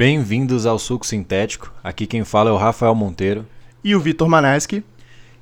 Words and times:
Bem-vindos 0.00 0.64
ao 0.64 0.78
Suco 0.78 1.06
Sintético. 1.06 1.70
Aqui 1.84 2.06
quem 2.06 2.24
fala 2.24 2.48
é 2.48 2.52
o 2.54 2.56
Rafael 2.56 2.94
Monteiro. 2.94 3.44
E 3.84 3.94
o 3.94 4.00
Vitor 4.00 4.30
Maneski. 4.30 4.82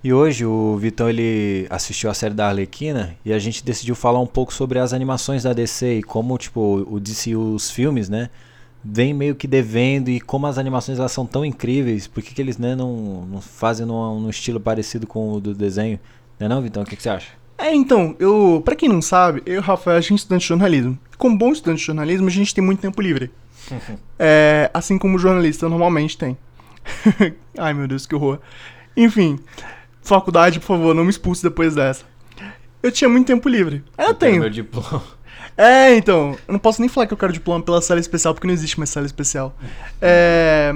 E 0.03 0.13
hoje 0.13 0.45
o 0.45 0.77
Vitão 0.77 1.09
ele 1.09 1.69
assistiu 1.71 2.11
a 2.11 2.15
série 2.15 2.35
da 2.35 2.49
Arlequina 2.49 3.17
e 3.25 3.33
a 3.33 3.39
gente 3.39 3.65
decidiu 3.65 3.95
falar 3.95 4.19
um 4.19 4.27
pouco 4.27 4.53
sobre 4.53 4.81
as 4.81 4.93
animações 4.93 5.45
da 5.45 5.53
DC 5.53 5.99
e 5.99 6.03
como 6.03 6.37
tipo 6.37 6.85
o 6.91 6.99
DC 6.99 7.37
os 7.37 7.71
filmes, 7.71 8.09
né, 8.09 8.31
vem 8.85 9.15
meio 9.15 9.37
que 9.37 9.47
devendo 9.47 10.09
e 10.09 10.19
como 10.19 10.49
as 10.49 10.59
animações 10.59 10.99
elas 10.99 11.13
são 11.13 11.25
tão 11.25 11.45
incríveis, 11.45 12.09
por 12.09 12.21
que, 12.21 12.35
que 12.35 12.43
eles 12.43 12.59
né, 12.59 12.75
não, 12.75 13.27
não 13.31 13.41
fazem 13.41 13.87
num, 13.87 14.23
num 14.23 14.29
estilo 14.29 14.59
parecido 14.59 15.07
com 15.07 15.35
o 15.35 15.41
do 15.41 15.55
desenho? 15.55 16.01
Não 16.37 16.47
é 16.47 16.49
não, 16.49 16.61
Vitão? 16.61 16.83
O 16.83 16.87
que, 16.87 16.97
que 16.97 17.03
você 17.05 17.11
acha? 17.11 17.29
É, 17.57 17.73
então, 17.73 18.17
eu, 18.19 18.61
para 18.65 18.75
quem 18.75 18.89
não 18.89 19.01
sabe, 19.01 19.41
eu 19.47 19.55
e 19.55 19.59
o 19.59 19.63
Rafael, 19.63 19.99
a 19.99 20.01
gente 20.01 20.15
é 20.15 20.17
estudante 20.17 20.43
de 20.43 20.49
jornalismo. 20.49 20.99
Como 21.17 21.39
bom 21.39 21.53
estudante 21.53 21.79
de 21.79 21.87
jornalismo, 21.87 22.27
a 22.27 22.31
gente 22.31 22.53
tem 22.53 22.65
muito 22.65 22.81
tempo 22.81 23.01
livre. 23.01 23.31
é, 24.19 24.71
assim 24.73 24.99
como 24.99 25.17
o 25.17 25.19
jornalista 25.19 25.69
normalmente 25.69 26.17
tem. 26.17 26.37
Ai, 27.59 27.75
meu 27.75 27.87
Deus, 27.87 28.07
que 28.07 28.15
horror. 28.15 28.39
Enfim, 28.97 29.39
faculdade, 30.03 30.61
por 30.61 30.67
favor, 30.67 30.95
não 30.95 31.05
me 31.05 31.11
expulse 31.11 31.43
depois 31.43 31.75
dessa. 31.75 32.05
Eu 32.83 32.93
tinha 32.93 33.09
muito 33.09 33.27
tempo 33.27 33.49
livre. 33.49 33.85
Eu, 33.97 34.07
eu 34.07 34.15
tenho. 34.15 34.41
meu 34.41 34.51
diploma. 34.51 35.03
É, 35.57 35.97
então, 35.97 36.39
eu 36.47 36.53
não 36.53 36.59
posso 36.61 36.81
nem 36.81 36.89
falar 36.89 37.09
que 37.09 37.13
eu 37.13 37.17
quero 37.17 37.33
diploma 37.33 37.61
pela 37.65 37.83
sala 37.83 37.99
especial, 37.99 38.33
porque 38.33 38.47
não 38.47 38.55
existe 38.55 38.79
mais 38.79 38.91
sala 38.91 39.07
especial. 39.07 39.53
É. 40.01 40.73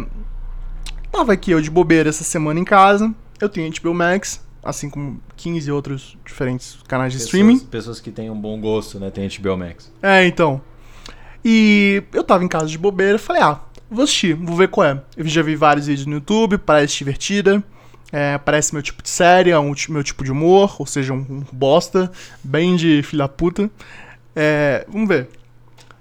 Tava 1.13 1.35
aqui 1.35 1.53
eu 1.53 1.61
de 1.61 1.71
bobeira 1.71 2.09
essa 2.09 2.25
semana 2.25 2.59
em 2.59 2.65
casa. 2.65 3.15
Eu 3.41 3.49
tenho 3.49 3.73
HBO 3.81 3.95
Max, 3.95 4.45
assim 4.61 4.91
como 4.91 5.21
15 5.37 5.71
outros 5.71 6.19
diferentes 6.25 6.79
canais 6.89 7.13
de 7.13 7.19
pessoas, 7.19 7.29
streaming. 7.29 7.59
Pessoas 7.61 8.01
que 8.01 8.11
têm 8.11 8.29
um 8.29 8.41
bom 8.41 8.61
gosto, 8.61 8.99
né? 8.99 9.09
Tem 9.09 9.29
HBO 9.29 9.57
Max. 9.57 9.93
É, 10.03 10.27
então. 10.27 10.61
E 11.45 12.03
eu 12.13 12.23
tava 12.23 12.45
em 12.45 12.49
casa 12.49 12.67
de 12.67 12.79
bobeira, 12.79 13.19
falei, 13.19 13.43
ah, 13.43 13.61
vou 13.91 14.05
assistir, 14.05 14.35
vou 14.35 14.57
ver 14.57 14.69
qual 14.69 14.87
é. 14.87 15.03
Eu 15.17 15.27
já 15.27 15.43
vi 15.43 15.57
vários 15.57 15.87
vídeos 15.87 16.07
no 16.07 16.15
YouTube, 16.15 16.59
parece 16.59 16.99
divertida. 16.99 17.63
É, 18.13 18.37
parece 18.39 18.75
meu 18.75 18.83
tipo 18.83 19.03
de 19.03 19.09
série, 19.09 19.51
é 19.51 19.59
um, 19.59 19.73
meu 19.89 20.05
tipo 20.05 20.23
de 20.23 20.31
humor, 20.31 20.77
ou 20.79 20.87
seja, 20.87 21.15
um, 21.15 21.27
um 21.29 21.45
bosta, 21.51 22.13
bem 22.45 22.77
de 22.77 23.03
filha 23.03 23.27
puta. 23.27 23.71
É, 24.37 24.85
vamos 24.89 25.09
ver. 25.09 25.29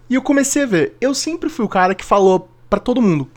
E 0.10 0.16
eu 0.16 0.22
comecei 0.22 0.64
a 0.64 0.66
ver. 0.66 0.98
Eu 1.00 1.16
sempre 1.16 1.50
fui 1.50 1.64
o 1.64 1.70
cara 1.70 1.96
que 1.96 2.04
falou 2.04 2.50
para 2.70 2.80
todo 2.80 3.02
mundo: 3.02 3.30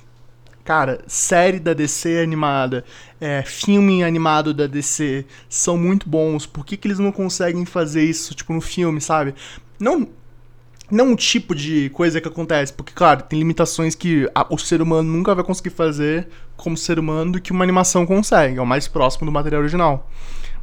Cara, 0.65 1.05
série 1.07 1.61
da 1.61 1.75
DC 1.75 2.21
animada, 2.21 2.85
é, 3.21 3.43
filme 3.43 4.03
animado 4.03 4.55
da 4.55 4.67
DC 4.67 5.27
são 5.49 5.77
muito 5.77 6.09
bons. 6.09 6.47
Por 6.47 6.65
que, 6.65 6.77
que 6.77 6.89
eles 6.89 6.99
não 6.99 7.13
conseguem 7.13 7.67
fazer 7.67 8.03
isso, 8.03 8.35
tipo, 8.35 8.53
no 8.53 8.63
filme, 8.63 9.01
sabe? 9.01 9.35
Não, 9.79 10.09
não 10.95 11.09
um 11.09 11.17
tipo 11.17 11.55
de 11.55 11.91
coisa 11.91 12.21
que 12.21 12.29
acontece, 12.29 12.73
porque, 12.73 12.93
claro, 12.95 13.23
tem 13.23 13.39
limitações 13.39 13.95
que 13.95 14.31
a, 14.35 14.47
o 14.49 14.57
ser 14.57 14.81
humano 14.81 15.11
nunca 15.11 15.35
vai 15.35 15.45
conseguir 15.45 15.71
fazer 15.71 16.29
como 16.57 16.77
ser 16.77 16.99
humano 16.99 17.33
do 17.33 17.41
que 17.41 17.51
uma 17.51 17.65
animação 17.65 18.07
consegue, 18.07 18.59
é 18.59 18.63
o 18.63 18.67
mais 18.67 18.87
próximo 18.87 19.27
do 19.27 19.33
material 19.33 19.61
original. 19.61 20.09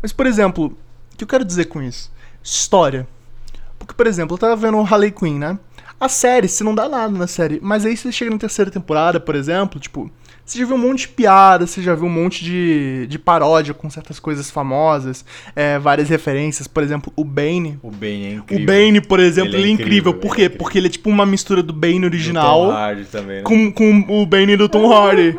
Mas, 0.02 0.14
por 0.14 0.26
exemplo, 0.26 0.78
o 1.14 1.18
que 1.18 1.24
eu 1.24 1.28
quero 1.28 1.44
dizer 1.44 1.66
com 1.66 1.82
isso? 1.82 2.12
História. 2.42 3.08
Porque, 3.78 3.94
por 3.94 4.08
exemplo, 4.08 4.36
eu 4.36 4.40
tava 4.40 4.56
vendo 4.56 4.78
o 4.78 4.86
Harley 4.86 5.12
Quinn, 5.12 5.38
né? 5.38 5.60
A 6.00 6.08
série, 6.08 6.48
você 6.48 6.64
não 6.64 6.74
dá 6.74 6.88
nada 6.88 7.16
na 7.16 7.28
série, 7.28 7.60
mas 7.62 7.86
aí 7.86 7.96
você 7.96 8.12
chega 8.12 8.32
na 8.32 8.38
terceira 8.38 8.72
temporada, 8.72 9.20
por 9.20 9.36
exemplo, 9.36 9.80
tipo, 9.80 10.10
você 10.46 10.60
já 10.60 10.66
viu 10.66 10.76
um 10.76 10.80
monte 10.80 11.02
de 11.02 11.08
piada, 11.10 11.66
você 11.66 11.82
já 11.82 11.96
viu 11.96 12.06
um 12.06 12.10
monte 12.10 12.44
de, 12.44 13.08
de 13.08 13.20
paródia 13.20 13.74
com 13.74 13.90
certas 13.90 14.20
coisas 14.20 14.50
famosas, 14.52 15.24
é, 15.56 15.80
várias 15.80 16.10
referências, 16.10 16.68
por 16.68 16.84
exemplo, 16.84 17.12
o 17.16 17.24
Bane. 17.24 17.80
O 17.82 17.92
Bane 17.92 18.26
é 18.26 18.34
incrível. 18.34 18.64
O 18.64 18.68
Bane, 18.68 19.02
por 19.02 19.20
exemplo, 19.20 19.50
ele 19.50 19.58
é, 19.58 19.60
ele 19.60 19.70
é 19.70 19.74
incrível. 19.74 20.12
incrível. 20.12 20.14
Por 20.14 20.28
ele 20.28 20.36
quê? 20.36 20.42
é 20.42 20.46
incrível. 20.46 20.58
Porque 20.60 20.78
ele 20.78 20.88
é 20.88 20.90
tipo 20.90 21.10
uma 21.10 21.26
mistura 21.26 21.64
do 21.64 21.74
Bane 21.74 22.06
original 22.06 22.66
Do 22.66 22.72
Tom 22.72 22.78
Hardy 22.78 23.06
também, 23.06 23.38
né? 23.38 23.44
com, 23.44 23.72
com 23.72 24.22
o 24.22 24.26
Bane 24.26 24.58
do 24.58 24.68
Tom 24.68 24.92
Hardy. 24.92 25.38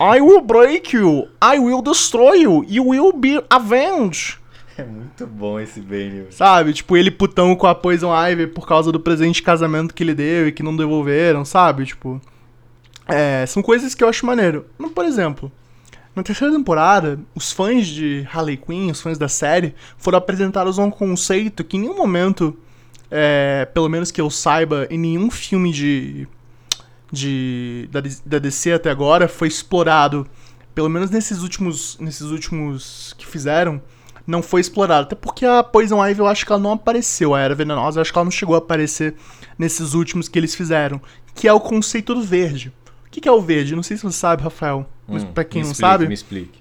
I 0.00 0.20
will 0.20 0.42
break 0.42 0.94
you, 0.96 1.28
I 1.42 1.58
will 1.58 1.82
destroy 1.82 2.42
you, 2.42 2.64
you 2.68 2.86
will 2.86 3.12
be 3.12 3.42
avenged. 3.50 4.38
É 4.78 4.84
muito 4.84 5.26
bom 5.26 5.60
esse 5.60 5.80
Bane. 5.80 6.08
velho. 6.08 6.26
Sabe? 6.30 6.72
Tipo, 6.72 6.96
ele 6.96 7.10
putão 7.10 7.54
com 7.54 7.66
a 7.66 7.74
Poison 7.74 8.10
Ivy 8.10 8.46
por 8.46 8.66
causa 8.66 8.90
do 8.90 8.98
presente 8.98 9.36
de 9.36 9.42
casamento 9.42 9.94
que 9.94 10.02
ele 10.02 10.14
deu 10.14 10.48
e 10.48 10.52
que 10.52 10.62
não 10.62 10.74
devolveram, 10.74 11.44
sabe? 11.44 11.84
Tipo. 11.84 12.20
É, 13.06 13.44
são 13.46 13.62
coisas 13.62 13.94
que 13.94 14.04
eu 14.04 14.08
acho 14.08 14.24
maneiro. 14.24 14.66
Por 14.94 15.04
exemplo, 15.04 15.50
na 16.14 16.22
terceira 16.22 16.52
temporada, 16.52 17.18
os 17.34 17.52
fãs 17.52 17.86
de 17.86 18.26
Harley 18.30 18.56
Quinn, 18.56 18.90
os 18.90 19.00
fãs 19.00 19.16
da 19.16 19.28
série, 19.28 19.74
foram 19.96 20.18
apresentados 20.18 20.78
a 20.78 20.82
um 20.82 20.90
conceito 20.90 21.64
que 21.64 21.78
em 21.78 21.80
nenhum 21.80 21.96
momento, 21.96 22.56
é, 23.10 23.66
pelo 23.72 23.88
menos 23.88 24.10
que 24.10 24.20
eu 24.20 24.28
saiba, 24.28 24.86
em 24.90 24.98
nenhum 24.98 25.30
filme 25.30 25.72
de. 25.72 26.28
de 27.10 27.88
da, 27.90 28.00
da 28.26 28.38
DC 28.38 28.72
até 28.72 28.90
agora 28.90 29.26
foi 29.26 29.48
explorado. 29.48 30.26
Pelo 30.74 30.90
menos 30.90 31.10
nesses 31.10 31.42
últimos. 31.42 31.98
nesses 31.98 32.30
últimos 32.30 33.14
que 33.16 33.26
fizeram 33.26 33.80
não 34.26 34.42
foi 34.42 34.60
explorado. 34.60 35.04
Até 35.04 35.14
porque 35.14 35.46
a 35.46 35.62
Poison 35.62 36.06
Ivy 36.06 36.20
eu 36.20 36.26
acho 36.26 36.44
que 36.44 36.52
ela 36.52 36.60
não 36.60 36.72
apareceu. 36.72 37.34
A 37.34 37.40
Era 37.40 37.54
Venenosa 37.54 37.98
eu 37.98 38.02
acho 38.02 38.12
que 38.12 38.18
ela 38.18 38.24
não 38.24 38.30
chegou 38.30 38.54
a 38.54 38.58
aparecer 38.58 39.14
nesses 39.58 39.94
últimos 39.94 40.28
que 40.28 40.38
eles 40.38 40.54
fizeram. 40.54 41.00
Que 41.34 41.48
é 41.48 41.52
o 41.52 41.60
conceito 41.60 42.14
do 42.14 42.22
verde. 42.22 42.70
O 43.12 43.14
que, 43.14 43.20
que 43.20 43.28
é 43.28 43.32
o 43.32 43.42
verde? 43.42 43.76
Não 43.76 43.82
sei 43.82 43.98
se 43.98 44.02
você 44.02 44.16
sabe, 44.16 44.42
Rafael. 44.42 44.88
Mas 45.06 45.22
Hum, 45.22 45.32
pra 45.34 45.44
quem 45.44 45.62
não 45.62 45.70
explique, 45.70 45.90
sabe, 45.90 46.08
Me 46.08 46.14
explique. 46.14 46.58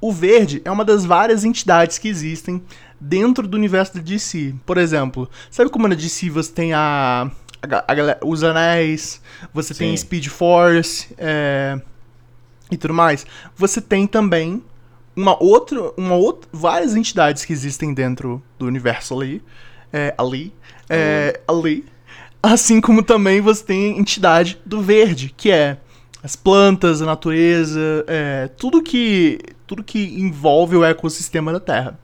o 0.00 0.10
verde 0.10 0.62
é 0.64 0.70
uma 0.70 0.86
das 0.86 1.04
várias 1.04 1.44
entidades 1.44 1.98
que 1.98 2.08
existem 2.08 2.62
dentro 2.98 3.46
do 3.46 3.58
universo 3.58 3.94
da 3.94 4.00
DC. 4.00 4.54
Por 4.64 4.78
exemplo, 4.78 5.28
sabe 5.50 5.68
como 5.68 5.86
na 5.86 5.94
DC 5.94 6.30
você 6.30 6.50
tem 6.50 6.72
a, 6.72 7.30
a 7.62 7.76
a 7.92 8.26
os 8.26 8.42
anéis, 8.42 9.20
você 9.52 9.74
tem 9.74 9.94
Sim. 9.94 10.02
Speed 10.02 10.28
Force 10.28 11.14
é, 11.18 11.78
e 12.70 12.76
tudo 12.78 12.94
mais? 12.94 13.26
Você 13.54 13.78
tem 13.82 14.06
também 14.06 14.62
uma 15.14 15.36
outra, 15.42 15.92
uma 15.94 16.14
outra, 16.14 16.48
várias 16.52 16.96
entidades 16.96 17.44
que 17.44 17.52
existem 17.52 17.92
dentro 17.92 18.42
do 18.58 18.64
universo 18.64 19.14
ali, 19.20 19.42
é, 19.92 20.14
ali, 20.16 20.54
é, 20.88 21.38
ali, 21.46 21.84
assim 22.52 22.80
como 22.80 23.02
também 23.02 23.40
você 23.40 23.64
tem 23.64 23.98
entidade 23.98 24.58
do 24.64 24.80
verde, 24.80 25.32
que 25.36 25.50
é 25.50 25.78
as 26.22 26.36
plantas, 26.36 27.02
a 27.02 27.06
natureza, 27.06 28.04
é, 28.06 28.48
tudo 28.56 28.82
que 28.82 29.38
tudo 29.66 29.82
que 29.82 30.20
envolve 30.20 30.76
o 30.76 30.84
ecossistema 30.84 31.52
da 31.52 31.58
Terra. 31.58 31.98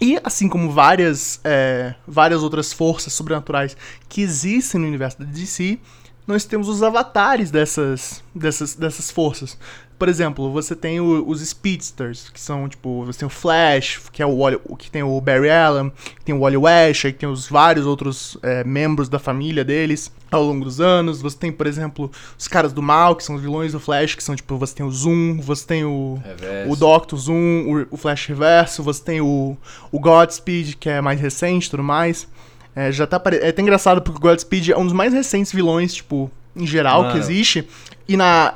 E 0.00 0.18
assim 0.24 0.48
como 0.48 0.70
várias, 0.70 1.40
é, 1.44 1.94
várias 2.06 2.42
outras 2.42 2.72
forças 2.72 3.12
sobrenaturais 3.12 3.76
que 4.08 4.22
existem 4.22 4.80
no 4.80 4.86
universo 4.86 5.18
da 5.18 5.24
DC, 5.24 5.78
nós 6.26 6.44
temos 6.44 6.68
os 6.68 6.82
avatares 6.82 7.50
dessas, 7.50 8.22
dessas, 8.34 8.74
dessas 8.74 9.10
forças. 9.10 9.56
Por 9.98 10.08
exemplo, 10.08 10.52
você 10.52 10.76
tem 10.76 11.00
o- 11.00 11.26
os 11.26 11.40
Speedsters, 11.40 12.28
que 12.28 12.38
são 12.38 12.68
tipo, 12.68 13.04
você 13.06 13.20
tem 13.20 13.26
o 13.26 13.30
Flash, 13.30 14.00
que 14.12 14.22
é 14.22 14.26
o, 14.26 14.36
Wally- 14.38 14.60
o 14.66 14.76
que 14.76 14.90
tem 14.90 15.02
o 15.02 15.18
Barry 15.20 15.48
Allen, 15.50 15.90
que 16.18 16.24
tem 16.24 16.34
o 16.34 16.40
Wally 16.40 16.56
West, 16.58 17.04
aí 17.06 17.12
tem 17.12 17.28
os 17.28 17.48
vários 17.48 17.86
outros 17.86 18.36
é, 18.42 18.62
membros 18.62 19.08
da 19.08 19.18
família 19.18 19.64
deles 19.64 20.12
ao 20.30 20.42
longo 20.42 20.64
dos 20.66 20.80
anos. 20.80 21.22
Você 21.22 21.38
tem, 21.38 21.50
por 21.50 21.66
exemplo, 21.66 22.10
os 22.38 22.46
caras 22.46 22.72
do 22.74 22.82
mal, 22.82 23.16
que 23.16 23.24
são 23.24 23.36
os 23.36 23.40
vilões 23.42 23.72
do 23.72 23.80
Flash, 23.80 24.14
que 24.14 24.22
são 24.22 24.36
tipo, 24.36 24.56
você 24.58 24.74
tem 24.74 24.84
o 24.84 24.90
Zoom, 24.90 25.40
você 25.40 25.66
tem 25.66 25.84
o 25.84 26.20
Reverso. 26.24 26.70
o 26.72 26.76
Doctor 26.76 27.18
Zoom, 27.18 27.86
o, 27.90 27.94
o 27.94 27.96
Flash 27.96 28.26
Reverso, 28.26 28.82
você 28.82 29.02
tem 29.02 29.20
o, 29.22 29.56
o 29.90 29.98
Godspeed, 29.98 30.74
que 30.76 30.90
é 30.90 31.00
mais 31.00 31.18
recente 31.20 31.68
e 31.68 31.70
tudo 31.70 31.82
mais. 31.82 32.28
É, 32.74 32.92
já 32.92 33.06
tá 33.06 33.18
é 33.40 33.48
até 33.48 33.62
engraçado 33.62 34.02
porque 34.02 34.18
o 34.18 34.20
Godspeed 34.20 34.72
é 34.72 34.76
um 34.76 34.84
dos 34.84 34.92
mais 34.92 35.14
recentes 35.14 35.50
vilões, 35.50 35.94
tipo, 35.94 36.30
em 36.56 36.66
geral, 36.66 37.02
que 37.02 37.08
Mano. 37.08 37.18
existe. 37.20 37.68
E 38.08 38.16
na. 38.16 38.54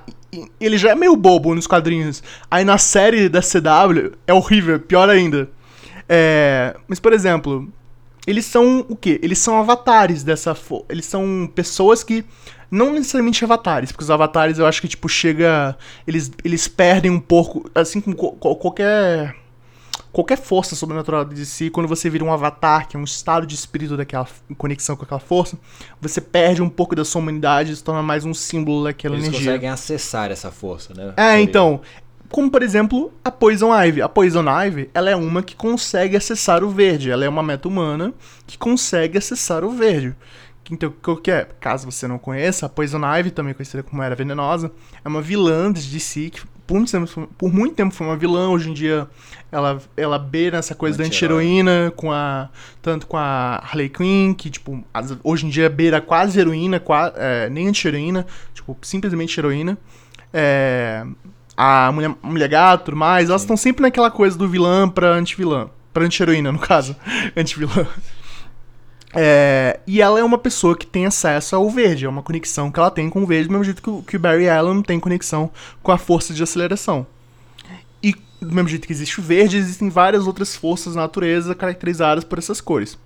Ele 0.60 0.78
já 0.78 0.90
é 0.90 0.94
meio 0.94 1.16
bobo 1.16 1.54
nos 1.54 1.66
quadrinhos. 1.66 2.22
Aí 2.50 2.64
na 2.64 2.78
série 2.78 3.28
da 3.28 3.40
CW 3.40 4.12
é 4.26 4.32
horrível, 4.32 4.78
pior 4.78 5.08
ainda. 5.10 5.50
É, 6.08 6.76
mas, 6.88 6.98
por 7.00 7.12
exemplo, 7.12 7.68
eles 8.26 8.44
são 8.44 8.84
o 8.88 8.94
quê? 8.96 9.18
Eles 9.22 9.38
são 9.38 9.58
avatares 9.58 10.22
dessa. 10.22 10.54
fo- 10.54 10.84
Eles 10.88 11.06
são 11.06 11.50
pessoas 11.54 12.02
que. 12.04 12.24
Não 12.70 12.92
necessariamente 12.92 13.44
avatares, 13.44 13.90
porque 13.90 14.04
os 14.04 14.10
avatares 14.12 14.56
eu 14.60 14.66
acho 14.66 14.80
que, 14.80 14.86
tipo, 14.86 15.08
chega. 15.08 15.76
Eles, 16.06 16.30
eles 16.44 16.68
perdem 16.68 17.10
um 17.10 17.18
pouco. 17.18 17.68
Assim 17.74 18.00
como 18.00 18.14
co- 18.14 18.32
co- 18.32 18.54
qualquer. 18.54 19.34
Qualquer 20.12 20.38
força 20.38 20.74
sobrenatural 20.74 21.24
de 21.24 21.46
si, 21.46 21.70
quando 21.70 21.86
você 21.86 22.10
vira 22.10 22.24
um 22.24 22.32
avatar, 22.32 22.88
que 22.88 22.96
é 22.96 23.00
um 23.00 23.04
estado 23.04 23.46
de 23.46 23.54
espírito 23.54 23.96
daquela 23.96 24.26
conexão 24.58 24.96
com 24.96 25.04
aquela 25.04 25.20
força, 25.20 25.56
você 26.00 26.20
perde 26.20 26.62
um 26.62 26.68
pouco 26.68 26.96
da 26.96 27.04
sua 27.04 27.20
humanidade 27.20 27.72
e 27.72 27.76
se 27.76 27.84
torna 27.84 28.02
mais 28.02 28.24
um 28.24 28.34
símbolo 28.34 28.84
daquela 28.84 29.14
Eles 29.14 29.28
energia. 29.28 29.46
conseguem 29.52 29.70
acessar 29.70 30.30
essa 30.30 30.50
força, 30.50 30.92
né? 30.94 31.12
É, 31.16 31.30
Seria- 31.30 31.42
então. 31.42 31.80
Como, 32.28 32.48
por 32.48 32.62
exemplo, 32.62 33.12
a 33.24 33.30
Poison 33.32 33.74
Ivy. 33.74 34.02
A 34.02 34.08
Poison 34.08 34.44
Ivy, 34.48 34.88
ela 34.94 35.10
é 35.10 35.16
uma 35.16 35.42
que 35.42 35.56
consegue 35.56 36.16
acessar 36.16 36.62
o 36.62 36.70
verde. 36.70 37.10
Ela 37.10 37.24
é 37.24 37.28
uma 37.28 37.42
meta 37.42 37.66
humana 37.66 38.14
que 38.46 38.56
consegue 38.56 39.18
acessar 39.18 39.64
o 39.64 39.70
verde. 39.70 40.14
Então, 40.70 40.94
o 41.08 41.16
que 41.16 41.32
é? 41.32 41.48
Caso 41.58 41.90
você 41.90 42.06
não 42.06 42.16
conheça, 42.16 42.66
a 42.66 42.68
Poison 42.68 43.00
Ivy, 43.00 43.32
também 43.32 43.52
conhecida 43.52 43.82
como 43.82 44.00
Era 44.00 44.14
Venenosa, 44.14 44.70
é 45.04 45.08
uma 45.08 45.20
vilã 45.20 45.72
de 45.72 45.82
DC 45.90 46.30
que 46.30 46.42
por 46.64 46.76
muito 46.76 46.92
tempo, 46.92 47.28
por 47.36 47.52
muito 47.52 47.74
tempo 47.74 47.92
foi 47.92 48.06
uma 48.06 48.16
vilã. 48.16 48.48
Hoje 48.48 48.70
em 48.70 48.72
dia 48.74 49.08
ela, 49.52 49.80
ela 49.96 50.18
beira 50.18 50.58
essa 50.58 50.74
coisa 50.74 50.98
da 50.98 51.04
anti-heroína, 51.04 51.92
com 51.96 52.12
a, 52.12 52.48
tanto 52.80 53.06
com 53.06 53.16
a 53.16 53.56
Harley 53.56 53.88
Quinn, 53.88 54.32
que 54.34 54.48
tipo, 54.48 54.82
as, 54.92 55.16
hoje 55.24 55.46
em 55.46 55.48
dia 55.48 55.68
beira 55.68 56.00
quase 56.00 56.38
heroína, 56.38 56.78
quase, 56.78 57.14
é, 57.16 57.48
nem 57.50 57.68
anti-heroína, 57.68 58.26
tipo, 58.54 58.76
simplesmente 58.82 59.38
heroína. 59.38 59.76
É, 60.32 61.04
a 61.56 61.90
mulher, 61.92 62.14
mulher 62.22 62.48
gato 62.48 62.86
tudo 62.86 62.96
mais, 62.96 63.28
elas 63.28 63.42
estão 63.42 63.56
sempre 63.56 63.82
naquela 63.82 64.10
coisa 64.10 64.38
do 64.38 64.48
vilã 64.48 64.88
pra 64.88 65.08
anti-vilã. 65.08 65.68
Pra 65.92 66.04
anti-heroína, 66.04 66.52
no 66.52 66.58
caso. 66.58 66.94
anti-vilã. 67.36 67.86
É, 69.12 69.80
e 69.86 70.00
ela 70.00 70.20
é 70.20 70.24
uma 70.24 70.38
pessoa 70.38 70.76
que 70.76 70.86
tem 70.86 71.04
acesso 71.04 71.56
ao 71.56 71.68
verde, 71.68 72.04
é 72.04 72.08
uma 72.08 72.22
conexão 72.22 72.70
que 72.70 72.78
ela 72.78 72.90
tem 72.90 73.10
com 73.10 73.24
o 73.24 73.26
verde, 73.26 73.48
do 73.48 73.52
mesmo 73.52 73.64
jeito 73.64 73.82
que 73.82 73.90
o, 73.90 74.02
que 74.02 74.16
o 74.16 74.20
Barry 74.20 74.48
Allen 74.48 74.82
tem 74.82 75.00
conexão 75.00 75.50
com 75.82 75.90
a 75.90 75.98
força 75.98 76.32
de 76.32 76.42
aceleração. 76.42 77.06
Do 78.40 78.54
mesmo 78.54 78.68
jeito 78.68 78.86
que 78.86 78.92
existe 78.92 79.20
o 79.20 79.22
verde, 79.22 79.56
existem 79.56 79.88
várias 79.88 80.26
outras 80.26 80.56
forças 80.56 80.94
da 80.94 81.02
natureza 81.02 81.54
caracterizadas 81.54 82.24
por 82.24 82.38
essas 82.38 82.60
cores. 82.60 82.98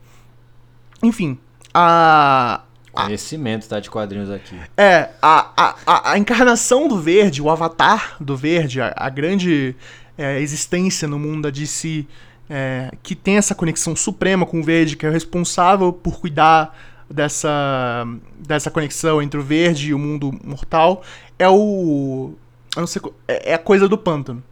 Enfim, 1.03 1.39
a. 1.73 2.63
Conhecimento, 2.93 3.69
tá? 3.69 3.81
De 3.81 3.91
quadrinhos 3.91 4.31
aqui. 4.31 4.57
É, 4.77 5.11
a, 5.21 5.51
a, 5.57 5.75
a, 5.85 6.13
a 6.13 6.19
encarnação 6.19 6.87
do 6.87 7.01
verde, 7.01 7.43
o 7.43 7.51
avatar 7.51 8.17
do 8.21 8.37
verde, 8.37 8.81
a, 8.81 8.95
a 8.97 9.09
grande 9.09 9.75
é, 10.17 10.41
existência 10.41 11.09
no 11.09 11.19
mundo 11.19 11.43
da 11.43 11.51
DC 11.51 12.07
é, 12.49 12.91
que 13.03 13.15
tem 13.15 13.37
essa 13.37 13.55
conexão 13.55 13.97
suprema 13.97 14.47
com 14.47 14.61
o 14.61 14.63
verde, 14.63 14.97
que 14.97 15.07
é 15.07 15.09
o 15.09 15.13
responsável 15.13 15.93
por 15.93 16.21
cuidar 16.21 16.77
dessa, 17.11 18.07
dessa 18.39 18.71
conexão 18.71 19.21
entre 19.23 19.39
o 19.39 19.43
verde 19.43 19.89
e 19.89 19.95
o 19.95 19.99
mundo 19.99 20.33
mortal, 20.45 21.03
é 21.39 21.49
o. 21.49 22.35
Eu 22.77 22.81
não 22.81 22.87
sei. 22.87 23.03
É, 23.27 23.53
é 23.53 23.55
a 23.55 23.59
coisa 23.59 23.89
do 23.89 23.97
pântano. 23.97 24.43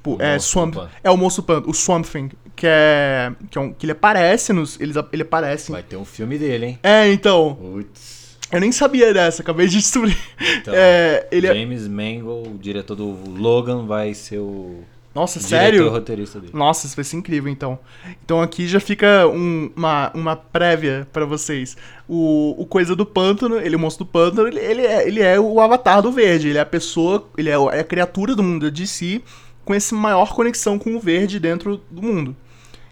Tipo, 0.00 0.16
o 0.16 0.22
é 0.22 0.38
Swamp. 0.38 0.76
É 1.04 1.10
o 1.10 1.16
moço 1.16 1.42
pântano, 1.42 1.70
o 1.70 1.74
Swamp 1.74 2.06
Thing. 2.06 2.30
Que 2.56 2.66
é. 2.66 3.32
Que, 3.50 3.58
é 3.58 3.60
um, 3.60 3.72
que 3.72 3.84
ele 3.84 3.92
aparece 3.92 4.52
nos. 4.52 4.80
Ele, 4.80 4.94
ele 5.12 5.22
aparece. 5.22 5.70
Vai 5.70 5.82
ter 5.82 5.96
um 5.96 6.04
filme 6.04 6.38
dele, 6.38 6.66
hein? 6.66 6.78
É, 6.82 7.12
então. 7.12 7.54
Putz. 7.54 8.20
Eu 8.50 8.60
nem 8.60 8.72
sabia 8.72 9.14
dessa, 9.14 9.42
acabei 9.42 9.68
de 9.68 9.76
descobrir. 9.78 10.16
Então, 10.56 10.74
é, 10.74 11.28
é 11.30 11.40
James 11.40 11.86
é... 11.86 11.88
Mangle, 11.88 12.48
o 12.48 12.58
diretor 12.58 12.96
do 12.96 13.16
Logan, 13.36 13.86
vai 13.86 14.12
ser 14.12 14.38
o 14.38 14.82
nossa, 15.14 15.40
sério? 15.40 15.88
roteirista 15.90 16.38
dele. 16.38 16.52
Nossa, 16.54 16.86
isso 16.86 16.94
vai 16.94 17.04
ser 17.04 17.16
incrível, 17.16 17.50
então. 17.50 17.78
Então 18.24 18.40
aqui 18.40 18.68
já 18.68 18.78
fica 18.78 19.26
um, 19.26 19.70
uma, 19.76 20.10
uma 20.14 20.36
prévia 20.36 21.06
para 21.12 21.24
vocês. 21.24 21.76
O, 22.08 22.54
o 22.56 22.64
Coisa 22.64 22.94
do 22.94 23.04
Pântano, 23.04 23.56
ele 23.56 23.74
é 23.74 23.78
o 23.78 23.80
monstro 23.80 24.04
do 24.04 24.10
pântano, 24.10 24.46
ele, 24.46 24.60
ele, 24.60 24.86
é, 24.86 25.06
ele 25.06 25.20
é 25.20 25.38
o 25.38 25.60
avatar 25.60 26.00
do 26.00 26.12
verde. 26.12 26.48
Ele 26.48 26.58
é 26.58 26.60
a 26.60 26.66
pessoa, 26.66 27.28
ele 27.36 27.50
é, 27.50 27.54
é 27.54 27.80
a 27.80 27.84
criatura 27.84 28.36
do 28.36 28.42
mundo 28.42 28.70
de 28.70 28.86
si 28.86 29.22
com 29.64 29.74
essa 29.74 29.94
maior 29.94 30.34
conexão 30.34 30.78
com 30.78 30.96
o 30.96 31.00
verde 31.00 31.38
dentro 31.38 31.80
do 31.90 32.02
mundo. 32.02 32.36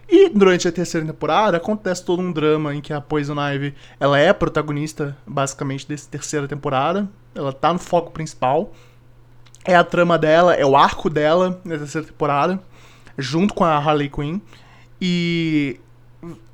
E 0.09 0.31
durante 0.31 0.67
a 0.67 0.73
terceira 0.73 1.07
temporada 1.07 1.59
acontece 1.59 2.05
todo 2.05 2.23
um 2.23 2.33
drama 2.33 2.75
em 2.75 2.81
que 2.81 2.93
a 2.93 3.01
Poison 3.01 3.37
Ivy 3.39 3.75
ela 4.01 4.19
é 4.19 4.31
a 4.31 4.35
protagonista, 4.35 5.17
basicamente, 5.27 5.87
dessa 5.87 6.09
terceira 6.09 6.49
temporada. 6.49 7.09
Ela 7.35 7.53
tá 7.53 7.73
no 7.73 7.79
foco 7.79 8.11
principal 8.11 8.73
é 9.69 9.75
a 9.75 9.85
trama 9.85 10.17
dela, 10.17 10.55
é 10.55 10.65
o 10.65 10.75
arco 10.75 11.11
dela 11.11 11.61
na 11.63 11.77
terceira 11.77 12.07
temporada, 12.07 12.59
junto 13.19 13.53
com 13.53 13.65
a 13.65 13.77
Harley 13.77 14.09
Quinn. 14.09 14.41
E 14.99 15.79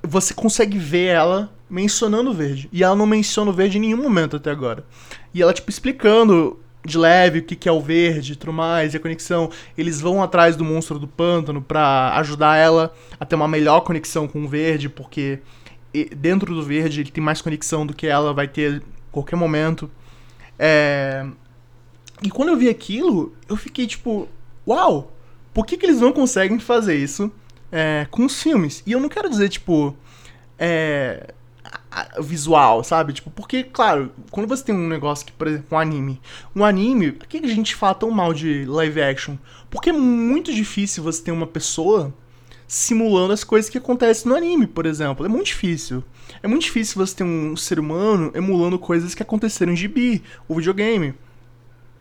você 0.02 0.34
consegue 0.34 0.76
ver 0.76 1.06
ela 1.06 1.52
mencionando 1.70 2.30
o 2.30 2.34
verde. 2.34 2.68
E 2.72 2.82
ela 2.82 2.96
não 2.96 3.06
menciona 3.06 3.52
o 3.52 3.54
verde 3.54 3.78
em 3.78 3.82
nenhum 3.82 4.02
momento 4.02 4.36
até 4.36 4.50
agora. 4.50 4.84
E 5.32 5.40
ela, 5.40 5.52
tipo, 5.52 5.70
explicando 5.70 6.58
de 6.84 6.98
leve 6.98 7.38
o 7.38 7.42
que, 7.42 7.56
que 7.56 7.68
é 7.68 7.72
o 7.72 7.80
verde 7.80 8.32
e 8.32 8.36
tudo 8.36 8.52
mais, 8.52 8.92
e 8.94 8.96
a 8.96 9.00
conexão. 9.00 9.50
Eles 9.76 10.00
vão 10.00 10.22
atrás 10.22 10.56
do 10.56 10.64
monstro 10.64 10.98
do 10.98 11.08
pântano 11.08 11.62
para 11.62 12.14
ajudar 12.18 12.56
ela 12.56 12.94
a 13.18 13.24
ter 13.24 13.34
uma 13.34 13.48
melhor 13.48 13.80
conexão 13.80 14.28
com 14.28 14.44
o 14.44 14.48
verde, 14.48 14.88
porque 14.88 15.40
dentro 16.16 16.54
do 16.54 16.62
verde 16.62 17.00
ele 17.00 17.10
tem 17.10 17.22
mais 17.22 17.40
conexão 17.40 17.86
do 17.86 17.94
que 17.94 18.06
ela 18.06 18.34
vai 18.34 18.48
ter 18.48 18.82
a 18.82 19.12
qualquer 19.12 19.36
momento. 19.36 19.90
É, 20.58 21.26
e 22.22 22.30
quando 22.30 22.50
eu 22.50 22.56
vi 22.56 22.68
aquilo, 22.68 23.34
eu 23.48 23.56
fiquei 23.56 23.86
tipo, 23.86 24.28
uau, 24.66 25.12
por 25.52 25.64
que, 25.64 25.76
que 25.76 25.86
eles 25.86 26.00
não 26.00 26.12
conseguem 26.12 26.58
fazer 26.58 26.96
isso 26.96 27.30
é, 27.70 28.06
com 28.10 28.24
os 28.24 28.42
filmes? 28.42 28.82
E 28.86 28.92
eu 28.92 29.00
não 29.00 29.08
quero 29.08 29.30
dizer, 29.30 29.48
tipo, 29.48 29.96
é, 30.58 31.32
visual, 32.20 32.82
sabe? 32.82 33.12
Tipo, 33.12 33.30
porque, 33.30 33.62
claro, 33.62 34.12
quando 34.30 34.48
você 34.48 34.64
tem 34.64 34.74
um 34.74 34.88
negócio 34.88 35.26
que, 35.26 35.32
por 35.32 35.46
exemplo, 35.46 35.66
um 35.72 35.78
anime. 35.78 36.20
Um 36.54 36.64
anime, 36.64 37.12
por 37.12 37.26
que 37.26 37.38
a 37.38 37.46
gente 37.48 37.74
fala 37.74 37.94
tão 37.94 38.10
mal 38.10 38.32
de 38.32 38.64
live 38.64 39.02
action? 39.02 39.36
Porque 39.70 39.90
é 39.90 39.92
muito 39.92 40.52
difícil 40.52 41.02
você 41.02 41.22
ter 41.22 41.32
uma 41.32 41.46
pessoa 41.46 42.12
simulando 42.66 43.32
as 43.32 43.44
coisas 43.44 43.70
que 43.70 43.78
acontecem 43.78 44.28
no 44.28 44.36
anime, 44.36 44.66
por 44.66 44.86
exemplo. 44.86 45.24
É 45.24 45.28
muito 45.28 45.46
difícil. 45.46 46.02
É 46.42 46.48
muito 46.48 46.62
difícil 46.62 46.96
você 46.96 47.16
ter 47.16 47.24
um 47.24 47.56
ser 47.56 47.78
humano 47.78 48.30
emulando 48.34 48.78
coisas 48.78 49.14
que 49.14 49.22
aconteceram 49.22 49.72
em 49.72 49.76
gibi, 49.76 50.22
ou 50.48 50.56
videogame. 50.56 51.14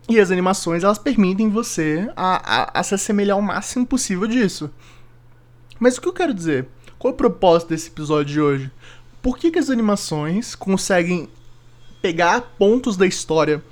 E 0.09 0.19
as 0.19 0.31
animações, 0.31 0.83
elas 0.83 0.97
permitem 0.97 1.49
você 1.49 2.09
a, 2.15 2.63
a, 2.63 2.79
a 2.79 2.83
se 2.83 2.95
assemelhar 2.95 3.37
ao 3.37 3.41
máximo 3.41 3.85
possível 3.85 4.27
disso. 4.27 4.69
Mas 5.79 5.97
o 5.97 6.01
que 6.01 6.07
eu 6.07 6.13
quero 6.13 6.33
dizer? 6.33 6.67
Qual 6.99 7.11
é 7.11 7.13
o 7.13 7.17
propósito 7.17 7.69
desse 7.69 7.89
episódio 7.89 8.33
de 8.33 8.41
hoje? 8.41 8.71
Por 9.23 9.37
que, 9.37 9.49
que 9.49 9.57
as 9.57 9.69
animações 9.69 10.53
conseguem 10.53 11.29
pegar 12.01 12.41
pontos 12.59 12.97
da 12.97 13.07
história 13.07 13.63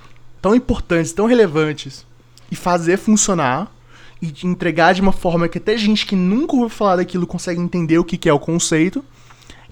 tão 0.42 0.56
importantes, 0.56 1.12
tão 1.12 1.26
relevantes, 1.26 2.06
e 2.50 2.56
fazer 2.56 2.98
funcionar, 2.98 3.70
e 4.22 4.34
entregar 4.46 4.94
de 4.94 5.02
uma 5.02 5.12
forma 5.12 5.50
que 5.50 5.58
até 5.58 5.76
gente 5.76 6.06
que 6.06 6.16
nunca 6.16 6.54
ouviu 6.56 6.70
falar 6.70 6.96
daquilo 6.96 7.28
consegue 7.28 7.60
entender 7.60 7.98
o 7.98 8.04
que, 8.06 8.18
que 8.18 8.30
é 8.30 8.34
o 8.34 8.40
conceito, 8.40 9.04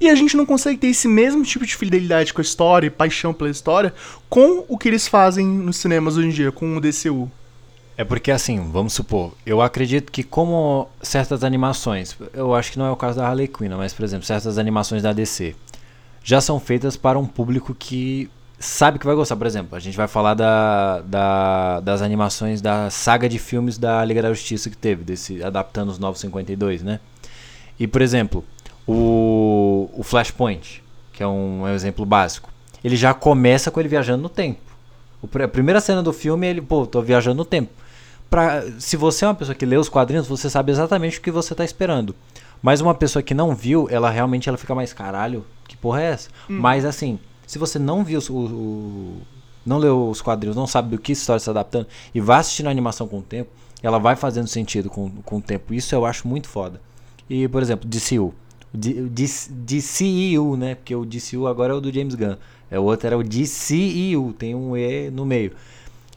e 0.01 0.09
a 0.09 0.15
gente 0.15 0.35
não 0.35 0.45
consegue 0.45 0.77
ter 0.77 0.87
esse 0.87 1.07
mesmo 1.07 1.43
tipo 1.43 1.65
de 1.65 1.73
fidelidade 1.77 2.33
com 2.33 2.41
a 2.41 2.43
história 2.43 2.87
e 2.87 2.89
paixão 2.89 3.33
pela 3.33 3.49
história 3.49 3.93
com 4.29 4.65
o 4.67 4.77
que 4.77 4.89
eles 4.89 5.07
fazem 5.07 5.45
nos 5.45 5.77
cinemas 5.77 6.17
hoje 6.17 6.27
em 6.27 6.31
dia, 6.31 6.51
com 6.51 6.75
o 6.75 6.81
DCU. 6.81 7.31
É 7.95 8.03
porque 8.03 8.31
assim, 8.31 8.69
vamos 8.69 8.91
supor, 8.91 9.33
eu 9.45 9.61
acredito 9.61 10.11
que 10.11 10.23
como 10.23 10.89
certas 11.01 11.41
animações, 11.41 12.17
eu 12.33 12.53
acho 12.53 12.73
que 12.73 12.79
não 12.79 12.85
é 12.85 12.91
o 12.91 12.97
caso 12.97 13.17
da 13.17 13.25
Harley 13.25 13.47
Quinn, 13.47 13.77
mas 13.77 13.93
por 13.93 14.03
exemplo, 14.03 14.25
certas 14.25 14.57
animações 14.57 15.03
da 15.03 15.13
DC 15.13 15.55
já 16.29 16.39
são 16.39 16.59
feitas 16.59 16.95
para 16.95 17.17
um 17.17 17.25
público 17.25 17.73
que 17.73 18.29
sabe 18.59 18.99
que 18.99 19.05
vai 19.07 19.15
gostar. 19.15 19.35
Por 19.35 19.47
exemplo, 19.47 19.75
a 19.75 19.79
gente 19.79 19.97
vai 19.97 20.07
falar 20.07 20.35
da, 20.35 21.01
da, 21.01 21.79
das 21.79 22.03
animações 22.03 22.61
da 22.61 22.87
saga 22.91 23.27
de 23.27 23.39
filmes 23.39 23.79
da 23.79 24.05
Liga 24.05 24.21
da 24.21 24.29
Justiça 24.29 24.69
que 24.69 24.77
teve, 24.77 25.03
desse, 25.03 25.43
adaptando 25.43 25.89
os 25.89 25.97
952, 25.97 26.83
né? 26.83 26.99
E 27.79 27.87
por 27.87 27.99
exemplo, 27.99 28.45
o, 28.87 29.89
o 29.91 30.03
Flashpoint, 30.03 30.83
que 31.13 31.23
é 31.23 31.27
um, 31.27 31.67
é 31.67 31.71
um 31.71 31.73
exemplo 31.73 32.05
básico, 32.05 32.51
ele 32.83 32.95
já 32.95 33.11
começa 33.11 33.71
com 33.71 33.79
ele 33.79 33.89
viajando 33.89 34.21
no 34.21 34.29
tempo. 34.29 34.61
O, 35.23 35.43
a 35.43 35.47
primeira 35.47 35.81
cena 35.81 36.03
do 36.03 36.13
filme 36.13 36.45
ele, 36.45 36.61
pô, 36.61 36.85
tô 36.85 37.01
viajando 37.01 37.38
no 37.38 37.45
tempo. 37.45 37.71
Pra, 38.29 38.62
se 38.77 38.95
você 38.95 39.25
é 39.25 39.27
uma 39.27 39.33
pessoa 39.33 39.55
que 39.55 39.65
lê 39.65 39.77
os 39.77 39.89
quadrinhos, 39.89 40.27
você 40.27 40.48
sabe 40.48 40.71
exatamente 40.71 41.17
o 41.17 41.21
que 41.24 41.31
você 41.31 41.55
tá 41.55 41.65
esperando. 41.65 42.13
Mas 42.62 42.81
uma 42.81 42.93
pessoa 42.93 43.24
que 43.24 43.33
não 43.33 43.55
viu, 43.55 43.88
ela 43.89 44.12
realmente 44.12 44.48
ela 44.48 44.59
fica 44.59 44.75
mais 44.75 44.93
caralho, 44.93 45.43
porra 45.81 46.01
é 46.01 46.05
essa? 46.12 46.29
Hum. 46.50 46.59
Mas 46.59 46.86
assim, 46.86 47.19
se 47.45 47.57
você 47.57 47.79
não 47.79 48.03
viu 48.03 48.19
o, 48.29 48.33
o, 48.33 49.21
não 49.65 49.77
leu 49.77 50.09
os 50.09 50.21
quadrinhos, 50.21 50.55
não 50.55 50.67
sabe 50.67 50.89
do 50.89 50.98
que 50.98 51.13
história 51.13 51.38
está 51.39 51.51
adaptando 51.51 51.88
e 52.13 52.21
vai 52.21 52.39
assistindo 52.39 52.67
a 52.67 52.71
animação 52.71 53.07
com 53.07 53.19
o 53.19 53.24
tempo, 53.24 53.50
ela 53.81 53.98
vai 53.98 54.15
fazendo 54.15 54.48
sentido 54.48 54.89
com, 54.89 55.09
com 55.09 55.38
o 55.38 55.41
tempo. 55.41 55.74
Isso 55.74 55.95
eu 55.95 56.05
acho 56.05 56.27
muito 56.27 56.48
foda. 56.48 56.81
E, 57.29 57.48
por 57.48 57.62
exemplo, 57.62 57.88
DCU. 57.88 58.33
DCEU, 58.74 60.55
né? 60.57 60.75
Porque 60.75 60.95
o 60.95 61.05
DCU 61.05 61.48
agora 61.48 61.74
é 61.74 61.75
o 61.75 61.81
do 61.81 61.91
James 61.91 62.15
Gunn. 62.15 62.36
É, 62.69 62.79
o 62.79 62.83
outro 62.83 63.07
era 63.07 63.17
o 63.17 63.24
DCEU, 63.24 64.33
tem 64.38 64.53
um 64.53 64.75
E 64.77 65.09
no 65.09 65.25
meio. 65.25 65.53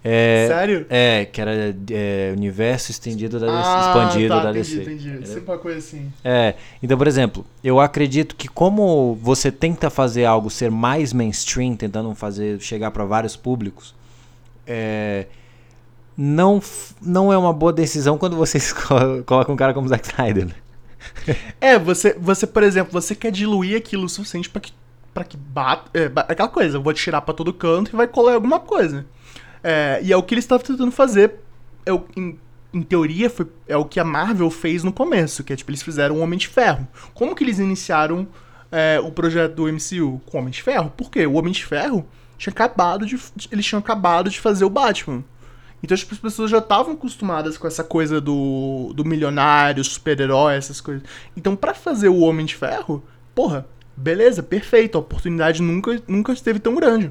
É, 0.04 0.46
Sério? 0.48 0.86
É, 0.90 1.24
que 1.26 1.40
era 1.40 1.74
é, 1.90 2.32
universo 2.36 2.90
estendido 2.90 3.38
da 3.38 3.46
ah, 3.48 3.86
expandido 3.86 4.34
tá, 4.34 4.42
da 4.42 4.50
entendi, 4.50 4.78
DC. 4.78 4.82
Entendi, 4.82 5.28
Sempre 5.28 5.52
uma 5.52 5.58
coisa 5.58 5.78
assim. 5.78 6.12
É, 6.24 6.54
então, 6.82 6.98
por 6.98 7.06
exemplo, 7.06 7.46
eu 7.62 7.78
acredito 7.78 8.34
que 8.34 8.48
como 8.48 9.14
você 9.22 9.52
tenta 9.52 9.88
fazer 9.90 10.24
algo 10.24 10.50
ser 10.50 10.72
mais 10.72 11.12
mainstream, 11.12 11.76
tentando 11.76 12.12
fazer 12.16 12.60
chegar 12.60 12.90
para 12.90 13.04
vários 13.04 13.36
públicos, 13.36 13.94
é, 14.66 15.26
não, 16.16 16.60
não 17.00 17.32
é 17.32 17.38
uma 17.38 17.52
boa 17.52 17.72
decisão 17.72 18.18
quando 18.18 18.36
você 18.36 18.58
coloca 19.24 19.52
um 19.52 19.56
cara 19.56 19.72
como 19.72 19.86
Zack 19.86 20.08
Snyder. 20.08 20.46
Né? 20.46 20.54
é, 21.60 21.78
você, 21.78 22.16
você, 22.18 22.44
por 22.44 22.64
exemplo, 22.64 22.92
você 22.92 23.14
quer 23.14 23.30
diluir 23.30 23.76
aquilo 23.76 24.06
o 24.06 24.08
suficiente 24.08 24.50
para 24.50 24.60
que, 24.60 24.72
pra 25.14 25.22
que 25.22 25.36
bata. 25.36 25.90
É, 25.94 26.10
aquela 26.28 26.48
coisa, 26.48 26.76
eu 26.76 26.82
vou 26.82 26.92
tirar 26.92 27.20
para 27.20 27.34
todo 27.34 27.52
canto 27.52 27.92
e 27.92 27.96
vai 27.96 28.08
colar 28.08 28.34
alguma 28.34 28.58
coisa. 28.58 29.06
É, 29.62 30.00
e 30.02 30.12
é 30.12 30.16
o 30.16 30.22
que 30.22 30.34
eles 30.34 30.44
estavam 30.44 30.64
tentando 30.64 30.90
fazer. 30.90 31.34
É 31.84 31.92
o, 31.92 32.04
em, 32.16 32.38
em, 32.72 32.82
teoria, 32.82 33.30
foi, 33.30 33.46
é 33.66 33.76
o 33.76 33.84
que 33.84 34.00
a 34.00 34.04
Marvel 34.04 34.50
fez 34.50 34.82
no 34.82 34.92
começo, 34.92 35.44
que 35.44 35.52
é 35.52 35.56
tipo, 35.56 35.70
eles 35.70 35.82
fizeram 35.82 36.16
um 36.16 36.22
Homem 36.22 36.38
de 36.38 36.48
Ferro. 36.48 36.86
Como 37.14 37.34
que 37.34 37.44
eles 37.44 37.58
iniciaram 37.58 38.26
é, 38.70 39.00
o 39.00 39.10
projeto 39.10 39.54
do 39.54 39.72
MCU 39.72 40.20
com 40.26 40.36
o 40.36 40.40
Homem 40.40 40.52
de 40.52 40.62
Ferro? 40.62 40.92
Por 40.96 41.10
quê? 41.10 41.26
O 41.26 41.34
Homem 41.34 41.52
de 41.52 41.64
Ferro 41.64 42.06
tinha 42.38 42.52
acabado 42.52 43.06
de. 43.06 43.18
Eles 43.50 43.64
tinham 43.64 43.78
acabado 43.78 44.28
de 44.28 44.40
fazer 44.40 44.64
o 44.64 44.70
Batman. 44.70 45.24
Então 45.82 45.96
tipo, 45.96 46.14
as 46.14 46.20
pessoas 46.20 46.50
já 46.50 46.58
estavam 46.58 46.94
acostumadas 46.94 47.58
com 47.58 47.66
essa 47.66 47.82
coisa 47.82 48.20
do, 48.20 48.92
do 48.94 49.04
milionário, 49.04 49.82
super-herói, 49.82 50.54
essas 50.54 50.80
coisas. 50.80 51.02
Então, 51.36 51.56
para 51.56 51.74
fazer 51.74 52.08
o 52.08 52.20
Homem 52.20 52.46
de 52.46 52.54
Ferro, 52.54 53.02
porra, 53.34 53.66
beleza, 53.96 54.42
perfeito. 54.42 54.96
A 54.96 55.00
oportunidade 55.00 55.60
nunca, 55.60 56.00
nunca 56.06 56.32
esteve 56.32 56.60
tão 56.60 56.74
grande. 56.76 57.10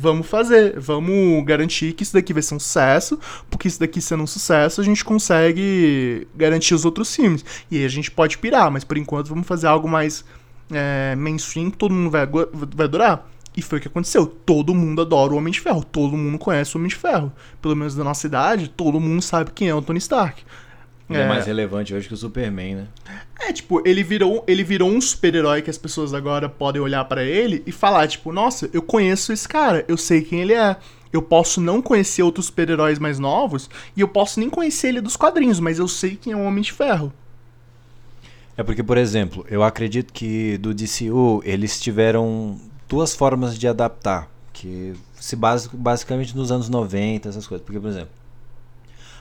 Vamos 0.00 0.28
fazer, 0.28 0.78
vamos 0.78 1.44
garantir 1.44 1.92
que 1.92 2.04
isso 2.04 2.12
daqui 2.12 2.32
vai 2.32 2.40
ser 2.40 2.54
um 2.54 2.60
sucesso, 2.60 3.18
porque 3.50 3.66
isso 3.66 3.80
daqui 3.80 4.00
sendo 4.00 4.22
um 4.22 4.28
sucesso, 4.28 4.80
a 4.80 4.84
gente 4.84 5.04
consegue 5.04 6.28
garantir 6.36 6.72
os 6.72 6.84
outros 6.84 7.12
filmes. 7.12 7.44
E 7.68 7.78
aí 7.78 7.84
a 7.84 7.88
gente 7.88 8.08
pode 8.08 8.38
pirar, 8.38 8.70
mas 8.70 8.84
por 8.84 8.96
enquanto 8.96 9.26
vamos 9.26 9.44
fazer 9.44 9.66
algo 9.66 9.88
mais 9.88 10.24
é, 10.70 11.16
mainstream 11.16 11.68
que 11.68 11.76
todo 11.76 11.92
mundo 11.92 12.10
vai, 12.10 12.26
vai 12.26 12.86
adorar. 12.86 13.28
E 13.56 13.60
foi 13.60 13.78
o 13.78 13.82
que 13.82 13.88
aconteceu. 13.88 14.24
Todo 14.24 14.72
mundo 14.72 15.02
adora 15.02 15.32
o 15.32 15.36
Homem 15.36 15.52
de 15.52 15.60
Ferro. 15.60 15.82
Todo 15.82 16.16
mundo 16.16 16.38
conhece 16.38 16.76
o 16.76 16.78
Homem 16.78 16.88
de 16.88 16.94
Ferro. 16.94 17.32
Pelo 17.60 17.74
menos 17.74 17.96
da 17.96 18.04
nossa 18.04 18.24
idade, 18.24 18.68
todo 18.68 19.00
mundo 19.00 19.20
sabe 19.20 19.50
quem 19.52 19.68
é 19.68 19.74
o 19.74 19.82
Tony 19.82 19.98
Stark. 19.98 20.44
Ele 21.08 21.20
é, 21.20 21.22
é 21.22 21.28
mais 21.28 21.46
relevante 21.46 21.94
hoje 21.94 22.06
que 22.06 22.14
o 22.14 22.16
Superman, 22.16 22.74
né? 22.76 22.86
É, 23.40 23.52
tipo, 23.52 23.80
ele 23.86 24.02
virou, 24.02 24.44
ele 24.46 24.62
virou 24.62 24.90
um 24.90 25.00
super-herói 25.00 25.62
que 25.62 25.70
as 25.70 25.78
pessoas 25.78 26.12
agora 26.12 26.48
podem 26.48 26.82
olhar 26.82 27.04
para 27.06 27.24
ele 27.24 27.62
e 27.66 27.72
falar, 27.72 28.06
tipo, 28.08 28.30
nossa, 28.32 28.68
eu 28.72 28.82
conheço 28.82 29.32
esse 29.32 29.48
cara, 29.48 29.84
eu 29.88 29.96
sei 29.96 30.22
quem 30.22 30.40
ele 30.40 30.52
é. 30.52 30.76
Eu 31.10 31.22
posso 31.22 31.60
não 31.60 31.80
conhecer 31.80 32.22
outros 32.22 32.46
super-heróis 32.46 32.98
mais 32.98 33.18
novos 33.18 33.70
e 33.96 34.00
eu 34.02 34.08
posso 34.08 34.38
nem 34.38 34.50
conhecer 34.50 34.88
ele 34.88 35.00
dos 35.00 35.16
quadrinhos, 35.16 35.58
mas 35.58 35.78
eu 35.78 35.88
sei 35.88 36.16
quem 36.16 36.34
é 36.34 36.36
o 36.36 36.44
Homem 36.44 36.62
de 36.62 36.72
Ferro. 36.72 37.10
É 38.54 38.62
porque, 38.62 38.82
por 38.82 38.98
exemplo, 38.98 39.46
eu 39.48 39.62
acredito 39.62 40.12
que 40.12 40.58
do 40.58 40.74
DCU 40.74 41.40
eles 41.44 41.80
tiveram 41.80 42.60
duas 42.88 43.14
formas 43.14 43.56
de 43.56 43.66
adaptar, 43.68 44.28
que 44.52 44.94
se 45.14 45.36
base, 45.36 45.70
basicamente 45.72 46.36
nos 46.36 46.50
anos 46.50 46.68
90, 46.68 47.28
essas 47.28 47.46
coisas. 47.46 47.64
Porque, 47.64 47.80
por 47.80 47.88
exemplo, 47.88 48.10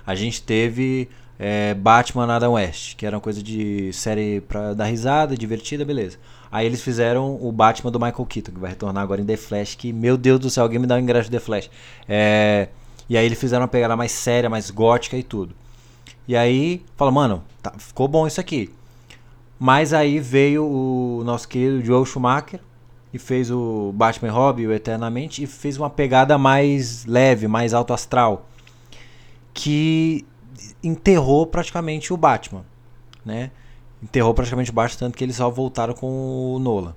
a 0.05 0.15
gente 0.15 0.41
teve 0.41 1.07
é, 1.39 1.73
Batman 1.73 2.33
Adam 2.33 2.53
West, 2.53 2.95
que 2.95 3.05
era 3.05 3.15
uma 3.15 3.21
coisa 3.21 3.41
de 3.41 3.91
série 3.93 4.41
pra 4.41 4.73
dar 4.73 4.85
risada, 4.85 5.37
divertida, 5.37 5.85
beleza. 5.85 6.17
Aí 6.51 6.65
eles 6.65 6.81
fizeram 6.81 7.37
o 7.41 7.51
Batman 7.51 7.91
do 7.91 7.99
Michael 7.99 8.25
Keaton, 8.25 8.51
que 8.51 8.59
vai 8.59 8.71
retornar 8.71 9.03
agora 9.03 9.21
em 9.21 9.25
The 9.25 9.37
Flash, 9.37 9.75
que, 9.75 9.91
meu 9.91 10.17
Deus 10.17 10.39
do 10.39 10.49
céu, 10.49 10.63
alguém 10.63 10.79
me 10.79 10.87
dá 10.87 10.95
um 10.95 10.99
ingresso 10.99 11.29
de 11.29 11.37
The 11.37 11.43
Flash. 11.43 11.69
É, 12.07 12.69
e 13.09 13.17
aí 13.17 13.25
eles 13.25 13.39
fizeram 13.39 13.63
uma 13.63 13.67
pegada 13.67 13.95
mais 13.95 14.11
séria, 14.11 14.49
mais 14.49 14.71
gótica 14.71 15.17
e 15.17 15.23
tudo. 15.23 15.53
E 16.27 16.35
aí, 16.35 16.83
fala, 16.95 17.11
mano, 17.11 17.43
tá, 17.61 17.73
ficou 17.77 18.07
bom 18.07 18.25
isso 18.25 18.39
aqui. 18.39 18.69
Mas 19.59 19.93
aí 19.93 20.19
veio 20.19 20.65
o 20.65 21.23
nosso 21.23 21.47
querido 21.47 21.83
Joel 21.83 22.05
Schumacher, 22.05 22.59
e 23.13 23.19
fez 23.19 23.49
o 23.49 23.91
Batman 23.93 24.31
Robin, 24.31 24.67
o 24.67 24.73
Eternamente, 24.73 25.43
e 25.43 25.47
fez 25.47 25.77
uma 25.77 25.89
pegada 25.89 26.37
mais 26.37 27.05
leve, 27.05 27.47
mais 27.47 27.73
alto 27.73 27.93
astral, 27.93 28.47
que 29.53 30.25
enterrou 30.83 31.45
praticamente 31.45 32.13
o 32.13 32.17
Batman, 32.17 32.63
né? 33.25 33.51
Enterrou 34.01 34.33
praticamente 34.33 34.69
o 34.69 34.73
Batman, 34.73 34.99
tanto 34.99 35.17
que 35.17 35.23
eles 35.23 35.35
só 35.35 35.49
voltaram 35.49 35.93
com 35.93 36.55
o 36.55 36.59
Nolan. 36.59 36.93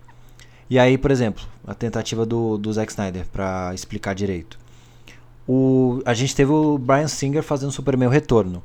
E 0.69 0.79
aí, 0.79 0.97
por 0.97 1.11
exemplo, 1.11 1.43
a 1.67 1.75
tentativa 1.75 2.25
do, 2.25 2.57
do 2.57 2.73
Zack 2.73 2.93
Snyder, 2.93 3.27
para 3.33 3.75
explicar 3.75 4.15
direito. 4.15 4.59
O, 5.49 6.01
a 6.05 6.15
gente 6.15 6.35
teve 6.37 6.53
o 6.53 6.79
Brian 6.79 7.09
Singer 7.09 7.43
fazendo 7.43 7.73
Superman 7.73 8.09
o 8.09 8.13
Retorno, 8.13 8.63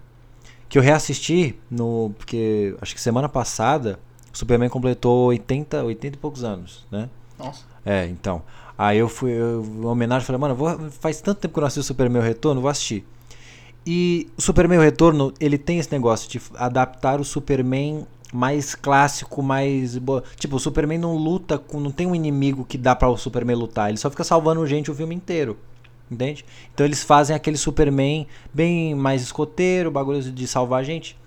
que 0.69 0.77
eu 0.77 0.83
reassisti 0.83 1.57
no 1.69 2.13
porque 2.17 2.75
acho 2.81 2.93
que 2.93 3.01
semana 3.01 3.27
passada 3.27 3.99
o 4.31 4.37
Superman 4.37 4.69
completou 4.69 5.27
80, 5.27 5.83
80 5.83 6.15
e 6.15 6.19
poucos 6.19 6.43
anos, 6.43 6.85
né? 6.91 7.09
Nossa. 7.39 7.63
É, 7.83 8.05
então. 8.05 8.43
Aí 8.77 8.97
eu 8.97 9.07
fui, 9.07 9.31
eu, 9.31 9.61
uma 9.61 9.91
homenagem, 9.91 10.25
falei, 10.25 10.39
mano, 10.39 10.53
vou, 10.53 10.91
faz 10.91 11.21
tanto 11.21 11.39
tempo 11.39 11.53
que 11.53 11.59
eu 11.59 11.61
não 11.61 11.67
assisti 11.67 11.79
o 11.79 11.83
Superman 11.83 12.21
Retorno, 12.21 12.61
vou 12.61 12.69
assistir. 12.69 13.05
E 13.85 14.27
o 14.35 14.41
Superman 14.41 14.79
Retorno, 14.79 15.33
ele 15.39 15.57
tem 15.57 15.77
esse 15.77 15.91
negócio 15.91 16.29
de 16.29 16.41
adaptar 16.55 17.19
o 17.19 17.23
Superman 17.23 18.05
mais 18.33 18.75
clássico, 18.75 19.41
mais. 19.43 19.97
Tipo, 20.37 20.55
o 20.55 20.59
Superman 20.59 20.97
não 20.97 21.15
luta 21.15 21.57
com. 21.57 21.79
Não 21.79 21.91
tem 21.91 22.07
um 22.07 22.15
inimigo 22.15 22.65
que 22.65 22.77
dá 22.77 22.95
para 22.95 23.09
o 23.09 23.17
Superman 23.17 23.55
lutar. 23.55 23.89
Ele 23.89 23.97
só 23.97 24.09
fica 24.09 24.23
salvando 24.23 24.65
gente 24.65 24.89
o 24.89 24.95
filme 24.95 25.15
inteiro. 25.15 25.57
Entende? 26.09 26.45
Então 26.73 26.85
eles 26.85 27.03
fazem 27.03 27.35
aquele 27.35 27.57
Superman 27.57 28.27
bem 28.53 28.93
mais 28.93 29.23
escoteiro, 29.23 29.89
bagulho 29.89 30.21
de 30.21 30.47
salvar 30.47 30.83
gente. 30.83 31.17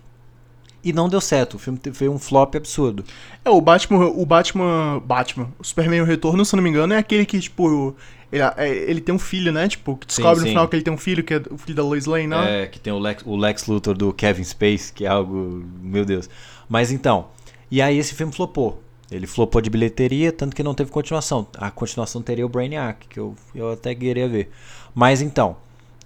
E 0.84 0.92
não 0.92 1.08
deu 1.08 1.20
certo. 1.20 1.54
O 1.54 1.58
filme 1.58 1.80
foi 1.92 2.08
um 2.08 2.18
flop 2.18 2.54
absurdo. 2.54 3.04
É, 3.44 3.50
o 3.50 3.60
Batman. 3.60 4.06
O 4.06 4.24
Batman. 4.24 5.00
Batman. 5.04 5.48
O 5.58 5.64
Superman 5.64 6.04
Retorno, 6.04 6.44
se 6.44 6.54
não 6.54 6.62
me 6.62 6.70
engano, 6.70 6.94
é 6.94 6.98
aquele 6.98 7.26
que, 7.26 7.40
tipo. 7.40 7.96
Ele, 8.30 8.42
é, 8.42 8.68
ele 8.68 9.00
tem 9.00 9.14
um 9.14 9.18
filho, 9.18 9.52
né? 9.52 9.68
Tipo, 9.68 9.96
que 9.96 10.06
descobre 10.06 10.36
sim, 10.36 10.40
sim. 10.40 10.46
no 10.46 10.50
final 10.50 10.68
que 10.68 10.76
ele 10.76 10.82
tem 10.82 10.92
um 10.92 10.98
filho, 10.98 11.24
que 11.24 11.34
é 11.34 11.42
o 11.50 11.56
filho 11.56 11.74
da 11.74 11.82
Lois 11.82 12.06
Lane, 12.06 12.26
né? 12.26 12.62
É, 12.62 12.66
que 12.66 12.78
tem 12.78 12.92
o 12.92 12.98
Lex, 12.98 13.22
o 13.24 13.36
Lex 13.36 13.66
Luthor 13.66 13.96
do 13.96 14.12
Kevin 14.12 14.44
Space, 14.44 14.92
que 14.92 15.04
é 15.04 15.08
algo. 15.08 15.64
Meu 15.80 16.04
Deus. 16.04 16.28
Mas 16.68 16.92
então. 16.92 17.28
E 17.70 17.80
aí 17.80 17.98
esse 17.98 18.14
filme 18.14 18.32
flopou. 18.32 18.82
Ele 19.10 19.26
flopou 19.26 19.62
de 19.62 19.70
bilheteria, 19.70 20.30
tanto 20.30 20.54
que 20.54 20.62
não 20.62 20.74
teve 20.74 20.90
continuação. 20.90 21.46
A 21.56 21.70
continuação 21.70 22.20
teria 22.20 22.44
o 22.44 22.48
Brainiac, 22.48 23.08
que 23.08 23.18
eu, 23.18 23.34
eu 23.54 23.72
até 23.72 23.94
queria 23.94 24.28
ver. 24.28 24.50
Mas 24.94 25.22
então, 25.22 25.56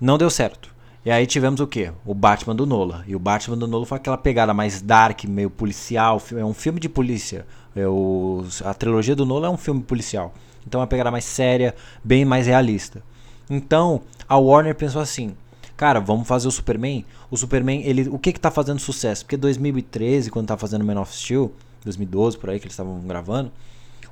não 0.01 0.17
deu 0.17 0.31
certo. 0.31 0.71
E 1.05 1.11
aí 1.11 1.27
tivemos 1.27 1.61
o 1.61 1.67
quê? 1.67 1.91
O 2.07 2.15
Batman 2.15 2.55
do 2.55 2.65
Nola. 2.65 3.05
E 3.09 3.17
o 3.17 3.19
Batman 3.19 3.57
do 3.57 3.67
Nola 3.67 3.85
foi 3.85 3.97
aquela 3.97 4.17
pegada 4.17 4.55
mais 4.55 4.81
dark, 4.81 5.25
meio 5.25 5.51
policial. 5.51 6.23
É 6.37 6.45
um 6.45 6.55
filme 6.55 6.79
de 6.79 6.89
polícia. 6.89 7.45
É 7.75 7.89
o, 7.89 8.45
a 8.65 8.73
trilogia 8.73 9.17
do 9.17 9.27
Nola 9.27 9.49
é 9.49 9.51
um 9.51 9.57
filme 9.57 9.83
policial. 9.83 10.33
Então 10.67 10.81
é 10.81 10.83
uma 10.83 10.89
pegada 10.89 11.11
mais 11.11 11.25
séria, 11.25 11.75
bem 12.03 12.25
mais 12.25 12.47
realista. 12.47 13.03
Então 13.49 14.03
a 14.29 14.37
Warner 14.37 14.75
pensou 14.75 15.01
assim: 15.01 15.35
cara, 15.77 16.01
vamos 16.01 16.27
fazer 16.27 16.49
o 16.49 16.51
Superman. 16.51 17.05
O 17.31 17.37
Superman, 17.37 17.83
ele, 17.85 18.09
o 18.09 18.19
que 18.19 18.33
que 18.33 18.41
tá 18.41 18.51
fazendo 18.51 18.79
sucesso? 18.79 19.25
Porque 19.25 19.37
2013, 19.37 20.31
quando 20.31 20.49
tá 20.49 20.57
fazendo 20.57 20.85
Man 20.85 21.01
of 21.01 21.15
Steel, 21.15 21.53
2012 21.85 22.39
por 22.39 22.51
aí 22.51 22.59
que 22.59 22.67
eles 22.67 22.75
estavam 22.75 23.01
gravando, 23.01 23.51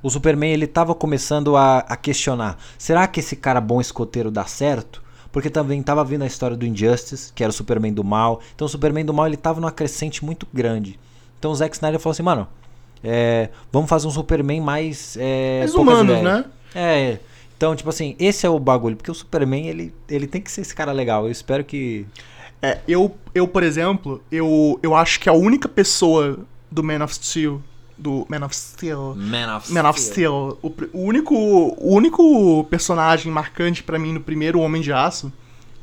o 0.03 0.09
Superman 0.09 0.51
ele 0.51 0.67
tava 0.67 0.93
começando 0.95 1.55
a, 1.55 1.79
a 1.79 1.95
questionar: 1.95 2.57
será 2.77 3.07
que 3.07 3.19
esse 3.19 3.35
cara 3.35 3.61
bom 3.61 3.79
escoteiro 3.79 4.29
dá 4.29 4.45
certo? 4.45 5.01
porque 5.31 5.49
também 5.49 5.81
tava 5.81 6.03
vindo 6.03 6.23
a 6.23 6.27
história 6.27 6.57
do 6.57 6.65
Injustice, 6.65 7.31
que 7.33 7.43
era 7.43 7.49
o 7.49 7.53
Superman 7.53 7.93
do 7.93 8.03
mal. 8.03 8.41
Então 8.53 8.65
o 8.65 8.69
Superman 8.69 9.05
do 9.05 9.13
mal 9.13 9.27
ele 9.27 9.37
tava 9.37 9.61
numa 9.61 9.71
crescente 9.71 10.25
muito 10.25 10.45
grande. 10.53 10.99
Então 11.39 11.51
o 11.51 11.55
Zack 11.55 11.75
Snyder 11.75 11.99
falou 11.99 12.11
assim, 12.11 12.23
mano, 12.23 12.47
é, 13.03 13.49
vamos 13.71 13.89
fazer 13.89 14.07
um 14.07 14.11
Superman 14.11 14.61
mais. 14.61 15.17
É, 15.19 15.59
mais 15.59 15.75
humano, 15.75 16.21
né? 16.21 16.45
É. 16.75 17.17
Então, 17.57 17.75
tipo 17.75 17.89
assim, 17.89 18.15
esse 18.19 18.45
é 18.45 18.49
o 18.49 18.59
bagulho, 18.59 18.95
porque 18.95 19.11
o 19.11 19.13
Superman 19.13 19.67
ele, 19.67 19.93
ele 20.09 20.25
tem 20.25 20.41
que 20.41 20.51
ser 20.51 20.61
esse 20.61 20.73
cara 20.73 20.91
legal. 20.91 21.25
Eu 21.25 21.31
espero 21.31 21.63
que. 21.63 22.05
É, 22.61 22.79
eu, 22.87 23.15
eu 23.33 23.47
por 23.47 23.63
exemplo, 23.63 24.21
eu, 24.31 24.79
eu 24.83 24.95
acho 24.95 25.19
que 25.19 25.29
a 25.29 25.33
única 25.33 25.67
pessoa 25.67 26.39
do 26.69 26.83
Man 26.83 27.03
of 27.03 27.13
Steel 27.13 27.61
do 28.01 28.25
Man 28.27 28.43
of 28.43 28.55
Steel. 28.55 29.15
Man 29.15 29.57
of 29.57 29.71
Man 29.71 29.81
Steel. 29.81 29.89
Of 29.89 30.01
Steel. 30.01 30.59
O, 30.61 30.73
o, 30.93 31.03
único, 31.03 31.35
o 31.35 31.93
único 31.93 32.63
personagem 32.63 33.31
marcante 33.31 33.83
para 33.83 33.99
mim 33.99 34.11
no 34.11 34.19
primeiro 34.19 34.59
Homem 34.59 34.81
de 34.81 34.91
Aço, 34.91 35.31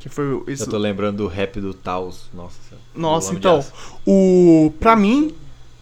que 0.00 0.08
foi 0.08 0.42
esse... 0.48 0.64
Eu 0.64 0.68
tô 0.68 0.78
lembrando 0.78 1.18
do 1.18 1.26
rap 1.28 1.60
do 1.60 1.72
Taos. 1.72 2.28
Nossa. 2.34 2.76
Nossa, 2.94 3.34
então, 3.34 3.64
o 4.04 4.72
para 4.80 4.96
mim 4.96 5.32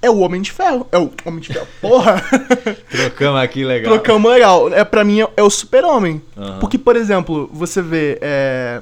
é 0.07 0.11
o 0.11 0.19
Homem 0.19 0.41
de 0.41 0.53
Ferro. 0.53 0.87
É 0.91 0.99
o 0.99 1.11
Homem 1.25 1.41
de 1.41 1.53
Ferro. 1.53 1.67
Porra! 1.81 2.23
Trocamos 2.89 3.41
aqui 3.41 3.65
legal. 3.65 3.93
Trocamos 3.95 4.31
legal. 4.31 4.73
É, 4.73 4.85
pra 4.85 5.05
mim 5.05 5.21
é, 5.21 5.43
o 5.43 5.51
Super-Homem. 5.51 6.23
Uhum. 6.37 6.59
Porque, 6.61 6.79
por 6.79 6.97
exemplo, 6.97 7.51
você 7.53 7.83
vê. 7.83 8.19
É, 8.21 8.81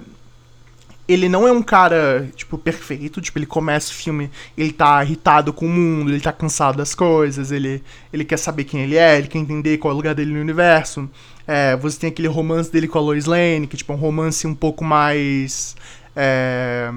ele 1.07 1.29
não 1.29 1.47
é 1.47 1.53
um 1.53 1.63
cara, 1.63 2.29
tipo, 2.35 2.57
perfeito. 2.57 3.21
Tipo, 3.21 3.39
ele 3.39 3.47
começa 3.47 3.91
o 3.91 3.95
filme, 3.95 4.31
ele 4.57 4.73
tá 4.73 5.03
irritado 5.05 5.53
com 5.53 5.67
o 5.67 5.69
mundo, 5.69 6.11
ele 6.11 6.21
tá 6.21 6.33
cansado 6.33 6.79
das 6.79 6.95
coisas, 6.95 7.53
ele, 7.53 7.83
ele 8.13 8.25
quer 8.25 8.39
saber 8.39 8.65
quem 8.65 8.81
ele 8.81 8.97
é, 8.97 9.19
ele 9.19 9.29
quer 9.29 9.39
entender 9.39 9.79
qual 9.79 9.93
é 9.93 9.95
o 9.95 9.97
lugar 9.97 10.15
dele 10.15 10.33
no 10.33 10.41
universo. 10.41 11.09
É, 11.47 11.77
você 11.77 11.99
tem 12.01 12.09
aquele 12.09 12.29
romance 12.29 12.73
dele 12.73 12.89
com 12.89 12.99
a 12.99 13.03
Lois 13.03 13.27
Lane, 13.27 13.67
que 13.67 13.77
tipo, 13.77 13.93
é 13.93 13.97
um 13.97 13.99
romance 13.99 14.47
um 14.47 14.55
pouco 14.55 14.83
mais. 14.83 15.77
É, 16.17 16.91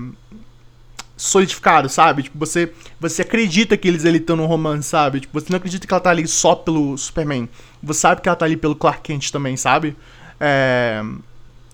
solidificado, 1.17 1.89
sabe? 1.89 2.23
Tipo, 2.23 2.37
você, 2.37 2.71
você 2.99 3.23
acredita 3.23 3.75
que 3.75 3.87
eles 3.87 4.05
estão 4.05 4.35
num 4.35 4.45
romance, 4.45 4.87
sabe? 4.87 5.21
Tipo, 5.21 5.39
você 5.39 5.47
não 5.49 5.57
acredita 5.57 5.85
que 5.85 5.93
ela 5.93 5.99
tá 5.99 6.11
ali 6.11 6.27
só 6.27 6.55
pelo 6.55 6.95
Superman. 6.97 7.49
Você 7.81 7.99
sabe 8.01 8.21
que 8.21 8.29
ela 8.29 8.35
tá 8.35 8.45
ali 8.45 8.55
pelo 8.55 8.75
Clark 8.75 9.01
Kent 9.01 9.31
também, 9.31 9.57
sabe? 9.57 9.97
É, 10.39 11.03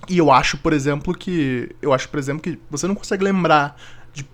e 0.07 0.17
eu 0.17 0.31
acho, 0.31 0.57
por 0.57 0.73
exemplo, 0.73 1.13
que. 1.13 1.69
Eu 1.81 1.93
acho, 1.93 2.07
por 2.09 2.17
exemplo, 2.17 2.41
que 2.41 2.57
você 2.71 2.88
não 2.88 2.95
consegue 2.95 3.23
lembrar. 3.23 3.77
De, 4.13 4.25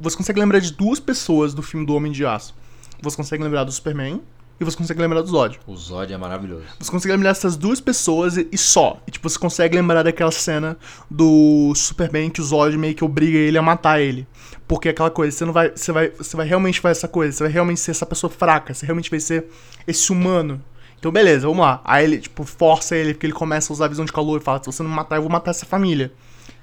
você 0.00 0.16
consegue 0.16 0.40
lembrar 0.40 0.60
de 0.60 0.72
duas 0.72 1.00
pessoas 1.00 1.52
do 1.52 1.62
filme 1.62 1.84
do 1.84 1.94
Homem 1.94 2.12
de 2.12 2.24
Aço. 2.24 2.54
Você 3.02 3.16
consegue 3.16 3.42
lembrar 3.42 3.64
do 3.64 3.72
Superman 3.72 4.22
e 4.58 4.64
você 4.64 4.76
consegue 4.76 5.00
lembrar 5.00 5.20
do 5.20 5.28
Zod. 5.28 5.60
O 5.66 5.76
Zod 5.76 6.12
é 6.12 6.16
maravilhoso. 6.16 6.64
Você 6.78 6.90
consegue 6.90 7.12
lembrar 7.12 7.30
dessas 7.30 7.56
duas 7.56 7.80
pessoas 7.80 8.36
e, 8.36 8.48
e 8.50 8.56
só. 8.56 9.00
E, 9.06 9.10
tipo, 9.10 9.28
você 9.28 9.38
consegue 9.38 9.76
lembrar 9.76 10.02
daquela 10.02 10.30
cena 10.30 10.78
do 11.10 11.72
Superman 11.74 12.30
que 12.30 12.40
o 12.40 12.44
Zod 12.44 12.76
meio 12.78 12.94
que 12.94 13.04
obriga 13.04 13.36
ele 13.36 13.58
a 13.58 13.62
matar 13.62 14.00
ele. 14.00 14.26
Porque 14.68 14.88
é 14.88 14.90
aquela 14.90 15.10
coisa, 15.10 15.36
você 15.36 15.44
não 15.44 15.52
vai. 15.52 15.70
Você 15.70 15.92
vai. 15.92 16.10
Você 16.10 16.36
vai 16.36 16.46
realmente 16.46 16.80
fazer 16.80 16.98
essa 16.98 17.08
coisa, 17.08 17.32
você 17.32 17.44
vai 17.44 17.52
realmente 17.52 17.80
ser 17.80 17.92
essa 17.92 18.06
pessoa 18.06 18.30
fraca, 18.30 18.74
você 18.74 18.84
realmente 18.84 19.10
vai 19.10 19.20
ser 19.20 19.46
esse 19.86 20.10
humano. 20.10 20.62
Então, 20.98 21.12
beleza, 21.12 21.46
vamos 21.46 21.64
lá. 21.64 21.80
Aí 21.84 22.04
ele, 22.04 22.18
tipo, 22.18 22.44
força 22.44 22.96
ele, 22.96 23.14
porque 23.14 23.26
ele 23.26 23.32
começa 23.32 23.72
a 23.72 23.74
usar 23.74 23.84
a 23.84 23.88
visão 23.88 24.04
de 24.04 24.12
calor 24.12 24.40
e 24.40 24.44
fala: 24.44 24.58
se 24.58 24.66
você 24.66 24.82
não 24.82 24.90
matar, 24.90 25.16
eu 25.16 25.22
vou 25.22 25.30
matar 25.30 25.52
essa 25.52 25.66
família. 25.66 26.12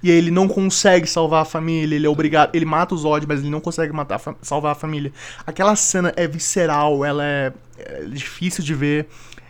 E 0.01 0.11
aí 0.11 0.17
ele 0.17 0.31
não 0.31 0.49
consegue 0.49 1.07
salvar 1.07 1.43
a 1.43 1.45
família, 1.45 1.95
ele 1.95 2.05
é 2.05 2.09
obrigado. 2.09 2.53
Ele 2.53 2.65
mata 2.65 2.93
o 2.93 2.97
Zod, 2.97 3.25
mas 3.25 3.39
ele 3.39 3.49
não 3.49 3.61
consegue 3.61 3.93
matar, 3.93 4.19
salvar 4.41 4.73
a 4.73 4.75
família. 4.75 5.13
Aquela 5.47 5.75
cena 5.77 6.11
é 6.17 6.27
visceral, 6.27 7.05
ela 7.05 7.23
é, 7.23 7.53
é 7.77 8.01
difícil 8.05 8.63
de 8.63 8.73
ver. 8.73 9.07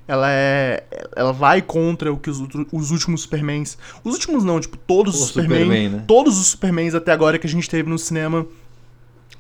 Ela 0.07 0.31
é. 0.31 0.83
Ela 1.15 1.31
vai 1.31 1.61
contra 1.61 2.11
o 2.11 2.17
que 2.17 2.29
os, 2.29 2.39
os 2.71 2.91
últimos 2.91 3.21
Supermans. 3.21 3.77
Os 4.03 4.13
últimos 4.13 4.43
não, 4.43 4.59
tipo, 4.59 4.77
todos 4.77 5.15
o 5.15 5.23
os 5.23 5.27
Superman. 5.29 5.59
Superman 5.59 5.89
né? 5.89 6.03
Todos 6.07 6.39
os 6.39 6.47
Supermans 6.47 6.93
até 6.93 7.11
agora 7.11 7.39
que 7.39 7.47
a 7.47 7.49
gente 7.49 7.69
teve 7.69 7.89
no 7.89 7.97
cinema 7.97 8.45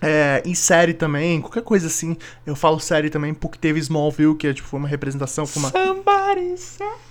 é, 0.03 0.43
em 0.45 0.53
série 0.53 0.93
também, 0.93 1.39
qualquer 1.39 1.63
coisa 1.63 1.87
assim. 1.87 2.17
Eu 2.45 2.57
falo 2.57 2.77
série 2.77 3.09
também 3.09 3.33
porque 3.33 3.57
teve 3.57 3.79
Smallville, 3.79 4.35
que 4.35 4.47
é, 4.47 4.53
tipo, 4.53 4.67
foi 4.67 4.77
uma 4.77 4.87
representação. 4.87 5.45
Foi 5.45 5.61
uma, 5.61 5.71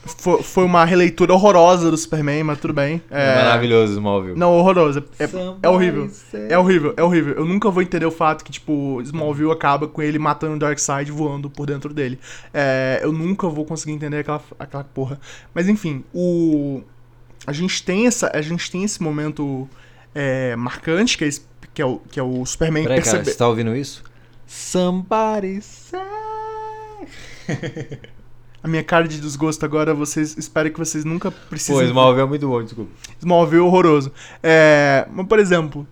foi, 0.04 0.42
foi, 0.42 0.64
uma 0.64 0.84
releitura 0.84 1.32
horrorosa 1.32 1.90
do 1.90 1.96
Superman, 1.96 2.44
mas 2.44 2.60
tudo 2.60 2.74
bem. 2.74 3.00
É, 3.10 3.30
é 3.30 3.34
maravilhoso 3.36 3.94
Smallville. 3.94 4.38
Não, 4.38 4.52
horroroso. 4.52 5.02
É, 5.18 5.24
é, 5.62 5.68
horrível. 5.68 6.10
É 6.50 6.58
horrível, 6.58 6.94
é 6.94 7.02
horrível. 7.02 7.34
Eu 7.34 7.46
nunca 7.46 7.70
vou 7.70 7.82
entender 7.82 8.04
o 8.04 8.10
fato 8.10 8.44
que, 8.44 8.52
tipo, 8.52 9.00
Smallville 9.00 9.50
acaba 9.50 9.88
com 9.88 10.02
ele 10.02 10.18
matando 10.18 10.56
o 10.56 10.58
Darkseid 10.58 11.10
voando 11.10 11.48
por 11.48 11.66
dentro 11.66 11.94
dele. 11.94 12.18
É, 12.52 13.00
eu 13.02 13.10
nunca 13.10 13.48
vou 13.48 13.64
conseguir 13.64 13.92
entender 13.92 14.18
aquela, 14.18 14.42
aquela 14.58 14.84
porra. 14.84 15.18
Mas 15.54 15.66
enfim, 15.66 16.04
o. 16.12 16.82
A 17.46 17.52
gente 17.52 17.82
tem, 17.82 18.06
essa, 18.06 18.30
a 18.32 18.40
gente 18.40 18.70
tem 18.70 18.84
esse 18.84 19.02
momento 19.02 19.68
é, 20.14 20.54
marcante, 20.54 21.18
que 21.18 21.24
é 21.24 21.26
esse 21.26 21.40
que 21.74 21.82
é 21.82 21.86
o, 21.86 21.98
que 21.98 22.18
é 22.20 22.22
o 22.22 22.44
Superman 22.44 22.84
Peraí, 22.84 22.96
percebe... 22.98 23.18
cara, 23.18 23.30
você 23.30 23.38
tá 23.38 23.48
ouvindo 23.48 23.74
isso? 23.76 24.02
Somebody 24.46 25.60
say... 25.62 26.00
A 28.62 28.68
minha 28.68 28.84
cara 28.84 29.08
de 29.08 29.20
desgosto 29.20 29.64
agora, 29.64 29.92
vocês 29.92 30.36
espero 30.38 30.70
que 30.70 30.78
vocês 30.78 31.04
nunca 31.04 31.32
precisem. 31.32 31.82
Pô, 31.82 31.82
Smallville 31.82 32.22
é 32.22 32.28
muito 32.28 32.46
bom, 32.46 32.62
desculpa. 32.62 32.92
Smallville 33.18 33.60
é 33.60 33.64
horroroso. 33.64 34.12
É, 34.40 35.04
mas, 35.10 35.26
por 35.26 35.40
exemplo, 35.40 35.84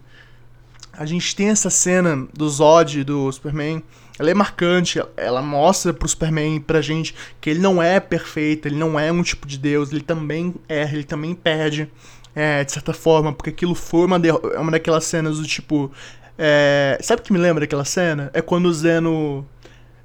a 0.92 1.04
gente 1.04 1.34
tem 1.34 1.48
essa 1.48 1.68
cena 1.68 2.28
do 2.32 2.48
Zod, 2.48 3.02
do 3.02 3.32
Superman. 3.32 3.82
Ela 4.16 4.30
é 4.30 4.34
marcante, 4.34 5.02
ela 5.16 5.42
mostra 5.42 5.92
pro 5.92 6.06
Superman, 6.06 6.60
pra 6.60 6.80
gente, 6.80 7.14
que 7.40 7.50
ele 7.50 7.58
não 7.58 7.82
é 7.82 7.98
perfeito, 7.98 8.68
ele 8.68 8.76
não 8.76 9.00
é 9.00 9.10
um 9.10 9.22
tipo 9.22 9.48
de 9.48 9.58
Deus, 9.58 9.90
ele 9.90 10.02
também 10.02 10.54
erra, 10.68 10.94
ele 10.94 11.04
também 11.04 11.34
perde 11.34 11.90
é, 12.34 12.64
de 12.64 12.72
certa 12.72 12.92
forma, 12.92 13.32
porque 13.32 13.50
aquilo 13.50 13.74
foi 13.74 14.06
uma, 14.06 14.16
é 14.54 14.58
uma 14.58 14.72
daquelas 14.72 15.04
cenas 15.04 15.38
do 15.38 15.46
tipo. 15.46 15.90
É, 16.38 16.98
sabe 17.02 17.20
o 17.20 17.24
que 17.24 17.32
me 17.32 17.38
lembra 17.38 17.60
daquela 17.60 17.84
cena? 17.84 18.30
É 18.32 18.40
quando 18.40 18.66
o 18.66 18.72
Zeno 18.72 19.46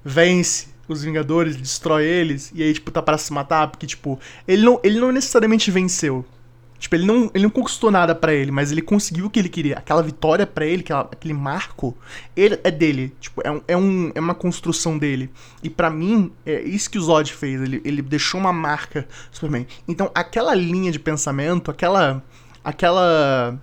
vence 0.03 0.67
os 0.87 1.03
Vingadores, 1.03 1.55
destrói 1.55 2.05
eles, 2.05 2.51
e 2.53 2.61
aí, 2.61 2.73
tipo, 2.73 2.91
tá 2.91 3.01
para 3.01 3.17
se 3.17 3.33
matar, 3.33 3.67
porque, 3.69 3.87
tipo, 3.87 4.19
ele 4.47 4.63
não, 4.63 4.79
ele 4.83 4.99
não 4.99 5.11
necessariamente 5.11 5.71
venceu. 5.71 6.23
Tipo, 6.85 6.97
ele 6.97 7.05
não, 7.07 7.31
ele 7.33 7.45
não 7.45 7.49
conquistou 7.49 7.89
nada 7.89 8.13
para 8.13 8.31
ele, 8.31 8.51
mas 8.51 8.71
ele 8.71 8.79
conseguiu 8.79 9.25
o 9.25 9.29
que 9.31 9.39
ele 9.39 9.49
queria. 9.49 9.75
Aquela 9.75 10.03
vitória 10.03 10.45
para 10.45 10.67
ele, 10.67 10.83
aquela, 10.83 11.01
aquele 11.01 11.33
marco, 11.33 11.97
ele 12.35 12.59
é 12.63 12.69
dele. 12.69 13.11
Tipo, 13.19 13.41
é, 13.43 13.49
um, 13.49 13.61
é, 13.67 13.75
um, 13.75 14.11
é 14.13 14.19
uma 14.19 14.35
construção 14.35 14.95
dele. 14.95 15.31
E 15.63 15.69
para 15.69 15.89
mim, 15.89 16.31
é 16.45 16.61
isso 16.61 16.87
que 16.87 16.99
o 16.99 17.01
Zod 17.01 17.33
fez. 17.33 17.59
Ele, 17.59 17.81
ele 17.83 18.03
deixou 18.03 18.39
uma 18.39 18.53
marca 18.53 19.07
Superman. 19.31 19.65
Então, 19.87 20.11
aquela 20.13 20.53
linha 20.53 20.91
de 20.91 20.99
pensamento, 20.99 21.71
aquela. 21.71 22.23
aquela 22.63 23.57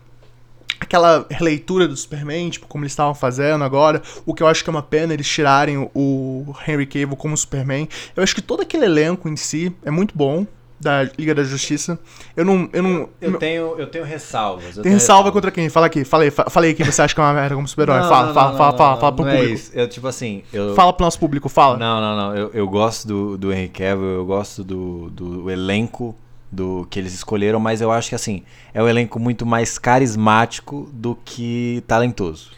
aquela 0.81 1.25
releitura 1.31 1.87
do 1.87 1.97
Superman, 1.97 2.50
tipo, 2.50 2.67
como 2.67 2.83
eles 2.83 2.91
estavam 2.91 3.14
fazendo 3.14 3.62
agora, 3.62 4.02
o 4.26 4.35
que 4.35 4.43
eu 4.43 4.49
acho 4.49 4.64
que 4.64 4.69
é 4.69 4.73
uma 4.73 4.83
pena 4.83 5.14
eles 5.14 5.29
tirarem 5.29 5.88
o 5.95 6.52
Henry 6.67 6.87
Cavill 6.87 7.14
como 7.14 7.37
Superman. 7.37 7.88
Eu 8.17 8.23
acho 8.25 8.35
que 8.35 8.43
todo 8.43 8.62
aquele 8.62 8.87
elenco 8.87 9.29
em 9.29 9.37
si 9.37 9.73
é 9.85 9.93
muito 9.93 10.12
bom, 10.19 10.45
da 10.82 11.04
Liga 11.04 11.34
da 11.34 11.44
Justiça. 11.44 11.98
Eu 12.36 12.44
não. 12.44 12.68
Eu, 12.72 12.82
não, 12.82 13.08
eu, 13.20 13.38
tenho, 13.38 13.78
eu 13.78 13.86
tenho 13.86 14.04
ressalvas. 14.04 14.76
Eu 14.76 14.82
tem 14.82 14.92
ressalva 14.92 15.30
contra 15.30 15.50
quem? 15.50 15.68
Fala 15.68 15.86
aqui, 15.86 16.04
fala 16.04 16.24
aí, 16.24 16.30
fala 16.30 16.66
aí 16.66 16.74
quem 16.74 16.84
você 16.84 17.00
acha 17.00 17.14
que 17.14 17.20
é 17.20 17.24
uma 17.24 17.32
merda 17.32 17.54
como 17.54 17.66
super-herói. 17.68 18.00
Fala, 18.00 18.26
não, 18.26 18.34
fala, 18.34 18.50
não, 18.50 18.58
fala, 18.58 18.76
fala, 18.76 18.96
fala 19.00 19.12
pro 19.12 19.24
não 19.24 19.30
é 19.30 19.36
público. 19.36 19.52
É 19.52 19.54
isso. 19.54 19.70
Eu, 19.72 19.88
tipo 19.88 20.06
assim. 20.08 20.42
Eu... 20.52 20.74
Fala 20.74 20.92
pro 20.92 21.04
nosso 21.04 21.18
público, 21.18 21.48
fala. 21.48 21.78
Não, 21.78 22.00
não, 22.00 22.16
não. 22.16 22.36
Eu, 22.36 22.50
eu 22.52 22.68
gosto 22.68 23.06
do, 23.06 23.38
do 23.38 23.52
Henry 23.52 23.68
Cavill, 23.68 24.08
eu 24.08 24.26
gosto 24.26 24.64
do, 24.64 25.08
do 25.10 25.50
elenco 25.50 26.16
do 26.50 26.86
que 26.90 26.98
eles 26.98 27.14
escolheram, 27.14 27.58
mas 27.58 27.80
eu 27.80 27.90
acho 27.90 28.10
que 28.10 28.14
assim, 28.14 28.42
é 28.74 28.82
um 28.82 28.88
elenco 28.88 29.18
muito 29.18 29.46
mais 29.46 29.78
carismático 29.78 30.90
do 30.92 31.16
que 31.24 31.82
talentoso. 31.86 32.50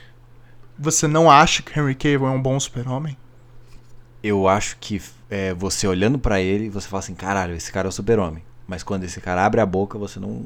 Você 0.77 1.07
não 1.07 1.31
acha 1.31 1.63
que 1.63 1.79
Henry 1.79 1.95
Cavill 1.95 2.27
é 2.27 2.31
um 2.31 2.43
bom 2.43 2.59
super-homem? 2.59 3.17
Eu 4.21 4.49
acho 4.49 4.77
que 4.81 5.01
é, 5.31 5.55
você 5.55 5.87
olhando 5.87 6.19
para 6.19 6.41
ele, 6.41 6.69
você 6.69 6.89
fala 6.89 7.01
assim, 7.01 7.15
caralho, 7.15 7.55
esse 7.55 7.73
cara 7.73 7.89
é 7.89 7.91
o 7.91 7.93
super-homem. 7.93 8.43
Mas 8.67 8.83
quando 8.83 9.05
esse 9.05 9.21
cara 9.21 9.45
abre 9.45 9.61
a 9.61 9.67
boca, 9.67 9.99
você 9.99 10.19
não. 10.19 10.45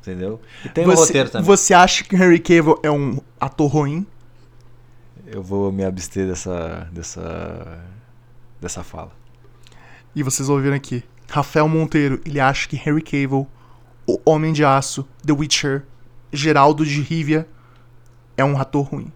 Entendeu? 0.00 0.40
E 0.64 0.68
tem 0.68 0.84
você, 0.84 1.02
um 1.02 1.04
roteiro 1.06 1.30
também. 1.30 1.46
Você 1.46 1.74
acha 1.74 2.04
que 2.04 2.14
Henry 2.14 2.38
Cavill 2.38 2.78
é 2.82 2.90
um 2.90 3.18
ator 3.40 3.68
ruim? 3.68 4.06
Eu 5.26 5.42
vou 5.42 5.72
me 5.72 5.84
abster 5.84 6.26
dessa. 6.28 6.88
dessa. 6.92 7.84
dessa 8.60 8.84
fala. 8.84 9.10
E 10.14 10.22
vocês 10.22 10.48
ouviram 10.48 10.76
aqui. 10.76 11.02
Rafael 11.28 11.68
Monteiro, 11.68 12.20
ele 12.24 12.38
acha 12.38 12.68
que 12.68 12.76
Henry 12.76 13.02
Cavill, 13.02 13.48
o 14.06 14.20
Homem 14.24 14.52
de 14.52 14.64
Aço, 14.64 15.06
The 15.26 15.32
Witcher, 15.32 15.84
Geraldo 16.32 16.86
de 16.86 17.00
Rivia, 17.00 17.48
é 18.36 18.44
um 18.44 18.56
ator 18.58 18.86
ruim. 18.86 19.12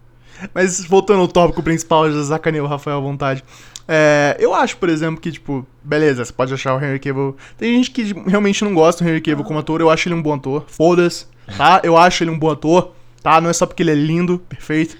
Mas 0.53 0.83
voltando 0.83 1.21
ao 1.21 1.27
tópico 1.27 1.63
principal, 1.63 2.11
já 2.11 2.23
sacanei 2.23 2.59
o 2.59 2.67
Rafael 2.67 2.97
à 2.97 2.99
vontade. 2.99 3.43
É, 3.87 4.37
eu 4.39 4.53
acho, 4.53 4.77
por 4.77 4.89
exemplo, 4.89 5.19
que, 5.19 5.31
tipo, 5.31 5.65
beleza, 5.83 6.23
você 6.23 6.33
pode 6.33 6.53
achar 6.53 6.75
o 6.75 6.83
Henry 6.83 6.99
Cavill. 6.99 7.35
Tem 7.57 7.75
gente 7.75 7.91
que 7.91 8.13
realmente 8.27 8.63
não 8.63 8.73
gosta 8.73 9.03
do 9.03 9.09
Henry 9.09 9.21
Cavill 9.21 9.43
como 9.43 9.59
ator, 9.59 9.81
eu 9.81 9.89
acho 9.89 10.07
ele 10.07 10.15
um 10.15 10.21
bom 10.21 10.33
ator. 10.33 10.65
Foda-se, 10.67 11.25
tá? 11.57 11.81
Eu 11.83 11.97
acho 11.97 12.23
ele 12.23 12.31
um 12.31 12.39
bom 12.39 12.51
ator, 12.51 12.93
tá? 13.21 13.41
Não 13.41 13.49
é 13.49 13.53
só 13.53 13.65
porque 13.65 13.83
ele 13.83 13.91
é 13.91 13.95
lindo, 13.95 14.39
perfeito. 14.39 14.97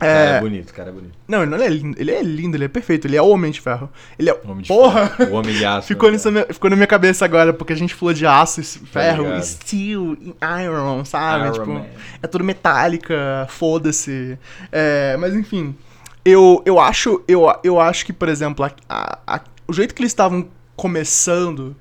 É... 0.00 0.06
Cara 0.06 0.36
é 0.36 0.40
bonito, 0.40 0.72
cara 0.72 0.88
é 0.88 0.92
bonito. 0.92 1.12
Não, 1.28 1.42
ele 1.42 1.50
não 1.50 1.62
é 1.62 1.68
lindo, 1.68 2.00
ele 2.00 2.10
é 2.10 2.22
lindo, 2.22 2.56
ele 2.56 2.64
é 2.64 2.68
perfeito, 2.68 3.06
ele 3.06 3.16
é 3.16 3.22
o 3.22 3.28
Homem 3.28 3.50
de 3.50 3.60
Ferro. 3.60 3.90
Ele 4.18 4.30
é. 4.30 4.40
Homem 4.44 4.62
de 4.62 4.68
Porra! 4.68 5.08
Ferro. 5.08 5.30
O 5.30 5.34
Homem 5.34 5.54
de 5.54 5.64
Aço. 5.64 5.88
ficou, 5.88 6.10
né, 6.10 6.18
minha, 6.30 6.46
ficou 6.46 6.70
na 6.70 6.76
minha 6.76 6.86
cabeça 6.86 7.24
agora, 7.24 7.52
porque 7.52 7.74
a 7.74 7.76
gente 7.76 7.94
falou 7.94 8.14
de 8.14 8.24
aço, 8.24 8.62
ferro, 8.86 9.24
tá 9.24 9.42
steel, 9.42 10.16
iron, 10.64 11.04
sabe? 11.04 11.44
Iron 11.44 11.52
tipo, 11.52 11.66
Man. 11.66 11.86
é 12.22 12.26
tudo 12.26 12.44
metálica, 12.44 13.46
foda-se. 13.50 14.38
É, 14.72 15.16
mas 15.18 15.34
enfim. 15.34 15.76
Eu, 16.24 16.62
eu, 16.66 16.78
acho, 16.78 17.22
eu, 17.26 17.46
eu 17.64 17.80
acho 17.80 18.04
que, 18.04 18.12
por 18.12 18.28
exemplo, 18.28 18.64
a, 18.64 18.72
a, 18.88 19.36
a, 19.36 19.40
o 19.66 19.72
jeito 19.72 19.94
que 19.94 20.02
eles 20.02 20.12
estavam 20.12 20.48
começando. 20.76 21.74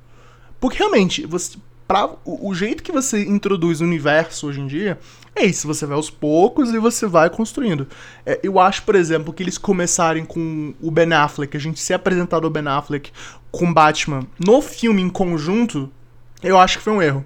Porque 0.59 0.77
realmente, 0.77 1.25
você, 1.25 1.57
pra, 1.87 2.05
o, 2.23 2.49
o, 2.49 2.53
jeito 2.53 2.83
que 2.83 2.91
você 2.91 3.23
introduz 3.23 3.81
o 3.81 3.83
universo 3.83 4.47
hoje 4.47 4.61
em 4.61 4.67
dia 4.67 4.99
é 5.35 5.45
isso, 5.45 5.67
você 5.67 5.85
vai 5.85 5.95
aos 5.95 6.09
poucos 6.09 6.71
e 6.71 6.77
você 6.77 7.07
vai 7.07 7.29
construindo. 7.29 7.87
É, 8.25 8.39
eu 8.43 8.59
acho, 8.59 8.83
por 8.83 8.95
exemplo, 8.95 9.33
que 9.33 9.41
eles 9.41 9.57
começarem 9.57 10.23
com 10.23 10.73
o 10.81 10.91
Ben 10.91 11.11
Affleck, 11.13 11.55
a 11.55 11.59
gente 11.59 11.79
ser 11.79 11.93
apresentado 11.93 12.45
ao 12.45 12.51
Ben 12.51 12.67
Affleck 12.67 13.11
com 13.51 13.73
Batman 13.73 14.27
no 14.37 14.61
filme 14.61 15.01
em 15.01 15.09
conjunto, 15.09 15.89
eu 16.43 16.59
acho 16.59 16.77
que 16.77 16.83
foi 16.83 16.93
um 16.93 17.01
erro. 17.01 17.25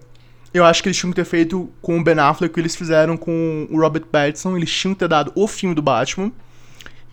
Eu 0.53 0.63
acho 0.63 0.83
que 0.83 0.89
eles 0.89 0.97
tinham 0.97 1.11
que 1.11 1.15
ter 1.15 1.25
feito 1.25 1.69
com 1.81 1.99
o 1.99 2.03
Ben 2.03 2.19
Affleck 2.19 2.51
o 2.51 2.53
que 2.53 2.59
eles 2.59 2.75
fizeram 2.75 3.17
com 3.17 3.67
o 3.69 3.79
Robert 3.79 4.05
Pattinson, 4.05 4.55
eles 4.55 4.71
tinham 4.71 4.93
que 4.93 4.99
ter 4.99 5.07
dado 5.07 5.31
o 5.35 5.47
filme 5.47 5.73
do 5.73 5.81
Batman 5.81 6.31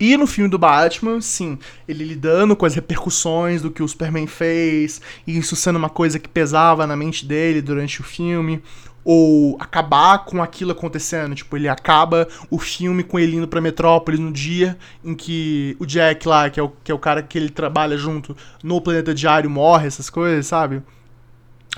e 0.00 0.16
no 0.16 0.26
filme 0.26 0.48
do 0.48 0.58
Batman, 0.58 1.20
sim, 1.20 1.58
ele 1.86 2.02
lidando 2.04 2.56
com 2.56 2.64
as 2.64 2.74
repercussões 2.74 3.60
do 3.60 3.70
que 3.70 3.82
o 3.82 3.88
Superman 3.88 4.26
fez, 4.26 5.02
e 5.26 5.36
isso 5.36 5.54
sendo 5.54 5.76
uma 5.76 5.90
coisa 5.90 6.18
que 6.18 6.28
pesava 6.28 6.86
na 6.86 6.96
mente 6.96 7.26
dele 7.26 7.60
durante 7.60 8.00
o 8.00 8.04
filme, 8.04 8.62
ou 9.04 9.58
acabar 9.60 10.24
com 10.24 10.42
aquilo 10.42 10.72
acontecendo, 10.72 11.34
tipo, 11.34 11.54
ele 11.54 11.68
acaba 11.68 12.26
o 12.50 12.58
filme 12.58 13.02
com 13.02 13.18
ele 13.18 13.36
indo 13.36 13.48
pra 13.48 13.60
Metrópolis 13.60 14.20
no 14.20 14.32
dia 14.32 14.78
em 15.04 15.14
que 15.14 15.76
o 15.78 15.84
Jack 15.84 16.26
lá, 16.26 16.48
que 16.48 16.58
é 16.58 16.62
o, 16.62 16.72
que 16.82 16.90
é 16.90 16.94
o 16.94 16.98
cara 16.98 17.22
que 17.22 17.36
ele 17.36 17.50
trabalha 17.50 17.96
junto 17.98 18.34
no 18.62 18.80
Planeta 18.80 19.14
Diário, 19.14 19.50
morre, 19.50 19.86
essas 19.86 20.08
coisas, 20.08 20.46
sabe? 20.46 20.82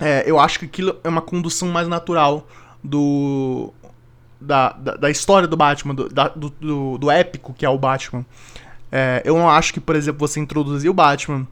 É, 0.01 0.23
eu 0.27 0.39
acho 0.39 0.61
que 0.61 0.65
aquilo 0.65 0.97
é 1.03 1.09
uma 1.09 1.21
condução 1.21 1.69
mais 1.69 1.89
natural 1.89 2.47
do, 2.83 3.73
da, 4.43 4.73
da, 4.73 4.95
da 4.97 5.11
história 5.11 5.49
do 5.49 5.57
Batman, 5.57 5.95
do, 5.95 6.09
da, 6.09 6.29
do, 6.29 6.51
do, 6.51 6.99
do, 6.99 7.11
épico 7.11 7.55
que 7.55 7.65
é 7.65 7.69
o 7.69 7.79
Batman. 7.79 8.25
É, 8.91 9.23
eu 9.25 9.37
não 9.37 9.49
acho 9.49 9.73
que, 9.73 9.81
por 9.81 9.97
exemplo, 9.97 10.27
você 10.27 10.41
introduzir 10.41 10.91
o 10.91 10.95
Batman 10.95 11.47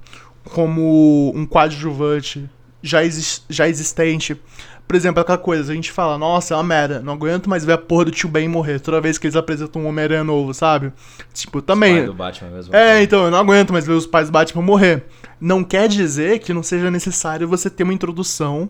como 0.45 1.33
um 1.35 1.47
coadjuvante 1.47 2.49
já, 2.83 3.05
exis 3.05 3.45
já 3.49 3.69
existente. 3.69 4.41
Por 4.87 4.97
exemplo, 4.97 5.21
aquela 5.21 5.39
coisa, 5.39 5.71
a 5.71 5.75
gente 5.75 5.93
fala, 5.93 6.19
nossa, 6.19 6.53
é 6.53 6.57
uma 6.57 6.65
merda, 6.65 7.01
não 7.01 7.13
aguento 7.13 7.49
mais 7.49 7.65
ver 7.65 7.75
a 7.75 7.79
porra 7.79 8.07
do 8.07 8.11
tio 8.11 8.29
Ben 8.29 8.49
morrer 8.49 8.81
toda 8.81 9.01
vez 9.01 9.19
que 9.19 9.27
eles 9.29 9.37
apresentam 9.37 9.83
um 9.83 9.87
Homem-Aranha 9.87 10.25
novo, 10.25 10.53
sabe? 10.53 10.93
Tipo, 11.33 11.63
também. 11.63 12.05
Do 12.07 12.13
Batman 12.13 12.51
mesmo. 12.51 12.75
É, 12.75 13.01
então, 13.01 13.27
eu 13.27 13.31
não 13.31 13.39
aguento 13.39 13.73
mais 13.73 13.87
ver 13.87 13.93
os 13.93 14.07
pais 14.07 14.29
do 14.29 14.33
Batman 14.33 14.63
morrer. 14.63 15.05
Não 15.41 15.63
quer 15.63 15.89
dizer 15.89 16.41
que 16.41 16.53
não 16.53 16.63
seja 16.63 16.91
necessário 16.91 17.47
você 17.47 17.71
ter 17.71 17.85
uma 17.85 17.95
introdução. 17.95 18.69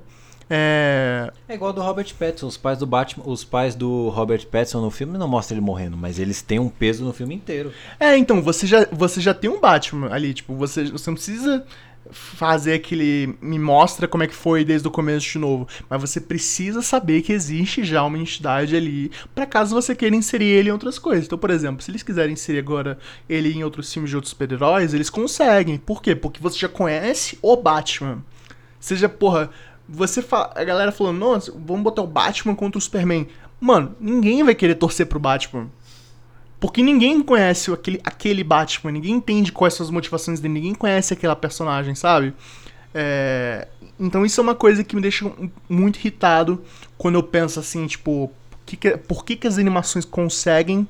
É, 0.52 1.32
É 1.48 1.54
igual 1.54 1.72
do 1.72 1.80
Robert 1.80 2.12
Pattinson. 2.18 2.48
Os 2.48 2.56
pais 2.56 2.76
do 2.76 2.86
Batman, 2.86 3.24
os 3.24 3.44
pais 3.44 3.76
do 3.76 4.08
Robert 4.08 4.44
Pattinson 4.48 4.80
no 4.80 4.90
filme 4.90 5.16
não 5.16 5.28
mostram 5.28 5.56
ele 5.56 5.64
morrendo, 5.64 5.96
mas 5.96 6.18
eles 6.18 6.42
têm 6.42 6.58
um 6.58 6.68
peso 6.68 7.04
no 7.04 7.12
filme 7.12 7.34
inteiro. 7.34 7.72
É, 8.00 8.16
então, 8.16 8.42
você 8.42 8.66
já, 8.66 8.86
você 8.90 9.20
já 9.20 9.32
tem 9.32 9.48
um 9.48 9.60
Batman 9.60 10.12
ali, 10.12 10.34
tipo, 10.34 10.54
você, 10.56 10.90
você 10.90 11.08
não 11.08 11.14
precisa 11.14 11.64
fazer 12.10 12.74
aquele. 12.74 13.36
Me 13.40 13.58
mostra 13.58 14.08
como 14.08 14.24
é 14.24 14.26
que 14.26 14.34
foi 14.34 14.64
desde 14.64 14.88
o 14.88 14.90
começo 14.90 15.30
de 15.30 15.38
novo. 15.38 15.68
Mas 15.88 16.00
você 16.00 16.20
precisa 16.20 16.82
saber 16.82 17.22
que 17.22 17.32
existe 17.32 17.84
já 17.84 18.02
uma 18.02 18.18
entidade 18.18 18.74
ali, 18.74 19.10
pra 19.34 19.46
caso 19.46 19.74
você 19.74 19.94
queira 19.94 20.16
inserir 20.16 20.46
ele 20.46 20.68
em 20.70 20.72
outras 20.72 20.98
coisas. 20.98 21.26
Então, 21.26 21.38
por 21.38 21.50
exemplo, 21.50 21.82
se 21.82 21.90
eles 21.90 22.02
quiserem 22.02 22.32
inserir 22.32 22.58
agora 22.58 22.98
ele 23.28 23.52
em 23.52 23.62
outros 23.62 23.92
filmes 23.92 24.10
de 24.10 24.16
outros 24.16 24.30
super-heróis, 24.30 24.94
eles 24.94 25.10
conseguem. 25.10 25.78
Por 25.78 26.02
quê? 26.02 26.16
Porque 26.16 26.40
você 26.40 26.58
já 26.58 26.68
conhece 26.68 27.38
o 27.40 27.56
Batman. 27.56 28.24
Seja, 28.80 29.10
porra, 29.10 29.50
você 29.90 30.22
fala. 30.22 30.52
A 30.54 30.64
galera 30.64 30.92
falando, 30.92 31.18
nossa, 31.18 31.52
vamos 31.52 31.82
botar 31.82 32.02
o 32.02 32.06
Batman 32.06 32.54
contra 32.54 32.78
o 32.78 32.80
Superman. 32.80 33.26
Mano, 33.60 33.94
ninguém 34.00 34.42
vai 34.42 34.54
querer 34.54 34.76
torcer 34.76 35.06
pro 35.06 35.18
Batman. 35.18 35.68
Porque 36.58 36.82
ninguém 36.82 37.22
conhece 37.22 37.72
aquele, 37.72 38.00
aquele 38.04 38.44
Batman, 38.44 38.92
ninguém 38.92 39.12
entende 39.14 39.50
quais 39.50 39.74
são 39.74 39.84
as 39.84 39.90
motivações 39.90 40.40
dele, 40.40 40.54
ninguém 40.54 40.74
conhece 40.74 41.12
aquela 41.14 41.34
personagem, 41.34 41.94
sabe? 41.94 42.34
É, 42.94 43.66
Então 43.98 44.24
isso 44.26 44.40
é 44.40 44.42
uma 44.42 44.54
coisa 44.54 44.82
que 44.84 44.94
me 44.94 45.00
deixa 45.02 45.30
muito 45.68 45.98
irritado 45.98 46.62
quando 46.98 47.14
eu 47.16 47.22
penso 47.22 47.58
assim, 47.60 47.86
tipo, 47.86 48.30
que 48.66 48.76
que- 48.76 48.96
por 48.96 49.24
que, 49.24 49.36
que 49.36 49.46
as 49.46 49.58
animações 49.58 50.04
conseguem 50.04 50.86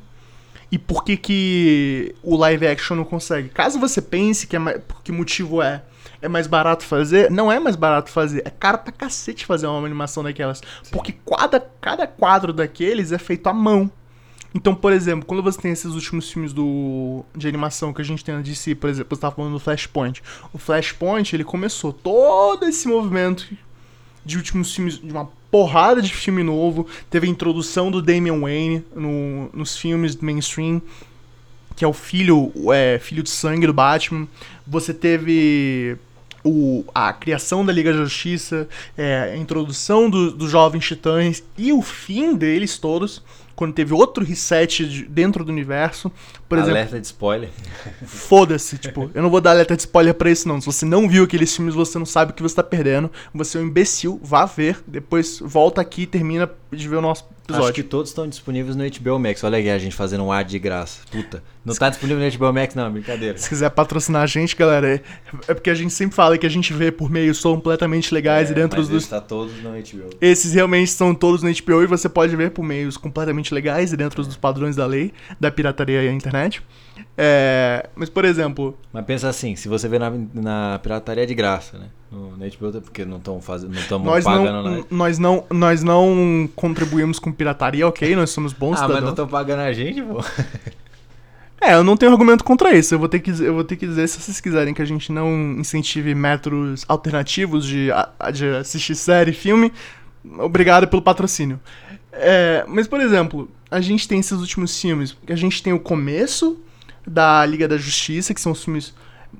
e 0.72 0.78
por 0.78 1.04
que, 1.04 1.16
que 1.16 2.14
o 2.22 2.36
live 2.36 2.66
action 2.66 2.96
não 2.96 3.04
consegue? 3.04 3.48
Caso 3.48 3.78
você 3.78 4.00
pense 4.02 4.46
que, 4.46 4.56
é 4.56 4.58
mais, 4.58 4.80
que 5.04 5.10
o 5.10 5.14
motivo 5.14 5.60
é 5.62 5.82
é 6.22 6.28
mais 6.28 6.46
barato 6.46 6.85
fazer, 6.85 7.30
não 7.30 7.50
é 7.50 7.59
mais 7.59 7.76
barato 7.76 8.11
fazer, 8.11 8.42
é 8.44 8.50
caro 8.50 8.78
pra 8.78 8.92
cacete 8.92 9.46
fazer 9.46 9.66
uma 9.66 9.85
animação 9.87 10.22
daquelas. 10.22 10.61
Porque 10.90 11.12
cada, 11.12 11.61
cada 11.80 12.06
quadro 12.06 12.52
daqueles 12.52 13.12
é 13.12 13.18
feito 13.18 13.46
à 13.48 13.52
mão. 13.52 13.90
Então, 14.54 14.74
por 14.74 14.92
exemplo, 14.92 15.24
quando 15.24 15.42
você 15.42 15.61
tem 15.61 15.70
esses 15.70 15.94
últimos 15.94 16.30
filmes 16.30 16.52
do, 16.52 17.24
de 17.37 17.46
animação 17.46 17.92
que 17.92 18.02
a 18.02 18.04
gente 18.04 18.24
tem 18.24 18.35
na 18.35 18.40
DC, 18.40 18.74
por 18.74 18.90
exemplo, 18.90 19.14
você 19.14 19.20
tava 19.20 19.35
falando 19.35 19.52
do 19.52 19.61
Flashpoint. 19.61 20.22
O 20.52 20.59
Flashpoint, 20.59 21.35
ele 21.35 21.44
começou 21.44 21.92
todo 21.92 22.64
esse 22.64 22.88
movimento 22.88 23.48
de 24.24 24.37
últimos 24.37 24.74
filmes, 24.74 24.98
de 24.98 25.11
uma 25.11 25.28
porrada 25.50 26.02
de 26.02 26.12
filme 26.12 26.42
novo. 26.42 26.87
Teve 27.09 27.28
a 27.28 27.30
introdução 27.30 27.90
do 27.90 28.02
Damian 28.02 28.40
Wayne 28.40 28.85
no, 28.94 29.50
nos 29.52 29.76
filmes 29.76 30.16
mainstream, 30.16 30.83
que 31.76 31.85
é 31.85 31.88
o 31.88 31.92
filho, 31.92 32.52
é, 32.72 32.98
filho 32.98 33.22
de 33.22 33.30
sangue 33.30 33.68
do 33.68 33.72
Batman. 33.72 34.26
Você 34.66 34.92
teve 34.92 35.96
o, 36.44 36.85
a 36.94 37.12
criação 37.12 37.64
da 37.64 37.72
Liga 37.72 37.92
da 37.92 37.98
Justiça, 38.05 38.68
é, 38.96 39.33
a 39.35 39.37
introdução 39.37 40.09
do- 40.09 40.31
dos 40.33 40.50
Jovens 40.50 40.87
Titãs 40.87 41.42
e 41.59 41.72
o 41.72 41.83
fim 41.83 42.35
deles 42.35 42.79
todos, 42.79 43.22
quando 43.55 43.74
teve 43.74 43.92
outro 43.92 44.24
reset 44.24 44.87
de- 44.87 45.05
dentro 45.05 45.44
do 45.44 45.53
universo. 45.53 46.11
Por 46.48 46.57
exemplo, 46.57 46.72
Alerta 46.79 46.98
de 47.00 47.07
spoiler. 47.07 47.50
Foda-se, 48.07 48.79
tipo, 48.79 49.11
eu 49.14 49.22
não 49.22 49.29
vou 49.31 49.40
dar 49.40 49.50
alerta 49.50 49.76
de 49.76 49.83
spoiler 49.83 50.14
pra 50.14 50.31
isso, 50.31 50.48
não. 50.48 50.61
Se 50.61 50.66
você 50.66 50.85
não 50.87 51.09
viu 51.09 51.24
aqueles 51.24 51.55
filmes, 51.55 51.74
você 51.74 51.98
não 51.98 52.07
sabe 52.07 52.33
o 52.33 52.35
que 52.35 52.42
você 52.42 52.55
tá 52.57 52.62
perdendo. 52.62 53.11
Você 53.35 53.59
é 53.59 53.61
um 53.61 53.64
imbecil, 53.64 54.18
vá 54.22 54.46
ver, 54.46 54.83
depois 54.87 55.38
volta 55.40 55.81
aqui 55.81 56.03
e 56.03 56.07
termina 56.07 56.50
de 56.72 56.88
ver 56.88 56.96
o 56.96 57.03
nosso 57.03 57.26
episódio. 57.50 57.64
Acho 57.64 57.74
que 57.74 57.82
todos 57.82 58.10
estão 58.10 58.28
disponíveis 58.28 58.76
no 58.76 58.84
HBO 58.84 59.18
Max. 59.18 59.44
Olha 59.44 59.58
aqui 59.58 59.68
a 59.68 59.78
gente 59.78 59.94
fazendo 59.94 60.24
um 60.24 60.32
ad 60.32 60.50
de 60.50 60.58
graça. 60.58 61.00
Puta. 61.10 61.42
Não 61.64 61.74
tá 61.74 61.90
disponível 61.90 62.24
no 62.24 62.38
HBO 62.38 62.52
Max, 62.52 62.74
não, 62.74 62.90
brincadeira. 62.90 63.36
Se 63.36 63.48
quiser 63.48 63.70
patrocinar 63.70 64.22
a 64.22 64.26
gente, 64.26 64.56
galera, 64.56 64.94
é, 64.94 65.02
é 65.48 65.54
porque 65.54 65.70
a 65.70 65.74
gente 65.74 65.92
sempre 65.92 66.16
fala 66.16 66.38
que 66.38 66.46
a 66.46 66.50
gente 66.50 66.72
vê 66.72 66.90
por 66.90 67.10
meios 67.10 67.40
completamente 67.40 68.12
legais 68.14 68.48
É, 68.48 68.52
e 68.52 68.54
dentro 68.54 68.82
dos. 68.82 69.04
Está 69.04 69.20
todos 69.20 69.52
no 69.62 69.70
HBO. 69.70 70.10
Esses 70.20 70.54
realmente 70.54 70.90
são 70.90 71.14
todos 71.14 71.42
no 71.42 71.50
HBO 71.50 71.82
e 71.82 71.86
você 71.86 72.08
pode 72.08 72.34
ver 72.34 72.50
por 72.50 72.62
meios 72.62 72.96
completamente 72.96 73.52
legais 73.52 73.92
e 73.92 73.96
dentro 73.96 74.24
dos 74.24 74.36
padrões 74.36 74.76
da 74.76 74.86
lei, 74.86 75.12
da 75.38 75.50
pirataria 75.50 76.02
e 76.02 76.08
a 76.08 76.12
internet. 76.12 76.62
É, 77.16 77.88
mas, 77.94 78.08
por 78.08 78.24
exemplo, 78.24 78.78
Mas 78.92 79.04
pensa 79.04 79.28
assim, 79.28 79.54
se 79.56 79.68
você 79.68 79.88
vê 79.88 79.98
na, 79.98 80.10
na 80.34 80.78
pirataria 80.82 81.24
é 81.24 81.26
de 81.26 81.34
graça, 81.34 81.78
né? 81.78 81.86
No, 82.11 82.31
HBO, 82.31 82.81
porque 82.81 83.05
não 83.05 83.18
estão 83.18 83.40
fazendo, 83.40 83.73
não 83.73 83.81
estamos 83.81 84.05
nós 84.05 84.25
pagando 84.25 84.44
não, 84.51 84.62
nada. 84.64 84.87
nós, 84.90 85.18
não, 85.18 85.44
nós 85.49 85.83
não 85.85 86.49
contribuímos 86.57 87.20
com 87.20 87.31
pirataria, 87.31 87.87
ok? 87.87 88.16
Nós 88.16 88.31
somos 88.31 88.53
bons 88.53 88.79
Ah, 88.79 88.81
mas 88.81 88.81
não 88.81 88.88
cidadãos. 88.88 89.11
estão 89.11 89.29
pagando 89.29 89.61
a 89.61 89.73
gente, 89.73 90.03
pô. 90.03 90.20
É, 91.62 91.75
eu 91.75 91.85
não 91.85 91.94
tenho 91.94 92.11
argumento 92.11 92.42
contra 92.42 92.73
isso. 92.75 92.94
Eu 92.94 92.99
vou 92.99 93.07
ter 93.07 93.20
que, 93.20 93.31
eu 93.31 93.53
vou 93.53 93.62
ter 93.62 93.77
que 93.77 93.87
dizer, 93.87 94.09
se 94.09 94.18
vocês 94.18 94.40
quiserem 94.40 94.73
que 94.73 94.81
a 94.81 94.85
gente 94.85 95.12
não 95.12 95.29
incentive 95.59 96.14
métodos 96.14 96.87
alternativos 96.88 97.66
de, 97.66 97.90
de 98.33 98.49
assistir 98.57 98.94
série, 98.94 99.35
filme, 99.35 99.70
obrigado 100.38 100.88
pelo 100.88 101.03
patrocínio. 101.03 101.61
É, 102.12 102.64
mas, 102.66 102.88
por 102.88 102.99
exemplo, 102.99 103.46
a 103.70 103.79
gente 103.81 104.09
tem 104.09 104.18
esses 104.18 104.40
últimos 104.40 104.81
filmes. 104.81 105.14
A 105.29 105.37
gente 105.37 105.62
tem 105.62 105.75
o 105.75 105.79
começo 105.79 106.59
da 107.07 107.44
Liga 107.44 107.68
da 107.68 107.77
Justiça, 107.77 108.33
que 108.33 108.40
são 108.40 108.53
os 108.53 108.64
filmes 108.64 108.94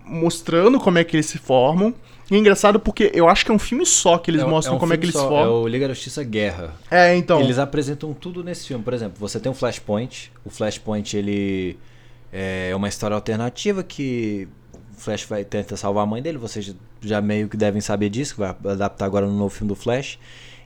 mostrando 0.05 0.79
como 0.79 0.99
é 0.99 1.05
que 1.05 1.17
eles 1.17 1.27
se 1.27 1.39
formam. 1.39 1.95
E 2.31 2.37
é 2.37 2.39
engraçado 2.39 2.79
porque 2.79 3.11
eu 3.13 3.29
acho 3.29 3.45
que 3.45 3.51
é 3.51 3.55
um 3.55 3.59
filme 3.59 3.85
só 3.85 4.17
que 4.17 4.31
eles 4.31 4.43
É 4.43 4.47
mostram 4.47 4.75
é 4.75 4.77
um 4.77 4.79
como 4.81 4.95
é 4.95 4.97
que 4.97 5.05
eles 5.05 5.15
só, 5.15 5.29
formam. 5.29 5.45
É 5.45 5.49
o 5.49 5.67
Liga 5.67 5.89
da 5.89 5.95
Justiça 5.95 6.23
Guerra. 6.23 6.75
É, 6.91 7.17
então. 7.17 7.41
Eles 7.41 7.59
apresentam 7.59 8.13
tudo 8.15 8.45
nesse 8.45 8.67
filme. 8.69 8.85
Por 8.85 8.95
exemplo, 8.95 9.17
você 9.19 9.41
tem 9.41 9.51
um 9.51 9.55
Flashpoint. 9.55 10.31
O 10.45 10.51
Flashpoint, 10.51 11.17
ele 11.17 11.77
é 12.33 12.73
uma 12.77 12.89
história 12.89 13.15
alternativa 13.17 13.83
que 13.83 14.47
o 14.97 15.01
Flash 15.01 15.25
vai 15.25 15.45
tenta 15.45 15.77
salvar 15.77 16.05
a 16.05 16.07
mãe 16.07 16.23
dele. 16.23 16.39
Vocês 16.39 16.73
já- 17.03 17.21
meio 17.21 17.49
que 17.49 17.57
devem 17.57 17.81
saber 17.81 18.09
disso, 18.11 18.35
que 18.35 18.41
vai 18.41 18.55
adaptar 18.65 19.07
agora 19.07 19.27
no 19.27 19.37
novo 19.37 19.51
filme 19.51 19.69
do 19.69 19.75
Flash. 19.75 20.19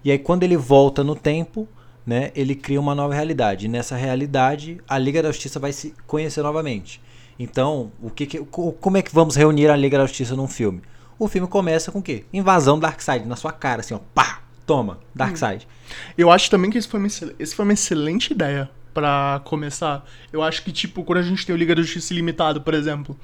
E 0.05 0.11
aí 0.11 0.19
quando 0.19 0.43
ele 0.43 0.57
volta 0.59 1.03
no 1.03 1.15
tempo, 1.17 1.67
né, 2.07 2.31
ele 2.35 2.55
cria 2.55 2.79
uma 2.79 2.95
nova 2.95 3.15
realidade. 3.15 3.65
E 3.65 3.69
nessa 3.69 3.97
realidade, 3.97 4.79
a 4.87 4.99
Liga 4.99 5.23
da 5.23 5.31
Justiça 5.33 5.59
vai 5.59 5.73
se 5.73 5.95
conhecer 6.07 6.43
novamente. 6.43 7.01
Então, 7.39 7.91
o 8.03 8.11
que 8.11 8.27
que- 8.27 8.39
co- 8.41 8.73
como 8.73 8.99
é 8.99 9.03
que 9.03 9.15
vamos 9.15 9.35
reunir 9.35 9.69
a 9.69 9.77
Liga 9.77 9.97
da 9.97 10.05
Justiça 10.07 10.37
num 10.37 10.47
filme? 10.47 10.83
O 11.19 11.29
filme 11.29 11.47
começa 11.47 11.93
com 11.93 11.99
o 11.99 12.03
quê? 12.03 12.25
Invasão 12.33 12.79
Darkseid 12.79 13.27
na 13.27 13.37
sua 13.37 13.53
cara, 13.53 13.81
assim, 13.81 13.95
ó, 13.95 14.01
pá, 14.15 14.41
toma, 14.67 14.99
Darkseid. 15.15 15.67
Eu 16.17 16.31
acho 16.31 16.51
também 16.51 16.71
que 16.71 16.79
isso 16.79 16.89
foi 16.89 17.01
uma, 17.01 17.07
isso 17.07 17.55
foi 17.55 17.65
uma 17.65 17.73
excelente 17.73 18.33
ideia 18.33 18.69
pra 18.93 19.41
começar. 19.45 20.05
Eu 20.33 20.43
acho 20.43 20.63
que, 20.63 20.73
tipo, 20.73 21.03
quando 21.05 21.19
a 21.19 21.23
gente 21.23 21.45
tem 21.45 21.55
o 21.55 21.59
Liga 21.59 21.75
da 21.75 21.83
Justiça 21.83 22.13
Ilimitado, 22.13 22.61
por 22.61 22.75
exemplo. 22.75 23.17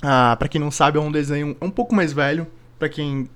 Ah, 0.00 0.36
pra 0.38 0.48
quem 0.48 0.60
não 0.60 0.70
sabe, 0.70 0.96
é 0.96 1.00
um 1.00 1.10
desenho 1.10 1.56
um 1.60 1.70
pouco 1.70 1.94
mais 1.94 2.12
velho. 2.12 2.46
Pra 2.78 2.88
quem 2.88 3.28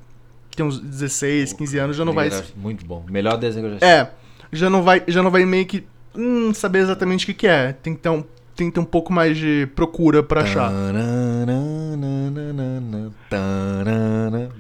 tem 0.55 0.65
uns 0.65 0.79
16, 0.79 1.53
15 1.53 1.79
anos, 1.79 1.97
já 1.97 2.05
não 2.05 2.13
vai. 2.13 2.31
Muito 2.57 2.87
bom. 2.87 3.05
Melhor 3.09 3.37
desenho 3.37 3.67
que 3.67 3.75
eu 3.75 3.79
já 3.79 3.87
assisti. 3.87 4.13
É, 4.13 4.13
já 4.53 4.71
não 4.71 4.83
vai, 4.83 5.03
já 5.09 5.23
não 5.23 5.31
vai 5.31 5.45
meio 5.45 5.67
que 5.67 5.85
hum, 6.15 6.55
saber 6.55 6.81
exatamente 6.81 7.25
o 7.25 7.27
que, 7.27 7.35
que 7.35 7.47
é. 7.47 7.73
Tem 7.73 7.95
que, 7.95 8.01
ter 8.01 8.09
um, 8.09 8.25
tem 8.55 8.69
que 8.69 8.75
ter 8.75 8.81
um 8.81 8.85
pouco 8.85 9.13
mais 9.13 9.37
de 9.37 9.69
procura 9.75 10.23
pra 10.23 10.43
achar. 10.43 10.71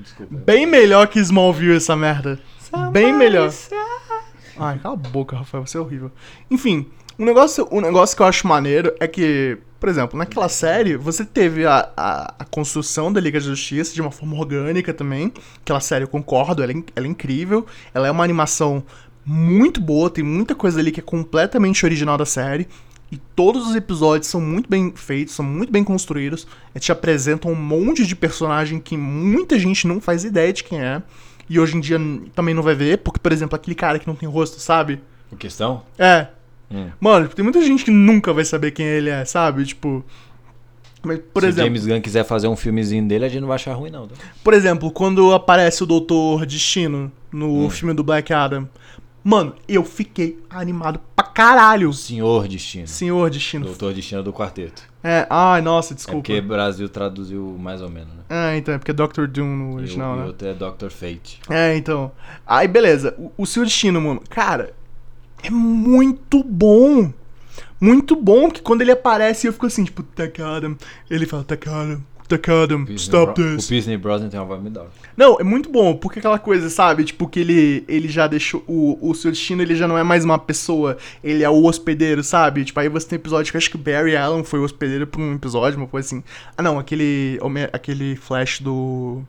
Desculpa. 0.02 0.34
Bem 0.34 0.66
melhor 0.66 1.06
que 1.06 1.18
Smallville 1.18 1.76
essa 1.76 1.96
merda. 1.96 2.38
Bem 2.90 3.12
melhor. 3.12 3.52
Ai, 4.58 4.78
cala 4.78 4.94
a 4.94 4.96
boca, 4.96 5.36
Rafael, 5.36 5.66
você 5.66 5.76
é 5.76 5.80
horrível. 5.80 6.10
Enfim, 6.50 6.86
um 7.18 7.24
negócio, 7.24 7.68
um 7.70 7.80
negócio 7.80 8.16
que 8.16 8.22
eu 8.22 8.26
acho 8.26 8.46
maneiro 8.46 8.94
é 8.98 9.06
que, 9.06 9.58
por 9.78 9.88
exemplo, 9.88 10.18
naquela 10.18 10.48
série, 10.48 10.96
você 10.96 11.24
teve 11.24 11.66
a, 11.66 11.90
a, 11.96 12.34
a 12.38 12.44
construção 12.44 13.12
da 13.12 13.20
Liga 13.20 13.38
da 13.38 13.46
Justiça 13.46 13.94
de 13.94 14.00
uma 14.00 14.10
forma 14.10 14.36
orgânica 14.36 14.94
também. 14.94 15.32
Aquela 15.60 15.80
série, 15.80 16.04
eu 16.04 16.08
concordo, 16.08 16.62
ela 16.62 16.72
é, 16.72 16.76
ela 16.96 17.06
é 17.06 17.10
incrível. 17.10 17.66
Ela 17.92 18.08
é 18.08 18.10
uma 18.10 18.24
animação 18.24 18.82
muito 19.24 19.80
boa, 19.80 20.10
tem 20.10 20.24
muita 20.24 20.54
coisa 20.54 20.80
ali 20.80 20.90
que 20.90 21.00
é 21.00 21.02
completamente 21.02 21.84
original 21.84 22.16
da 22.16 22.26
série. 22.26 22.66
E 23.12 23.18
todos 23.36 23.68
os 23.68 23.76
episódios 23.76 24.28
são 24.28 24.40
muito 24.40 24.70
bem 24.70 24.90
feitos, 24.96 25.34
são 25.34 25.44
muito 25.44 25.70
bem 25.70 25.84
construídos. 25.84 26.46
E 26.74 26.80
te 26.80 26.90
apresentam 26.90 27.52
um 27.52 27.54
monte 27.54 28.06
de 28.06 28.16
personagem 28.16 28.80
que 28.80 28.96
muita 28.96 29.58
gente 29.58 29.86
não 29.86 30.00
faz 30.00 30.24
ideia 30.24 30.50
de 30.50 30.64
quem 30.64 30.80
é. 30.80 31.02
E 31.46 31.60
hoje 31.60 31.76
em 31.76 31.80
dia 31.80 31.98
também 32.34 32.54
não 32.54 32.62
vai 32.62 32.74
ver, 32.74 32.98
porque, 32.98 33.20
por 33.20 33.30
exemplo, 33.30 33.54
aquele 33.54 33.74
cara 33.74 33.98
que 33.98 34.06
não 34.06 34.14
tem 34.14 34.26
rosto, 34.26 34.58
sabe? 34.58 34.98
O 35.30 35.36
questão? 35.36 35.82
É. 35.98 36.28
Hum. 36.70 36.88
Mano, 36.98 37.28
tem 37.28 37.42
muita 37.42 37.60
gente 37.60 37.84
que 37.84 37.90
nunca 37.90 38.32
vai 38.32 38.46
saber 38.46 38.70
quem 38.70 38.86
ele 38.86 39.10
é, 39.10 39.26
sabe? 39.26 39.66
Tipo. 39.66 40.02
Mas, 41.02 41.20
por 41.34 41.42
Se 41.42 41.48
exemplo, 41.48 41.64
o 41.64 41.66
James 41.66 41.86
Gunn 41.86 42.00
quiser 42.00 42.24
fazer 42.24 42.48
um 42.48 42.56
filmezinho 42.56 43.06
dele, 43.06 43.26
a 43.26 43.28
gente 43.28 43.42
não 43.42 43.48
vai 43.48 43.56
achar 43.56 43.74
ruim, 43.74 43.90
não. 43.90 44.06
Tá? 44.06 44.14
por 44.42 44.54
exemplo, 44.54 44.90
quando 44.90 45.34
aparece 45.34 45.82
o 45.82 45.86
Doutor 45.86 46.46
Destino 46.46 47.12
no 47.30 47.68
filme 47.68 47.92
do 47.92 48.02
Black 48.02 48.32
Adam, 48.32 48.66
Mano, 49.24 49.54
eu 49.68 49.84
fiquei 49.84 50.42
animado 50.50 51.00
pra 51.14 51.24
caralho. 51.24 51.92
Senhor 51.92 52.48
Destino. 52.48 52.86
Senhor 52.88 53.30
Destino. 53.30 53.66
Doutor 53.66 53.94
Destino 53.94 54.22
do 54.22 54.32
quarteto. 54.32 54.82
É, 55.04 55.26
ai, 55.30 55.60
nossa, 55.62 55.94
É 55.94 55.96
desculpa. 55.96 56.18
porque 56.20 56.38
o 56.38 56.42
Brasil 56.42 56.88
traduziu 56.88 57.56
mais 57.58 57.80
ou 57.80 57.88
menos, 57.88 58.08
né? 58.14 58.22
É, 58.28 58.56
então, 58.56 58.74
é 58.74 58.78
porque 58.78 58.90
é 58.90 58.94
Doctor 58.94 59.28
Doom 59.28 59.46
no 59.46 59.72
E 59.72 59.74
original, 59.76 60.14
e 60.14 60.16
o 60.16 60.20
né? 60.20 60.26
outro 60.26 60.48
é 60.48 60.54
Dr. 60.54 60.90
Fate. 60.90 61.40
É, 61.48 61.76
então. 61.76 62.10
Aí, 62.46 62.66
beleza. 62.66 63.14
O, 63.18 63.32
o 63.38 63.46
Senhor 63.46 63.64
Destino, 63.64 64.00
mano, 64.00 64.20
cara, 64.28 64.72
é 65.42 65.50
muito 65.50 66.42
bom. 66.42 67.12
Muito 67.80 68.14
bom 68.14 68.48
que 68.48 68.62
quando 68.62 68.82
ele 68.82 68.92
aparece 68.92 69.46
eu 69.46 69.52
fico 69.52 69.66
assim, 69.66 69.82
tipo, 69.84 70.02
Takada. 70.04 70.76
Ele 71.10 71.26
fala, 71.26 71.42
Takada, 71.42 72.00
Takada, 72.28 72.74
stop 72.96 73.34
Bro- 73.34 73.56
this. 73.56 73.66
O 73.66 73.68
Pisney 73.68 73.96
Brosnan 73.96 74.28
tem 74.28 74.40
uma 74.40 74.70
da 74.70 74.80
hora. 74.82 74.90
Não, 75.16 75.38
é 75.38 75.44
muito 75.44 75.68
bom, 75.68 75.94
porque 75.94 76.18
aquela 76.18 76.38
coisa, 76.38 76.70
sabe? 76.70 77.04
Tipo, 77.04 77.28
que 77.28 77.40
ele, 77.40 77.84
ele 77.88 78.08
já 78.08 78.26
deixou. 78.26 78.64
O, 78.66 78.98
o 79.00 79.14
seu 79.14 79.30
destino, 79.30 79.62
ele 79.62 79.74
já 79.74 79.86
não 79.86 79.98
é 79.98 80.02
mais 80.02 80.24
uma 80.24 80.38
pessoa, 80.38 80.96
ele 81.22 81.42
é 81.42 81.50
o 81.50 81.64
hospedeiro, 81.64 82.22
sabe? 82.22 82.64
Tipo, 82.64 82.80
aí 82.80 82.88
você 82.88 83.06
tem 83.08 83.16
episódio 83.16 83.50
que 83.50 83.56
eu 83.56 83.58
acho 83.58 83.70
que 83.70 83.76
o 83.76 83.78
Barry 83.78 84.16
Allen 84.16 84.44
foi 84.44 84.60
o 84.60 84.64
hospedeiro 84.64 85.06
por 85.06 85.20
um 85.20 85.34
episódio, 85.34 85.78
uma 85.78 85.86
coisa 85.86 86.06
assim. 86.06 86.24
Ah, 86.56 86.62
não, 86.62 86.78
aquele. 86.78 87.38
Aquele 87.72 88.16
flash 88.16 88.60
do. 88.60 89.22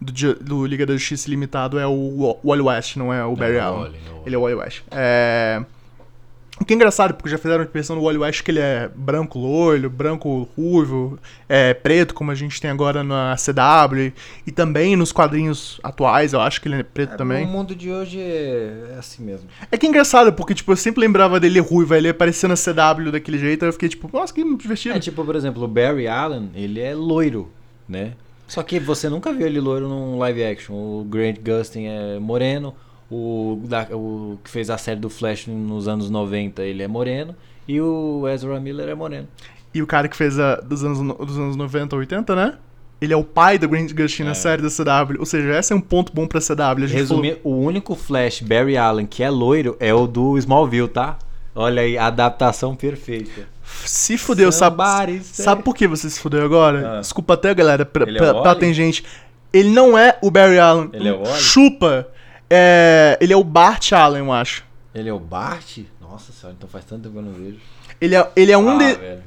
Do, 0.00 0.34
do 0.34 0.66
Liga 0.66 0.84
da 0.84 0.94
Justiça 0.94 1.30
Limitado 1.30 1.78
é 1.78 1.86
o 1.86 2.36
Wally 2.44 2.62
West, 2.62 2.96
não 2.96 3.14
é 3.14 3.24
o 3.24 3.36
Barry 3.36 3.54
é 3.54 3.60
Allen. 3.60 3.92
É. 3.94 4.26
Ele 4.26 4.34
é 4.34 4.38
o 4.38 4.40
Wally 4.40 4.56
West. 4.56 4.82
É. 4.90 5.62
O 6.62 6.64
que 6.64 6.74
é 6.74 6.76
engraçado, 6.76 7.14
porque 7.14 7.28
já 7.28 7.36
fizeram 7.36 7.64
a 7.64 7.66
versão 7.66 7.96
do 7.96 8.02
Wally 8.02 8.18
West 8.18 8.42
que 8.42 8.52
ele 8.52 8.60
é 8.60 8.88
branco 8.94 9.36
loiro, 9.36 9.90
branco 9.90 10.48
ruivo, 10.56 11.18
é 11.48 11.74
preto, 11.74 12.14
como 12.14 12.30
a 12.30 12.36
gente 12.36 12.60
tem 12.60 12.70
agora 12.70 13.02
na 13.02 13.34
CW, 13.34 14.12
e 14.46 14.52
também 14.52 14.94
nos 14.94 15.10
quadrinhos 15.10 15.80
atuais, 15.82 16.32
eu 16.32 16.40
acho 16.40 16.60
que 16.60 16.68
ele 16.68 16.76
é 16.76 16.82
preto 16.84 17.14
É, 17.14 17.16
também. 17.16 17.44
O 17.44 17.48
mundo 17.48 17.74
de 17.74 17.90
hoje 17.90 18.20
é, 18.20 18.92
é 18.94 18.96
assim 18.96 19.24
mesmo. 19.24 19.48
É 19.72 19.76
que 19.76 19.86
é 19.86 19.88
engraçado, 19.88 20.32
porque 20.32 20.54
tipo, 20.54 20.70
eu 20.70 20.76
sempre 20.76 21.00
lembrava 21.00 21.40
dele 21.40 21.58
ruivo, 21.58 21.94
aí 21.94 22.00
ele 22.00 22.10
aparecia 22.10 22.48
na 22.48 22.54
CW 22.54 23.10
daquele 23.10 23.38
jeito, 23.38 23.64
aí 23.64 23.68
eu 23.68 23.72
fiquei 23.72 23.88
tipo, 23.88 24.08
nossa, 24.12 24.32
que 24.32 24.44
divertido. 24.56 24.94
É 24.94 25.00
tipo, 25.00 25.24
por 25.24 25.34
exemplo, 25.34 25.64
o 25.64 25.68
Barry 25.68 26.06
Allen, 26.06 26.52
ele 26.54 26.78
é 26.80 26.94
loiro, 26.94 27.50
né? 27.88 28.12
Só 28.46 28.62
que 28.62 28.78
você 28.78 29.08
nunca 29.08 29.32
viu 29.32 29.48
ele 29.48 29.58
loiro 29.58 29.88
num 29.88 30.16
live 30.18 30.44
action. 30.44 30.74
O 30.74 31.04
Grant 31.10 31.38
Gustin 31.44 31.86
é 31.86 32.18
moreno, 32.20 32.72
o, 33.14 33.60
da- 33.66 33.88
o 33.92 34.38
que 34.42 34.50
fez 34.50 34.70
a 34.70 34.78
série 34.78 34.98
do 35.00 35.10
Flash 35.10 35.46
nos 35.46 35.86
anos 35.88 36.08
90, 36.10 36.62
ele 36.62 36.82
é 36.82 36.88
moreno, 36.88 37.34
e 37.68 37.80
o 37.80 38.26
Ezra 38.28 38.58
Miller 38.58 38.88
é 38.88 38.94
moreno. 38.94 39.28
E 39.74 39.82
o 39.82 39.86
cara 39.86 40.08
que 40.08 40.16
fez 40.16 40.38
a 40.38 40.56
dos 40.56 40.84
anos, 40.84 41.00
no- 41.00 41.14
dos 41.14 41.38
anos 41.38 41.56
90, 41.56 41.96
80, 41.96 42.34
né? 42.36 42.54
Ele 43.00 43.12
é 43.12 43.16
o 43.16 43.24
pai 43.24 43.58
do 43.58 43.68
Grant 43.68 43.92
Gustin 43.92 44.22
na 44.22 44.30
É. 44.30 44.34
série 44.34 44.62
da 44.62 44.68
CW. 44.70 45.18
Ou 45.18 45.26
seja, 45.26 45.58
esse 45.58 45.72
é 45.72 45.76
um 45.76 45.80
ponto 45.80 46.12
bom 46.12 46.26
pra 46.26 46.40
CW. 46.40 46.84
A 46.84 46.86
gente 46.86 47.06
falou- 47.06 47.24
o 47.42 47.56
único 47.56 47.94
Flash 47.96 48.40
Barry 48.42 48.76
Allen 48.76 49.06
que 49.06 49.22
é 49.24 49.30
loiro 49.30 49.76
é 49.80 49.92
o 49.92 50.06
do 50.06 50.38
Smallville, 50.38 50.86
tá? 50.88 51.18
Olha 51.54 51.82
aí, 51.82 51.98
adaptação 51.98 52.76
perfeita. 52.76 53.42
Se 53.84 54.16
fudeu, 54.16 54.52
sabe? 54.52 54.76
Somebody 54.84 55.20
Sabe 55.24 55.62
por 55.62 55.74
que 55.74 55.86
você 55.88 56.08
se 56.08 56.20
fudeu 56.20 56.44
agora? 56.44 56.98
Ah. 56.98 57.00
Desculpa 57.00 57.34
até, 57.34 57.52
galera, 57.54 57.84
pra, 57.84 58.04
é 58.08 58.12
pra, 58.16 58.34
pra 58.40 58.54
tem 58.54 58.72
gente. 58.72 59.04
Ele 59.52 59.70
não 59.70 59.98
é 59.98 60.16
o 60.22 60.30
Barry 60.30 60.58
Allen. 60.58 60.90
Ele 60.92 61.08
é 61.08 61.12
o 61.12 61.22
Wally? 61.24 61.40
Chupa. 61.42 62.06
É, 62.54 63.16
ele 63.18 63.32
é 63.32 63.36
o 63.36 63.42
Bart 63.42 63.92
Allen, 63.92 64.24
eu 64.26 64.30
acho. 64.30 64.62
Ele 64.94 65.08
é 65.08 65.12
o 65.12 65.18
Bart? 65.18 65.78
Nossa 65.98 66.32
senhora, 66.32 66.54
então 66.58 66.68
faz 66.68 66.84
tanto 66.84 67.04
tempo 67.04 67.14
que 67.14 67.18
eu 67.18 67.22
não 67.22 67.32
vejo. 67.32 67.56
Ele 67.98 68.14
é, 68.14 68.30
ele 68.36 68.52
é 68.52 68.58
um 68.58 68.68
ah, 68.68 68.76
de... 68.78 68.94
velho. 68.94 69.22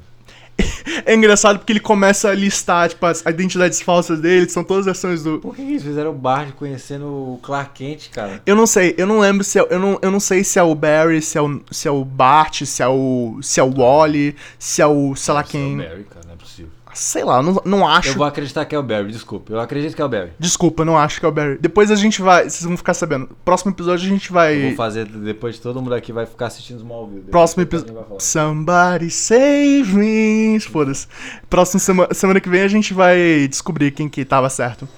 É 1.04 1.12
engraçado 1.12 1.58
porque 1.58 1.72
ele 1.72 1.80
começa 1.80 2.28
a 2.30 2.34
listar, 2.34 2.88
tipo, 2.88 3.04
as 3.04 3.20
identidades 3.26 3.82
falsas 3.82 4.20
dele, 4.20 4.48
são 4.48 4.62
todas 4.62 4.86
as 4.86 4.92
versões 4.92 5.22
do... 5.24 5.40
Por 5.40 5.56
que 5.56 5.62
eles 5.62 5.82
fizeram 5.82 6.12
o 6.12 6.14
Bart 6.14 6.52
conhecendo 6.52 7.04
o 7.06 7.40
Clark 7.42 7.72
Kent, 7.74 8.10
cara? 8.10 8.40
Eu 8.46 8.54
não 8.54 8.66
sei, 8.66 8.94
eu 8.96 9.06
não 9.06 9.18
lembro 9.18 9.42
se 9.42 9.58
é, 9.58 9.66
eu 9.68 9.78
não, 9.80 9.98
eu 10.00 10.10
não 10.10 10.20
sei 10.20 10.44
se 10.44 10.60
é 10.60 10.62
o 10.62 10.74
Barry, 10.74 11.20
se 11.20 11.36
é 11.36 11.42
o, 11.42 11.60
se 11.70 11.88
é 11.88 11.90
o 11.90 12.04
Bart, 12.04 12.62
se 12.62 12.80
é 12.80 12.88
o, 12.88 13.40
se 13.42 13.58
é 13.58 13.62
o 13.64 13.70
Wally, 13.70 14.36
se 14.56 14.80
é 14.80 14.86
o, 14.86 15.16
sei 15.16 15.34
lá 15.34 15.42
Deve 15.42 15.52
ser 15.52 15.58
quem. 15.58 15.74
o 15.74 15.78
Barry, 15.78 16.04
cara, 16.04 16.26
não 16.26 16.34
é 16.34 16.36
possível. 16.36 16.70
Sei 16.96 17.22
lá, 17.22 17.42
não, 17.42 17.60
não 17.62 17.86
acho. 17.86 18.08
Eu 18.08 18.14
vou 18.14 18.26
acreditar 18.26 18.64
que 18.64 18.74
é 18.74 18.78
o 18.78 18.82
Barry, 18.82 19.12
desculpa. 19.12 19.52
Eu 19.52 19.60
acredito 19.60 19.94
que 19.94 20.00
é 20.00 20.04
o 20.04 20.08
Barry. 20.08 20.32
Desculpa, 20.38 20.82
não 20.82 20.96
acho 20.96 21.20
que 21.20 21.26
é 21.26 21.28
o 21.28 21.32
Barry. 21.32 21.58
Depois 21.60 21.90
a 21.90 21.94
gente 21.94 22.22
vai, 22.22 22.44
vocês 22.44 22.64
vão 22.64 22.74
ficar 22.74 22.94
sabendo. 22.94 23.28
Próximo 23.44 23.70
episódio 23.70 24.06
a 24.06 24.08
gente 24.08 24.32
vai 24.32 24.56
Eu 24.56 24.68
vou 24.68 24.76
fazer 24.76 25.04
depois 25.04 25.56
de 25.56 25.60
todo 25.60 25.80
mundo 25.82 25.94
aqui 25.94 26.10
vai 26.10 26.24
ficar 26.24 26.46
assistindo 26.46 26.78
Smallville. 26.78 27.20
Depois 27.20 27.30
Próximo 27.30 27.62
episódio. 27.64 28.06
Somebody 28.18 29.10
save 29.10 29.92
me. 29.94 30.58
Foda-se. 30.60 31.06
Próxima 31.50 31.80
semana, 31.80 32.14
semana 32.14 32.40
que 32.40 32.48
vem 32.48 32.62
a 32.62 32.68
gente 32.68 32.94
vai 32.94 33.46
descobrir 33.46 33.90
quem 33.90 34.08
que 34.08 34.24
tava 34.24 34.48
certo. 34.48 34.88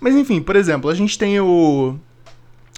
Mas 0.00 0.14
enfim, 0.14 0.40
por 0.40 0.56
exemplo, 0.56 0.88
a 0.90 0.94
gente 0.94 1.18
tem 1.18 1.38
o. 1.38 1.96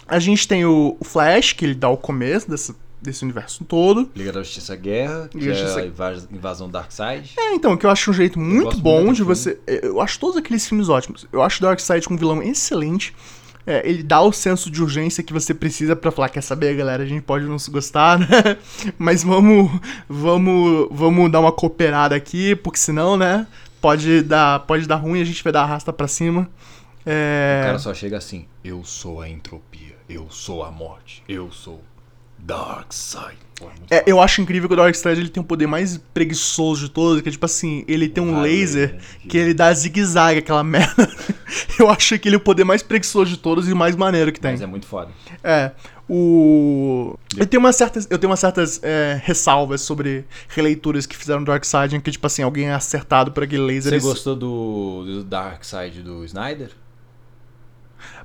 A 0.06 0.18
gente 0.18 0.48
tem 0.48 0.66
o, 0.66 0.96
Flash, 1.02 1.52
que 1.52 1.64
ele 1.64 1.74
dá 1.74 1.88
o 1.88 1.96
começo 1.96 2.50
desse, 2.50 2.74
desse 3.04 3.22
universo 3.24 3.64
todo. 3.64 4.10
Liga 4.16 4.32
da 4.32 4.42
Justiça 4.42 4.74
Guerra, 4.74 5.28
Liga 5.34 5.46
da 5.46 5.52
é 5.52 5.54
Justiça- 5.60 5.80
a 5.80 5.86
invas- 5.86 6.28
invasão 6.32 6.68
Darkseid. 6.68 7.32
É, 7.38 7.54
então, 7.54 7.76
que 7.76 7.86
eu 7.86 7.90
acho 7.90 8.10
um 8.10 8.14
jeito 8.14 8.38
muito 8.40 8.76
bom 8.78 9.04
muito 9.04 9.16
de 9.16 9.22
você. 9.22 9.58
Eu 9.66 10.00
acho 10.00 10.18
todos 10.18 10.36
aqueles 10.36 10.66
filmes 10.66 10.88
ótimos. 10.88 11.26
Eu 11.32 11.42
acho 11.42 11.62
Darkseid 11.62 12.06
com 12.06 12.14
um 12.14 12.16
vilão 12.16 12.42
excelente. 12.42 13.14
É, 13.66 13.88
ele 13.88 14.02
dá 14.02 14.20
o 14.20 14.30
senso 14.30 14.70
de 14.70 14.82
urgência 14.82 15.22
que 15.24 15.32
você 15.32 15.54
precisa 15.54 15.96
pra 15.96 16.10
falar, 16.10 16.28
quer 16.28 16.42
saber, 16.42 16.76
galera, 16.76 17.02
a 17.02 17.06
gente 17.06 17.22
pode 17.22 17.46
não 17.46 17.58
se 17.58 17.70
gostar, 17.70 18.18
né? 18.20 18.26
Mas 18.98 19.22
vamos, 19.24 19.70
vamos, 20.06 20.88
vamos 20.90 21.30
dar 21.32 21.40
uma 21.40 21.50
cooperada 21.50 22.14
aqui, 22.14 22.54
porque 22.56 22.78
senão, 22.78 23.16
né, 23.16 23.46
pode 23.80 24.20
dar, 24.20 24.60
pode 24.60 24.86
dar 24.86 24.96
ruim, 24.96 25.20
a 25.20 25.24
gente 25.24 25.42
vai 25.42 25.50
dar 25.50 25.62
a 25.62 25.66
rasta 25.66 25.92
pra 25.94 26.06
cima. 26.06 26.46
É... 27.06 27.60
O 27.62 27.66
cara 27.66 27.78
só 27.78 27.94
chega 27.94 28.16
assim: 28.18 28.44
Eu 28.62 28.84
sou 28.84 29.20
a 29.22 29.28
entropia, 29.28 29.94
eu 30.08 30.26
sou 30.30 30.62
a 30.62 30.70
morte, 30.70 31.22
eu 31.28 31.50
sou 31.50 31.82
Darkseid. 32.44 33.37
Pô, 33.59 33.68
é 33.90 33.98
É, 33.98 34.04
eu 34.07 34.20
acho 34.20 34.40
incrível 34.42 34.68
que 34.68 34.74
o 34.74 34.76
Darkseid 34.76 35.18
ele 35.20 35.28
tem 35.28 35.40
o 35.42 35.46
poder 35.46 35.66
mais 35.66 35.96
preguiçoso 36.12 36.87
de 36.87 36.90
todos, 36.90 37.22
que 37.22 37.28
é 37.28 37.33
tipo 37.33 37.46
assim, 37.46 37.85
ele 37.87 38.09
tem 38.09 38.22
um 38.22 38.37
Ah, 38.38 38.42
laser 38.42 38.94
né, 38.94 39.00
que- 39.20 39.28
que 39.28 39.38
ele 39.38 39.54
dá 39.54 39.72
zigue-zague, 39.72 40.40
aquela 40.40 40.62
merda. 40.64 41.09
eu 41.78 41.88
acho 41.88 42.18
que 42.18 42.28
ele 42.28 42.35
é 42.37 42.38
o 42.38 42.40
poder 42.40 42.64
mais 42.64 42.83
preguiçoso 42.83 43.30
de 43.30 43.37
todos 43.38 43.68
e 43.68 43.72
o 43.72 43.76
mais 43.76 43.94
maneiro 43.96 44.33
que 44.33 44.40
tem. 44.40 44.50
Mas 44.52 44.61
é 44.62 44.66
muito 44.66 44.87
foda. 44.87 45.11
É, 45.42 45.70
o... 46.09 47.16
Eu 47.37 47.46
tenho 47.46 47.61
umas 47.62 47.76
certas, 47.76 48.07
eu 48.11 48.18
tenho 48.18 48.30
umas 48.30 48.40
certas 48.40 48.80
é, 48.83 49.20
ressalvas 49.24 49.80
sobre 49.80 50.24
releituras 50.48 51.07
que 51.07 51.16
fizeram 51.16 51.42
do 51.42 51.46
Darkseid, 51.50 51.94
em 51.96 52.00
que, 52.00 52.11
tipo 52.11 52.26
assim, 52.26 52.42
alguém 52.42 52.66
é 52.68 52.74
acertado 52.74 53.30
por 53.33 53.44
aquele 53.44 53.62
laser. 53.62 53.92
Você 53.92 53.98
e- 53.98 54.00
gostou 54.00 54.35
do, 54.37 55.04
do 55.07 55.24
Darkseid 55.24 56.02
do 56.02 56.24
Snyder? 56.24 56.70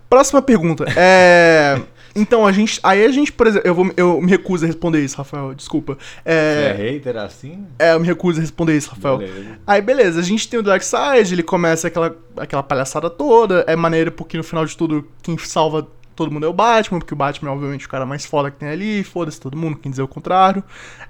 Próxima 0.09 0.41
pergunta. 0.41 0.85
É... 0.95 1.79
Então, 2.15 2.45
a 2.45 2.51
gente... 2.51 2.79
Aí 2.83 3.03
a 3.05 3.11
gente, 3.11 3.31
por 3.31 3.47
exemplo... 3.47 3.67
Eu, 3.67 3.75
vou, 3.75 3.91
eu 3.95 4.21
me 4.21 4.29
recuso 4.29 4.65
a 4.65 4.67
responder 4.67 5.03
isso, 5.03 5.17
Rafael, 5.17 5.53
desculpa. 5.53 5.97
Você 5.97 6.29
é 6.29 6.75
É... 6.77 6.91
hater 6.91 7.17
assim? 7.17 7.65
É, 7.77 7.93
eu 7.93 7.99
me 7.99 8.07
recuso 8.07 8.39
a 8.39 8.41
responder 8.41 8.75
isso, 8.75 8.89
Rafael. 8.89 9.17
Beleza. 9.19 9.59
Aí, 9.65 9.81
beleza, 9.81 10.19
a 10.19 10.23
gente 10.23 10.47
tem 10.47 10.59
o 10.59 10.63
Darkseid, 10.63 11.33
ele 11.33 11.43
começa 11.43 11.87
aquela, 11.87 12.15
aquela 12.37 12.63
palhaçada 12.63 13.09
toda. 13.09 13.63
É 13.67 13.75
maneiro 13.75 14.11
porque 14.11 14.37
no 14.37 14.43
final 14.43 14.65
de 14.65 14.75
tudo, 14.75 15.07
quem 15.21 15.37
salva 15.37 15.87
todo 16.15 16.31
mundo 16.31 16.45
é 16.45 16.49
o 16.49 16.53
Batman, 16.53 16.99
porque 16.99 17.13
o 17.13 17.17
Batman 17.17 17.49
é 17.49 17.53
obviamente 17.53 17.85
o 17.85 17.89
cara 17.89 18.05
mais 18.05 18.25
foda 18.25 18.51
que 18.51 18.57
tem 18.57 18.67
ali, 18.67 19.03
foda-se 19.05 19.39
todo 19.39 19.55
mundo, 19.55 19.77
quem 19.77 19.89
dizer 19.89 20.01
o 20.01 20.07
contrário. 20.07 20.61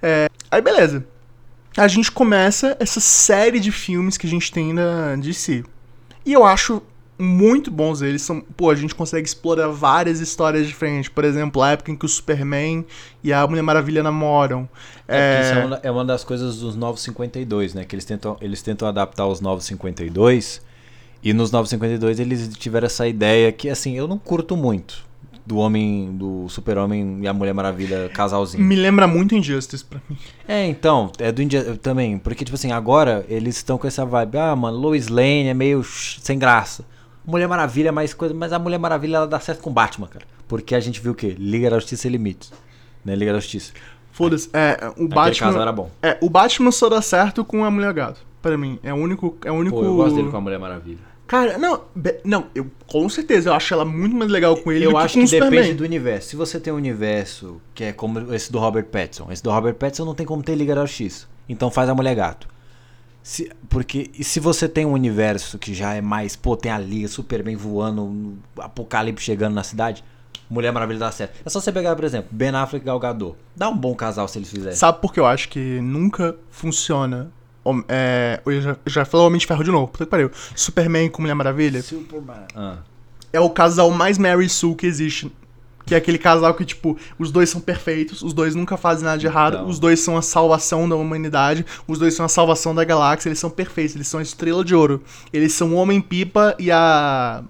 É, 0.02 0.30
aí, 0.52 0.62
beleza. 0.62 1.06
A 1.76 1.88
gente 1.88 2.12
começa 2.12 2.76
essa 2.80 3.00
série 3.00 3.60
de 3.60 3.72
filmes 3.72 4.18
que 4.18 4.28
a 4.28 4.30
gente 4.30 4.52
tem 4.52 4.74
na 4.74 5.16
DC. 5.16 5.64
E 6.26 6.34
eu 6.34 6.46
acho 6.46 6.82
muito 7.20 7.70
bons 7.70 8.02
eles. 8.02 8.22
São, 8.22 8.40
pô, 8.40 8.70
a 8.70 8.76
gente 8.76 8.96
consegue 8.96 9.28
explorar 9.28 9.68
várias 9.68 10.22
histórias 10.22 10.66
diferentes. 10.66 11.10
Por 11.10 11.26
exemplo, 11.26 11.62
a 11.62 11.72
época 11.72 11.92
em 11.92 11.96
que 11.96 12.06
o 12.06 12.10
Superman 12.10 12.86
e 13.22 13.34
a 13.34 13.46
Mulher 13.46 13.62
Maravilha 13.62 14.02
namoram. 14.02 14.68
É, 15.08 15.18
É, 15.18 15.42
isso 15.42 15.60
é 15.60 15.66
uma, 15.66 15.80
é 15.84 15.92
uma 15.92 16.06
das 16.06 16.24
coisas 16.24 16.60
dos 16.60 16.76
Novos 16.78 17.02
52, 17.02 17.74
né? 17.74 17.84
Que 17.84 17.94
eles 17.96 18.06
tentam, 18.06 18.38
eles 18.40 18.62
tentam 18.62 18.88
adaptar 18.88 19.28
os 19.28 19.42
Novos 19.42 19.66
52. 19.66 20.62
E 21.22 21.34
nos 21.34 21.52
Novos 21.52 21.70
52 21.70 22.20
eles 22.20 22.48
tiveram 22.58 22.86
essa 22.86 23.06
ideia 23.06 23.52
que, 23.52 23.70
assim, 23.70 23.98
eu 23.98 24.08
não 24.08 24.18
curto 24.18 24.56
muito. 24.56 25.08
Do 25.46 25.58
homem, 25.58 26.12
do 26.16 26.48
super-homem 26.48 27.20
e 27.22 27.28
a 27.28 27.34
Mulher 27.34 27.54
Maravilha 27.54 28.08
casalzinho. 28.14 28.64
Me 28.64 28.76
lembra 28.76 29.08
muito 29.08 29.34
Injustice 29.34 29.84
pra 29.84 30.00
mim. 30.08 30.16
É, 30.48 30.68
então, 30.68 31.12
é 31.18 31.32
do 31.32 31.42
India 31.42 31.76
também. 31.82 32.20
Porque, 32.20 32.46
tipo 32.46 32.56
assim, 32.56 32.72
agora 32.72 33.26
eles 33.28 33.58
estão 33.58 33.76
com 33.76 33.88
essa 33.88 34.06
vibe. 34.06 34.38
Ah, 34.38 34.56
mano, 34.56 34.78
Lois 34.78 35.08
Lane 35.08 35.48
é 35.48 35.54
meio 35.56 35.84
sem 35.84 36.38
graça. 36.38 36.86
Mulher 37.30 37.48
Maravilha 37.48 37.90
é 37.90 37.92
mais 37.92 38.14
coisa. 38.14 38.34
Mas 38.34 38.52
a 38.52 38.60
Mulher 38.60 38.78
Maravilha 38.80 39.18
ela 39.18 39.28
dá 39.28 39.40
certo 39.40 39.62
com 39.62 39.72
Batman, 39.72 40.08
cara. 40.08 40.26
Porque 40.48 40.74
a 40.76 40.80
gente 40.80 41.00
viu 41.00 41.12
o 41.12 41.16
quê? 41.16 41.36
Liga 41.38 41.70
da 41.70 41.78
Justiça 41.80 42.08
e 42.08 42.12
Limites. 42.12 42.52
Né? 43.06 43.16
Liga 43.16 43.32
da 43.34 43.40
Justiça. 43.40 43.72
Foda-se. 44.12 44.50
É, 44.54 44.78
o 44.98 45.06
Aquele 45.06 45.08
casal 45.10 45.30
Batman. 45.54 45.62
era 45.62 45.72
bom. 45.72 45.90
É, 46.02 46.18
o 46.22 46.30
Batman 46.30 46.72
só 46.72 46.90
dá 46.90 47.02
certo 47.02 47.46
com 47.46 47.64
a 47.64 47.72
Mulher 47.72 47.94
Gato. 47.94 48.20
Pra 48.42 48.58
mim. 48.58 48.80
É 48.84 48.94
o 48.94 48.98
único. 48.98 49.38
É 49.46 49.52
o 49.52 49.56
único. 49.56 49.78
Pô, 49.78 49.84
eu 49.86 49.96
gosto 49.96 50.16
dele 50.16 50.30
com 50.30 50.38
a 50.38 50.42
Mulher 50.42 50.60
Maravilha. 50.60 50.98
Cara, 51.28 51.58
não. 51.60 51.82
Não, 52.24 52.46
eu 52.56 52.66
com 52.88 53.08
certeza 53.08 53.50
eu 53.50 53.54
acho 53.54 53.72
ela 53.74 53.86
muito 53.86 54.16
mais 54.16 54.32
legal 54.32 54.58
com 54.58 54.72
ele 54.72 54.86
Eu 54.86 54.92
do 54.92 54.98
acho 54.98 55.14
que 55.14 55.20
com 55.22 55.28
que 55.28 55.36
o 55.36 55.38
Superman. 55.38 55.60
depende 55.62 55.78
do 55.78 55.84
universo. 55.84 56.30
Se 56.30 56.36
você 56.36 56.60
tem 56.60 56.74
um 56.74 56.78
universo 56.78 57.62
que 57.76 57.84
é 57.84 57.94
como 57.94 58.34
esse 58.34 58.52
do 58.52 58.58
Robert 58.58 58.86
Pattinson, 58.86 59.32
esse 59.32 59.44
do 59.44 59.52
Robert 59.52 59.76
Pattinson 59.76 60.06
não 60.06 60.16
tem 60.16 60.26
como 60.26 60.42
ter 60.42 60.56
Liga 60.56 60.74
da 60.74 60.86
Justiça. 60.86 61.28
Então 61.48 61.70
faz 61.70 61.88
a 61.88 61.94
Mulher 61.94 62.16
Gato. 62.16 62.48
Se, 63.30 63.48
porque 63.70 64.10
se 64.24 64.40
você 64.40 64.68
tem 64.68 64.88
um 64.88 64.92
universo 64.92 65.60
que 65.60 65.72
já 65.72 65.94
é 65.94 66.02
mais, 66.02 66.36
pô, 66.36 66.58
tem 66.58 66.72
a 66.72 66.80
Liga 66.80 67.08
super 67.08 67.44
bem 67.44 67.56
voando, 67.56 68.02
um 68.02 68.38
apocalipse 68.58 69.24
chegando 69.24 69.54
na 69.54 69.62
cidade, 69.62 70.04
Mulher 70.50 70.72
Maravilha 70.72 70.98
dá 70.98 71.12
certo. 71.12 71.40
É 71.46 71.48
só 71.48 71.62
você 71.62 71.72
pegar, 71.72 71.96
por 71.96 72.06
exemplo, 72.06 72.28
Ben 72.32 72.50
Affleck 72.50 72.84
e 72.84 72.88
Gal 72.88 73.00
Gadot. 73.00 73.38
Dá 73.56 73.70
um 73.70 73.78
bom 73.78 73.94
casal 73.94 74.28
se 74.28 74.40
eles 74.40 74.50
fizerem. 74.50 74.76
Sabe 74.76 75.00
por 75.00 75.14
que 75.14 75.20
eu 75.20 75.28
acho 75.28 75.48
que 75.48 75.80
nunca 75.80 76.36
funciona? 76.50 77.32
É, 77.88 78.42
eu 78.44 78.62
já, 78.62 78.78
já 78.88 79.06
falei 79.06 79.28
Homem 79.28 79.40
de 79.40 79.46
Ferro 79.46 79.64
de 79.64 79.70
novo, 79.70 79.90
puta 79.90 80.06
que 80.06 80.10
pariu. 80.10 80.32
Superman 80.56 81.08
com 81.08 81.22
Mulher 81.22 81.36
Maravilha 81.36 81.84
Superman. 81.84 82.48
Ah. 82.56 82.78
é 83.32 83.40
o 83.40 83.52
casal 83.52 83.92
mais 83.92 84.18
Mary 84.18 84.50
Sue 84.50 84.74
que 84.74 84.88
existe. 84.88 85.32
Que 85.90 85.96
é 85.96 85.98
aquele 85.98 86.20
casal 86.20 86.54
que, 86.54 86.64
tipo, 86.64 86.96
os 87.18 87.32
dois 87.32 87.50
são 87.50 87.60
perfeitos, 87.60 88.22
os 88.22 88.32
dois 88.32 88.54
nunca 88.54 88.78
fazem 88.78 89.04
nada 89.04 89.18
de 89.18 89.26
errado, 89.26 89.56
Então. 89.56 89.68
os 89.68 89.80
dois 89.80 90.00
são 90.00 90.16
a 90.16 90.22
salvação 90.22 90.88
da 90.88 90.96
humanidade, 90.96 91.66
os 91.88 91.98
dois 91.98 92.14
são 92.14 92.24
a 92.24 92.30
salvação 92.30 92.76
da 92.76 92.84
galáxia, 92.84 93.28
eles 93.28 93.40
são 93.40 93.50
perfeitos, 93.50 93.96
eles 93.96 94.08
são 94.08 94.20
a 94.20 94.24
estrela 94.24 94.64
de 94.64 94.76
ouro. 94.76 95.04
Eles 95.34 95.52
são 95.52 95.74
o 95.74 95.76
Homem-Pipa 95.78 96.56
e 96.60 96.72
a. 96.72 97.44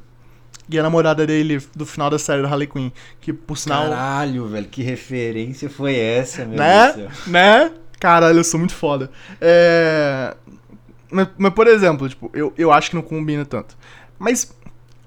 E 0.69 0.79
a 0.79 0.83
namorada 0.83 1.27
dele 1.27 1.61
do 1.75 1.85
final 1.85 2.09
da 2.09 2.17
série 2.17 2.41
da 2.41 2.47
Harley 2.47 2.67
Quinn. 2.67 2.91
Que, 3.19 3.33
por 3.33 3.57
sinal. 3.57 3.89
Caralho, 3.89 4.47
velho, 4.47 4.67
que 4.67 4.83
referência 4.83 5.69
foi 5.69 5.97
essa, 5.97 6.45
meu 6.45 6.57
né? 6.57 6.93
Deus. 6.93 7.27
Né? 7.27 7.71
Caralho, 7.99 8.37
eu 8.37 8.43
sou 8.45 8.57
muito 8.57 8.73
foda. 8.73 9.11
É... 9.41 10.33
Mas, 11.11 11.27
mas, 11.37 11.53
por 11.53 11.67
exemplo, 11.67 12.07
tipo, 12.07 12.31
eu, 12.33 12.53
eu 12.57 12.71
acho 12.71 12.91
que 12.91 12.95
não 12.95 13.01
combina 13.03 13.43
tanto. 13.43 13.75
Mas 14.17 14.55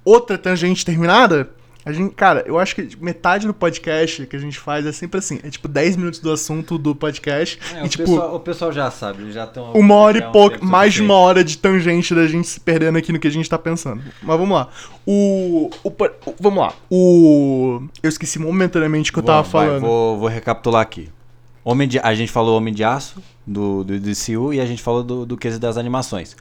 outra 0.04 0.36
tangente 0.36 0.84
terminada, 0.84 1.48
a 1.84 1.92
gente, 1.92 2.14
cara, 2.14 2.44
eu 2.46 2.58
acho 2.58 2.74
que 2.76 2.88
metade 3.00 3.46
do 3.46 3.52
podcast 3.52 4.26
que 4.26 4.36
a 4.36 4.38
gente 4.38 4.58
faz 4.58 4.86
é 4.86 4.92
sempre 4.92 5.18
assim. 5.18 5.40
É 5.42 5.50
tipo 5.50 5.66
10 5.66 5.96
minutos 5.96 6.20
do 6.20 6.30
assunto 6.30 6.78
do 6.78 6.94
podcast. 6.94 7.58
É, 7.74 7.82
e 7.82 7.86
o, 7.86 7.88
tipo, 7.88 8.04
pessoal, 8.04 8.34
o 8.36 8.40
pessoal 8.40 8.72
já 8.72 8.90
sabe, 8.90 9.32
já 9.32 9.44
estão. 9.44 9.72
uma 9.72 9.94
hora 9.96 10.18
e 10.18 10.22
pouco, 10.32 10.64
mais 10.64 10.94
de 10.94 11.02
uma 11.02 11.14
hora 11.14 11.42
de 11.42 11.58
tangente 11.58 12.14
da 12.14 12.26
gente 12.26 12.46
se 12.46 12.60
perdendo 12.60 12.98
aqui 12.98 13.12
no 13.12 13.18
que 13.18 13.26
a 13.26 13.30
gente 13.30 13.50
tá 13.50 13.58
pensando. 13.58 14.02
Mas 14.22 14.38
vamos 14.38 14.54
lá. 14.56 14.68
O. 15.04 15.70
o, 15.82 15.88
o- 15.88 16.34
vamos 16.40 16.58
lá. 16.60 16.72
O. 16.90 17.82
Eu 18.02 18.08
esqueci 18.08 18.38
momentaneamente 18.38 19.10
o 19.10 19.12
que 19.14 19.18
eu 19.18 19.22
tava 19.24 19.42
Vamos, 19.42 19.52
vai, 19.52 19.66
falando. 19.66 19.82
vou, 19.82 20.18
vou 20.18 20.28
recapitular 20.28 20.82
aqui. 20.82 21.08
Homem 21.64 21.86
de, 21.88 21.98
a 21.98 22.14
gente 22.14 22.30
falou 22.30 22.56
Homem 22.56 22.74
de 22.74 22.82
Aço, 22.84 23.22
do, 23.46 23.84
do 23.84 23.98
DCU, 23.98 24.52
e 24.52 24.60
a 24.60 24.66
gente 24.66 24.82
falou 24.82 25.02
do, 25.02 25.24
do 25.26 25.36
quesito 25.36 25.60
das 25.62 25.76
animações. 25.76 26.36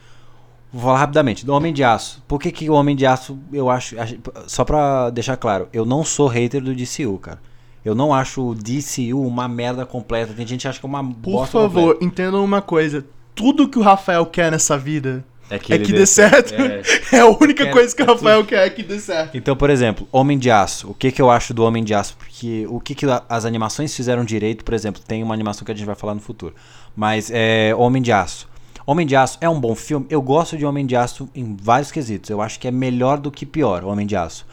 Vou 0.74 0.84
falar 0.84 1.00
rapidamente, 1.00 1.46
do 1.46 1.54
Homem 1.54 1.74
de 1.74 1.84
Aço. 1.84 2.24
Por 2.28 2.40
que, 2.40 2.52
que 2.52 2.70
o 2.70 2.74
Homem 2.74 2.96
de 2.96 3.06
Aço, 3.06 3.38
eu 3.52 3.70
acho. 3.70 4.00
ach- 4.00 4.16
Só 4.48 4.64
pra 4.64 5.10
deixar 5.10 5.36
claro, 5.38 5.68
eu 5.74 5.86
não 5.86 6.04
sou 6.04 6.28
hater 6.28 6.62
do 6.62 6.74
DCU, 6.74 7.18
cara. 7.20 7.40
Eu 7.84 7.94
não 7.96 8.14
acho 8.14 8.50
o 8.50 8.56
DCU 8.56 9.26
uma 9.26 9.48
merda 9.48 9.86
completa. 9.86 10.34
Tem 10.34 10.46
gente 10.48 10.62
que 10.62 10.68
acha 10.68 10.80
que 10.80 10.86
é 10.86 10.90
uma 10.90 11.04
Por 11.04 11.14
bosta 11.32 11.60
favor, 11.60 11.98
entendam 12.00 12.44
uma 12.44 12.62
coisa. 12.62 13.04
Tudo 13.36 13.68
que 13.68 13.80
o 13.80 13.82
Rafael 13.82 14.26
quer 14.26 14.52
nessa 14.52 14.78
vida 14.78 15.10
completa. 15.10 15.32
É 15.54 15.60
que, 15.60 15.74
é 15.74 15.78
que 15.80 15.92
dê- 15.92 15.98
dê 15.98 16.06
certo. 16.06 16.54
é. 16.56 16.82
É, 17.12 17.20
a 17.20 17.26
única 17.28 17.66
quero- 17.66 17.72
coisa 17.72 17.94
que 17.94 18.02
o 18.02 18.06
é. 18.06 18.08
Rafael 18.08 18.46
quer 18.46 18.66
é 18.66 18.70
que 18.70 18.82
dê 18.84 18.98
certo. 19.00 19.36
Então, 19.36 19.54
por 19.54 19.70
exemplo, 19.70 20.08
Homem 20.10 20.40
de 20.40 20.50
Aço. 20.50 20.90
O 20.90 20.94
que, 20.94 21.12
que 21.12 21.22
eu 21.22 21.30
acho 21.30 21.54
do 21.54 21.66
Homem 21.66 21.84
de 21.84 21.94
Aço? 21.94 22.16
Porque 22.18 22.66
o 22.70 22.80
que, 22.80 22.96
que 22.96 23.06
as 23.28 23.44
animações 23.44 23.94
fizeram 23.94 24.24
direito, 24.24 24.64
por 24.64 24.74
exemplo, 24.74 25.02
tem 25.06 25.22
uma 25.22 25.34
animação 25.34 25.66
que 25.66 25.72
a 25.74 25.76
gente 25.76 25.86
vai 25.86 25.96
falar 25.96 26.14
no 26.16 26.22
futuro. 26.22 26.56
Mas 26.96 27.30
é 27.34 27.76
Homem 27.78 28.02
de 28.02 28.14
Aço. 28.14 28.48
Homem 28.86 29.06
de 29.06 29.16
Aço 29.16 29.38
é 29.42 29.50
um 29.50 29.60
bom 29.60 29.76
filme. 29.76 30.06
Eu 30.10 30.22
gosto 30.22 30.58
de 30.58 30.66
Homem 30.66 30.86
de 30.86 30.96
Aço 30.96 31.30
em 31.36 31.56
vários 31.56 31.92
quesitos. 31.92 32.30
Eu 32.30 32.42
acho 32.42 32.60
que 32.60 32.68
é 32.68 32.72
melhor 32.72 33.20
do 33.20 33.32
que 33.32 33.46
pior, 33.46 33.84
Homem 33.84 34.08
de 34.08 34.16
Aço. 34.16 34.46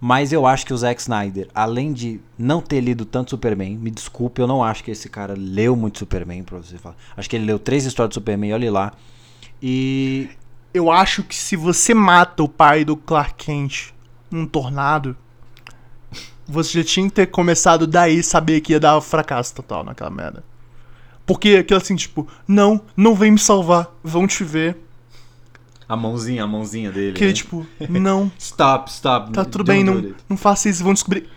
Mas 0.00 0.32
eu 0.32 0.46
acho 0.46 0.66
que 0.66 0.74
o 0.74 0.76
Zack 0.76 1.00
Snyder, 1.00 1.48
além 1.54 1.92
de 1.92 2.20
não 2.36 2.60
ter 2.60 2.80
lido 2.80 3.04
tanto 3.04 3.30
Superman, 3.30 3.76
me 3.78 3.90
desculpe, 3.90 4.40
eu 4.40 4.46
não 4.46 4.62
acho 4.62 4.84
que 4.84 4.90
esse 4.90 5.08
cara 5.08 5.34
leu 5.36 5.74
muito 5.74 5.98
Superman, 5.98 6.42
pra 6.42 6.58
você 6.58 6.76
falar. 6.76 6.96
Acho 7.16 7.30
que 7.30 7.36
ele 7.36 7.46
leu 7.46 7.58
três 7.58 7.84
histórias 7.84 8.10
de 8.10 8.14
Superman, 8.14 8.52
olha 8.52 8.70
lá. 8.70 8.92
E 9.62 10.28
Eu 10.74 10.90
acho 10.90 11.22
que 11.22 11.34
se 11.34 11.56
você 11.56 11.94
mata 11.94 12.42
o 12.42 12.48
pai 12.48 12.84
do 12.84 12.96
Clark 12.96 13.42
Kent 13.42 13.94
num 14.30 14.46
tornado, 14.46 15.16
você 16.46 16.82
já 16.82 16.84
tinha 16.84 17.06
que 17.08 17.14
ter 17.14 17.26
começado 17.28 17.86
daí 17.86 18.22
saber 18.22 18.60
que 18.60 18.72
ia 18.72 18.80
dar 18.80 19.00
fracasso 19.00 19.54
total 19.54 19.82
naquela 19.82 20.10
merda. 20.10 20.44
Porque 21.26 21.56
aquilo 21.56 21.78
assim, 21.78 21.96
tipo, 21.96 22.26
não, 22.46 22.80
não 22.96 23.14
vem 23.14 23.32
me 23.32 23.38
salvar, 23.38 23.92
vão 24.02 24.26
te 24.26 24.44
ver. 24.44 24.76
a 25.88 25.96
mãozinha, 25.96 26.44
a 26.44 26.46
mãozinha 26.46 26.92
dele. 26.92 27.10
Aquele 27.10 27.30
né? 27.30 27.34
tipo, 27.34 27.66
não, 27.90 28.30
Stop, 28.38 28.90
stop. 28.90 29.32
Tá 29.32 29.44
tudo 29.44 29.64
bem, 29.64 29.82
não, 29.82 30.14
não 30.28 30.36
faça 30.36 30.68
isso, 30.68 30.84
vão 30.84 30.94
descobrir. 30.94 31.28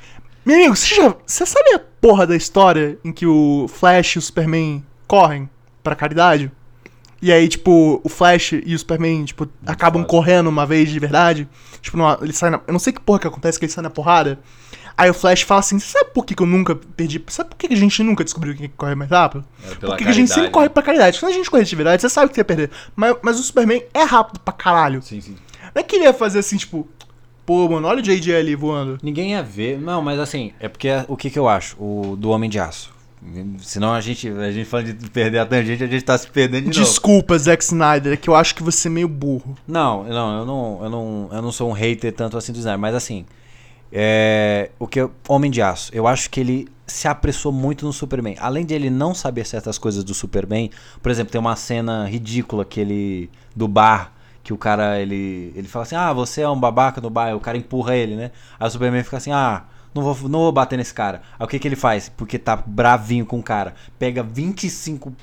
Meu 0.45 0.55
amigo, 0.55 0.75
você 0.75 0.95
já. 0.95 1.15
Você 1.25 1.45
sabe 1.45 1.73
a 1.73 1.79
porra 1.79 2.25
da 2.25 2.35
história 2.35 2.97
em 3.03 3.11
que 3.11 3.25
o 3.25 3.67
Flash 3.67 4.15
e 4.15 4.19
o 4.19 4.21
Superman 4.21 4.83
correm 5.07 5.49
pra 5.83 5.95
caridade? 5.95 6.51
E 7.21 7.33
aí, 7.33 7.47
tipo, 7.49 7.99
o 8.01 8.07
Flash 8.09 8.53
e 8.53 8.73
o 8.73 8.79
Superman, 8.79 9.25
tipo, 9.25 9.47
acabam 9.65 10.01
foda. 10.03 10.09
correndo 10.09 10.47
uma 10.47 10.65
vez 10.65 10.89
de 10.89 10.99
verdade. 10.99 11.47
Tipo, 11.81 11.97
numa, 11.97 12.17
ele 12.21 12.31
sai 12.31 12.49
na, 12.49 12.61
Eu 12.65 12.71
não 12.71 12.79
sei 12.79 12.93
que 12.93 13.01
porra 13.01 13.19
que 13.19 13.27
acontece 13.27 13.59
que 13.59 13.65
ele 13.65 13.71
sai 13.71 13.83
na 13.83 13.89
porrada. 13.89 14.39
Aí 14.99 15.09
o 15.09 15.13
Flash 15.13 15.43
fala 15.43 15.61
assim: 15.61 15.79
Você 15.79 15.87
sabe 15.87 16.11
por 16.13 16.25
que, 16.25 16.35
que 16.35 16.43
eu 16.43 16.45
nunca 16.45 16.75
perdi? 16.75 17.23
Sabe 17.27 17.51
por 17.51 17.55
que, 17.55 17.69
que 17.69 17.73
a 17.73 17.77
gente 17.77 18.03
nunca 18.03 18.21
descobriu 18.21 18.53
quem 18.53 18.65
é 18.65 18.67
que 18.67 18.73
corre 18.75 18.95
mais 18.95 19.09
rápido? 19.09 19.45
É, 19.63 19.75
pela 19.75 19.93
Por 19.93 19.97
que, 19.97 20.03
que 20.03 20.09
a 20.09 20.13
gente 20.13 20.27
sempre 20.27 20.51
caridade, 20.51 20.53
corre 20.53 20.65
né? 20.65 20.69
pra 20.73 20.83
caridade? 20.83 21.19
Quando 21.21 21.31
a 21.31 21.35
gente 21.35 21.49
corre 21.49 21.63
de 21.63 21.73
verdade, 21.73 22.01
você 22.01 22.09
sabe 22.09 22.27
que 22.27 22.35
você 22.35 22.41
ia 22.41 22.45
perder. 22.45 22.69
Mas, 22.97 23.15
mas 23.21 23.39
o 23.39 23.43
Superman 23.43 23.81
é 23.93 24.03
rápido 24.03 24.41
pra 24.41 24.53
caralho. 24.53 25.01
Sim, 25.01 25.21
sim. 25.21 25.37
Não 25.73 25.79
é 25.79 25.83
que 25.83 25.95
ele 25.95 26.03
ia 26.03 26.13
fazer 26.13 26.39
assim, 26.39 26.57
tipo, 26.57 26.85
pô, 27.45 27.69
mano, 27.69 27.87
olha 27.87 27.99
o 27.99 28.01
JJ 28.01 28.35
ali 28.35 28.55
voando. 28.55 28.99
Ninguém 29.01 29.31
ia 29.31 29.41
ver. 29.41 29.79
Não, 29.79 30.01
mas 30.01 30.19
assim, 30.19 30.51
é 30.59 30.67
porque 30.67 30.89
o 31.07 31.15
que, 31.15 31.29
que 31.29 31.39
eu 31.39 31.47
acho? 31.47 31.77
O 31.81 32.17
do 32.17 32.29
Homem 32.29 32.49
de 32.49 32.59
Aço. 32.59 32.91
Senão 33.59 33.93
a 33.93 34.01
gente, 34.01 34.27
a 34.27 34.51
gente 34.51 34.67
falando 34.67 34.93
de 34.93 35.09
perder 35.09 35.39
a 35.39 35.45
tangente, 35.45 35.81
a 35.81 35.87
gente 35.87 36.03
tá 36.03 36.17
se 36.17 36.27
perdendo 36.27 36.69
de 36.69 36.77
novo. 36.77 36.89
Desculpa, 36.89 37.37
Zack 37.37 37.63
Snyder, 37.63 38.13
é 38.13 38.17
que 38.17 38.29
eu 38.29 38.35
acho 38.35 38.53
que 38.53 38.63
você 38.63 38.89
é 38.89 38.91
meio 38.91 39.07
burro. 39.07 39.57
Não, 39.65 40.03
não, 40.03 40.39
eu 40.39 40.45
não, 40.45 40.79
eu 40.83 40.89
não, 40.89 41.29
eu 41.31 41.41
não 41.41 41.51
sou 41.53 41.69
um 41.69 41.73
hater 41.73 42.13
tanto 42.13 42.37
assim 42.37 42.51
do 42.51 42.59
Snyder, 42.59 42.79
mas 42.79 42.95
assim, 42.95 43.25
é, 43.91 44.71
o 44.77 44.87
que 44.87 45.07
Homem 45.27 45.49
de 45.49 45.61
Aço, 45.61 45.91
eu 45.93 46.07
acho 46.07 46.29
que 46.29 46.39
ele 46.39 46.67
se 46.85 47.07
apressou 47.07 47.51
muito 47.51 47.85
no 47.85 47.93
Superman. 47.93 48.35
Além 48.39 48.65
de 48.65 48.73
ele 48.73 48.89
não 48.89 49.13
saber 49.13 49.45
certas 49.45 49.77
coisas 49.77 50.03
do 50.03 50.13
Superman, 50.13 50.69
por 51.01 51.11
exemplo, 51.11 51.31
tem 51.31 51.39
uma 51.39 51.55
cena 51.55 52.05
ridícula 52.05 52.65
que 52.65 52.79
ele 52.79 53.29
do 53.55 53.67
bar 53.67 54.13
que 54.43 54.53
o 54.53 54.57
cara 54.57 54.99
ele 54.99 55.51
ele 55.55 55.67
fala 55.67 55.83
assim: 55.83 55.95
"Ah, 55.95 56.11
você 56.13 56.41
é 56.41 56.49
um 56.49 56.59
babaca 56.59 56.99
no 57.01 57.09
bar", 57.09 57.35
o 57.35 57.39
cara 57.39 57.57
empurra 57.57 57.95
ele, 57.95 58.15
né? 58.15 58.31
Aí 58.59 58.67
o 58.67 58.71
Superman 58.71 59.03
fica 59.03 59.17
assim: 59.17 59.31
"Ah, 59.31 59.65
não 59.93 60.01
vou, 60.01 60.29
não 60.29 60.39
vou 60.39 60.51
bater 60.51 60.77
nesse 60.77 60.93
cara. 60.93 61.21
Aí 61.37 61.45
o 61.45 61.47
que, 61.47 61.59
que 61.59 61.67
ele 61.67 61.75
faz? 61.75 62.09
Porque 62.09 62.37
tá 62.37 62.55
bravinho 62.55 63.25
com 63.25 63.39
o 63.39 63.43
cara. 63.43 63.73
Pega 63.97 64.23
25 64.23 65.13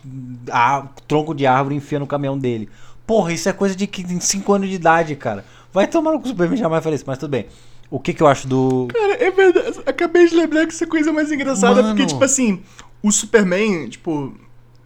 a, 0.51 0.87
tronco 1.07 1.35
de 1.35 1.47
árvore 1.47 1.75
e 1.75 1.79
enfia 1.79 1.99
no 1.99 2.07
caminhão 2.07 2.39
dele. 2.39 2.69
Porra, 3.07 3.33
isso 3.33 3.49
é 3.49 3.53
coisa 3.53 3.77
de 3.77 3.89
5 4.21 4.53
anos 4.53 4.69
de 4.69 4.75
idade, 4.75 5.15
cara. 5.15 5.45
Vai 5.73 5.87
tomar 5.87 6.13
no 6.13 6.27
Superman 6.27 6.57
jamais 6.57 6.83
faria 6.83 6.97
isso, 6.97 7.05
mas 7.07 7.19
tudo 7.19 7.31
bem. 7.31 7.47
O 7.91 8.01
que, 8.01 8.13
que 8.13 8.23
eu 8.23 8.27
acho 8.27 8.49
do. 8.49 8.89
Cara, 8.93 9.15
é 9.25 9.31
verdade. 9.31 9.81
Acabei 9.87 10.27
de 10.29 10.35
lembrar 10.35 10.67
que 10.67 10.73
essa 10.75 10.87
coisa 10.87 11.11
é 11.11 11.13
mais 11.13 11.31
engraçada, 11.31 11.83
Mano. 11.83 11.95
porque, 11.95 12.07
tipo 12.07 12.23
assim, 12.25 12.63
o 13.03 13.11
Superman, 13.13 13.89
tipo. 13.89 14.35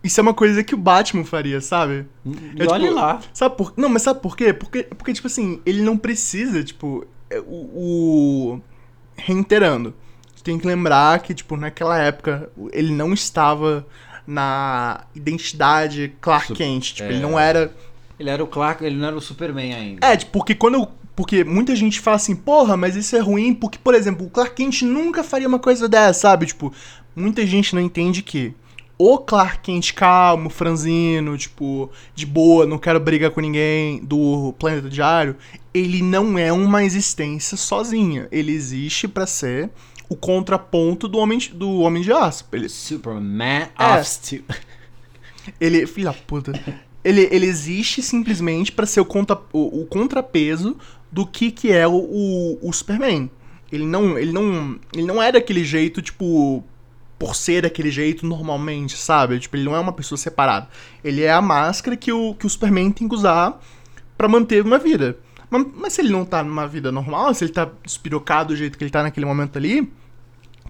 Isso 0.02 0.18
é 0.18 0.22
uma 0.22 0.32
coisa 0.34 0.64
que 0.64 0.74
o 0.74 0.78
Batman 0.78 1.24
faria, 1.24 1.60
sabe? 1.60 2.06
E 2.24 2.62
É, 2.62 2.66
olha 2.66 2.84
tipo, 2.88 2.94
lá. 2.94 3.20
Sabe 3.34 3.54
por 3.56 3.74
Não, 3.76 3.88
mas 3.88 4.00
sabe 4.02 4.20
por 4.20 4.34
quê? 4.36 4.52
Porque, 4.52 4.82
porque 4.84 5.12
tipo 5.12 5.26
assim, 5.26 5.60
ele 5.66 5.82
não 5.82 5.96
precisa, 5.96 6.62
tipo. 6.64 7.06
é, 7.30 7.38
O. 7.40 8.54
o- 8.54 8.60
Reiterando. 9.16 9.92
Tem 10.42 10.58
que 10.58 10.66
lembrar 10.66 11.18
que, 11.20 11.34
tipo, 11.34 11.54
naquela 11.56 11.98
época, 11.98 12.50
ele 12.72 12.90
não 12.92 13.12
estava 13.12 13.86
na 14.26 15.04
identidade 15.14 16.14
Clark 16.20 16.54
Kent. 16.54 16.94
Tipo, 16.94 17.08
é. 17.10 17.12
ele 17.12 17.20
não 17.20 17.38
era. 17.38 17.70
Ele 18.18 18.30
era 18.30 18.42
o 18.42 18.46
Clark, 18.46 18.82
ele 18.84 18.96
não 18.96 19.06
era 19.08 19.16
o 19.16 19.20
Superman 19.20 19.74
ainda. 19.74 20.06
É, 20.06 20.16
tipo, 20.16 20.32
porque 20.32 20.54
quando. 20.54 20.88
Porque 21.20 21.44
muita 21.44 21.76
gente 21.76 22.00
fala 22.00 22.16
assim, 22.16 22.34
porra, 22.34 22.78
mas 22.78 22.96
isso 22.96 23.14
é 23.14 23.18
ruim, 23.18 23.52
porque, 23.52 23.78
por 23.78 23.94
exemplo, 23.94 24.24
o 24.26 24.30
Clark 24.30 24.54
Kent 24.54 24.80
nunca 24.80 25.22
faria 25.22 25.46
uma 25.46 25.58
coisa 25.58 25.86
dessa, 25.86 26.20
sabe? 26.20 26.46
Tipo, 26.46 26.72
muita 27.14 27.46
gente 27.46 27.74
não 27.74 27.82
entende 27.82 28.22
que 28.22 28.54
o 28.96 29.18
Clark 29.18 29.58
Kent 29.60 29.92
calmo, 29.92 30.48
franzino, 30.48 31.36
tipo, 31.36 31.90
de 32.14 32.24
boa, 32.24 32.64
não 32.64 32.78
quero 32.78 32.98
brigar 32.98 33.32
com 33.32 33.40
ninguém, 33.42 34.02
do 34.02 34.54
Planeta 34.58 34.88
Diário, 34.88 35.36
ele 35.74 36.00
não 36.02 36.38
é 36.38 36.50
uma 36.50 36.84
existência 36.84 37.54
sozinha. 37.54 38.26
Ele 38.32 38.52
existe 38.52 39.06
pra 39.06 39.26
ser 39.26 39.68
o 40.08 40.16
contraponto 40.16 41.06
do 41.06 41.18
Homem, 41.18 41.36
de- 41.36 41.50
do 41.50 41.80
homem 41.80 42.02
de 42.02 42.10
Aço. 42.12 42.46
Ele, 42.50 42.66
Superman 42.70 43.68
É. 43.78 43.94
of 44.00 44.08
Steel. 44.08 44.42
ele, 45.60 45.86
filha 45.86 46.14
puta. 46.14 46.52
Ele, 47.04 47.28
ele 47.30 47.46
existe 47.46 48.02
simplesmente 48.02 48.72
pra 48.72 48.84
ser 48.86 49.00
o, 49.00 49.04
contra, 49.04 49.38
o, 49.52 49.80
o 49.82 49.86
contrapeso 49.86 50.76
do 51.10 51.26
que, 51.26 51.50
que 51.50 51.72
é 51.72 51.86
o, 51.86 51.92
o, 51.92 52.58
o 52.68 52.72
Superman. 52.72 53.30
Ele 53.72 53.84
não, 53.84 54.18
ele 54.18 54.32
não, 54.32 54.78
ele 54.92 55.06
não 55.06 55.22
é 55.22 55.30
daquele 55.30 55.64
jeito, 55.64 56.02
tipo, 56.02 56.64
por 57.18 57.36
ser 57.36 57.62
daquele 57.62 57.90
jeito 57.90 58.26
normalmente, 58.26 58.96
sabe? 58.96 59.38
Tipo, 59.38 59.56
ele 59.56 59.64
não 59.64 59.76
é 59.76 59.80
uma 59.80 59.92
pessoa 59.92 60.18
separada. 60.18 60.68
Ele 61.04 61.22
é 61.22 61.30
a 61.30 61.42
máscara 61.42 61.96
que 61.96 62.12
o, 62.12 62.34
que 62.34 62.46
o 62.46 62.50
Superman 62.50 62.90
tem 62.90 63.08
que 63.08 63.14
usar 63.14 63.60
pra 64.16 64.28
manter 64.28 64.64
uma 64.64 64.78
vida. 64.78 65.18
Mas, 65.48 65.66
mas 65.74 65.92
se 65.92 66.00
ele 66.00 66.10
não 66.10 66.24
tá 66.24 66.42
numa 66.42 66.66
vida 66.66 66.90
normal, 66.90 67.34
se 67.34 67.44
ele 67.44 67.52
tá 67.52 67.68
despirocado 67.84 68.54
do 68.54 68.56
jeito 68.56 68.78
que 68.78 68.84
ele 68.84 68.90
tá 68.90 69.02
naquele 69.02 69.26
momento 69.26 69.56
ali, 69.56 69.92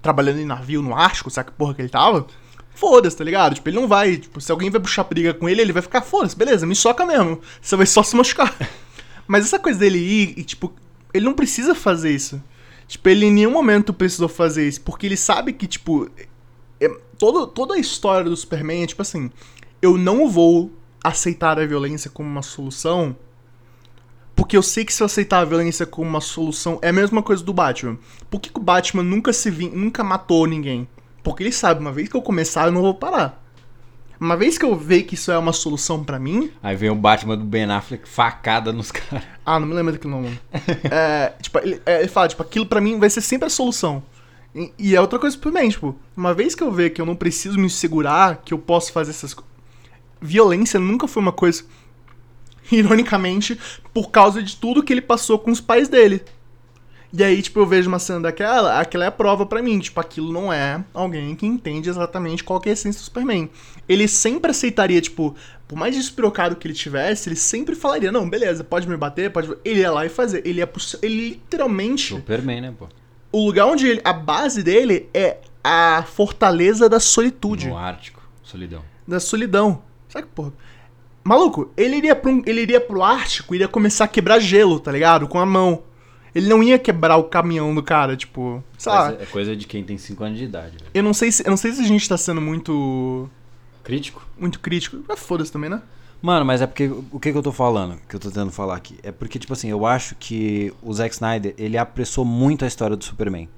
trabalhando 0.03 0.41
em 0.41 0.45
navio 0.45 0.83
no 0.83 0.95
Ártico, 0.95 1.31
sabe 1.31 1.51
que 1.51 1.57
porra 1.57 1.75
que 1.75 1.83
ele 1.83 1.89
tava? 1.89 2.27
Foda-se, 2.75 3.17
tá 3.17 3.25
ligado? 3.25 3.55
Tipo, 3.55 3.69
ele 3.69 3.77
não 3.77 3.87
vai. 3.87 4.17
Tipo, 4.17 4.41
se 4.41 4.51
alguém 4.51 4.71
vai 4.71 4.81
puxar 4.81 5.05
briga 5.05 5.35
com 5.35 5.49
ele, 5.49 5.61
ele 5.61 5.73
vai 5.73 5.83
ficar, 5.83 6.01
foda-se, 6.01 6.37
beleza, 6.37 6.67
me 6.67 6.75
soca 6.75 7.05
mesmo. 7.05 7.41
Você 7.61 7.77
vai 7.77 7.87
só 7.87 8.03
se 8.03 8.17
machucar. 8.17 8.55
Mas 9.31 9.45
essa 9.45 9.61
coisa 9.61 9.79
dele 9.79 9.99
ir 9.99 10.35
e, 10.37 10.43
tipo, 10.43 10.75
ele 11.15 11.25
não 11.25 11.35
precisa 11.35 11.73
fazer 11.73 12.11
isso. 12.11 12.43
Tipo, 12.89 13.09
ele 13.09 13.27
em 13.27 13.33
nenhum 13.33 13.53
momento 13.53 13.95
precisou 13.95 14.29
fazer 14.29 14.67
isso, 14.67 14.81
porque 14.81 15.07
ele 15.07 15.17
sabe 15.17 15.53
que, 15.53 15.69
tipo, 15.69 16.11
é, 16.81 16.89
todo, 17.17 17.47
toda 17.47 17.75
a 17.75 17.79
história 17.79 18.29
do 18.29 18.37
Superman 18.37 18.83
é 18.83 18.89
tipo 18.89 19.03
assim: 19.03 19.31
eu 19.81 19.97
não 19.97 20.29
vou 20.29 20.73
aceitar 21.01 21.61
a 21.61 21.65
violência 21.65 22.11
como 22.11 22.29
uma 22.29 22.43
solução, 22.43 23.17
porque 24.35 24.57
eu 24.57 24.65
sei 24.65 24.85
que 24.85 24.93
se 24.93 25.01
eu 25.01 25.07
aceitar 25.07 25.39
a 25.39 25.45
violência 25.45 25.87
como 25.87 26.11
uma 26.11 26.21
solução, 26.21 26.81
é 26.83 26.89
a 26.89 26.93
mesma 26.93 27.23
coisa 27.23 27.45
do 27.45 27.53
Batman. 27.53 28.01
Por 28.29 28.41
que, 28.41 28.51
que 28.51 28.59
o 28.59 28.65
Batman 28.65 29.05
nunca 29.05 29.33
se 29.33 29.49
vi, 29.49 29.69
nunca 29.69 30.03
matou 30.03 30.45
ninguém? 30.45 30.89
Porque 31.23 31.45
ele 31.45 31.53
sabe, 31.53 31.79
uma 31.79 31.93
vez 31.93 32.09
que 32.09 32.17
eu 32.17 32.23
começar, 32.23 32.67
eu 32.67 32.73
não 32.73 32.83
vou 32.83 32.95
parar. 32.95 33.41
Uma 34.21 34.37
vez 34.37 34.59
que 34.59 34.65
eu 34.67 34.77
ver 34.77 35.05
que 35.05 35.15
isso 35.15 35.33
é 35.33 35.39
uma 35.39 35.53
solução 35.53 36.05
para 36.05 36.19
mim. 36.19 36.53
Aí 36.63 36.77
vem 36.77 36.91
o 36.91 36.95
Batman 36.95 37.39
do 37.39 37.45
Ben 37.45 37.65
Affleck 37.65 38.07
facada 38.07 38.71
nos 38.71 38.93
caras. 38.93 39.25
Ah, 39.47 39.59
não 39.59 39.67
me 39.67 39.73
lembro 39.73 39.93
daquele 39.93 40.13
nome. 40.13 40.39
é, 40.91 41.33
tipo, 41.41 41.59
ele, 41.59 41.81
é, 41.87 42.01
ele 42.01 42.09
fala, 42.09 42.29
tipo, 42.29 42.43
aquilo 42.43 42.67
para 42.67 42.83
mim 42.83 42.99
vai 42.99 43.09
ser 43.09 43.23
sempre 43.23 43.47
a 43.47 43.51
solução. 43.51 44.03
E, 44.55 44.73
e, 44.79 44.95
é 44.95 45.01
outra 45.01 45.19
coisa 45.19 45.39
também, 45.39 45.71
tipo, 45.71 45.97
uma 46.15 46.35
vez 46.35 46.55
que 46.55 46.63
eu 46.63 46.71
ver 46.71 46.91
que 46.91 47.01
eu 47.01 47.07
não 47.07 47.17
preciso 47.17 47.59
me 47.59 47.71
segurar, 47.71 48.43
que 48.45 48.53
eu 48.53 48.59
posso 48.59 48.93
fazer 48.93 49.11
essas 49.11 49.33
coisas. 49.33 49.51
Violência 50.21 50.79
nunca 50.79 51.09
foi 51.09 51.23
uma 51.23 51.33
coisa. 51.33 51.65
Ironicamente, 52.71 53.59
por 53.95 54.11
causa 54.11 54.43
de 54.43 54.55
tudo 54.55 54.83
que 54.83 54.93
ele 54.93 55.01
passou 55.01 55.39
com 55.39 55.51
os 55.51 55.63
pais 55.63 55.89
dele. 55.89 56.23
E 57.13 57.25
aí, 57.25 57.43
tipo, 57.43 57.59
eu 57.59 57.67
vejo 57.67 57.89
uma 57.89 57.99
cena 57.99 58.21
daquela, 58.21 58.79
aquela 58.79 59.05
é 59.05 59.09
a 59.09 59.13
prova 59.13 59.45
para 59.45 59.61
mim. 59.61 59.81
Tipo, 59.81 59.99
aquilo 59.99 60.33
não 60.33 60.53
é 60.53 60.85
alguém 60.95 61.35
que 61.35 61.45
entende 61.45 61.89
exatamente 61.89 62.45
qual 62.45 62.63
é 62.65 62.71
a 62.71 62.73
essência 62.73 63.01
do 63.01 63.05
Superman. 63.05 63.51
Ele 63.91 64.07
sempre 64.07 64.53
aceitaria, 64.53 65.01
tipo, 65.01 65.35
por 65.67 65.77
mais 65.77 65.97
despirocado 65.97 66.55
que 66.55 66.65
ele 66.65 66.75
tivesse, 66.75 67.29
ele 67.29 67.35
sempre 67.35 67.75
falaria, 67.75 68.13
não, 68.13 68.31
beleza, 68.31 68.63
pode 68.63 68.89
me 68.89 68.97
bater, 68.97 69.33
pode... 69.33 69.53
Ele 69.65 69.81
ia 69.81 69.91
lá 69.91 70.07
e 70.07 70.09
fazer. 70.09 70.47
Ele 70.47 70.61
ia... 70.61 70.71
Ele 71.03 71.29
literalmente... 71.31 72.15
Superman, 72.15 72.61
né, 72.61 72.75
pô? 72.79 72.87
O 73.33 73.45
lugar 73.45 73.67
onde 73.67 73.89
ele... 73.89 74.01
A 74.05 74.13
base 74.13 74.63
dele 74.63 75.09
é 75.13 75.39
a 75.65 76.05
fortaleza 76.07 76.89
da 76.89 77.01
solitude. 77.01 77.67
No 77.67 77.77
Ártico. 77.77 78.23
Solidão. 78.45 78.85
Da 79.09 79.19
solidão. 79.19 79.83
Sabe 80.09 80.29
que, 80.29 80.33
porra... 80.33 80.53
Maluco, 81.25 81.73
ele 81.77 81.97
iria, 81.97 82.15
pro, 82.15 82.43
ele 82.47 82.61
iria 82.61 82.81
pro 82.81 83.03
Ártico 83.03 83.53
e 83.53 83.57
iria 83.57 83.69
começar 83.69 84.05
a 84.05 84.09
quebrar 84.09 84.39
gelo, 84.39 84.79
tá 84.79 84.93
ligado? 84.93 85.27
Com 85.27 85.41
a 85.41 85.45
mão. 85.45 85.83
Ele 86.33 86.49
não 86.49 86.63
ia 86.63 86.79
quebrar 86.79 87.17
o 87.17 87.25
caminhão 87.25 87.75
do 87.75 87.83
cara, 87.83 88.17
tipo. 88.17 88.63
Sei 88.79 88.91
lá. 88.91 89.13
É 89.21 89.27
coisa 89.27 89.57
de 89.57 89.67
quem 89.67 89.83
tem 89.83 89.99
5 89.99 90.23
anos 90.23 90.39
de 90.39 90.45
idade. 90.45 90.79
Velho. 90.79 90.91
Eu 90.95 91.03
não 91.03 91.13
sei 91.13 91.33
se, 91.33 91.45
eu 91.45 91.51
não 91.51 91.57
sei 91.57 91.73
se 91.73 91.81
a 91.81 91.87
gente 91.87 92.09
tá 92.09 92.17
sendo 92.17 92.41
muito. 92.41 93.29
Crítico? 93.83 94.27
Muito 94.39 94.61
crítico. 94.61 94.99
Mas 95.09 95.19
foda-se 95.19 95.51
também, 95.51 95.71
né? 95.71 95.83
Mano, 96.23 96.45
mas 96.45 96.61
é 96.61 96.67
porque. 96.67 96.87
O 96.87 97.19
que, 97.19 97.33
que 97.33 97.39
eu 97.39 97.43
tô 97.43 97.53
falando? 97.53 97.99
Que 98.09 98.17
eu 98.17 98.21
tô 98.21 98.29
tentando 98.29 98.53
falar 98.53 98.77
aqui? 98.77 98.99
É 99.03 99.11
porque, 99.11 99.39
tipo 99.39 99.53
assim, 99.53 99.69
eu 99.69 99.87
acho 99.87 100.15
que 100.17 100.73
o 100.83 100.93
Zack 100.93 101.15
Snyder, 101.15 101.55
ele 101.57 101.79
apressou 101.79 102.25
muito 102.25 102.65
a 102.65 102.69
história 102.69 102.97
do 102.97 103.05
Superman. 103.05 103.49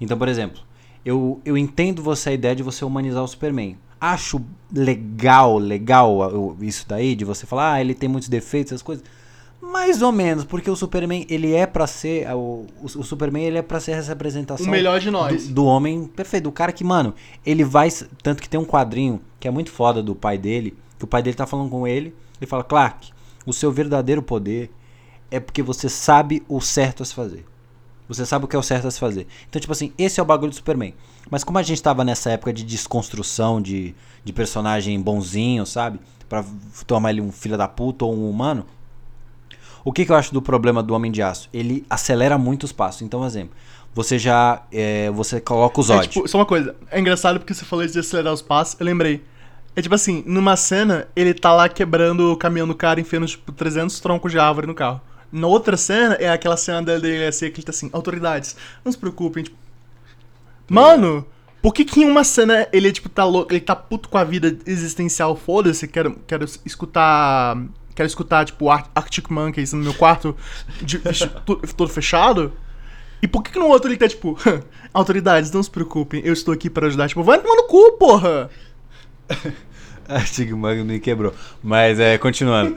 Então, 0.00 0.16
por 0.16 0.28
exemplo, 0.28 0.62
eu, 1.04 1.40
eu 1.44 1.56
entendo 1.56 2.02
você 2.02 2.30
a 2.30 2.32
ideia 2.32 2.56
de 2.56 2.62
você 2.62 2.84
humanizar 2.84 3.22
o 3.22 3.28
Superman. 3.28 3.76
Acho 4.00 4.40
legal, 4.74 5.58
legal 5.58 6.56
isso 6.60 6.86
daí, 6.88 7.14
de 7.14 7.24
você 7.24 7.46
falar, 7.46 7.74
ah, 7.74 7.80
ele 7.80 7.94
tem 7.94 8.08
muitos 8.08 8.28
defeitos, 8.28 8.72
essas 8.72 8.82
coisas. 8.82 9.04
Mais 9.62 10.02
ou 10.02 10.10
menos, 10.10 10.44
porque 10.44 10.68
o 10.68 10.74
Superman, 10.74 11.24
ele 11.30 11.54
é 11.54 11.66
para 11.66 11.86
ser. 11.86 12.28
O, 12.34 12.66
o, 12.80 12.84
o, 12.84 13.04
Superman, 13.04 13.44
ele 13.44 13.58
é 13.58 13.62
pra 13.62 13.78
ser 13.78 13.92
essa 13.92 14.08
representação. 14.08 14.66
O 14.66 14.68
melhor 14.68 14.98
de 14.98 15.08
nós. 15.08 15.46
Do, 15.46 15.54
do, 15.54 15.64
homem 15.64 16.04
perfeito. 16.04 16.44
Do 16.44 16.52
cara 16.52 16.72
que, 16.72 16.82
mano, 16.82 17.14
ele 17.46 17.62
vai. 17.62 17.88
Tanto 18.24 18.42
que 18.42 18.48
tem 18.48 18.58
um 18.58 18.64
quadrinho 18.64 19.20
que 19.38 19.46
é 19.46 19.52
muito 19.52 19.70
foda 19.70 20.02
do 20.02 20.16
pai 20.16 20.36
dele. 20.36 20.76
Que 20.98 21.04
o 21.04 21.06
pai 21.06 21.22
dele 21.22 21.36
tá 21.36 21.46
falando 21.46 21.70
com 21.70 21.86
ele. 21.86 22.12
Ele 22.40 22.48
fala: 22.48 22.64
Clark, 22.64 23.12
o 23.46 23.52
seu 23.52 23.70
verdadeiro 23.70 24.20
poder 24.20 24.68
é 25.30 25.38
porque 25.38 25.62
você 25.62 25.88
sabe 25.88 26.42
o 26.48 26.60
certo 26.60 27.04
a 27.04 27.06
se 27.06 27.14
fazer. 27.14 27.46
Você 28.08 28.26
sabe 28.26 28.44
o 28.44 28.48
que 28.48 28.56
é 28.56 28.58
o 28.58 28.64
certo 28.64 28.88
a 28.88 28.90
se 28.90 28.98
fazer. 28.98 29.28
Então, 29.48 29.60
tipo 29.60 29.72
assim, 29.72 29.92
esse 29.96 30.18
é 30.18 30.22
o 30.22 30.26
bagulho 30.26 30.50
do 30.50 30.56
Superman. 30.56 30.92
Mas 31.30 31.44
como 31.44 31.58
a 31.58 31.62
gente 31.62 31.80
tava 31.80 32.04
nessa 32.04 32.30
época 32.30 32.52
de 32.52 32.64
desconstrução 32.64 33.62
de, 33.62 33.94
de 34.24 34.32
personagem 34.32 35.00
bonzinho, 35.00 35.64
sabe? 35.64 36.00
Pra 36.28 36.44
tomar 36.84 37.10
ele 37.10 37.20
um 37.20 37.30
filho 37.30 37.56
da 37.56 37.68
puta 37.68 38.04
ou 38.04 38.12
um 38.12 38.28
humano 38.28 38.66
o 39.84 39.92
que, 39.92 40.04
que 40.04 40.12
eu 40.12 40.16
acho 40.16 40.32
do 40.32 40.40
problema 40.40 40.82
do 40.82 40.94
Homem 40.94 41.10
de 41.10 41.22
Aço? 41.22 41.48
Ele 41.52 41.84
acelera 41.90 42.38
muito 42.38 42.64
os 42.64 42.72
passos. 42.72 43.02
Então, 43.02 43.20
por 43.20 43.26
exemplo, 43.26 43.54
você 43.94 44.18
já. 44.18 44.62
É, 44.70 45.10
você 45.10 45.40
coloca 45.40 45.80
os 45.80 45.90
olhos. 45.90 46.06
É, 46.06 46.08
tipo, 46.08 46.28
só 46.28 46.38
uma 46.38 46.46
coisa. 46.46 46.74
É 46.90 47.00
engraçado 47.00 47.38
porque 47.38 47.52
você 47.52 47.64
falou 47.64 47.86
de 47.86 47.98
acelerar 47.98 48.32
os 48.32 48.42
passos. 48.42 48.76
Eu 48.78 48.86
lembrei. 48.86 49.22
É 49.74 49.80
tipo 49.80 49.94
assim, 49.94 50.22
numa 50.26 50.54
cena, 50.54 51.08
ele 51.16 51.32
tá 51.32 51.52
lá 51.52 51.68
quebrando 51.68 52.32
o 52.32 52.36
caminhão 52.36 52.68
do 52.68 52.74
cara, 52.74 53.00
enfiando, 53.00 53.26
tipo, 53.26 53.50
300 53.52 53.98
troncos 54.00 54.30
de 54.30 54.38
árvore 54.38 54.66
no 54.66 54.74
carro. 54.74 55.00
Na 55.32 55.46
outra 55.46 55.78
cena, 55.78 56.14
é 56.16 56.28
aquela 56.28 56.58
cena 56.58 56.82
dele 56.82 57.24
assim, 57.24 57.50
que 57.50 57.60
ele 57.60 57.64
tá 57.64 57.70
assim, 57.70 57.88
autoridades, 57.90 58.54
não 58.84 58.92
se 58.92 58.98
preocupem, 58.98 59.44
tipo... 59.44 59.56
Mano, 60.68 61.24
por 61.62 61.72
que 61.72 61.86
que 61.86 62.02
em 62.02 62.04
uma 62.04 62.22
cena 62.22 62.68
ele, 62.70 62.92
tipo, 62.92 63.08
tá 63.08 63.24
louco, 63.24 63.50
ele 63.50 63.60
tá 63.60 63.74
puto 63.74 64.10
com 64.10 64.18
a 64.18 64.24
vida 64.24 64.58
existencial, 64.66 65.34
foda-se, 65.34 65.88
quero, 65.88 66.18
quero 66.26 66.44
escutar 66.66 67.56
quero 67.94 68.06
escutar, 68.06 68.44
tipo, 68.44 68.70
Arctic 68.70 69.30
Monkeys 69.30 69.72
no 69.72 69.82
meu 69.82 69.94
quarto, 69.94 70.36
de, 70.80 70.98
todo 71.76 71.88
fechado. 71.88 72.52
E 73.20 73.28
por 73.28 73.42
que, 73.42 73.52
que 73.52 73.58
no 73.58 73.68
outro 73.68 73.88
ele 73.88 73.96
tá, 73.96 74.08
tipo, 74.08 74.36
autoridades, 74.92 75.50
não 75.50 75.62
se 75.62 75.70
preocupem, 75.70 76.22
eu 76.24 76.32
estou 76.32 76.52
aqui 76.52 76.68
para 76.68 76.86
ajudar. 76.86 77.08
Tipo, 77.08 77.22
vai 77.22 77.40
tomar 77.40 77.54
no 77.54 77.64
cu, 77.64 77.92
porra! 77.92 78.50
Arctic 80.08 80.50
Monkeys 80.50 80.84
me 80.84 80.98
quebrou. 80.98 81.32
Mas, 81.62 82.00
é, 82.00 82.18
continuando. 82.18 82.74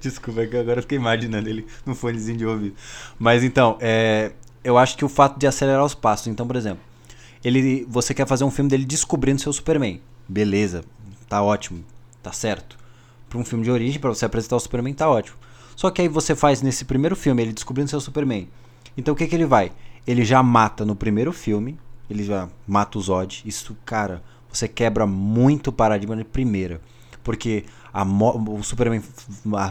Desculpa, 0.00 0.42
é 0.42 0.46
que 0.46 0.56
agora 0.56 0.78
eu 0.78 0.82
fiquei 0.82 0.98
imaginando 0.98 1.48
ele 1.48 1.66
no 1.84 1.94
fonezinho 1.94 2.36
de 2.36 2.46
ouvido. 2.46 2.76
Mas, 3.18 3.42
então, 3.42 3.78
é, 3.80 4.32
eu 4.62 4.76
acho 4.76 4.96
que 4.96 5.04
o 5.04 5.08
fato 5.08 5.38
de 5.38 5.46
acelerar 5.46 5.84
os 5.84 5.94
passos. 5.94 6.26
Então, 6.26 6.46
por 6.46 6.54
exemplo, 6.54 6.80
ele, 7.42 7.86
você 7.88 8.12
quer 8.12 8.26
fazer 8.26 8.44
um 8.44 8.50
filme 8.50 8.68
dele 8.68 8.84
descobrindo 8.84 9.40
seu 9.40 9.52
Superman. 9.52 10.00
Beleza, 10.28 10.84
tá 11.28 11.42
ótimo, 11.42 11.82
tá 12.22 12.32
certo 12.32 12.75
para 13.28 13.38
um 13.38 13.44
filme 13.44 13.64
de 13.64 13.70
origem, 13.70 14.00
para 14.00 14.10
você 14.10 14.24
apresentar 14.24 14.56
o 14.56 14.60
Superman, 14.60 14.94
tá 14.94 15.08
ótimo. 15.08 15.36
Só 15.74 15.90
que 15.90 16.02
aí 16.02 16.08
você 16.08 16.34
faz 16.34 16.62
nesse 16.62 16.84
primeiro 16.84 17.14
filme, 17.14 17.42
ele 17.42 17.52
descobrindo 17.52 17.90
seu 17.90 18.00
Superman. 18.00 18.48
Então 18.96 19.14
o 19.14 19.16
que, 19.16 19.26
que 19.26 19.34
ele 19.34 19.44
vai? 19.44 19.72
Ele 20.06 20.24
já 20.24 20.42
mata 20.42 20.84
no 20.84 20.96
primeiro 20.96 21.32
filme, 21.32 21.78
ele 22.08 22.24
já 22.24 22.48
mata 22.66 22.98
o 22.98 23.00
Zod. 23.00 23.42
Isso, 23.44 23.76
cara, 23.84 24.22
você 24.48 24.66
quebra 24.66 25.06
muito 25.06 25.68
o 25.68 25.72
paradigma 25.72 26.16
de 26.16 26.24
primeira. 26.24 26.80
Porque 27.22 27.64
a, 27.92 28.04
o 28.04 28.62
Superman 28.62 29.02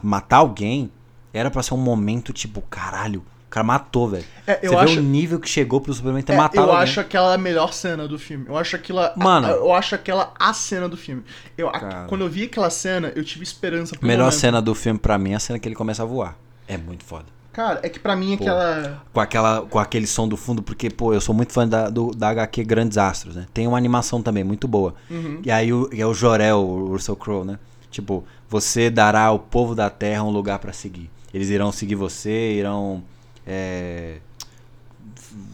matar 0.03 0.37
alguém 0.37 0.91
era 1.33 1.49
para 1.49 1.63
ser 1.63 1.73
um 1.73 1.77
momento 1.77 2.31
tipo, 2.33 2.61
caralho, 2.61 3.23
cara 3.55 3.65
matou, 3.65 4.09
velho. 4.09 4.25
É, 4.45 4.67
Você 4.67 4.75
acho... 4.75 4.93
vê 4.95 4.99
o 4.99 5.03
nível 5.03 5.39
que 5.39 5.47
chegou 5.47 5.79
pro 5.79 5.93
Superman 5.93 6.21
ter 6.21 6.33
é, 6.33 6.35
matado 6.35 6.57
Eu 6.57 6.71
alguém. 6.71 6.83
acho 6.83 6.99
aquela 6.99 7.33
a 7.33 7.37
melhor 7.37 7.71
cena 7.71 8.05
do 8.05 8.19
filme. 8.19 8.45
Eu 8.49 8.57
acho 8.57 8.75
aquela. 8.75 9.13
Mano. 9.15 9.47
A, 9.47 9.51
eu 9.51 9.73
acho 9.73 9.95
aquela 9.95 10.33
a 10.37 10.53
cena 10.53 10.89
do 10.89 10.97
filme. 10.97 11.23
Eu, 11.57 11.69
a, 11.69 12.05
quando 12.07 12.21
eu 12.21 12.29
vi 12.29 12.43
aquela 12.43 12.69
cena, 12.69 13.13
eu 13.15 13.23
tive 13.23 13.43
esperança 13.43 13.95
pro 13.95 14.05
Melhor 14.05 14.25
momento. 14.25 14.39
cena 14.39 14.61
do 14.61 14.75
filme 14.75 14.99
pra 14.99 15.17
mim 15.17 15.31
é 15.31 15.35
a 15.35 15.39
cena 15.39 15.57
que 15.57 15.67
ele 15.67 15.75
começa 15.75 16.03
a 16.03 16.05
voar. 16.05 16.37
É 16.67 16.77
muito 16.77 17.05
foda. 17.05 17.25
Cara, 17.53 17.79
é 17.81 17.87
que 17.87 17.97
pra 17.97 18.13
mim 18.13 18.33
aquela. 18.33 19.01
com, 19.13 19.19
aquela 19.21 19.61
com 19.61 19.79
aquele 19.79 20.05
som 20.05 20.27
do 20.27 20.35
fundo, 20.35 20.61
porque, 20.61 20.89
pô, 20.89 21.13
eu 21.13 21.21
sou 21.21 21.33
muito 21.33 21.53
fã 21.53 21.65
da, 21.65 21.89
do, 21.89 22.11
da 22.11 22.29
HQ 22.29 22.61
Grandes 22.65 22.97
Astros, 22.97 23.37
né? 23.37 23.45
Tem 23.53 23.65
uma 23.65 23.77
animação 23.77 24.21
também 24.21 24.43
muito 24.43 24.67
boa. 24.67 24.93
Uhum. 25.09 25.39
E 25.45 25.49
aí 25.49 25.71
o, 25.71 25.89
é 25.93 26.05
o 26.05 26.13
Jorel, 26.13 26.57
o 26.59 26.89
Russell 26.89 27.15
Crowe, 27.15 27.45
né? 27.45 27.57
Tipo, 27.89 28.25
você 28.49 28.89
dará 28.89 29.23
ao 29.23 29.39
povo 29.39 29.73
da 29.73 29.89
terra 29.89 30.23
um 30.23 30.29
lugar 30.29 30.59
para 30.59 30.73
seguir. 30.73 31.09
Eles 31.33 31.49
irão 31.49 31.71
seguir 31.71 31.95
você, 31.95 32.51
irão 32.53 33.01
é, 33.45 34.17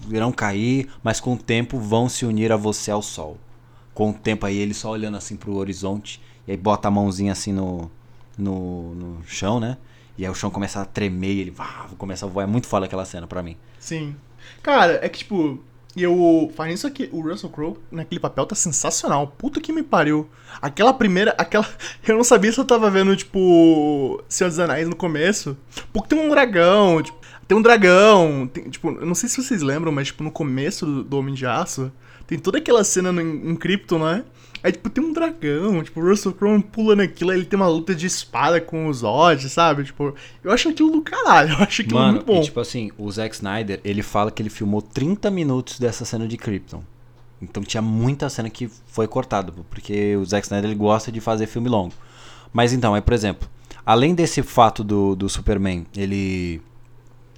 irão 0.09 0.31
cair, 0.31 0.89
mas 1.03 1.19
com 1.19 1.33
o 1.33 1.37
tempo 1.37 1.79
vão 1.79 2.07
se 2.07 2.25
unir 2.25 2.51
a 2.51 2.57
você 2.57 2.91
ao 2.91 3.01
sol. 3.01 3.37
Com 3.93 4.11
o 4.11 4.13
tempo 4.13 4.45
aí 4.45 4.57
ele 4.57 4.73
só 4.73 4.91
olhando 4.91 5.17
assim 5.17 5.35
pro 5.35 5.55
horizonte 5.55 6.21
e 6.47 6.51
aí 6.51 6.57
bota 6.57 6.87
a 6.87 6.91
mãozinha 6.91 7.31
assim 7.31 7.51
no, 7.51 7.91
no, 8.37 8.95
no 8.95 9.23
chão, 9.25 9.59
né? 9.59 9.77
E 10.17 10.25
aí 10.25 10.31
o 10.31 10.35
chão 10.35 10.49
começa 10.49 10.81
a 10.81 10.85
tremer 10.85 11.33
e 11.33 11.39
ele 11.41 11.53
ah, 11.57 11.87
começa 11.97 12.25
a 12.25 12.29
voar. 12.29 12.43
É 12.43 12.47
muito 12.47 12.67
foda 12.67 12.85
aquela 12.85 13.05
cena 13.05 13.27
pra 13.27 13.41
mim. 13.41 13.57
Sim. 13.79 14.15
Cara, 14.61 14.99
é 15.03 15.09
que 15.09 15.19
tipo, 15.19 15.63
e 15.95 16.03
eu. 16.03 16.51
Faz 16.55 16.73
isso 16.73 16.87
aqui, 16.87 17.09
o 17.11 17.21
Russell 17.21 17.49
Crowe 17.49 17.77
naquele 17.91 18.19
papel 18.19 18.45
tá 18.45 18.55
sensacional. 18.55 19.27
Puta 19.27 19.59
que 19.59 19.73
me 19.73 19.83
pariu. 19.83 20.29
Aquela 20.61 20.93
primeira. 20.93 21.35
Aquela. 21.37 21.67
Eu 22.07 22.15
não 22.15 22.23
sabia 22.23 22.51
se 22.51 22.59
eu 22.59 22.65
tava 22.65 22.89
vendo, 22.89 23.15
tipo. 23.15 24.23
Senhor 24.27 24.49
dos 24.49 24.59
Anéis 24.59 24.87
no 24.87 24.95
começo. 24.95 25.57
Porque 25.91 26.15
tem 26.15 26.25
um 26.25 26.29
dragão, 26.29 27.01
tipo, 27.01 27.17
tem 27.51 27.57
um 27.57 27.61
dragão. 27.61 28.47
Tem, 28.47 28.69
tipo, 28.69 28.91
eu 28.91 29.05
não 29.05 29.13
sei 29.13 29.27
se 29.27 29.43
vocês 29.43 29.61
lembram, 29.61 29.91
mas 29.91 30.07
tipo, 30.07 30.23
no 30.23 30.31
começo 30.31 30.85
do, 30.85 31.03
do 31.03 31.17
Homem 31.17 31.33
de 31.33 31.45
Aço, 31.45 31.91
tem 32.25 32.39
toda 32.39 32.59
aquela 32.59 32.81
cena 32.81 33.11
no, 33.11 33.19
em 33.21 33.53
Krypton, 33.57 33.99
né? 33.99 34.23
Aí, 34.63 34.71
tipo, 34.71 34.89
tem 34.89 35.03
um 35.03 35.11
dragão, 35.11 35.83
tipo, 35.83 35.99
o 35.99 36.07
Russell 36.07 36.31
Crowe 36.31 36.61
pula 36.63 36.95
naquilo, 36.95 37.31
aí 37.31 37.39
ele 37.39 37.45
tem 37.45 37.59
uma 37.59 37.67
luta 37.67 37.93
de 37.93 38.05
espada 38.05 38.61
com 38.61 38.87
os 38.87 38.99
Zod, 38.99 39.49
sabe? 39.49 39.83
Tipo, 39.83 40.15
eu 40.41 40.51
acho 40.51 40.69
aquilo 40.69 40.91
do 40.91 41.01
caralho, 41.01 41.51
eu 41.57 41.57
acho 41.57 41.81
aquilo 41.81 41.99
Mano, 41.99 42.13
muito 42.13 42.25
bom. 42.25 42.39
E, 42.39 42.45
tipo 42.45 42.59
assim, 42.59 42.89
o 42.97 43.11
Zack 43.11 43.35
Snyder, 43.35 43.81
ele 43.83 44.01
fala 44.01 44.31
que 44.31 44.41
ele 44.41 44.49
filmou 44.49 44.81
30 44.81 45.29
minutos 45.29 45.77
dessa 45.77 46.05
cena 46.05 46.25
de 46.25 46.37
Krypton. 46.37 46.81
Então 47.41 47.63
tinha 47.63 47.81
muita 47.81 48.29
cena 48.29 48.49
que 48.49 48.69
foi 48.87 49.07
cortada, 49.07 49.51
porque 49.69 50.15
o 50.15 50.23
Zack 50.23 50.45
Snyder 50.45 50.69
ele 50.69 50.79
gosta 50.79 51.11
de 51.11 51.19
fazer 51.19 51.47
filme 51.47 51.67
longo. 51.67 51.93
Mas 52.53 52.71
então, 52.71 52.95
é 52.95 53.01
por 53.01 53.13
exemplo, 53.13 53.49
além 53.85 54.15
desse 54.15 54.41
fato 54.41 54.83
do, 54.85 55.15
do 55.15 55.27
Superman, 55.27 55.85
ele 55.97 56.61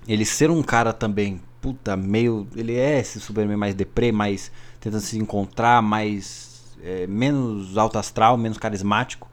ele 0.07 0.25
ser 0.25 0.49
um 0.49 0.61
cara 0.61 0.93
também 0.93 1.41
puta, 1.63 1.95
meio. 1.95 2.45
Ele 2.57 2.75
é 2.75 2.99
esse 2.99 3.21
Superman 3.21 3.55
mais 3.55 3.73
deprê, 3.73 4.11
mais 4.11 4.51
tentando 4.81 5.01
se 5.01 5.17
encontrar, 5.17 5.81
mais. 5.81 6.75
é, 6.83 7.07
menos 7.07 7.77
alto 7.77 7.97
astral, 7.97 8.37
menos 8.37 8.57
carismático. 8.57 9.31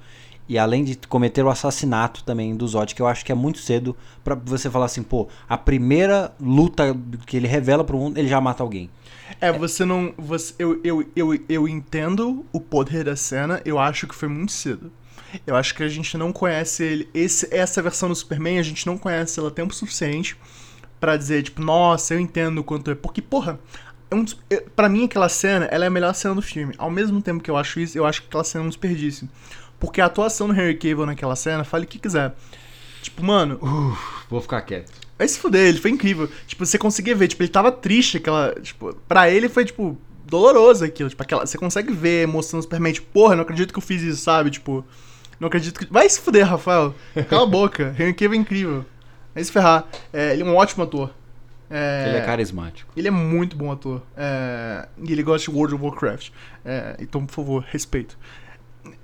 E 0.49 0.59
além 0.59 0.83
de 0.83 0.97
cometer 1.09 1.45
o 1.45 1.51
assassinato 1.51 2.25
também 2.25 2.57
do 2.57 2.67
Zod, 2.67 2.95
que 2.95 3.03
eu 3.03 3.07
acho 3.07 3.25
que 3.25 3.31
é 3.31 3.35
muito 3.35 3.59
cedo 3.59 3.97
pra 4.25 4.35
você 4.35 4.69
falar 4.69 4.87
assim, 4.87 5.03
pô, 5.03 5.29
a 5.49 5.57
primeira 5.57 6.35
luta 6.41 6.97
que 7.25 7.37
ele 7.37 7.47
revela 7.47 7.85
pro 7.85 7.97
mundo, 7.97 8.19
ele 8.19 8.27
já 8.27 8.41
mata 8.41 8.63
alguém. 8.63 8.91
É, 9.41 9.53
você 9.53 9.85
não. 9.85 10.13
Você, 10.19 10.55
eu, 10.59 10.81
eu, 10.83 11.05
eu, 11.15 11.45
eu 11.49 11.69
entendo 11.69 12.45
o 12.53 12.61
poder 12.61 13.05
da 13.05 13.17
cena, 13.17 13.61
eu 13.65 13.79
acho 13.79 14.07
que 14.07 14.15
foi 14.15 14.29
muito 14.29 14.53
cedo. 14.53 14.93
Eu 15.47 15.55
acho 15.55 15.75
que 15.75 15.85
a 15.85 15.89
gente 15.89 16.17
não 16.19 16.33
conhece 16.33 16.83
ele. 16.83 17.09
Esse, 17.15 17.53
essa 17.55 17.81
versão 17.81 18.09
do 18.09 18.15
Superman, 18.15 18.59
a 18.59 18.65
gente 18.65 18.85
não 18.85 18.99
conhece 18.99 19.39
ela 19.39 19.51
tempo 19.51 19.73
suficiente 19.73 20.37
pra 21.01 21.17
dizer, 21.17 21.43
tipo, 21.43 21.63
nossa, 21.63 22.15
eu 22.15 22.21
entendo 22.21 22.59
o 22.59 22.65
quanto 22.65 22.91
é. 22.91 22.95
Porque, 22.95 23.23
porra, 23.23 23.59
é 24.11 24.15
um, 24.15 24.25
é- 24.51 24.61
pra 24.77 24.89
mim 24.89 25.05
aquela 25.07 25.29
cena, 25.29 25.65
ela 25.67 25.85
é 25.85 25.89
a 25.89 25.91
melhor 25.91 26.15
cena 26.15 26.35
do 26.35 26.43
filme. 26.43 26.75
Ao 26.79 26.91
mesmo 26.91 27.21
tempo 27.23 27.43
que 27.43 27.51
eu 27.51 27.57
acho 27.57 27.81
isso, 27.81 27.97
eu 27.97 28.05
acho 28.07 28.23
que 28.23 28.29
aquela 28.29 28.45
cena 28.45 28.65
é 28.65 28.67
um 28.67 28.69
desperdício. 28.69 29.29
Porque 29.79 30.01
a 30.01 30.07
atuação 30.07 30.49
do 30.49 30.53
Henry 30.55 30.75
Cavill 30.75 31.07
naquela 31.07 31.35
cena, 31.35 31.65
fale 31.65 31.85
o 31.85 31.89
que 31.89 31.99
quiser. 31.99 32.35
Tipo, 33.03 33.25
mano, 33.25 33.59
Vou 34.29 34.41
ficar 34.43 34.61
quieto. 34.63 34.93
Vai 35.19 35.27
se 35.27 35.39
fuder, 35.39 35.67
ele 35.69 35.79
foi 35.79 35.91
incrível. 35.91 36.29
Tipo, 36.47 36.65
você 36.67 36.79
conseguia 36.79 37.15
ver, 37.17 37.29
tipo, 37.29 37.43
ele 37.43 37.51
tava 37.51 37.73
triste, 37.73 38.19
aquela. 38.19 38.55
Tipo, 38.61 38.95
pra 39.09 39.31
ele 39.31 39.49
foi, 39.49 39.65
tipo, 39.65 39.99
doloroso 40.27 40.85
aquilo. 40.85 41.09
Tipo, 41.09 41.23
aquela. 41.23 41.47
Você 41.47 41.57
consegue 41.59 41.93
ver 41.93 42.21
a 42.21 42.23
emoção 42.25 42.59
do 42.59 42.63
Superman, 42.63 42.93
tipo, 42.93 43.07
porra, 43.13 43.35
não 43.37 43.43
acredito 43.43 43.73
que 43.73 43.79
eu 43.79 43.83
fiz 43.83 44.03
isso, 44.03 44.23
sabe? 44.23 44.51
Tipo, 44.51 44.85
não 45.39 45.49
acredito 45.49 45.79
que. 45.79 45.91
Vai 45.93 46.09
se 46.09 46.21
fuder, 46.21 46.47
Rafael. 46.47 46.95
Cala 47.29 47.43
a 47.43 47.47
boca. 47.47 47.95
Henry 47.99 48.13
Cavill 48.15 48.35
é 48.35 48.37
incrível. 48.43 48.85
Vai 49.35 49.45
se 49.45 49.53
ferrar. 49.53 49.87
É, 50.13 50.33
ele 50.33 50.43
é 50.43 50.45
um 50.45 50.57
ótimo 50.57 50.85
ator. 50.85 51.11
É, 51.73 52.07
Ele 52.09 52.17
é 52.19 52.21
carismático. 52.23 52.91
ele 52.97 53.07
é 53.07 53.13
muito 53.13 53.57
bom 53.57 53.71
ator. 53.71 54.03
É, 54.17 54.89
e 55.05 55.13
ele 55.13 55.23
gosta 55.23 55.49
de 55.51 55.57
World 55.57 55.75
of 55.77 55.85
Warcraft. 55.85 56.31
É, 56.65 56.97
então, 56.99 57.25
por 57.25 57.33
favor, 57.33 57.65
respeito. 57.69 58.19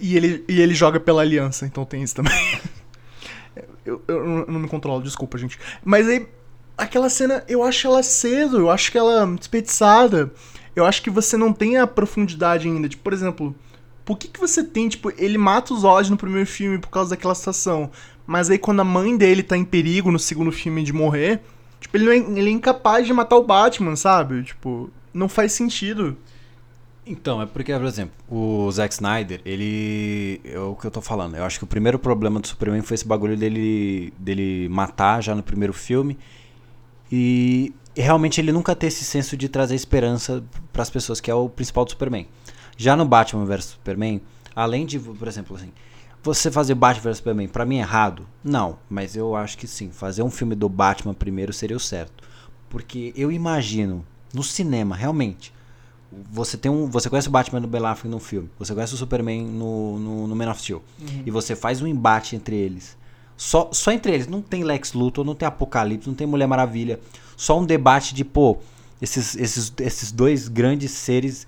E 0.00 0.16
ele, 0.16 0.44
e 0.48 0.60
ele 0.60 0.74
joga 0.74 0.98
pela 0.98 1.22
aliança, 1.22 1.64
então 1.64 1.84
tem 1.84 2.02
isso 2.02 2.16
também. 2.16 2.32
eu, 3.84 4.02
eu 4.08 4.44
não- 4.48 4.58
me 4.60 4.68
controlo, 4.68 5.02
desculpa, 5.02 5.38
gente. 5.38 5.58
Mas 5.84 6.08
aí, 6.08 6.26
aquela 6.76 7.08
cena, 7.08 7.44
eu 7.48 7.62
acho 7.62 7.86
ela 7.86 8.02
cedo, 8.02 8.58
eu 8.58 8.70
acho 8.70 8.90
que 8.90 8.98
ela 8.98 9.22
é 9.22 9.36
desperdiçada. 9.36 10.32
Eu 10.74 10.84
acho 10.84 11.02
que 11.02 11.08
você 11.10 11.36
não 11.36 11.52
tem 11.52 11.76
a 11.78 11.86
profundidade 11.86 12.66
ainda. 12.68 12.88
Tipo, 12.88 13.02
por 13.04 13.12
exemplo, 13.12 13.54
por 14.04 14.18
que, 14.18 14.28
que 14.28 14.40
você 14.40 14.62
tem, 14.64 14.88
tipo, 14.88 15.10
ele 15.16 15.38
mata 15.38 15.72
os 15.72 15.80
Zod 15.82 16.10
no 16.10 16.16
primeiro 16.16 16.46
filme 16.48 16.78
por 16.78 16.88
causa 16.88 17.10
daquela 17.10 17.34
situação. 17.34 17.90
Mas 18.26 18.50
aí 18.50 18.58
quando 18.58 18.80
a 18.80 18.84
mãe 18.84 19.16
dele 19.16 19.42
tá 19.42 19.56
em 19.56 19.64
perigo 19.64 20.10
no 20.10 20.18
segundo 20.18 20.50
filme 20.50 20.82
de 20.82 20.92
morrer, 20.92 21.40
tipo, 21.80 21.96
ele, 21.96 22.10
é, 22.10 22.16
ele 22.16 22.48
é 22.48 22.52
incapaz 22.52 23.06
de 23.06 23.12
matar 23.12 23.36
o 23.36 23.44
Batman, 23.44 23.94
sabe? 23.96 24.42
Tipo, 24.42 24.90
não 25.14 25.28
faz 25.28 25.52
sentido. 25.52 26.16
Então, 27.06 27.40
é 27.40 27.46
porque, 27.46 27.72
por 27.72 27.84
exemplo, 27.84 28.14
o 28.28 28.68
Zack 28.72 28.92
Snyder, 28.92 29.40
ele. 29.44 30.40
É 30.44 30.58
o 30.58 30.74
que 30.74 30.88
eu 30.88 30.90
tô 30.90 31.00
falando. 31.00 31.36
Eu 31.36 31.44
acho 31.44 31.58
que 31.58 31.64
o 31.64 31.66
primeiro 31.66 32.00
problema 32.00 32.40
do 32.40 32.48
Superman 32.48 32.82
foi 32.82 32.96
esse 32.96 33.06
bagulho 33.06 33.36
dele, 33.36 34.12
dele 34.18 34.68
matar 34.68 35.22
já 35.22 35.32
no 35.32 35.42
primeiro 35.42 35.72
filme. 35.72 36.18
E 37.10 37.72
realmente 37.96 38.40
ele 38.40 38.50
nunca 38.50 38.74
ter 38.74 38.88
esse 38.88 39.04
senso 39.04 39.36
de 39.36 39.48
trazer 39.48 39.76
esperança 39.76 40.42
para 40.72 40.82
as 40.82 40.90
pessoas, 40.90 41.20
que 41.20 41.30
é 41.30 41.34
o 41.34 41.48
principal 41.48 41.84
do 41.84 41.92
Superman. 41.92 42.26
Já 42.76 42.96
no 42.96 43.04
Batman 43.04 43.44
vs 43.44 43.64
Superman, 43.66 44.20
além 44.54 44.84
de, 44.84 44.98
por 44.98 45.28
exemplo, 45.28 45.56
assim, 45.56 45.70
você 46.26 46.50
fazer 46.50 46.74
Batman 46.74 47.02
vs 47.02 47.18
Superman, 47.18 47.48
pra 47.48 47.64
mim 47.64 47.76
é 47.76 47.80
errado? 47.80 48.26
Não, 48.42 48.78
mas 48.90 49.14
eu 49.14 49.36
acho 49.36 49.56
que 49.56 49.66
sim. 49.66 49.90
Fazer 49.90 50.22
um 50.22 50.30
filme 50.30 50.54
do 50.54 50.68
Batman 50.68 51.14
primeiro 51.14 51.52
seria 51.52 51.76
o 51.76 51.80
certo. 51.80 52.24
Porque 52.68 53.12
eu 53.16 53.30
imagino, 53.30 54.04
no 54.34 54.42
cinema, 54.42 54.96
realmente, 54.96 55.52
você 56.10 56.56
tem 56.56 56.70
um. 56.70 56.90
Você 56.90 57.08
conhece 57.08 57.28
o 57.28 57.30
Batman 57.30 57.60
do 57.60 57.68
Ben 57.68 57.84
Affleck 57.84 58.08
no 58.08 58.18
filme, 58.18 58.50
você 58.58 58.74
conhece 58.74 58.94
o 58.94 58.96
Superman 58.96 59.46
no, 59.46 59.98
no, 59.98 60.26
no 60.26 60.36
Man 60.36 60.50
of 60.50 60.60
Steel. 60.60 60.82
E 61.24 61.30
você 61.30 61.54
faz 61.54 61.80
um 61.80 61.86
embate 61.86 62.34
entre 62.34 62.56
eles. 62.56 62.96
Só, 63.36 63.70
só 63.72 63.92
entre 63.92 64.12
eles, 64.12 64.26
não 64.26 64.42
tem 64.42 64.64
Lex 64.64 64.94
Luthor, 64.94 65.24
não 65.24 65.34
tem 65.34 65.46
Apocalipse, 65.46 66.08
não 66.08 66.14
tem 66.14 66.26
Mulher 66.26 66.48
Maravilha. 66.48 66.98
Só 67.36 67.60
um 67.60 67.64
debate 67.64 68.14
de, 68.14 68.24
pô, 68.24 68.58
esses, 69.00 69.36
esses, 69.36 69.72
esses 69.78 70.10
dois 70.10 70.48
grandes 70.48 70.90
seres 70.90 71.46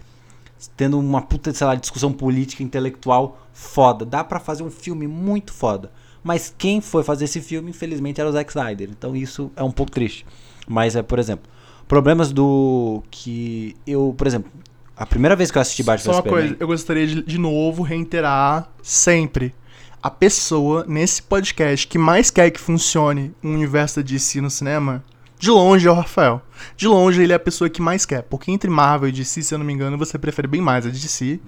tendo 0.76 0.98
uma 0.98 1.22
puta, 1.22 1.52
sei 1.52 1.66
lá, 1.66 1.74
discussão 1.74 2.12
política, 2.12 2.62
intelectual 2.62 3.40
foda. 3.52 4.04
Dá 4.04 4.24
pra 4.24 4.40
fazer 4.40 4.62
um 4.62 4.70
filme 4.70 5.06
muito 5.06 5.52
foda. 5.52 5.90
Mas 6.22 6.52
quem 6.56 6.80
foi 6.80 7.02
fazer 7.02 7.26
esse 7.26 7.40
filme, 7.40 7.70
infelizmente, 7.70 8.20
era 8.20 8.28
o 8.28 8.32
Zack 8.32 8.50
Snyder. 8.50 8.88
Então 8.90 9.14
isso 9.14 9.50
é 9.56 9.62
um 9.62 9.70
pouco 9.70 9.92
triste. 9.92 10.26
Mas 10.66 10.96
é, 10.96 11.02
por 11.02 11.18
exemplo, 11.18 11.50
problemas 11.86 12.32
do 12.32 13.02
que 13.10 13.76
eu, 13.86 14.14
por 14.16 14.26
exemplo, 14.26 14.50
a 14.96 15.06
primeira 15.06 15.36
vez 15.36 15.50
que 15.50 15.58
eu 15.58 15.62
assisti 15.62 15.82
Batman 15.82 16.04
Só 16.04 16.10
uma 16.10 16.16
Superman, 16.16 16.48
coisa, 16.48 16.56
eu 16.60 16.66
gostaria 16.66 17.06
de, 17.06 17.22
de 17.22 17.38
novo 17.38 17.82
reiterar 17.82 18.68
sempre. 18.82 19.54
A 20.02 20.10
pessoa 20.10 20.84
nesse 20.86 21.22
podcast 21.22 21.86
que 21.86 21.98
mais 21.98 22.30
quer 22.30 22.50
que 22.50 22.60
funcione 22.60 23.32
um 23.42 23.54
universo 23.54 23.96
da 23.96 24.02
DC 24.02 24.40
no 24.40 24.50
cinema, 24.50 25.04
de 25.38 25.50
longe 25.50 25.86
é 25.86 25.90
o 25.90 25.94
Rafael. 25.94 26.42
De 26.76 26.86
longe 26.88 27.22
ele 27.22 27.32
é 27.32 27.36
a 27.36 27.40
pessoa 27.40 27.70
que 27.70 27.80
mais 27.80 28.04
quer. 28.04 28.22
Porque 28.22 28.50
entre 28.50 28.68
Marvel 28.70 29.08
e 29.08 29.12
DC, 29.12 29.42
se 29.42 29.54
eu 29.54 29.58
não 29.58 29.64
me 29.66 29.72
engano, 29.72 29.96
você 29.96 30.18
prefere 30.18 30.48
bem 30.48 30.60
mais 30.60 30.84
a 30.86 30.88
DC. 30.90 31.40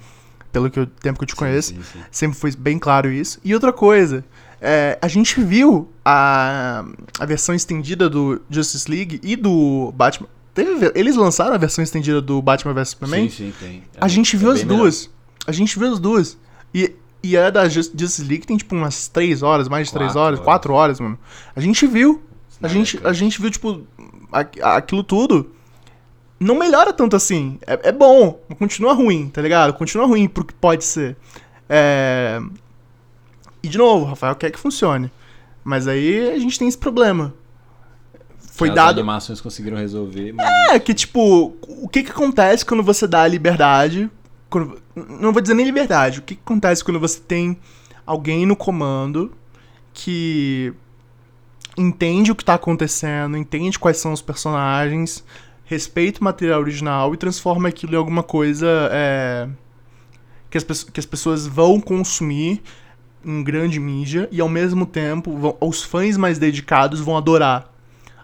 Pelo 0.52 0.68
que 0.70 0.80
eu- 0.80 0.86
tempo 0.86 1.18
que 1.18 1.24
eu 1.24 1.28
te 1.28 1.36
conheço. 1.36 1.70
Sim, 1.74 1.80
sim. 1.92 1.98
Sempre 2.10 2.38
foi 2.38 2.50
bem 2.56 2.78
claro 2.78 3.10
isso. 3.10 3.38
E 3.44 3.54
outra 3.54 3.72
coisa, 3.72 4.24
é, 4.60 4.98
a 5.00 5.06
gente 5.08 5.40
viu 5.40 5.88
a, 6.04 6.84
a 7.20 7.24
versão 7.26 7.54
estendida 7.54 8.08
do 8.10 8.40
Justice 8.50 8.90
League 8.90 9.20
e 9.22 9.36
do 9.36 9.92
Batman. 9.94 10.28
Teve- 10.52 10.90
eles 10.96 11.14
lançaram 11.14 11.54
a 11.54 11.58
versão 11.58 11.82
estendida 11.84 12.20
do 12.20 12.42
Batman 12.42 12.74
vs 12.74 12.88
Superman? 12.90 13.30
Sim, 13.30 13.36
sim, 13.36 13.54
tem. 13.60 13.82
A 14.00 14.08
gente 14.08 14.34
É 14.34 14.38
viu 14.38 14.50
as 14.50 14.58
bem 14.58 14.66
melhor. 14.66 14.80
duas. 14.82 15.08
A 15.46 15.52
gente 15.52 15.78
viu 15.78 15.92
as 15.92 16.00
duas. 16.00 16.36
E, 16.74 16.92
e 17.22 17.36
a 17.36 17.48
da 17.50 17.68
Just- 17.68 17.92
Justice 17.96 18.22
League 18.24 18.44
tem 18.46 18.56
tipo 18.56 18.74
umas 18.74 19.06
3 19.06 19.42
horas, 19.44 19.68
mais 19.68 19.86
de 19.86 19.92
3 19.94 20.08
Quatro 20.12 20.20
horas, 20.20 20.38
horas. 20.40 20.44
4 20.44 20.72
horas, 20.74 21.00
mano. 21.00 21.18
A 21.54 21.60
gente 21.60 21.86
viu. 21.86 22.20
A 22.62 22.66
Snyder 22.68 22.70
gente, 22.86 23.06
a 23.06 23.12
gente 23.12 23.40
viu, 23.40 23.50
tipo, 23.50 23.86
aquilo 24.62 25.02
tudo. 25.02 25.50
Não 26.38 26.54
melhora 26.58 26.92
tanto 26.92 27.16
assim. 27.16 27.58
É, 27.66 27.88
é 27.88 27.92
bom, 27.92 28.40
mas 28.48 28.58
continua 28.58 28.92
ruim, 28.94 29.28
tá 29.28 29.42
ligado? 29.42 29.74
Continua 29.74 30.06
ruim 30.06 30.26
pro 30.28 30.44
que 30.44 30.54
pode 30.54 30.84
ser. 30.84 31.16
É... 31.68 32.40
E 33.62 33.68
de 33.68 33.76
novo, 33.76 34.04
o 34.04 34.08
Rafael 34.08 34.34
quer 34.34 34.50
que 34.50 34.58
funcione. 34.58 35.10
Mas 35.62 35.86
aí 35.86 36.30
a 36.30 36.38
gente 36.38 36.58
tem 36.58 36.66
esse 36.66 36.78
problema. 36.78 37.34
Foi 38.38 38.70
As 38.70 38.74
dado. 38.74 38.98
animações 39.00 39.40
conseguiram 39.40 39.76
resolver, 39.76 40.32
mas 40.32 40.46
É, 40.70 40.78
que 40.78 40.92
tipo, 40.94 41.54
o 41.66 41.88
que 41.88 42.02
que 42.02 42.10
acontece 42.10 42.64
quando 42.64 42.82
você 42.82 43.06
dá 43.06 43.22
a 43.22 43.28
liberdade? 43.28 44.10
quando- 44.50 44.82
não 44.96 45.32
vou 45.32 45.40
dizer 45.40 45.54
nem 45.54 45.64
liberdade, 45.64 46.18
o 46.18 46.22
que 46.22 46.34
que 46.34 46.40
acontece 46.44 46.82
quando 46.82 46.98
você 46.98 47.20
tem 47.20 47.56
alguém 48.04 48.44
no 48.44 48.56
comando 48.56 49.32
que 49.94 50.74
entende 51.76 52.30
o 52.32 52.34
que 52.34 52.44
tá 52.44 52.54
acontecendo, 52.54 53.36
entende 53.36 53.78
quais 53.78 53.96
são 53.98 54.12
os 54.12 54.22
personagens, 54.22 55.24
respeita 55.64 56.20
o 56.20 56.24
material 56.24 56.60
original 56.60 57.14
e 57.14 57.16
transforma 57.16 57.68
aquilo 57.68 57.94
em 57.94 57.96
alguma 57.96 58.22
coisa 58.22 58.66
é, 58.92 59.48
que, 60.50 60.58
as, 60.58 60.64
que 60.84 60.98
as 61.00 61.06
pessoas 61.06 61.46
vão 61.46 61.80
consumir 61.80 62.62
em 63.24 63.42
grande 63.44 63.78
mídia 63.78 64.28
e 64.32 64.40
ao 64.40 64.48
mesmo 64.48 64.84
tempo 64.86 65.36
vão- 65.36 65.56
os 65.60 65.82
fãs 65.82 66.16
mais 66.16 66.38
dedicados 66.38 67.00
vão 67.00 67.16
adorar. 67.16 67.70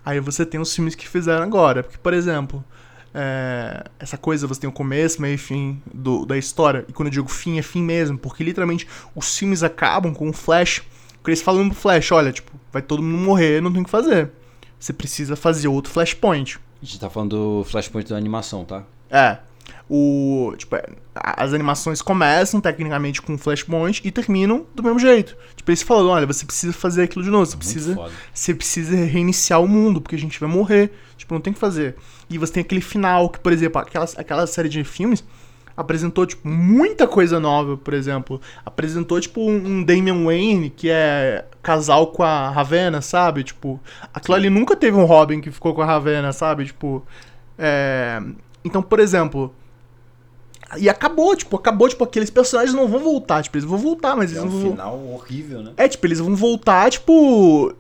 Aí 0.05 0.21
você 0.21 0.47
tem 0.47 0.61
os 0.61 0.75
filmes 0.75 0.95
que 0.95 1.09
fizeram 1.09 1.43
agora. 1.43 1.83
Porque, 1.83 1.99
por 1.99 2.15
exemplo, 2.15 2.65
é, 3.13 3.85
essa 3.99 4.17
coisa, 4.17 4.47
você 4.47 4.61
tem 4.61 4.71
o 4.71 4.73
começo, 4.73 5.21
meio 5.21 5.35
e 5.35 5.39
fim 5.39 5.83
do- 5.93 6.25
da 6.25 6.39
história. 6.39 6.85
E 6.89 6.93
quando 6.93 7.09
eu 7.09 7.13
digo 7.13 7.29
fim, 7.29 7.59
é 7.59 7.63
fim 7.63 7.83
mesmo. 7.83 8.17
Porque 8.17 8.45
literalmente 8.45 8.87
os 9.15 9.37
filmes 9.37 9.63
acabam 9.63 10.15
com 10.15 10.29
o 10.29 10.33
Flash. 10.33 10.83
Porque 11.15 11.31
eles 11.31 11.43
falam 11.43 11.69
pro 11.69 11.77
Flash, 11.79 12.13
olha, 12.13 12.33
tipo, 12.33 12.53
vai 12.77 12.83
todo 12.83 13.03
mundo 13.03 13.23
morrer, 13.25 13.63
não 13.63 13.73
tem 13.73 13.81
o 13.81 13.85
que 13.85 13.91
fazer. 13.91 14.31
Você 14.79 14.93
precisa 14.93 15.35
fazer 15.35 15.67
outro 15.69 15.91
Flashpoint. 15.91 16.59
a 16.83 16.85
gente 16.85 17.01
tá 17.01 17.09
falando 17.09 17.31
do 17.61 17.65
Flashpoint 17.65 18.09
da 18.09 18.17
animação, 18.17 18.65
tá? 18.65 18.85
É. 19.11 19.39
O, 19.89 20.53
tipo, 20.59 20.77
é, 20.77 20.85
as 21.15 21.55
animações 21.55 22.03
começam 22.03 22.61
tecnicamente 22.61 23.23
com 23.23 23.35
o 23.35 23.39
Flashpoint 23.39 24.03
e 24.05 24.11
terminam 24.11 24.67
do 24.75 24.83
mesmo 24.83 24.99
jeito. 24.99 25.37
Tipo, 25.57 25.71
eles 25.71 25.83
falam, 25.83 26.09
olha, 26.09 26.27
você 26.27 26.45
precisa 26.45 26.73
fazer 26.73 27.05
aquilo 27.05 27.25
de 27.25 27.31
novo, 27.31 27.47
você 27.47 27.57
Muito 27.57 27.65
precisa 27.65 27.95
foda. 27.95 28.13
você 28.35 28.55
precisa 28.55 28.95
reiniciar 28.95 29.63
o 29.63 29.67
mundo, 29.67 30.01
porque 30.01 30.17
a 30.17 30.19
gente 30.19 30.39
vai 30.39 30.49
morrer. 30.49 30.93
Tipo, 31.17 31.33
não 31.35 31.41
tem 31.41 31.53
o 31.53 31.55
que 31.55 31.61
fazer. 31.61 31.97
E 32.29 32.37
você 32.37 32.53
tem 32.53 32.61
aquele 32.61 32.83
final, 32.83 33.31
que, 33.31 33.39
por 33.39 33.53
exemplo, 33.53 33.81
aquela, 33.81 34.07
aquela 34.17 34.47
série 34.47 34.69
de 34.69 34.85
filmes 34.85 35.25
apresentou, 35.77 36.25
tipo, 36.27 36.49
muita 36.49 37.07
coisa 37.07 37.39
nova, 37.39 37.77
por 37.77 37.93
exemplo. 37.93 38.41
Apresentou, 38.65 39.21
tipo, 39.21 39.41
um, 39.41 39.55
um 39.55 39.85
Damian 39.85 40.25
Wayne, 40.25 40.71
que 40.71 40.89
é 40.89 41.45
casal 41.63 42.07
com 42.09 42.23
a 42.23 42.49
Ravena, 42.51 43.03
sabe? 43.03 43.45
Tipo, 43.45 43.81
aquilo 44.15 44.35
ali 44.35 44.49
nunca 44.49 44.75
teve 44.75 44.97
um 44.97 45.05
Robin 45.05 45.41
que 45.41 45.51
ficou 45.51 45.75
com 45.75 45.83
a 45.83 45.87
Ravena, 45.87 46.33
sabe? 46.33 46.65
Tipo, 46.65 47.05
é... 47.59 48.21
Então, 48.65 48.83
por 48.83 48.99
exemplo... 49.01 49.55
E 50.79 50.89
acabou, 50.89 51.37
tipo, 51.37 51.55
acabou, 51.55 51.89
tipo, 51.89 52.03
aqueles 52.03 52.29
personagens 52.29 52.75
não 52.75 52.89
vão 52.89 52.99
voltar, 52.99 53.41
tipo, 53.41 53.57
eles 53.57 53.65
vão 53.65 53.79
voltar, 53.79 54.17
mas 54.17 54.33
É 54.33 54.35
eles 54.35 54.43
um 54.43 54.53
não 54.53 54.61
vão... 54.63 54.71
final 54.73 54.99
horrível, 55.15 55.63
né? 55.63 55.71
É, 55.77 55.87
tipo, 55.87 56.05
eles 56.05 56.19
vão 56.19 56.35
voltar, 56.35 56.91
tipo. 56.91 57.73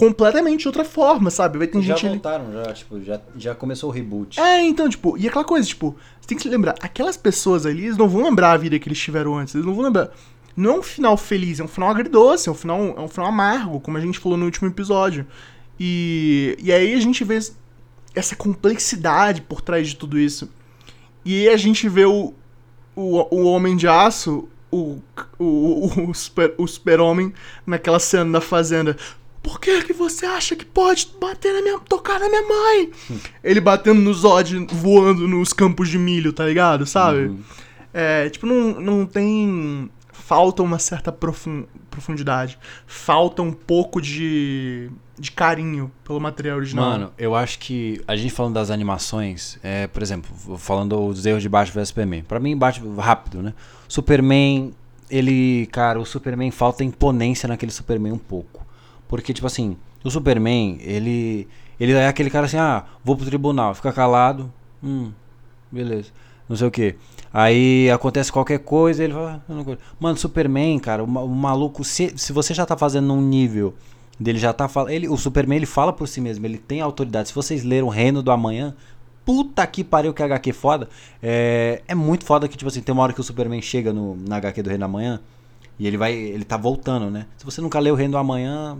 Completamente 0.00 0.60
de 0.60 0.68
outra 0.68 0.82
forma, 0.82 1.30
sabe? 1.30 1.58
Vai 1.58 1.66
ter 1.66 1.78
Já 1.82 1.94
gente 1.94 2.06
ali. 2.06 2.14
voltaram, 2.14 2.50
já, 2.50 2.72
tipo, 2.72 3.04
já, 3.04 3.20
já 3.36 3.54
começou 3.54 3.90
o 3.90 3.92
reboot. 3.92 4.40
É, 4.40 4.64
então, 4.64 4.88
tipo, 4.88 5.18
e 5.18 5.28
aquela 5.28 5.44
coisa, 5.44 5.68
tipo, 5.68 5.94
você 6.18 6.26
tem 6.26 6.38
que 6.38 6.42
se 6.42 6.48
lembrar, 6.48 6.74
aquelas 6.80 7.18
pessoas 7.18 7.66
ali, 7.66 7.84
eles 7.84 7.98
não 7.98 8.08
vão 8.08 8.24
lembrar 8.24 8.52
a 8.52 8.56
vida 8.56 8.78
que 8.78 8.88
eles 8.88 8.98
tiveram 8.98 9.36
antes, 9.36 9.54
eles 9.54 9.66
não 9.66 9.74
vão 9.74 9.84
lembrar. 9.84 10.10
Não 10.56 10.70
é 10.70 10.78
um 10.78 10.82
final 10.82 11.18
feliz, 11.18 11.60
é 11.60 11.64
um 11.64 11.68
final 11.68 11.90
agridoce, 11.90 12.48
é 12.48 12.52
um 12.52 12.54
final, 12.54 12.80
é 12.96 13.00
um 13.00 13.08
final 13.08 13.28
amargo, 13.28 13.78
como 13.78 13.98
a 13.98 14.00
gente 14.00 14.18
falou 14.18 14.38
no 14.38 14.46
último 14.46 14.68
episódio. 14.68 15.26
E, 15.78 16.56
e 16.62 16.72
aí 16.72 16.94
a 16.94 17.00
gente 17.00 17.22
vê 17.22 17.38
essa 18.14 18.34
complexidade 18.34 19.42
por 19.42 19.60
trás 19.60 19.86
de 19.86 19.96
tudo 19.96 20.18
isso. 20.18 20.50
E 21.26 21.46
aí 21.46 21.52
a 21.52 21.58
gente 21.58 21.86
vê 21.90 22.06
o, 22.06 22.32
o, 22.96 23.36
o 23.36 23.44
Homem 23.44 23.76
de 23.76 23.86
Aço, 23.86 24.48
o, 24.70 24.98
o, 25.38 26.08
o, 26.08 26.14
super, 26.14 26.54
o 26.56 26.66
super-homem, 26.66 27.34
naquela 27.66 27.98
cena 27.98 28.32
da 28.32 28.40
fazenda. 28.40 28.96
Por 29.42 29.58
que, 29.58 29.82
que 29.84 29.92
você 29.92 30.26
acha 30.26 30.54
que 30.54 30.64
pode 30.64 31.08
bater 31.20 31.52
na 31.54 31.62
minha. 31.62 31.78
tocar 31.80 32.20
na 32.20 32.28
minha 32.28 32.42
mãe? 32.46 32.90
Ele 33.42 33.60
batendo 33.60 34.00
no 34.00 34.12
Zod, 34.12 34.66
voando 34.72 35.26
nos 35.26 35.52
campos 35.52 35.88
de 35.88 35.98
milho, 35.98 36.32
tá 36.32 36.44
ligado? 36.44 36.84
Sabe? 36.86 37.20
Uhum. 37.26 37.40
É, 37.92 38.28
tipo, 38.28 38.46
não, 38.46 38.80
não 38.80 39.06
tem. 39.06 39.90
Falta 40.12 40.62
uma 40.62 40.78
certa 40.78 41.10
profun- 41.10 41.64
profundidade. 41.90 42.58
Falta 42.86 43.42
um 43.42 43.50
pouco 43.50 44.00
de. 44.00 44.90
de 45.18 45.32
carinho 45.32 45.90
pelo 46.04 46.20
material 46.20 46.58
original. 46.58 46.90
Mano, 46.90 47.12
eu 47.18 47.34
acho 47.34 47.58
que 47.58 48.00
a 48.06 48.14
gente 48.14 48.30
falando 48.32 48.54
das 48.54 48.70
animações, 48.70 49.58
é, 49.62 49.86
por 49.86 50.02
exemplo, 50.02 50.30
falando 50.58 51.08
dos 51.12 51.24
erros 51.26 51.42
de 51.42 51.48
Batman 51.48 51.80
vs 51.80 51.88
Superman. 51.88 52.22
Pra 52.22 52.38
mim, 52.38 52.56
Batman 52.56 52.94
rápido, 53.02 53.42
né? 53.42 53.54
Superman, 53.88 54.72
ele, 55.10 55.66
cara, 55.72 55.98
o 55.98 56.04
Superman 56.04 56.50
falta 56.50 56.84
imponência 56.84 57.48
naquele 57.48 57.72
Superman 57.72 58.12
um 58.12 58.18
pouco. 58.18 58.64
Porque 59.10 59.34
tipo 59.34 59.46
assim, 59.46 59.76
o 60.04 60.10
Superman, 60.10 60.78
ele 60.80 61.48
ele 61.78 61.92
é 61.92 62.06
aquele 62.06 62.30
cara 62.30 62.46
assim, 62.46 62.56
ah, 62.58 62.84
vou 63.04 63.16
pro 63.16 63.26
tribunal, 63.26 63.74
fica 63.74 63.92
calado. 63.92 64.50
Hum, 64.82 65.10
beleza. 65.70 66.10
Não 66.48 66.56
sei 66.56 66.68
o 66.68 66.70
que. 66.70 66.94
Aí 67.32 67.90
acontece 67.90 68.30
qualquer 68.30 68.60
coisa, 68.60 69.02
ele 69.04 69.12
fala. 69.12 69.42
"Ah, 69.48 69.50
eu 69.50 69.56
não 69.56 69.64
gosto." 69.64 69.80
Mano, 69.98 70.16
Superman, 70.16 70.78
cara, 70.78 71.02
o, 71.02 71.06
ma- 71.08 71.22
o 71.22 71.28
maluco, 71.28 71.82
se, 71.84 72.12
se 72.16 72.32
você 72.32 72.54
já 72.54 72.64
tá 72.64 72.76
fazendo 72.76 73.06
num 73.08 73.20
nível 73.20 73.74
dele 74.18 74.38
já 74.38 74.52
tá 74.52 74.68
falando. 74.68 74.90
Ele, 74.92 75.08
o 75.08 75.16
Superman 75.16 75.56
ele 75.56 75.66
fala 75.66 75.92
por 75.92 76.06
si 76.06 76.20
mesmo, 76.20 76.46
ele 76.46 76.58
tem 76.58 76.80
autoridade. 76.80 77.28
Se 77.28 77.34
vocês 77.34 77.64
leram 77.64 77.86
o 77.88 77.90
Reino 77.90 78.22
do 78.22 78.30
Amanhã, 78.30 78.74
puta 79.24 79.66
que 79.66 79.82
pariu 79.84 80.12
que 80.14 80.22
HQ 80.22 80.52
foda. 80.52 80.88
É, 81.22 81.82
é 81.88 81.94
muito 81.94 82.24
foda 82.24 82.46
que, 82.48 82.56
tipo 82.56 82.68
assim, 82.68 82.80
tem 82.82 82.92
uma 82.92 83.02
hora 83.02 83.12
que 83.12 83.20
o 83.20 83.24
Superman 83.24 83.60
chega 83.62 83.92
no, 83.92 84.16
na 84.16 84.36
HQ 84.36 84.62
do 84.62 84.68
Reino 84.68 84.80
do 84.82 84.84
Amanhã 84.86 85.20
e 85.78 85.86
ele 85.86 85.96
vai. 85.96 86.12
Ele 86.14 86.44
tá 86.44 86.56
voltando, 86.56 87.10
né? 87.10 87.26
Se 87.38 87.44
você 87.44 87.60
nunca 87.60 87.78
leu 87.78 87.94
o 87.94 87.96
Reino 87.96 88.12
do 88.12 88.18
Amanhã, 88.18 88.76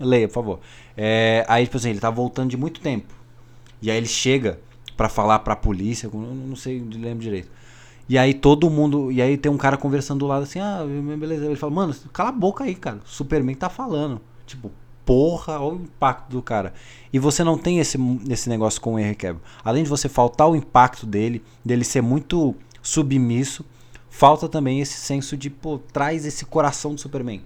leia, 0.00 0.26
por 0.26 0.34
favor. 0.34 0.60
É, 0.96 1.44
aí, 1.48 1.64
tipo 1.64 1.76
assim, 1.76 1.90
ele 1.90 2.00
tá 2.00 2.10
voltando 2.10 2.50
de 2.50 2.56
muito 2.56 2.80
tempo. 2.80 3.14
E 3.82 3.90
aí 3.90 3.96
ele 3.96 4.06
chega 4.06 4.58
pra 4.96 5.08
falar 5.08 5.38
pra 5.40 5.54
polícia, 5.54 6.10
eu 6.12 6.20
não 6.20 6.56
sei, 6.56 6.80
não 6.80 7.00
lembro 7.00 7.22
direito. 7.22 7.50
E 8.08 8.18
aí 8.18 8.34
todo 8.34 8.68
mundo. 8.68 9.12
E 9.12 9.22
aí 9.22 9.36
tem 9.36 9.50
um 9.50 9.56
cara 9.56 9.76
conversando 9.76 10.18
do 10.18 10.26
lado 10.26 10.42
assim, 10.42 10.58
ah, 10.58 10.80
beleza. 11.16 11.46
Ele 11.46 11.54
fala, 11.54 11.72
mano, 11.72 11.94
cala 12.12 12.30
a 12.30 12.32
boca 12.32 12.64
aí, 12.64 12.74
cara. 12.74 13.00
Superman 13.04 13.54
tá 13.54 13.68
falando. 13.68 14.20
Tipo, 14.44 14.72
porra, 15.06 15.60
olha 15.60 15.76
o 15.76 15.82
impacto 15.82 16.28
do 16.28 16.42
cara. 16.42 16.74
E 17.12 17.18
você 17.18 17.44
não 17.44 17.56
tem 17.56 17.78
esse, 17.78 17.98
esse 18.28 18.48
negócio 18.48 18.80
com 18.80 18.94
o 18.94 18.98
Henry 18.98 19.14
Cavill. 19.14 19.40
Além 19.64 19.84
de 19.84 19.88
você 19.88 20.08
faltar 20.08 20.48
o 20.48 20.56
impacto 20.56 21.06
dele, 21.06 21.42
dele 21.64 21.84
ser 21.84 22.02
muito 22.02 22.54
submisso, 22.82 23.64
falta 24.08 24.48
também 24.48 24.80
esse 24.80 24.94
senso 24.94 25.36
de, 25.36 25.48
pô, 25.48 25.78
traz 25.78 26.26
esse 26.26 26.44
coração 26.44 26.94
do 26.94 27.00
Superman. 27.00 27.42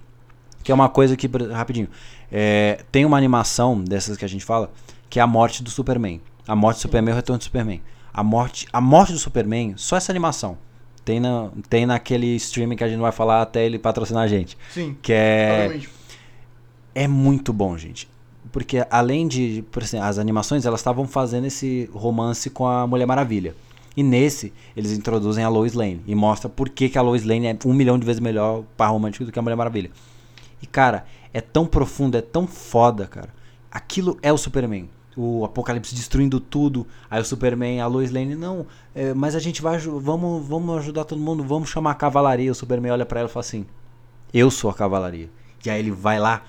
Que 0.63 0.73
é 0.73 0.75
uma 0.75 0.89
coisa 0.89 1.15
que, 1.15 1.27
rapidinho, 1.53 1.89
é, 2.31 2.85
tem 2.91 3.05
uma 3.05 3.17
animação 3.17 3.81
dessas 3.81 4.17
que 4.17 4.25
a 4.25 4.29
gente 4.29 4.45
fala, 4.45 4.71
que 5.09 5.19
é 5.19 5.23
a 5.23 5.27
morte 5.27 5.63
do 5.63 5.71
Superman. 5.71 6.21
A 6.47 6.55
morte 6.55 6.79
do 6.79 6.81
Superman 6.83 7.13
e 7.13 7.15
o 7.15 7.17
retorno 7.17 7.39
do 7.39 7.45
Superman. 7.45 7.81
A 8.13 8.23
morte, 8.23 8.67
a 8.73 8.81
morte 8.81 9.13
do 9.13 9.19
Superman, 9.19 9.75
só 9.77 9.97
essa 9.97 10.13
animação. 10.13 10.59
Tem, 11.05 11.21
na, 11.21 11.51
tem 11.69 11.85
naquele 11.85 12.35
streaming 12.37 12.77
que 12.77 12.85
a 12.85 12.89
gente 12.89 13.01
vai 13.01 13.13
falar 13.13 13.43
até 13.43 13.65
ele 13.65 13.79
patrocinar 13.79 14.25
a 14.25 14.29
gente. 14.29 14.57
Sim. 14.73 14.97
Que 15.03 15.13
é, 15.13 15.63
Obviamente. 15.65 15.91
é 16.95 17.09
muito 17.09 17.53
bom, 17.53 17.77
gente. 17.77 18.09
Porque 18.51 18.87
além 18.91 19.27
de, 19.27 19.65
por 19.71 19.83
exemplo, 19.83 20.07
as 20.07 20.19
animações, 20.19 20.65
elas 20.65 20.81
estavam 20.81 21.07
fazendo 21.07 21.47
esse 21.47 21.91
romance 21.93 22.49
com 22.49 22.67
a 22.67 22.87
Mulher 22.87 23.07
Maravilha. 23.07 23.55
E 23.97 24.03
nesse, 24.03 24.53
eles 24.77 24.93
introduzem 24.93 25.45
a 25.45 25.49
Lois 25.49 25.73
Lane 25.73 26.01
e 26.07 26.15
mostra 26.15 26.49
por 26.49 26.69
que, 26.69 26.89
que 26.89 26.99
a 26.99 27.03
Lois 27.03 27.25
Lane 27.25 27.47
é 27.47 27.59
um 27.65 27.73
milhão 27.73 27.99
de 27.99 28.05
vezes 28.05 28.21
melhor 28.21 28.65
par 28.77 28.91
romântico 28.91 29.25
do 29.25 29.31
que 29.33 29.39
a 29.39 29.43
Mulher 29.43 29.57
Maravilha. 29.57 29.91
E 30.65 30.67
cara, 30.67 31.05
é 31.31 31.43
tão 31.43 31.67
profundo, 31.67 32.17
é 32.17 32.23
tão 32.23 32.47
foda, 32.47 33.07
cara. 33.07 33.29
Aquilo 33.71 34.19
é 34.23 34.33
o 34.33 34.39
Superman. 34.39 34.89
O 35.15 35.45
Apocalipse 35.45 35.95
destruindo 35.95 36.41
tudo. 36.41 36.87
Aí 37.11 37.21
o 37.21 37.25
Superman, 37.25 37.83
a 37.83 37.87
Lois 37.87 38.11
Lane, 38.11 38.35
não, 38.35 38.67
é, 38.95 39.13
mas 39.13 39.35
a 39.35 39.39
gente 39.39 39.61
vai, 39.61 39.77
vamos, 39.77 40.49
vamos 40.49 40.79
ajudar 40.79 41.05
todo 41.05 41.21
mundo, 41.21 41.45
vamos 41.45 41.69
chamar 41.69 41.91
a 41.91 41.95
cavalaria. 41.95 42.51
O 42.51 42.55
Superman 42.55 42.93
olha 42.93 43.05
pra 43.05 43.21
ela 43.21 43.29
e 43.29 43.33
fala 43.33 43.43
assim: 43.43 43.67
Eu 44.33 44.51
sou 44.51 44.71
a 44.71 44.75
cavalaria. 44.75 45.29
E 45.63 45.69
aí 45.69 45.79
ele 45.79 45.91
vai 45.91 46.19
lá. 46.19 46.43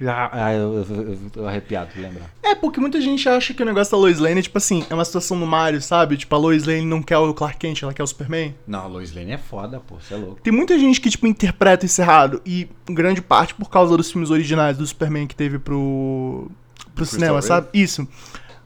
Já, 0.00 0.30
ah, 0.32 0.54
eu, 0.54 0.74
eu, 0.74 0.96
eu, 0.96 1.18
eu 1.36 1.48
arrepiado 1.48 1.92
de 1.92 2.00
lembrar. 2.00 2.30
É, 2.42 2.54
porque 2.54 2.78
muita 2.78 3.00
gente 3.00 3.28
acha 3.28 3.52
que 3.52 3.62
o 3.62 3.66
negócio 3.66 3.90
da 3.90 3.98
Lois 3.98 4.18
Lane 4.18 4.38
é 4.38 4.42
tipo 4.42 4.56
assim, 4.56 4.84
é 4.88 4.94
uma 4.94 5.04
situação 5.04 5.36
no 5.36 5.46
Mario, 5.46 5.82
sabe? 5.82 6.16
Tipo, 6.16 6.34
a 6.36 6.38
Lois 6.38 6.64
Lane 6.64 6.82
não 6.82 7.02
quer 7.02 7.18
o 7.18 7.34
Clark 7.34 7.58
Kent, 7.58 7.82
ela 7.82 7.92
quer 7.92 8.02
o 8.04 8.06
Superman. 8.06 8.54
Não, 8.66 8.80
a 8.80 8.86
Lois 8.86 9.14
Lane 9.14 9.32
é 9.32 9.38
foda, 9.38 9.80
pô, 9.80 9.96
você 9.96 10.14
é 10.14 10.16
louco. 10.16 10.40
Tem 10.40 10.52
muita 10.52 10.78
gente 10.78 11.00
que, 11.00 11.10
tipo, 11.10 11.26
interpreta 11.26 11.84
isso 11.84 12.00
errado. 12.00 12.40
E 12.46 12.68
grande 12.88 13.20
parte 13.20 13.54
por 13.54 13.68
causa 13.68 13.96
dos 13.96 14.10
filmes 14.10 14.30
originais 14.30 14.76
do 14.78 14.86
Superman 14.86 15.26
que 15.26 15.34
teve 15.34 15.58
pro, 15.58 16.48
pro 16.94 17.04
cinema, 17.04 17.34
Reeve? 17.34 17.46
sabe? 17.46 17.68
Isso. 17.74 18.06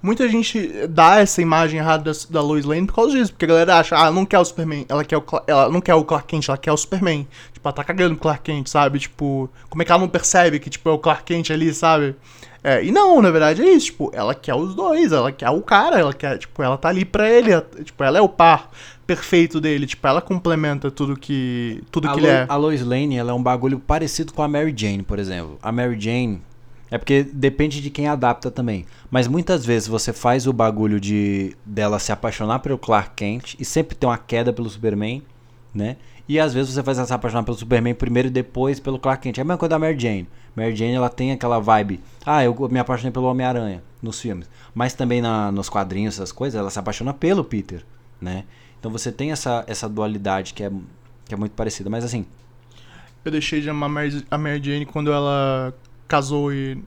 Muita 0.03 0.28
gente 0.28 0.86
dá 0.88 1.20
essa 1.20 1.40
imagem 1.40 1.78
errada 1.78 2.11
da, 2.12 2.18
da 2.28 2.40
Lois 2.42 2.64
Lane 2.64 2.86
por 2.86 2.94
causa 2.96 3.12
disso. 3.16 3.32
Porque 3.32 3.44
a 3.44 3.48
galera 3.48 3.78
acha, 3.78 3.96
ah, 3.96 4.03
ela 4.07 4.11
não 4.11 4.26
quer 4.26 4.38
o 4.40 4.44
Superman, 4.44 4.84
ela, 4.88 5.05
quer 5.05 5.16
o, 5.18 5.24
ela 5.46 5.68
não 5.68 5.80
quer 5.80 5.94
o 5.94 6.05
Clark 6.05 6.26
Kent, 6.26 6.48
ela 6.48 6.59
quer 6.59 6.72
o 6.72 6.76
Superman. 6.76 7.26
Tipo, 7.53 7.68
ela 7.68 7.72
tá 7.72 7.84
cagando 7.84 8.14
pro 8.16 8.22
Clark 8.22 8.42
Kent, 8.42 8.66
sabe? 8.68 8.98
Tipo, 8.98 9.48
como 9.70 9.80
é 9.82 9.84
que 9.84 9.92
ela 9.92 10.00
não 10.00 10.09
percebe 10.09 10.59
que, 10.59 10.68
tipo, 10.68 10.88
é 10.88 10.92
o 10.92 10.98
Clark 10.98 11.22
Kent 11.24 11.50
ali, 11.50 11.72
sabe? 11.72 12.16
É, 12.64 12.84
e 12.84 12.92
não, 12.92 13.20
na 13.20 13.30
verdade 13.30 13.61
é 13.61 13.70
isso, 13.72 13.86
tipo, 13.86 14.11
ela 14.14 14.34
quer 14.36 14.55
os 14.55 14.72
dois, 14.74 15.11
ela 15.12 15.32
quer 15.32 15.50
o 15.50 15.61
cara, 15.62 15.98
ela 15.98 16.12
quer, 16.14 16.38
tipo, 16.38 16.62
ela 16.62 16.76
tá 16.78 16.88
ali 16.90 17.05
pra 17.05 17.28
ele, 17.28 17.50
ela- 17.50 17.66
tipo, 17.82 18.05
ela 18.05 18.18
é 18.18 18.20
o 18.20 18.28
par 18.28 18.70
perfeito 19.05 19.61
dele, 19.61 19.84
tipo, 19.84 20.07
ela 20.07 20.20
complementa 20.22 20.88
tudo 20.88 21.16
que, 21.16 21.82
tudo 21.90 22.09
A, 22.09 22.14
que 22.14 22.20
Lo- 22.20 22.26
ele 22.28 22.36
é. 22.36 22.46
a 22.48 22.55
Lois 22.57 22.80
Lane, 22.84 23.16
ela 23.16 23.32
é 23.32 23.34
um 23.34 23.42
bagulho 23.42 23.80
parecido 23.80 24.32
com 24.32 24.42
a 24.44 24.48
Mary 24.48 24.72
Jane, 24.76 25.03
por 25.03 25.18
exemplo. 25.18 25.59
A 25.61 25.72
Mary 25.72 26.00
Jane 26.00 26.40
é 26.93 26.99
porque 26.99 27.22
depende 27.22 27.80
de 27.80 27.88
quem 27.88 28.07
adapta 28.07 28.51
também. 28.51 28.84
Mas 29.11 29.26
muitas 29.26 29.64
vezes 29.64 29.88
você 29.88 30.12
faz 30.12 30.47
o 30.47 30.53
bagulho 30.53 31.01
de 31.01 31.57
dela 31.64 31.99
se 31.99 32.12
apaixonar 32.12 32.59
pelo 32.59 32.76
Clark 32.76 33.12
Kent 33.16 33.57
e 33.59 33.64
sempre 33.64 33.97
ter 33.97 34.05
uma 34.05 34.18
queda 34.18 34.53
pelo 34.53 34.68
Superman, 34.68 35.22
né? 35.74 35.97
E 36.28 36.38
às 36.38 36.53
vezes 36.53 36.74
você 36.74 36.82
faz 36.82 36.99
ela 36.99 37.07
se 37.07 37.14
apaixonar 37.14 37.45
pelo 37.45 37.57
Superman 37.57 37.95
primeiro 37.95 38.28
e 38.28 38.30
depois 38.30 38.78
pelo 38.78 38.99
Clark 38.99 39.22
Kent. 39.22 39.38
É 39.38 39.40
a 39.40 39.45
mesma 39.45 39.57
coisa 39.57 39.70
da 39.70 39.78
Mary 39.78 39.99
Jane. 39.99 40.28
Mary 40.55 40.76
Jane 40.76 40.93
ela 40.93 41.09
tem 41.09 41.32
aquela 41.32 41.59
vibe. 41.59 41.99
Ah, 42.26 42.45
eu 42.45 42.55
me 42.70 42.78
apaixonei 42.78 43.11
pelo 43.11 43.24
Homem-Aranha 43.24 43.82
nos 44.03 44.20
filmes. 44.20 44.47
Mas 44.74 44.93
também 44.93 45.22
na, 45.22 45.51
nos 45.51 45.70
quadrinhos, 45.70 46.16
essas 46.16 46.30
coisas, 46.30 46.61
ela 46.61 46.68
se 46.68 46.78
apaixona 46.78 47.14
pelo 47.14 47.43
Peter, 47.43 47.82
né? 48.20 48.45
Então 48.78 48.90
você 48.90 49.11
tem 49.11 49.32
essa, 49.32 49.64
essa 49.66 49.88
dualidade 49.88 50.53
que 50.53 50.62
é, 50.62 50.70
que 51.24 51.32
é 51.32 51.38
muito 51.38 51.53
parecida. 51.53 51.88
Mas 51.88 52.05
assim, 52.05 52.26
Eu 53.24 53.32
deixei 53.32 53.62
de 53.62 53.70
amar 53.70 53.88
a 53.88 53.93
Mary, 53.93 54.26
a 54.30 54.36
Mary 54.36 54.62
Jane 54.62 54.84
quando 54.84 55.11
ela 55.11 55.72
casou 56.12 56.52
e, 56.52 56.78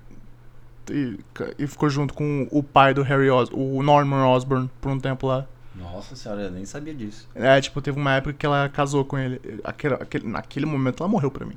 e, 0.89 1.17
e 1.57 1.65
ficou 1.67 1.89
junto 1.89 2.13
com 2.13 2.47
o 2.51 2.61
pai 2.61 2.93
do 2.93 3.01
Harry 3.01 3.29
Os 3.31 3.49
o 3.51 3.81
Norman 3.81 4.23
Osborn, 4.27 4.69
por 4.79 4.91
um 4.91 4.99
tempo 4.99 5.25
lá. 5.27 5.47
Nossa 5.75 6.15
senhora, 6.15 6.43
eu 6.43 6.51
nem 6.51 6.63
sabia 6.65 6.93
disso. 6.93 7.27
É, 7.33 7.59
tipo, 7.59 7.81
teve 7.81 7.99
uma 7.99 8.13
época 8.13 8.33
que 8.33 8.45
ela 8.45 8.69
casou 8.69 9.03
com 9.03 9.17
ele. 9.17 9.41
Aquele, 9.63 9.95
aquele- 9.95 10.27
naquele 10.27 10.65
momento 10.65 11.01
ela 11.03 11.09
morreu 11.09 11.29
pra 11.31 11.45
mim. 11.45 11.55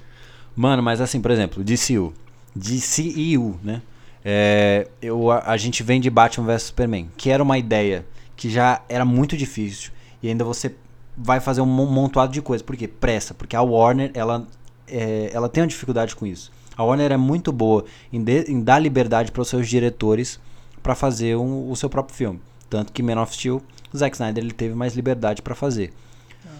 Mano, 0.56 0.82
mas 0.82 1.00
assim, 1.00 1.20
por 1.20 1.30
exemplo, 1.30 1.62
DCU. 1.62 2.12
DCEU, 2.56 3.60
né? 3.62 3.82
É, 4.24 4.88
eu, 5.00 5.30
a, 5.30 5.52
a 5.52 5.56
gente 5.56 5.82
vem 5.82 6.00
de 6.00 6.10
Batman 6.10 6.46
vs 6.46 6.62
Superman, 6.64 7.08
que 7.16 7.30
era 7.30 7.42
uma 7.42 7.56
ideia 7.58 8.04
que 8.36 8.50
já 8.50 8.82
era 8.88 9.04
muito 9.04 9.36
difícil. 9.36 9.92
E 10.22 10.28
ainda 10.28 10.42
você 10.44 10.74
vai 11.16 11.38
fazer 11.38 11.60
um 11.60 11.66
mon- 11.66 11.86
montuado 11.86 12.32
de 12.32 12.42
coisas. 12.42 12.64
Por 12.66 12.76
quê? 12.76 12.88
Pressa. 12.88 13.34
Porque 13.34 13.54
a 13.54 13.62
Warner, 13.62 14.10
ela, 14.14 14.46
é, 14.88 15.30
ela 15.32 15.48
tem 15.48 15.62
uma 15.62 15.68
dificuldade 15.68 16.16
com 16.16 16.26
isso. 16.26 16.50
A 16.80 16.82
Warner 16.82 17.12
é 17.12 17.16
muito 17.18 17.52
boa 17.52 17.84
em, 18.10 18.22
de- 18.24 18.50
em 18.50 18.58
dar 18.62 18.78
liberdade 18.78 19.30
para 19.30 19.42
os 19.42 19.48
seus 19.48 19.68
diretores 19.68 20.40
para 20.82 20.94
fazer 20.94 21.36
um- 21.36 21.70
o 21.70 21.76
seu 21.76 21.90
próprio 21.90 22.16
filme. 22.16 22.40
Tanto 22.70 22.90
que 22.90 23.02
Man 23.02 23.20
of 23.20 23.34
Steel, 23.34 23.60
o 23.92 23.98
Zack 23.98 24.16
Snyder 24.16 24.42
ele 24.42 24.52
teve 24.54 24.74
mais 24.74 24.94
liberdade 24.96 25.42
para 25.42 25.54
fazer. 25.54 25.92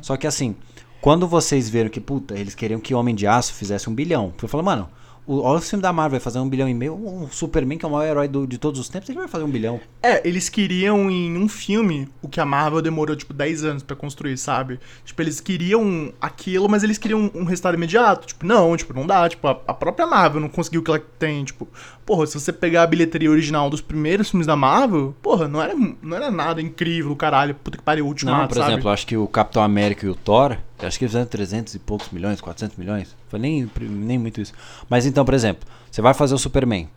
Só 0.03 0.19
que 0.19 0.27
assim, 0.27 0.55
quando 1.01 1.27
vocês 1.27 1.71
viram 1.71 1.89
que, 1.89 2.01
puta, 2.01 2.39
eles 2.39 2.55
queriam 2.55 2.79
que 2.81 2.95
Homem 2.95 3.15
de 3.15 3.27
Aço 3.27 3.55
fizesse 3.55 3.89
um 3.89 3.95
bilhão. 3.95 4.31
Eu 4.43 4.49
falei, 4.49 4.65
mano, 4.67 4.91
O, 5.27 5.41
olha 5.43 5.59
o 5.59 5.63
filme 5.63 5.83
da 5.83 5.93
Marvel, 5.93 6.13
vai 6.19 6.21
fazer 6.21 6.39
um 6.41 6.49
bilhão 6.49 6.69
e 6.69 6.75
meio. 6.75 6.95
Um 6.95 7.29
Superman, 7.31 7.79
que 7.79 7.85
é 7.85 7.89
o 7.89 7.93
maior 7.93 8.11
herói 8.11 8.27
do- 8.29 8.47
de 8.47 8.59
todos 8.59 8.81
os 8.81 8.89
tempos, 8.89 9.09
ele 9.09 9.19
vai 9.19 9.29
fazer 9.29 9.45
um 9.45 9.51
bilhão. 9.51 9.79
É, 10.03 10.27
eles 10.27 10.49
queriam 10.49 11.09
em 11.11 11.37
um 11.37 11.49
filme 11.49 12.09
o 12.21 12.29
que 12.29 12.41
a 12.41 12.45
Marvel 12.47 12.83
demorou, 12.83 13.15
tipo, 13.15 13.33
10 13.33 13.63
anos 13.65 13.83
pra 13.83 13.95
construir, 13.95 14.37
sabe? 14.39 14.81
Tipo, 15.05 15.23
eles 15.23 15.41
queriam 15.41 16.13
aquilo, 16.21 16.69
mas 16.69 16.83
eles 16.83 16.99
queriam 16.99 17.31
um 17.35 17.45
resultado 17.45 17.75
imediato. 17.77 18.27
Tipo, 18.27 18.45
não, 18.45 18.77
tipo, 18.77 18.93
não 18.93 19.07
dá. 19.07 19.29
Tipo, 19.29 19.47
a, 19.49 19.51
a 19.69 19.75
própria 19.75 20.07
Marvel 20.07 20.41
não 20.41 20.49
conseguiu 20.49 20.81
o 20.81 20.85
que 20.85 20.91
ela 20.91 21.03
tem. 21.19 21.45
Tipo, 21.45 21.69
porra, 22.05 22.27
se 22.27 22.39
você 22.41 22.53
pegar 22.53 22.83
a 22.83 22.87
bilheteria 22.87 23.31
original 23.31 23.71
dos 23.71 23.81
primeiros 23.81 24.31
filmes 24.31 24.47
da 24.47 24.57
Marvel, 24.57 25.15
porra, 25.23 25.47
não 25.47 25.63
era, 25.63 25.75
não 26.03 26.17
era 26.17 26.31
nada 26.31 26.61
incrível, 26.61 27.15
caralho. 27.15 27.55
Puta 27.55 27.77
que 27.79 27.85
pariu, 27.85 28.05
o 28.05 28.09
Ultimato, 28.09 28.39
Não, 28.41 28.49
por 28.49 28.57
sabe? 28.57 28.73
exemplo, 28.73 28.89
eu 28.89 28.93
acho 28.93 29.07
que 29.07 29.17
o 29.17 29.29
Capitão 29.29 29.63
América 29.63 30.07
e 30.07 30.09
o 30.09 30.15
Thor, 30.15 30.57
acho 30.87 30.99
que 30.99 31.07
fizeram 31.07 31.27
300 31.27 31.75
e 31.75 31.79
poucos 31.79 32.11
milhões, 32.11 32.41
400 32.41 32.77
milhões. 32.77 33.17
Foi 33.29 33.39
nem, 33.39 33.71
nem 33.81 34.19
muito 34.19 34.41
isso. 34.41 34.53
Mas 34.89 35.07
então, 35.07 35.25
por 35.25 35.35
exemplo, 35.35 35.69
você 35.91 36.01
vai 36.01 36.15
fazer 36.15 36.35
o 36.35 36.39
Superman. 36.39 36.89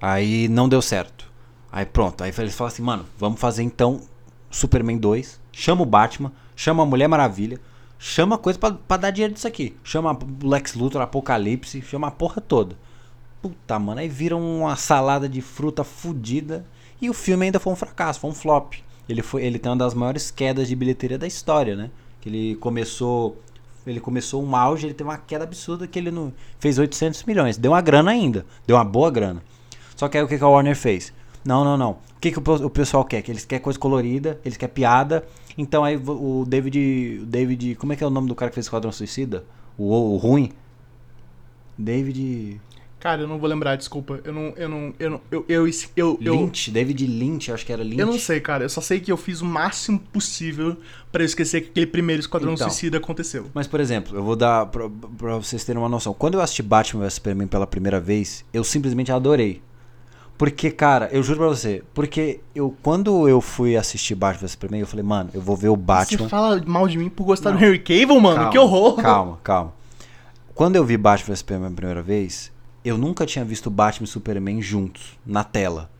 Aí 0.00 0.48
não 0.48 0.68
deu 0.68 0.82
certo. 0.82 1.30
Aí 1.70 1.84
pronto. 1.84 2.22
Aí 2.22 2.32
eles 2.38 2.54
falam 2.54 2.72
assim, 2.72 2.82
mano, 2.82 3.06
vamos 3.18 3.40
fazer 3.40 3.62
então 3.62 4.00
Superman 4.50 4.98
2. 4.98 5.40
Chama 5.52 5.82
o 5.82 5.86
Batman, 5.86 6.32
chama 6.54 6.82
a 6.82 6.86
Mulher 6.86 7.08
Maravilha, 7.08 7.60
chama 7.98 8.38
coisa 8.38 8.58
pra 8.58 8.96
dar 8.96 9.10
dinheiro 9.10 9.34
disso 9.34 9.48
aqui. 9.48 9.76
Chama 9.82 10.12
o 10.42 10.48
Lex 10.48 10.74
Luthor, 10.74 11.02
Apocalipse, 11.02 11.82
chama 11.82 12.08
a 12.08 12.10
porra 12.10 12.40
toda. 12.40 12.76
Puta, 13.40 13.78
mano, 13.78 14.00
aí 14.00 14.08
vira 14.08 14.36
uma 14.36 14.76
salada 14.76 15.28
de 15.28 15.40
fruta 15.40 15.84
fudida. 15.84 16.64
E 17.00 17.10
o 17.10 17.14
filme 17.14 17.46
ainda 17.46 17.60
foi 17.60 17.72
um 17.72 17.76
fracasso, 17.76 18.20
foi 18.20 18.30
um 18.30 18.34
flop. 18.34 18.74
Ele, 19.08 19.22
foi, 19.22 19.44
ele 19.44 19.58
tem 19.58 19.70
uma 19.70 19.78
das 19.78 19.94
maiores 19.94 20.30
quedas 20.30 20.68
de 20.68 20.74
bilheteria 20.74 21.18
da 21.18 21.26
história, 21.26 21.76
né? 21.76 21.90
Que 22.26 22.30
ele 22.30 22.56
começou. 22.56 23.40
Ele 23.86 24.00
começou 24.00 24.42
um 24.42 24.56
auge, 24.56 24.84
ele 24.84 24.94
teve 24.94 25.08
uma 25.08 25.16
queda 25.16 25.44
absurda 25.44 25.86
que 25.86 25.96
ele 25.96 26.10
não 26.10 26.32
fez 26.58 26.76
800 26.76 27.22
milhões. 27.22 27.56
Deu 27.56 27.70
uma 27.70 27.80
grana 27.80 28.10
ainda, 28.10 28.44
deu 28.66 28.74
uma 28.74 28.84
boa 28.84 29.12
grana. 29.12 29.40
Só 29.94 30.08
que 30.08 30.18
aí 30.18 30.24
o 30.24 30.26
que, 30.26 30.36
que 30.36 30.42
a 30.42 30.48
Warner 30.48 30.74
fez? 30.74 31.12
Não, 31.44 31.64
não, 31.64 31.76
não. 31.76 31.90
O 31.92 32.20
que, 32.20 32.32
que 32.32 32.38
o, 32.40 32.54
o 32.66 32.68
pessoal 32.68 33.04
quer? 33.04 33.22
Que 33.22 33.30
eles 33.30 33.44
querem 33.44 33.62
coisa 33.62 33.78
colorida, 33.78 34.40
eles 34.44 34.58
querem 34.58 34.74
piada. 34.74 35.24
Então 35.56 35.84
aí 35.84 35.96
o 35.96 36.44
David. 36.44 37.20
O 37.22 37.26
David. 37.26 37.76
Como 37.76 37.92
é 37.92 37.96
que 37.96 38.02
é 38.02 38.06
o 38.08 38.10
nome 38.10 38.26
do 38.26 38.34
cara 38.34 38.50
que 38.50 38.56
fez 38.56 38.66
Esquadrão 38.66 38.90
Suicida? 38.90 39.44
O, 39.78 39.94
o 39.94 40.16
ruim? 40.16 40.50
David. 41.78 42.60
Cara, 43.06 43.22
eu 43.22 43.28
não 43.28 43.38
vou 43.38 43.48
lembrar, 43.48 43.76
desculpa. 43.76 44.18
Eu 44.24 44.32
não. 44.32 44.52
Eu 44.56 44.68
não. 44.68 44.94
Eu 44.98 45.10
não. 45.10 45.20
Eu. 45.30 45.44
Eu. 45.48 45.68
eu, 45.94 46.18
eu, 46.20 46.34
Lynch, 46.34 46.72
David 46.72 47.06
Lynch, 47.06 47.52
acho 47.52 47.64
que 47.64 47.72
era 47.72 47.84
Lynch. 47.84 48.00
eu 48.00 48.06
não 48.06 48.18
sei, 48.18 48.40
cara. 48.40 48.64
Eu 48.64 48.68
só 48.68 48.80
sei 48.80 48.98
que 48.98 49.12
eu 49.12 49.16
fiz 49.16 49.40
o 49.40 49.44
máximo 49.44 50.00
possível 50.12 50.76
pra 51.12 51.22
eu 51.22 51.26
esquecer 51.26 51.60
que 51.60 51.68
aquele 51.68 51.86
primeiro 51.86 52.18
Esquadrão 52.18 52.54
Então. 52.54 52.68
Suicida 52.68 52.98
aconteceu. 52.98 53.46
Mas, 53.54 53.68
por 53.68 53.78
exemplo, 53.78 54.16
eu 54.16 54.24
vou 54.24 54.34
dar 54.34 54.66
pra, 54.66 54.90
pra 55.16 55.36
vocês 55.36 55.62
terem 55.62 55.80
uma 55.80 55.88
noção. 55.88 56.12
Quando 56.12 56.34
eu 56.34 56.40
assisti 56.40 56.64
Batman 56.64 57.04
vs 57.04 57.14
Superman 57.14 57.46
pela 57.46 57.64
primeira 57.64 58.00
vez, 58.00 58.44
eu 58.52 58.64
simplesmente 58.64 59.12
adorei. 59.12 59.62
Porque, 60.36 60.72
cara, 60.72 61.08
eu 61.12 61.22
juro 61.22 61.38
pra 61.38 61.46
você, 61.46 61.84
porque 61.94 62.40
eu 62.56 62.74
quando 62.82 63.28
eu 63.28 63.40
fui 63.40 63.76
assistir 63.76 64.16
Batman 64.16 64.40
vs 64.40 64.50
Superman, 64.50 64.80
eu 64.80 64.86
falei, 64.88 65.04
mano, 65.04 65.30
eu 65.32 65.40
vou 65.40 65.56
ver 65.56 65.68
o 65.68 65.76
Batman. 65.76 66.24
Você 66.24 66.28
fala 66.28 66.60
mal 66.66 66.88
de 66.88 66.98
mim 66.98 67.08
por 67.08 67.22
gostar 67.22 67.52
Não. 67.52 67.58
do 67.60 67.64
Henry 67.64 67.78
Cavill, 67.78 68.18
mano? 68.20 68.34
Calma, 68.34 68.50
que 68.50 68.58
horror! 68.58 68.96
Calma, 68.96 69.38
calma. 69.44 69.72
Quando 70.56 70.74
eu 70.74 70.84
vi 70.84 70.96
Batman 70.96 71.34
vs 71.34 71.38
Superman 71.38 71.70
a 71.70 71.76
primeira 71.76 72.02
vez, 72.02 72.50
eu 72.88 72.96
nunca 72.96 73.26
tinha 73.26 73.44
visto 73.44 73.70
Batman 73.70 74.04
e 74.04 74.08
Superman 74.08 74.62
juntos, 74.62 75.18
na 75.26 75.42
tela. 75.42 75.90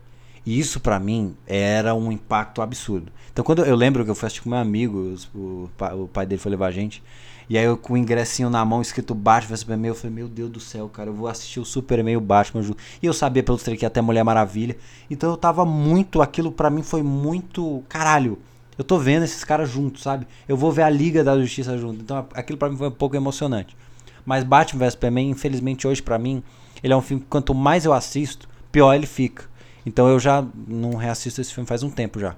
E 0.44 0.58
isso 0.58 0.78
pra 0.78 1.00
mim 1.00 1.34
era 1.46 1.94
um 1.94 2.12
impacto 2.12 2.62
absurdo. 2.62 3.10
Então 3.32 3.44
quando 3.44 3.64
eu, 3.64 3.74
lembro 3.74 4.04
que 4.04 4.10
eu 4.10 4.14
fui 4.14 4.26
assistir 4.26 4.42
com 4.42 4.50
meu 4.50 4.58
amigo, 4.58 5.16
o, 5.34 5.68
o 5.78 6.08
pai 6.08 6.24
dele 6.24 6.40
foi 6.40 6.50
levar 6.50 6.68
a 6.68 6.70
gente, 6.70 7.02
e 7.50 7.58
aí 7.58 7.64
eu 7.64 7.76
com 7.76 7.94
o 7.94 7.96
ingressinho 7.96 8.48
na 8.48 8.64
mão 8.64 8.80
escrito 8.80 9.14
Batman 9.14 9.56
Superman, 9.56 9.88
eu 9.88 9.94
falei, 9.94 10.14
meu 10.14 10.28
Deus 10.28 10.50
do 10.50 10.60
céu, 10.60 10.88
cara, 10.88 11.10
eu 11.10 11.14
vou 11.14 11.26
assistir 11.26 11.58
o 11.58 11.64
Superman 11.64 12.14
e 12.14 12.16
o 12.16 12.20
Batman 12.20 12.62
junto. 12.62 12.78
E 13.02 13.06
eu 13.06 13.12
sabia 13.12 13.42
pelos 13.42 13.62
três 13.62 13.78
que 13.78 13.86
até 13.86 14.00
Mulher 14.00 14.24
Maravilha. 14.24 14.76
Então 15.10 15.30
eu 15.30 15.36
tava 15.36 15.64
muito, 15.64 16.22
aquilo 16.22 16.52
pra 16.52 16.70
mim 16.70 16.82
foi 16.82 17.02
muito, 17.02 17.82
caralho. 17.88 18.38
Eu 18.78 18.84
tô 18.84 18.98
vendo 18.98 19.24
esses 19.24 19.42
caras 19.42 19.70
juntos, 19.70 20.02
sabe? 20.02 20.26
Eu 20.46 20.56
vou 20.56 20.70
ver 20.70 20.82
a 20.82 20.90
Liga 20.90 21.24
da 21.24 21.38
Justiça 21.38 21.78
junto. 21.78 22.02
Então 22.02 22.26
aquilo 22.34 22.58
pra 22.58 22.68
mim 22.68 22.76
foi 22.76 22.88
um 22.88 22.92
pouco 22.92 23.16
emocionante. 23.16 23.76
Mas 24.24 24.42
Batman 24.42 24.80
vs 24.80 24.92
Superman, 24.92 25.30
infelizmente 25.30 25.86
hoje 25.86 26.02
pra 26.02 26.18
mim, 26.18 26.42
ele 26.82 26.92
é 26.92 26.96
um 26.96 27.02
filme 27.02 27.22
que 27.22 27.28
quanto 27.28 27.54
mais 27.54 27.84
eu 27.84 27.92
assisto, 27.92 28.48
pior 28.70 28.94
ele 28.94 29.06
fica. 29.06 29.44
Então 29.84 30.08
eu 30.08 30.18
já 30.18 30.44
não 30.66 30.96
reassisto 30.96 31.40
esse 31.40 31.54
filme 31.54 31.66
faz 31.66 31.82
um 31.82 31.90
tempo 31.90 32.18
já. 32.18 32.34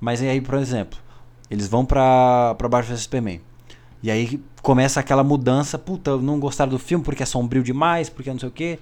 Mas 0.00 0.20
aí, 0.22 0.40
por 0.40 0.54
exemplo, 0.56 0.98
eles 1.50 1.68
vão 1.68 1.84
pra, 1.84 2.54
pra 2.56 2.68
Batman 2.68 2.94
vs 2.94 3.02
Superman. 3.02 3.40
E 4.02 4.10
aí 4.10 4.42
começa 4.62 4.98
aquela 4.98 5.22
mudança, 5.22 5.78
puta, 5.78 6.16
não 6.16 6.40
gostaram 6.40 6.70
do 6.70 6.78
filme 6.78 7.04
porque 7.04 7.22
é 7.22 7.26
sombrio 7.26 7.62
demais, 7.62 8.08
porque 8.08 8.30
não 8.30 8.38
sei 8.38 8.48
o 8.48 8.52
quê. 8.52 8.78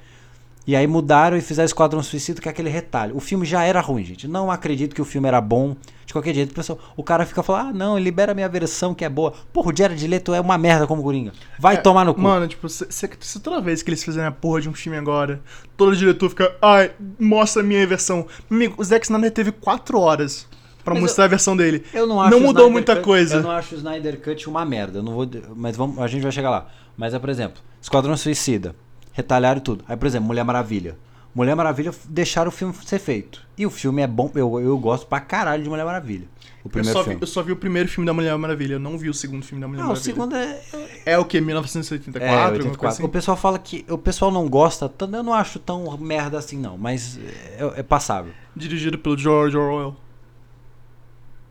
E 0.70 0.76
aí 0.76 0.86
mudaram 0.86 1.36
e 1.36 1.40
fizeram 1.40 1.66
Esquadrão 1.66 2.00
Suicida, 2.00 2.40
que 2.40 2.46
é 2.48 2.50
aquele 2.52 2.68
retalho. 2.70 3.16
O 3.16 3.18
filme 3.20 3.44
já 3.44 3.64
era 3.64 3.80
ruim, 3.80 4.04
gente. 4.04 4.28
Não 4.28 4.52
acredito 4.52 4.94
que 4.94 5.02
o 5.02 5.04
filme 5.04 5.26
era 5.26 5.40
bom. 5.40 5.74
De 6.06 6.12
qualquer 6.12 6.32
jeito, 6.32 6.54
pessoal- 6.54 6.78
o 6.96 7.02
cara 7.02 7.26
fica 7.26 7.42
falando, 7.42 7.68
ah, 7.68 7.72
não, 7.72 7.98
libera 7.98 8.30
a 8.30 8.34
minha 8.36 8.48
versão 8.48 8.94
que 8.94 9.04
é 9.04 9.08
boa. 9.08 9.32
Porra, 9.52 9.72
o 9.72 9.76
Jared 9.76 10.06
Leto 10.06 10.32
é 10.32 10.40
uma 10.40 10.56
merda 10.56 10.86
como 10.86 11.02
Coringa. 11.02 11.32
Vai 11.58 11.74
É, 11.74 11.78
tomar 11.78 12.04
no 12.04 12.14
cu. 12.14 12.20
Mano, 12.20 12.46
tipo, 12.46 12.68
se, 12.68 12.86
se- 12.88 13.40
toda 13.40 13.60
vez 13.60 13.82
que 13.82 13.90
eles 13.90 14.04
fizerem 14.04 14.28
a 14.28 14.30
porra 14.30 14.60
de 14.60 14.68
um 14.68 14.72
filme 14.72 14.96
agora, 14.96 15.40
todo 15.76 15.96
diretor 15.96 16.28
fica, 16.28 16.54
ai, 16.62 16.92
mostra 17.18 17.62
a 17.62 17.64
minha 17.64 17.84
versão. 17.84 18.26
Amigo, 18.48 18.76
o 18.78 18.84
Zack 18.84 19.06
Snyder 19.06 19.32
teve 19.32 19.50
quatro 19.50 19.98
horas 19.98 20.46
pra 20.84 20.94
Mas 20.94 21.02
mostrar 21.02 21.24
a 21.24 21.28
versão 21.28 21.56
dele. 21.56 21.84
Eu 21.92 22.06
não 22.06 22.20
acho 22.20 22.30
Não 22.30 22.38
mudou 22.38 22.52
Snyder 22.66 22.72
muita 22.72 22.94
Cut- 22.96 23.04
coisa. 23.04 23.34
Eu 23.36 23.42
não 23.42 23.50
acho 23.50 23.74
o 23.74 23.78
Snyder 23.78 24.20
Cut 24.20 24.48
uma 24.48 24.64
merda. 24.64 24.98
Eu 25.00 25.02
não 25.02 25.14
vou, 25.14 25.28
mas 25.56 25.76
vamos, 25.76 25.98
a 25.98 26.06
gente 26.06 26.22
vai 26.22 26.30
chegar 26.32 26.50
lá. 26.50 26.68
Mas 26.96 27.12
é, 27.14 27.18
por 27.18 27.28
exemplo, 27.28 27.60
Esquadrão 27.82 28.16
Suicida, 28.16 28.74
retalharam 29.20 29.58
e 29.60 29.62
tudo. 29.62 29.84
Aí, 29.88 29.96
por 29.96 30.06
exemplo, 30.06 30.26
Mulher 30.26 30.44
Maravilha. 30.44 30.96
Mulher 31.34 31.54
Maravilha 31.54 31.92
deixaram 32.08 32.48
o 32.48 32.52
filme 32.52 32.74
ser 32.84 32.98
feito. 32.98 33.46
E 33.56 33.64
o 33.64 33.70
filme 33.70 34.02
é 34.02 34.06
bom, 34.06 34.30
eu, 34.34 34.58
eu 34.60 34.76
gosto 34.78 35.06
pra 35.06 35.20
caralho 35.20 35.62
de 35.62 35.68
Mulher 35.68 35.84
Maravilha. 35.84 36.26
O 36.62 36.66
Eu 36.66 36.70
primeiro 36.70 36.92
só, 36.98 37.02
vi, 37.04 37.08
filme. 37.10 37.22
eu 37.22 37.26
só 37.26 37.42
vi 37.42 37.52
o 37.52 37.56
primeiro 37.56 37.88
filme 37.88 38.04
da 38.06 38.12
Mulher 38.12 38.36
Maravilha, 38.36 38.74
eu 38.74 38.80
não 38.80 38.98
vi 38.98 39.08
o 39.08 39.14
segundo 39.14 39.44
filme 39.44 39.60
da 39.62 39.68
Mulher 39.68 39.80
Ah, 39.82 39.84
o 39.84 39.88
Maravilha. 39.88 40.04
segundo 40.12 40.34
é, 40.36 40.60
É 41.06 41.18
o 41.18 41.24
que? 41.24 41.40
1984? 41.40 42.26
é 42.28 42.42
alguma 42.44 42.52
coisa 42.58 42.68
84. 42.68 42.88
assim? 42.96 43.04
O 43.04 43.08
pessoal 43.08 43.36
fala 43.36 43.58
que 43.58 43.84
o 43.88 43.96
pessoal 43.96 44.30
não 44.32 44.48
gosta, 44.48 44.88
tanto 44.88 45.14
eu 45.16 45.22
não 45.22 45.32
acho 45.32 45.58
tão 45.60 45.96
merda 45.96 46.36
assim 46.36 46.58
não, 46.58 46.76
mas 46.76 47.18
é, 47.58 47.72
é 47.76 47.82
passável. 47.82 48.32
Dirigido 48.54 48.98
pelo 48.98 49.16
George 49.16 49.56
Orwell. 49.56 49.96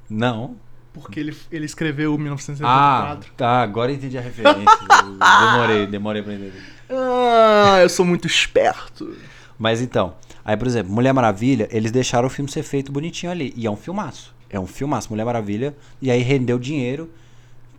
Não. 0.10 0.56
Porque 0.94 1.20
ele, 1.20 1.36
ele 1.52 1.66
escreveu 1.66 2.14
Ah, 2.16 2.18
1984. 2.18 3.32
tá, 3.38 3.62
agora 3.62 3.92
eu 3.92 3.96
entendi 3.96 4.18
a 4.18 4.22
referência. 4.22 4.60
Eu 4.90 5.52
demorei, 5.52 5.88
demorei 5.88 6.22
pra 6.22 6.34
entender. 6.34 6.62
Ah, 6.90 7.80
eu 7.82 7.90
sou 7.90 8.06
muito 8.06 8.28
esperto. 8.28 9.16
Mas 9.58 9.82
então, 9.82 10.16
aí 10.44 10.58
por 10.58 10.68
exemplo, 10.68 10.92
Mulher 10.92 11.14
Maravilha, 11.14 11.68
eles 11.72 11.92
deixaram 11.92 12.28
o 12.28 12.32
filme 12.32 12.50
ser 12.50 12.64
feito 12.64 12.92
bonitinho 12.92 13.32
ali. 13.32 13.54
E 13.56 13.68
é 13.68 13.72
um 13.72 13.76
filmaço. 13.76 14.34
É 14.50 14.60
um 14.60 14.66
filmaço, 14.66 15.10
Mulher 15.10 15.26
Maravilha. 15.26 15.76
E 16.02 16.10
aí 16.10 16.22
rendeu 16.22 16.58
dinheiro. 16.58 17.10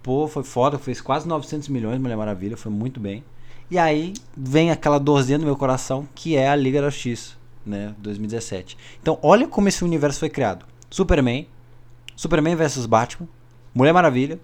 Pô, 0.03 0.29
foi 0.29 0.45
foda, 0.45 0.79
fez 0.79 1.01
quase 1.01 1.29
900 1.29 1.69
milhões 1.69 1.99
Mulher 1.99 2.17
Maravilha, 2.17 2.57
foi 2.57 2.73
muito 2.73 2.99
bem. 3.01 3.23
E 3.71 3.79
aí 3.79 4.15
vem 4.37 4.71
aquela 4.71 4.99
dorzinha 4.99 5.39
no 5.39 5.45
meu 5.45 5.57
coração, 5.57 6.09
que 6.15 6.37
é 6.37 6.49
a 6.49 6.57
Liga 6.57 6.81
da 6.81 6.91
Justiça, 6.91 7.35
né, 7.65 7.95
2017. 7.99 8.77
Então, 9.01 9.19
olha 9.23 9.47
como 9.47 9.69
esse 9.69 9.85
universo 9.85 10.19
foi 10.19 10.29
criado. 10.29 10.65
Superman, 10.91 11.47
Superman 12.17 12.57
versus 12.57 12.87
Batman, 12.87 13.29
Mulher 13.75 13.93
Maravilha, 13.93 14.41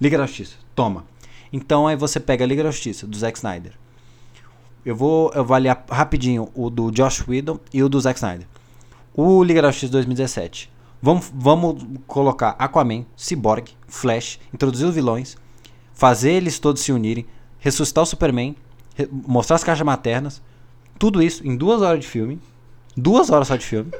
Liga 0.00 0.18
da 0.18 0.26
Justiça. 0.26 0.56
Toma. 0.74 1.06
Então 1.52 1.86
aí 1.86 1.96
você 1.96 2.20
pega 2.20 2.44
a 2.44 2.46
Liga 2.46 2.62
da 2.62 2.70
Justiça, 2.70 3.06
do 3.06 3.16
Zack 3.16 3.38
Snyder. 3.38 3.72
Eu 4.84 4.96
vou 4.96 5.30
avaliar 5.34 5.84
rapidinho 5.90 6.48
o 6.54 6.70
do 6.70 6.90
Josh 6.90 7.26
Whedon 7.28 7.58
e 7.72 7.82
o 7.82 7.88
do 7.88 8.00
Zack 8.00 8.18
Snyder. 8.18 8.46
O 9.14 9.42
Liga 9.44 9.60
da 9.60 9.70
Justiça 9.70 9.92
2017. 9.92 10.70
Vamos, 11.02 11.30
vamos 11.34 11.82
colocar 12.06 12.56
Aquaman, 12.58 13.04
Cyborg, 13.16 13.70
Flash, 13.86 14.38
introduzir 14.52 14.86
os 14.86 14.94
vilões, 14.94 15.36
fazer 15.92 16.32
eles 16.32 16.58
todos 16.58 16.82
se 16.82 16.92
unirem, 16.92 17.26
ressuscitar 17.58 18.04
o 18.04 18.06
Superman, 18.06 18.56
mostrar 19.26 19.56
as 19.56 19.64
caixas 19.64 19.84
maternas, 19.84 20.42
tudo 20.98 21.22
isso 21.22 21.46
em 21.46 21.56
duas 21.56 21.80
horas 21.80 22.00
de 22.00 22.06
filme. 22.06 22.38
Duas 22.96 23.30
horas 23.30 23.48
só 23.48 23.56
de 23.56 23.64
filme. 23.64 23.90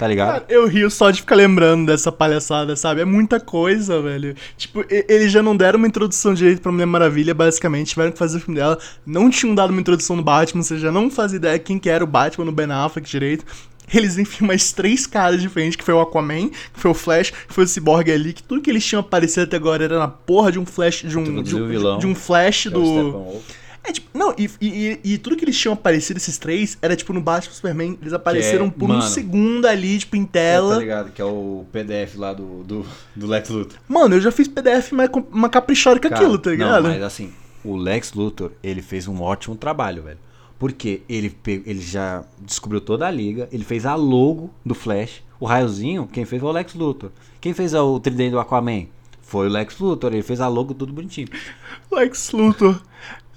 Tá 0.00 0.08
ligado? 0.08 0.46
Eu 0.48 0.66
rio 0.66 0.90
só 0.90 1.10
de 1.10 1.20
ficar 1.20 1.34
lembrando 1.34 1.84
dessa 1.84 2.10
palhaçada, 2.10 2.74
sabe? 2.74 3.02
É 3.02 3.04
muita 3.04 3.38
coisa, 3.38 4.00
velho. 4.00 4.34
Tipo, 4.56 4.82
eles 4.88 5.30
já 5.30 5.42
não 5.42 5.54
deram 5.54 5.76
uma 5.76 5.86
introdução 5.86 6.32
direito 6.32 6.62
pra 6.62 6.72
Mulher 6.72 6.86
Maravilha, 6.86 7.34
basicamente. 7.34 7.88
Tiveram 7.88 8.10
que 8.10 8.16
fazer 8.16 8.38
o 8.38 8.40
filme 8.40 8.58
dela. 8.58 8.78
Não 9.04 9.28
tinham 9.28 9.54
dado 9.54 9.72
uma 9.72 9.80
introdução 9.80 10.16
no 10.16 10.22
Batman, 10.22 10.62
você 10.62 10.78
já 10.78 10.90
não 10.90 11.10
fazia 11.10 11.36
ideia 11.36 11.58
quem 11.58 11.78
que 11.78 11.90
era 11.90 12.02
o 12.02 12.06
Batman 12.06 12.46
no 12.46 12.52
Ben 12.52 12.72
Affleck 12.72 13.06
direito. 13.06 13.44
Eles 13.92 14.16
enfiam 14.16 14.48
mais 14.48 14.72
três 14.72 15.06
caras 15.06 15.42
diferentes, 15.42 15.76
que 15.76 15.84
foi 15.84 15.92
o 15.92 16.00
Aquaman, 16.00 16.48
que 16.48 16.80
foi 16.80 16.92
o 16.92 16.94
Flash, 16.94 17.30
que 17.30 17.52
foi 17.52 17.64
o 17.64 17.68
Cyborg 17.68 18.10
ali, 18.10 18.32
que 18.32 18.42
tudo 18.42 18.62
que 18.62 18.70
eles 18.70 18.86
tinham 18.86 19.00
aparecido 19.00 19.42
até 19.42 19.56
agora 19.56 19.84
era 19.84 19.98
na 19.98 20.08
porra 20.08 20.50
de 20.50 20.58
um 20.58 20.64
Flash, 20.64 21.02
de 21.02 21.18
um, 21.18 21.42
de 21.42 21.56
um, 21.56 21.98
de 21.98 22.06
um 22.06 22.14
Flash 22.14 22.68
é 22.68 22.70
do... 22.70 23.42
É, 23.82 23.92
tipo, 23.92 24.16
não, 24.16 24.34
e, 24.36 24.48
e, 24.60 25.00
e- 25.02 25.18
tudo 25.18 25.36
que 25.36 25.44
eles 25.44 25.58
tinham 25.58 25.72
aparecido, 25.72 26.18
esses 26.18 26.36
três, 26.36 26.76
era 26.82 26.94
tipo 26.94 27.12
no 27.12 27.20
Batman 27.20 27.52
Superman. 27.54 27.98
Eles 28.00 28.12
apareceram 28.12 28.68
por 28.68 28.84
um 28.84 28.94
mano, 28.94 29.02
segundo 29.02 29.66
ali, 29.66 29.98
tipo, 29.98 30.16
em 30.16 30.24
Tá 30.24 30.32
tela. 30.32 30.78
ligado? 30.78 31.12
Que 31.12 31.22
é 31.22 31.24
o 31.24 31.64
PDF 31.72 32.16
lá 32.16 32.32
do, 32.34 32.62
do, 32.62 32.86
do 33.16 33.26
Lex 33.26 33.48
Luthor. 33.48 33.78
Mano, 33.88 34.16
eu 34.16 34.20
já 34.20 34.30
fiz 34.30 34.46
PDF 34.48 34.92
mais, 34.92 35.08
uma 35.32 35.48
caprichada 35.48 35.98
que 35.98 36.06
aquilo, 36.06 36.38
tá 36.38 36.50
ligado? 36.50 36.82
Não, 36.82 36.90
mas 36.90 37.02
assim, 37.02 37.32
o 37.64 37.74
Lex 37.74 38.12
Luthor, 38.12 38.52
ele 38.62 38.82
fez 38.82 39.08
um 39.08 39.20
ótimo 39.22 39.56
trabalho, 39.56 40.02
velho. 40.02 40.18
Porque 40.58 41.00
ele, 41.08 41.34
ele 41.46 41.80
já 41.80 42.22
descobriu 42.38 42.82
toda 42.82 43.06
a 43.06 43.10
liga, 43.10 43.48
ele 43.50 43.64
fez 43.64 43.86
a 43.86 43.94
logo 43.94 44.50
do 44.64 44.74
Flash. 44.74 45.22
O 45.40 45.46
raiozinho, 45.46 46.06
quem 46.06 46.26
fez 46.26 46.38
foi 46.38 46.50
o 46.50 46.52
Lex 46.52 46.74
Luthor. 46.74 47.10
Quem 47.40 47.54
fez 47.54 47.72
o 47.72 47.98
tridente 47.98 48.32
do 48.32 48.38
Aquaman? 48.38 48.84
Foi 49.22 49.46
o 49.46 49.50
Lex 49.50 49.78
Luthor, 49.78 50.12
ele 50.12 50.22
fez 50.22 50.38
a 50.38 50.48
logo 50.48 50.74
tudo 50.74 50.92
bonitinho. 50.92 51.28
Lex 51.90 52.30
Luthor 52.32 52.78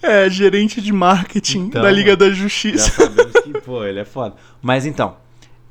é 0.04 0.30
gerente 0.30 0.82
de 0.82 0.91
marketing 0.93 1.66
Então, 1.68 1.82
da 1.82 1.89
Liga 1.91 2.16
da 2.16 2.30
Já 2.30 2.36
Justiça. 2.36 2.89
sabemos 2.91 3.32
que, 3.43 3.54
pô, 3.62 3.84
ele 3.84 3.99
é 3.99 4.06
foda. 4.06 4.36
Mas 4.62 4.86
então, 4.86 5.16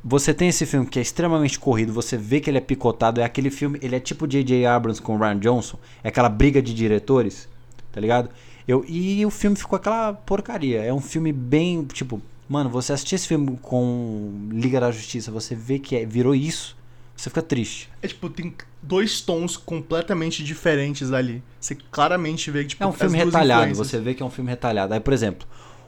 você 0.03 0.33
tem 0.35 0.49
esse 0.49 0.67
filme 0.67 0.87
que 0.87 0.99
é 0.99 1.03
extremamente 1.03 1.59
corrido, 1.59 1.93
você 1.93 2.17
vê 2.17 2.41
que 2.41 2.51
ele 2.51 2.59
é 2.59 2.61
picotado, 2.61 3.21
é 3.21 3.25
aquele 3.25 3.51
filme, 3.51 3.79
ele 3.83 3.95
é 3.95 4.01
tipo 4.01 4.27
J.J. 4.27 4.67
Abrams 4.67 5.01
com 5.01 5.17
Ryan 5.17 5.39
Johnson, 5.39 5.79
é 6.03 6.09
aquela 6.09 6.29
briga 6.29 6.61
de 6.61 6.75
diretores, 6.75 7.49
tá 7.93 8.01
ligado? 8.01 8.29
Eu, 8.67 8.85
e 8.89 9.25
o 9.27 9.31
filme 9.31 9.57
ficou 9.57 9.77
aquela 9.77 10.13
porcaria. 10.13 10.83
É 10.83 10.93
um 10.93 11.01
filme 11.01 11.33
bem, 11.33 11.85
tipo, 11.85 12.21
mano, 12.49 12.71
você 12.71 12.93
assistir 12.93 13.17
esse 13.17 13.27
filme 13.29 13.59
com 13.61 14.49
Liga 14.53 14.81
da 14.81 14.91
Justiça, 14.91 15.31
você 15.33 15.55
vê 15.55 15.79
que 15.81 15.97
é- 15.97 16.07
virou 16.07 16.35
isso, 16.35 16.77
você 17.23 17.31
fica 17.31 17.43
triste. 17.43 17.89
É 18.03 18.09
tipo, 18.09 18.29
tem 18.29 18.53
dois 18.83 19.21
tons 19.21 19.57
completamente 19.57 20.43
diferentes 20.43 21.13
ali. 21.13 21.41
Você 21.61 21.77
claramente 21.77 22.51
vê 22.51 22.63
que, 22.63 22.71
tipo, 22.71 22.83
É 22.83 22.87
um 22.87 22.93
filme 22.93 23.17
retalhado, 23.17 23.75
você 23.77 24.01
vê 24.01 24.13
que 24.13 24.25
é 24.25 24.27
um 24.27 24.31
filme 24.31 24.51
retalhado. 24.51 24.93
Aí, 24.93 24.99
por 24.99 25.13
exemplo, 25.13 25.47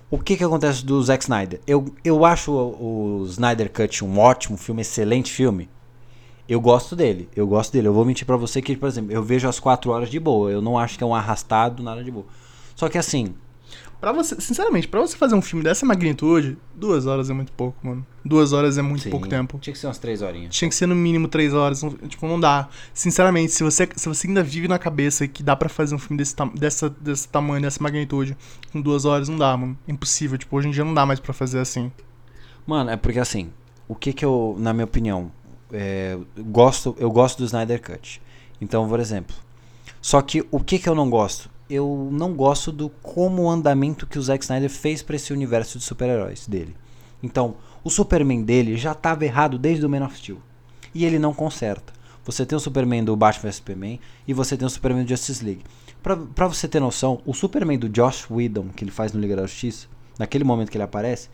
o 0.08 0.16
que 0.16 0.36
que 0.36 0.44
acontece 0.44 0.84
do 0.84 1.02
Zack 1.02 1.24
Snyder? 1.24 1.60
Eu, 1.66 1.92
eu 2.04 2.24
acho 2.24 2.52
o, 2.52 3.22
o 3.22 3.26
Snyder 3.26 3.68
Cut 3.68 4.04
um 4.04 4.16
ótimo 4.16 4.56
filme, 4.56 4.82
excelente 4.82 5.32
filme. 5.32 5.68
Eu 6.48 6.60
gosto 6.60 6.94
dele, 6.94 7.28
eu 7.34 7.48
gosto 7.48 7.72
dele. 7.72 7.88
Eu 7.88 7.94
vou 7.94 8.04
mentir 8.04 8.24
pra 8.24 8.36
você 8.36 8.62
que, 8.62 8.76
por 8.76 8.88
exemplo, 8.88 9.10
eu 9.10 9.22
vejo 9.22 9.48
as 9.48 9.58
quatro 9.58 9.90
horas 9.90 10.08
de 10.08 10.20
boa. 10.20 10.52
Eu 10.52 10.62
não 10.62 10.78
acho 10.78 10.96
que 10.96 11.02
é 11.02 11.06
um 11.06 11.14
arrastado, 11.16 11.82
nada 11.82 12.04
de 12.04 12.12
boa. 12.12 12.26
Só 12.76 12.88
que 12.88 12.96
assim, 12.96 13.34
Pra 14.00 14.12
você, 14.12 14.38
sinceramente, 14.40 14.86
pra 14.86 15.00
você 15.00 15.16
fazer 15.16 15.34
um 15.34 15.40
filme 15.40 15.64
dessa 15.64 15.86
magnitude, 15.86 16.58
duas 16.74 17.06
horas 17.06 17.30
é 17.30 17.32
muito 17.32 17.50
pouco, 17.52 17.86
mano. 17.86 18.06
Duas 18.24 18.52
horas 18.52 18.76
é 18.76 18.82
muito 18.82 19.02
sim, 19.04 19.10
pouco 19.10 19.26
tempo. 19.26 19.58
Tinha 19.58 19.72
que 19.72 19.78
ser 19.78 19.86
umas 19.86 19.96
três 19.98 20.20
horinhas. 20.20 20.54
Tinha 20.54 20.68
que 20.68 20.74
ser 20.74 20.86
no 20.86 20.94
mínimo 20.94 21.26
três 21.26 21.54
horas. 21.54 21.82
não- 21.82 21.90
Tipo, 21.90 22.26
não 22.28 22.38
dá. 22.38 22.68
Sinceramente, 22.92 23.52
se 23.52 23.62
você, 23.62 23.88
se 23.96 24.06
você 24.08 24.26
ainda 24.26 24.42
vive 24.42 24.68
na 24.68 24.78
cabeça 24.78 25.26
que 25.26 25.42
dá 25.42 25.56
pra 25.56 25.68
fazer 25.70 25.94
um 25.94 25.98
filme 25.98 26.18
desse, 26.18 26.34
dessa, 26.54 26.90
desse 26.90 27.28
tamanho, 27.28 27.62
dessa 27.62 27.82
magnitude, 27.82 28.36
com 28.72 28.80
duas 28.80 29.04
horas, 29.06 29.28
não 29.28 29.38
dá, 29.38 29.56
mano. 29.56 29.76
Impossível. 29.88 30.36
Tipo, 30.36 30.56
hoje 30.56 30.68
em 30.68 30.70
dia 30.70 30.84
não 30.84 30.92
dá 30.92 31.06
mais 31.06 31.18
pra 31.18 31.32
fazer 31.32 31.58
assim. 31.60 31.90
Mano, 32.66 32.90
é 32.90 32.96
porque 32.96 33.18
assim, 33.18 33.50
o 33.88 33.94
que 33.94 34.12
que 34.12 34.24
eu, 34.24 34.54
na 34.58 34.72
minha 34.74 34.84
opinião, 34.84 35.32
é, 35.72 36.18
gosto, 36.38 36.94
eu 36.98 37.10
gosto 37.10 37.38
do 37.38 37.44
Snyder 37.44 37.80
Cut. 37.80 38.20
Então, 38.60 38.88
por 38.88 39.00
exemplo, 39.00 39.34
só 40.00 40.20
que 40.22 40.46
o 40.50 40.60
que 40.60 40.78
que 40.78 40.88
eu 40.88 40.94
não 40.94 41.08
gosto? 41.08 41.50
Eu 41.68 42.08
não 42.12 42.34
gosto 42.34 42.70
do 42.70 42.88
como 42.88 43.42
o 43.42 43.50
andamento 43.50 44.06
que 44.06 44.18
o 44.18 44.22
Zack 44.22 44.44
Snyder 44.44 44.70
fez 44.70 45.02
pra 45.02 45.16
esse 45.16 45.32
universo 45.32 45.78
de 45.78 45.84
super-heróis 45.84 46.46
dele. 46.46 46.76
Então, 47.22 47.56
o 47.82 47.90
Superman 47.90 48.42
dele 48.42 48.76
já 48.76 48.94
tava 48.94 49.24
errado 49.24 49.58
desde 49.58 49.84
o 49.84 49.88
Man 49.88 50.04
of 50.04 50.16
Steel. 50.16 50.38
E 50.94 51.04
ele 51.04 51.18
não 51.18 51.32
conserta. 51.32 51.92
Você 52.24 52.46
tem 52.46 52.56
o 52.56 52.60
Superman 52.60 53.04
do 53.04 53.16
Batman 53.16 53.50
vs 53.50 53.56
Superman 53.56 54.00
e 54.26 54.32
você 54.32 54.56
tem 54.56 54.66
o 54.66 54.70
Superman 54.70 55.04
do 55.04 55.08
Justice 55.08 55.44
League. 55.44 55.62
Pra 56.02 56.46
você 56.46 56.68
ter 56.68 56.80
noção, 56.80 57.20
o 57.24 57.32
Superman 57.34 57.78
do 57.78 57.88
Josh 57.88 58.30
Whedon, 58.30 58.68
que 58.68 58.84
ele 58.84 58.90
faz 58.90 59.12
no 59.12 59.20
Liga 59.20 59.36
da 59.36 59.46
Justiça, 59.46 59.86
naquele 60.18 60.44
momento 60.44 60.70
que 60.70 60.76
ele 60.76 60.84
aparece, 60.84 61.28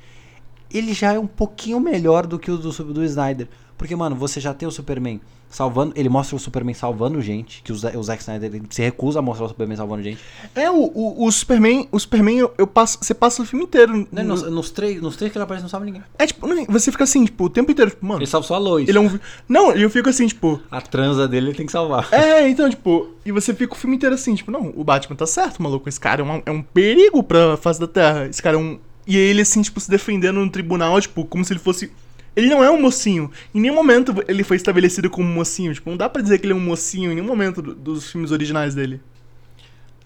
ele 0.71 0.93
já 0.93 1.13
é 1.13 1.19
um 1.19 1.27
pouquinho 1.27 1.81
melhor 1.81 2.27
do 2.27 2.39
que 2.39 2.51
o 2.51 2.57
do, 2.57 2.71
do 2.71 3.05
Snyder. 3.05 3.49
Porque, 3.81 3.97
mano, 3.97 4.15
você 4.15 4.39
já 4.41 4.53
tem 4.53 4.69
o 4.69 4.71
Superman 4.71 5.19
salvando. 5.49 5.95
Ele 5.97 6.11
mostra 6.11 6.37
o 6.37 6.39
Superman 6.39 6.75
salvando 6.75 7.19
gente. 7.23 7.63
Que 7.63 7.73
o, 7.73 7.75
Za- 7.75 7.97
o 7.97 8.03
Zack 8.03 8.21
Snyder 8.21 8.55
ele 8.55 8.63
se 8.69 8.83
recusa 8.83 9.21
a 9.21 9.23
mostrar 9.23 9.47
o 9.47 9.49
Superman 9.49 9.75
salvando 9.75 10.03
gente. 10.03 10.21
É, 10.55 10.71
o, 10.71 10.75
o, 10.95 11.25
o 11.25 11.33
Superman, 11.33 11.89
o 11.91 11.99
Superman, 11.99 12.37
eu, 12.41 12.53
eu 12.59 12.67
passo, 12.67 12.99
você 13.01 13.15
passa 13.15 13.41
o 13.41 13.47
filme 13.47 13.65
inteiro. 13.65 14.07
Né, 14.13 14.23
nos, 14.23 14.43
nos, 14.43 14.71
três, 14.71 15.01
nos 15.01 15.17
três 15.17 15.33
que 15.33 15.39
ele 15.39 15.45
aparece, 15.45 15.63
não 15.63 15.71
salva 15.71 15.87
ninguém. 15.87 16.03
É 16.19 16.27
tipo, 16.27 16.47
não, 16.47 16.67
você 16.67 16.93
fica 16.93 17.05
assim, 17.05 17.25
tipo, 17.25 17.45
o 17.45 17.49
tempo 17.49 17.73
inteiro, 17.73 17.91
tipo, 17.91 18.05
mano, 18.05 18.21
Ele 18.21 18.27
salva 18.27 18.47
só 18.47 18.55
a 18.57 18.59
Lois. 18.59 18.87
ele 18.87 18.99
é 18.99 19.01
um. 19.01 19.19
Não, 19.49 19.75
e 19.75 19.81
eu 19.81 19.89
fico 19.89 20.11
assim, 20.11 20.27
tipo. 20.27 20.61
A 20.71 20.83
transa 20.83 21.27
dele 21.27 21.47
ele 21.49 21.57
tem 21.57 21.65
que 21.65 21.73
salvar. 21.73 22.07
É, 22.13 22.47
então, 22.51 22.69
tipo, 22.69 23.09
e 23.25 23.33
você 23.33 23.55
fica 23.55 23.73
o 23.73 23.77
filme 23.77 23.97
inteiro 23.97 24.15
assim, 24.15 24.35
tipo, 24.35 24.51
não, 24.51 24.75
o 24.77 24.85
Batman 24.85 25.17
tá 25.17 25.25
certo, 25.27 25.63
maluco. 25.63 25.89
Esse 25.89 25.99
cara 25.99 26.21
é, 26.21 26.25
uma- 26.25 26.43
é 26.45 26.51
um 26.51 26.61
perigo 26.63 27.23
pra 27.23 27.57
face 27.57 27.81
da 27.81 27.87
Terra. 27.89 28.27
Esse 28.27 28.43
cara 28.43 28.57
é 28.57 28.61
um. 28.61 28.79
E 29.07 29.17
ele, 29.17 29.41
assim, 29.41 29.63
tipo, 29.63 29.81
se 29.81 29.91
defendendo 29.91 30.39
no 30.39 30.51
tribunal, 30.51 31.01
tipo, 31.01 31.25
como 31.25 31.43
se 31.47 31.53
ele 31.55 31.59
fosse. 31.61 31.91
Ele 32.37 32.49
não 32.49 32.63
é 32.63 32.71
um 32.71 32.81
mocinho. 32.81 33.31
Em 33.55 33.61
nenhum 33.61 33.75
momento 33.75 34.15
ele 34.29 34.45
foi 34.45 34.57
estabelecido 34.57 35.11
como 35.11 35.29
mocinho. 35.29 35.75
Tipo, 35.75 35.91
não 35.91 35.97
dá 35.97 36.09
pra 36.09 36.23
dizer 36.23 36.39
que 36.39 36.47
ele 36.47 36.53
é 36.53 36.57
um 36.57 36.61
mocinho 36.61 37.11
em 37.11 37.15
nenhum 37.15 37.27
momento 37.27 37.61
do- 37.61 37.75
dos 37.75 38.11
filmes 38.11 38.31
originais 38.31 38.75
dele. 38.75 39.01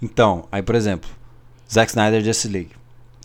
Então, 0.03 0.47
aí 0.51 0.63
por 0.63 0.75
exemplo, 0.75 1.09
Zack 1.73 1.91
Snyder 1.91 2.23
Justice 2.25 2.49
League. 2.49 2.71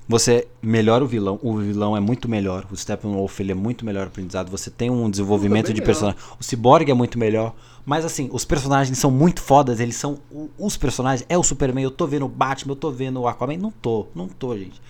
Você 0.07 0.47
melhora 0.59 1.03
o 1.03 1.07
vilão, 1.07 1.39
o 1.43 1.55
vilão 1.57 1.95
é 1.95 1.99
muito 1.99 2.27
melhor, 2.27 2.65
o 2.71 2.75
Steppenwolf 2.75 3.39
ele 3.41 3.51
é 3.51 3.55
muito 3.55 3.85
melhor 3.85 4.07
aprendizado, 4.07 4.49
você 4.49 4.71
tem 4.71 4.89
um 4.89 5.07
desenvolvimento 5.07 5.67
bem 5.67 5.75
de 5.75 5.81
melhor. 5.81 5.85
personagem. 5.85 6.19
O 6.39 6.43
Cyborg 6.43 6.89
é 6.89 6.93
muito 6.95 7.19
melhor, 7.19 7.53
mas 7.85 8.03
assim, 8.03 8.27
os 8.33 8.43
personagens 8.43 8.97
são 8.97 9.11
muito 9.11 9.39
fodas, 9.39 9.79
eles 9.79 9.95
são 9.95 10.17
os 10.57 10.75
personagens, 10.77 11.23
é 11.29 11.37
o 11.37 11.43
Superman, 11.43 11.83
eu 11.83 11.91
tô 11.91 12.07
vendo 12.07 12.25
o 12.25 12.27
Batman, 12.27 12.71
eu 12.71 12.75
tô 12.75 12.89
vendo 12.89 13.21
o 13.21 13.27
Aquaman, 13.27 13.57
não 13.57 13.69
tô, 13.69 14.07
não 14.15 14.27
tô, 14.27 14.57
gente. 14.57 14.81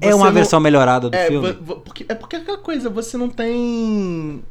É 0.00 0.14
uma 0.14 0.26
não- 0.26 0.32
versão 0.32 0.60
melhorada 0.60 1.10
do 1.10 1.14
É, 1.16 1.26
filme. 1.28 1.52
porque, 1.84 2.06
é 2.08 2.14
porque 2.14 2.36
é 2.36 2.38
aquela 2.40 2.58
coisa, 2.58 2.88
você 2.90 3.16
não 3.16 3.28
tem. 3.28 4.42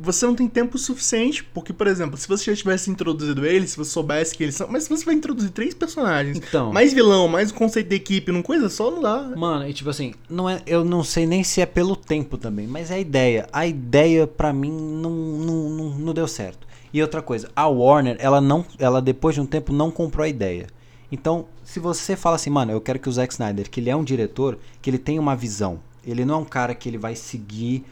Você 0.00 0.24
não 0.26 0.34
tem 0.36 0.46
tempo 0.46 0.78
suficiente, 0.78 1.42
porque, 1.42 1.72
por 1.72 1.88
exemplo, 1.88 2.16
se 2.16 2.28
você 2.28 2.44
já 2.52 2.56
tivesse 2.56 2.88
introduzido 2.88 3.44
eles, 3.44 3.70
se 3.72 3.76
você 3.76 3.90
soubesse 3.90 4.32
que 4.36 4.44
eles 4.44 4.54
são. 4.54 4.68
Mas 4.70 4.84
se 4.84 4.88
você 4.90 5.04
vai 5.04 5.16
introduzir 5.16 5.50
três 5.50 5.74
personagens, 5.74 6.36
Então. 6.38 6.72
mais 6.72 6.92
vilão, 6.92 7.26
mais 7.26 7.50
o 7.50 7.54
conceito 7.54 7.88
da 7.88 7.96
equipe, 7.96 8.30
numa 8.30 8.44
coisa 8.44 8.68
só, 8.68 8.92
não 8.92 9.02
dá. 9.02 9.32
Mano, 9.36 9.68
e 9.68 9.72
tipo 9.74 9.90
assim, 9.90 10.14
não 10.30 10.48
é, 10.48 10.62
eu 10.68 10.84
não 10.84 11.02
sei 11.02 11.26
nem 11.26 11.42
se 11.42 11.60
é 11.60 11.66
pelo 11.66 11.96
tempo 11.96 12.38
também, 12.38 12.64
mas 12.68 12.92
é 12.92 12.94
a 12.94 12.98
ideia. 13.00 13.48
A 13.52 13.66
ideia 13.66 14.24
pra 14.24 14.52
mim 14.52 14.70
não, 14.70 15.10
não, 15.10 15.68
não, 15.70 15.90
não 15.98 16.14
deu 16.14 16.28
certo. 16.28 16.64
E 16.94 17.02
outra 17.02 17.20
coisa, 17.20 17.50
a 17.56 17.66
Warner, 17.66 18.16
ela 18.20 18.40
não, 18.40 18.64
ela 18.78 19.02
depois 19.02 19.34
de 19.34 19.40
um 19.40 19.46
tempo 19.46 19.72
não 19.72 19.90
comprou 19.90 20.22
a 20.24 20.28
ideia. 20.28 20.68
Então, 21.10 21.46
se 21.64 21.80
você 21.80 22.16
fala 22.16 22.36
assim, 22.36 22.50
mano, 22.50 22.72
eu 22.72 22.80
quero 22.80 22.98
que 22.98 23.08
o 23.08 23.12
Zack 23.12 23.32
Snyder, 23.32 23.70
que 23.70 23.80
ele 23.80 23.90
é 23.90 23.96
um 23.96 24.04
diretor, 24.04 24.58
que 24.82 24.90
ele 24.90 24.98
tenha 24.98 25.20
uma 25.20 25.34
visão. 25.34 25.80
Ele 26.04 26.24
não 26.24 26.34
é 26.36 26.38
um 26.38 26.44
cara 26.44 26.74
que 26.74 26.88
ele 26.88 26.98
vai 26.98 27.14
seguir 27.16 27.84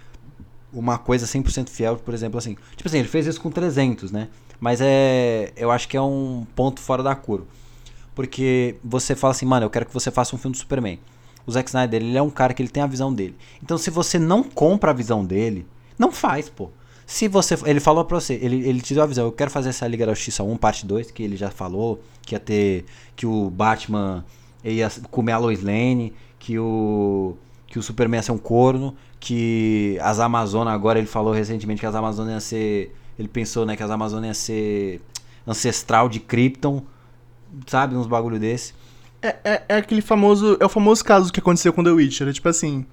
uma 0.73 0.99
coisa 0.99 1.27
100% 1.27 1.69
fiel, 1.69 1.97
por 1.97 2.12
exemplo, 2.12 2.39
assim. 2.39 2.57
Tipo 2.77 2.89
assim, 2.89 2.99
ele 2.99 3.09
fez 3.09 3.27
isso 3.27 3.41
com 3.41 3.51
300, 3.51 4.12
né? 4.12 4.29
Mas 4.61 4.81
é, 4.81 5.53
eu 5.57 5.71
acho 5.71 5.89
que 5.89 5.97
é 5.97 6.01
um 6.01 6.47
ponto 6.55 6.81
fora 6.81 7.03
da 7.03 7.14
curva. 7.14 7.47
Porque 8.14 8.77
você 8.83 9.14
fala 9.14 9.33
assim, 9.33 9.47
mano, 9.47 9.67
eu 9.67 9.71
quero 9.71 9.87
que 9.87 9.93
você 9.93 10.11
faça 10.11 10.35
um 10.35 10.39
filme 10.39 10.53
do 10.53 10.59
Superman. 10.59 10.99
O 11.47 11.53
Zack 11.53 11.69
Snyder, 11.69 12.03
ele 12.03 12.17
é 12.17 12.23
um 12.23 12.31
cara 12.31 12.53
que 12.53 12.62
ele 12.62 12.69
tem 12.69 12.83
a 12.83 12.87
visão 12.87 13.12
dele. 13.12 13.37
Então, 13.62 13.79
se 13.79 13.91
você 13.91 14.19
não 14.19 14.43
compra 14.43 14.91
a 14.91 14.95
visão 14.95 15.25
dele, 15.25 15.67
não 15.99 16.11
faz, 16.11 16.49
pô. 16.49 16.71
Se 17.07 17.28
você. 17.28 17.57
Ele 17.64 17.78
falou 17.78 18.04
pra 18.04 18.18
você, 18.18 18.34
ele, 18.34 18.68
ele 18.68 18.80
te 18.80 18.92
deu 18.92 19.04
a 19.04 19.07
visão, 19.07 19.26
eu 19.26 19.32
quero 19.32 19.50
fazer 19.50 19.68
essa 19.68 19.86
Liga 19.86 20.04
da 20.04 20.12
Justiça 20.12 20.42
1, 20.42 20.57
parte 20.57 20.84
2, 20.84 21.12
que 21.12 21.22
ele 21.22 21.36
já 21.36 21.50
falou, 21.50 22.02
que 22.22 22.34
ia 22.34 22.40
ter. 22.40 22.84
Que 23.14 23.24
o 23.24 23.48
Batman 23.48 24.24
ia 24.64 24.90
comer 25.11 25.32
a 25.32 25.38
Lois 25.38 25.62
Lane, 25.62 26.12
que 26.38 26.59
o. 26.59 27.36
Que 27.68 27.78
o 27.78 27.82
Superman 27.82 28.18
ia 28.18 28.22
ser 28.22 28.32
um 28.32 28.38
corno, 28.38 28.96
que 29.20 29.98
as 30.00 30.18
Amazonas, 30.18 30.74
agora 30.74 30.98
ele 30.98 31.07
falou 31.07 31.32
recentemente 31.32 31.80
que 31.80 31.86
as 31.86 31.94
Amazonas 31.94 32.32
iam 32.32 32.40
ser. 32.40 32.94
Ele 33.18 33.28
pensou, 33.28 33.64
né, 33.64 33.76
que 33.76 33.82
as 33.82 33.90
Amazonas 33.90 34.24
iam 34.26 34.34
ser 34.34 35.00
ancestral 35.46 36.09
de 36.09 36.18
Krypton, 36.18 36.82
sabe? 37.66 37.94
Uns 37.94 38.07
bagulho 38.07 38.38
desse. 38.38 38.74
É, 39.22 39.36
é, 39.44 39.62
é 39.68 39.76
aquele 39.76 40.02
famoso. 40.02 40.57
É 40.59 40.64
o 40.64 40.68
famoso 40.68 41.04
caso 41.04 41.32
que 41.32 41.38
aconteceu 41.38 41.72
com 41.72 41.84
The 41.84 41.90
Witcher. 41.90 42.28
É 42.28 42.32
tipo 42.32 42.48
assim: 42.48 42.84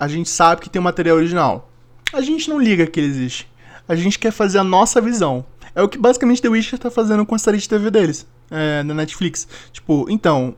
a 0.00 0.08
gente 0.08 0.30
sabe 0.30 0.62
que 0.62 0.70
tem 0.70 0.80
um 0.80 0.84
material 0.84 1.18
original. 1.18 1.70
A 2.12 2.22
gente 2.22 2.48
não 2.48 2.58
liga 2.58 2.86
que 2.86 2.98
ele 2.98 3.08
existe. 3.08 3.46
A 3.88 3.94
gente 3.96 4.18
quer 4.18 4.30
fazer 4.30 4.58
a 4.58 4.64
nossa 4.64 5.00
visão. 5.00 5.44
É 5.74 5.82
o 5.82 5.88
que 5.88 5.96
basicamente 5.98 6.42
The 6.42 6.48
Witcher 6.48 6.78
tá 6.78 6.90
fazendo 6.90 7.24
com 7.24 7.34
a 7.34 7.38
série 7.38 7.58
de 7.58 7.68
TV 7.68 7.90
deles, 7.90 8.26
é, 8.50 8.82
na 8.82 8.94
Netflix. 8.94 9.46
Tipo, 9.72 10.06
então, 10.10 10.54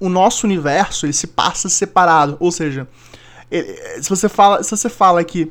o 0.00 0.08
nosso 0.08 0.46
universo 0.46 1.06
ele 1.06 1.12
se 1.12 1.26
passa 1.26 1.68
separado. 1.68 2.36
Ou 2.40 2.50
seja, 2.52 2.86
ele- 3.50 3.74
se 4.02 4.08
você 4.08 4.28
fala, 4.28 4.62
se 4.62 4.70
você 4.70 4.88
fala 4.88 5.22
que 5.24 5.50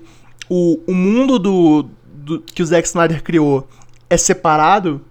o, 0.49 0.79
o 0.87 0.93
mundo 0.93 1.39
do, 1.39 1.89
do 2.13 2.41
que 2.41 2.61
o 2.61 2.65
Zack 2.65 2.87
Snyder 2.87 3.23
criou 3.23 3.67
é 4.09 4.17
separado, 4.17 5.01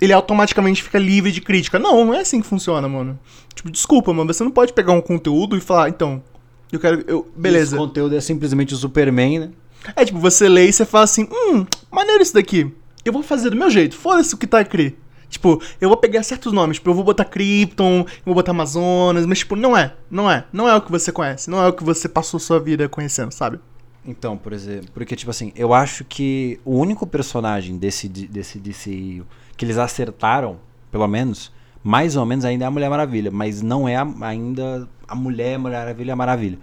ele 0.00 0.12
automaticamente 0.12 0.82
fica 0.82 0.98
livre 0.98 1.30
de 1.32 1.40
crítica. 1.40 1.78
Não, 1.78 2.04
não 2.04 2.14
é 2.14 2.20
assim 2.20 2.40
que 2.40 2.46
funciona, 2.46 2.86
mano. 2.88 3.18
Tipo, 3.54 3.70
desculpa, 3.70 4.12
mano, 4.12 4.32
você 4.32 4.44
não 4.44 4.50
pode 4.50 4.72
pegar 4.72 4.92
um 4.92 5.00
conteúdo 5.00 5.56
e 5.56 5.60
falar, 5.60 5.88
então, 5.88 6.22
eu 6.70 6.78
quero. 6.80 7.02
Eu, 7.06 7.26
beleza. 7.36 7.76
Esse 7.76 7.86
conteúdo 7.86 8.14
é 8.16 8.20
simplesmente 8.20 8.74
o 8.74 8.76
Superman, 8.76 9.38
né? 9.38 9.50
É 9.94 10.04
tipo, 10.04 10.18
você 10.18 10.48
lê 10.48 10.68
e 10.68 10.72
você 10.72 10.84
fala 10.84 11.04
assim, 11.04 11.28
hum, 11.30 11.66
maneiro 11.90 12.22
isso 12.22 12.34
daqui. 12.34 12.72
Eu 13.04 13.12
vou 13.12 13.22
fazer 13.22 13.50
do 13.50 13.56
meu 13.56 13.70
jeito, 13.70 13.94
foda-se 13.96 14.34
o 14.34 14.38
que 14.38 14.46
tá 14.46 14.58
aqui. 14.58 14.96
Tipo, 15.28 15.60
eu 15.80 15.88
vou 15.88 15.96
pegar 15.98 16.22
certos 16.22 16.52
nomes, 16.52 16.76
tipo, 16.76 16.88
eu 16.90 16.94
vou 16.94 17.04
botar 17.04 17.24
Krypton, 17.24 18.00
eu 18.00 18.06
vou 18.24 18.34
botar 18.34 18.52
Amazonas, 18.52 19.26
mas 19.26 19.38
tipo, 19.40 19.56
não 19.56 19.76
é, 19.76 19.92
não 20.10 20.30
é. 20.30 20.44
Não 20.52 20.68
é 20.68 20.74
o 20.74 20.80
que 20.80 20.90
você 20.90 21.10
conhece, 21.12 21.50
não 21.50 21.60
é 21.62 21.68
o 21.68 21.72
que 21.72 21.82
você 21.84 22.08
passou 22.08 22.38
sua 22.40 22.58
vida 22.60 22.88
conhecendo, 22.88 23.32
sabe? 23.32 23.58
Então, 24.06 24.36
por 24.36 24.52
exemplo, 24.52 24.88
porque 24.94 25.16
tipo 25.16 25.30
assim, 25.32 25.52
eu 25.56 25.74
acho 25.74 26.04
que 26.04 26.60
o 26.64 26.78
único 26.78 27.04
personagem 27.06 27.76
desse 27.76 28.08
desse 28.08 28.58
DCU 28.60 29.26
que 29.56 29.64
eles 29.64 29.78
acertaram, 29.78 30.58
pelo 30.92 31.08
menos, 31.08 31.52
mais 31.82 32.14
ou 32.14 32.24
menos 32.24 32.44
ainda 32.44 32.64
é 32.64 32.68
a 32.68 32.70
Mulher 32.70 32.88
Maravilha, 32.88 33.30
mas 33.32 33.62
não 33.62 33.88
é 33.88 33.96
a- 33.96 34.06
ainda 34.22 34.88
a 35.08 35.14
Mulher 35.16 35.58
Maravilha 35.58 36.14
Maravilha. 36.14 36.58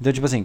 Então, 0.00 0.12
tipo 0.12 0.26
assim, 0.26 0.44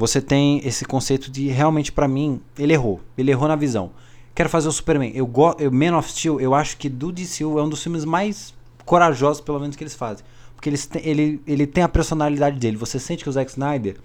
você 0.00 0.20
tem 0.20 0.60
esse 0.66 0.84
conceito 0.86 1.30
de 1.30 1.48
realmente 1.48 1.92
pra 1.92 2.08
mim, 2.08 2.40
ele 2.58 2.72
errou. 2.72 3.00
Ele 3.18 3.30
errou 3.30 3.46
na 3.46 3.54
visão. 3.54 3.90
Quero 4.34 4.48
fazer 4.48 4.66
o 4.68 4.72
Superman. 4.72 5.12
Eu 5.14 5.26
gosto, 5.26 5.70
Man 5.70 5.94
of 5.96 6.10
Steel, 6.10 6.40
eu 6.40 6.54
acho 6.54 6.78
que 6.78 6.88
do 6.88 7.12
DC 7.12 7.44
é 7.44 7.46
um 7.46 7.68
dos 7.68 7.82
filmes 7.82 8.04
mais 8.06 8.54
corajosos, 8.86 9.42
pelo 9.42 9.60
menos 9.60 9.76
que 9.76 9.82
eles 9.84 9.94
fazem. 9.94 10.24
Porque 10.56 10.70
eles 10.70 10.86
têm- 10.86 11.02
ele, 11.04 11.42
ele 11.46 11.66
tem 11.66 11.84
a 11.84 11.88
personalidade 11.88 12.58
dele. 12.58 12.76
Você 12.78 12.98
sente 12.98 13.22
que 13.22 13.28
o 13.28 13.32
Zack 13.32 13.50
Snyder 13.50 13.96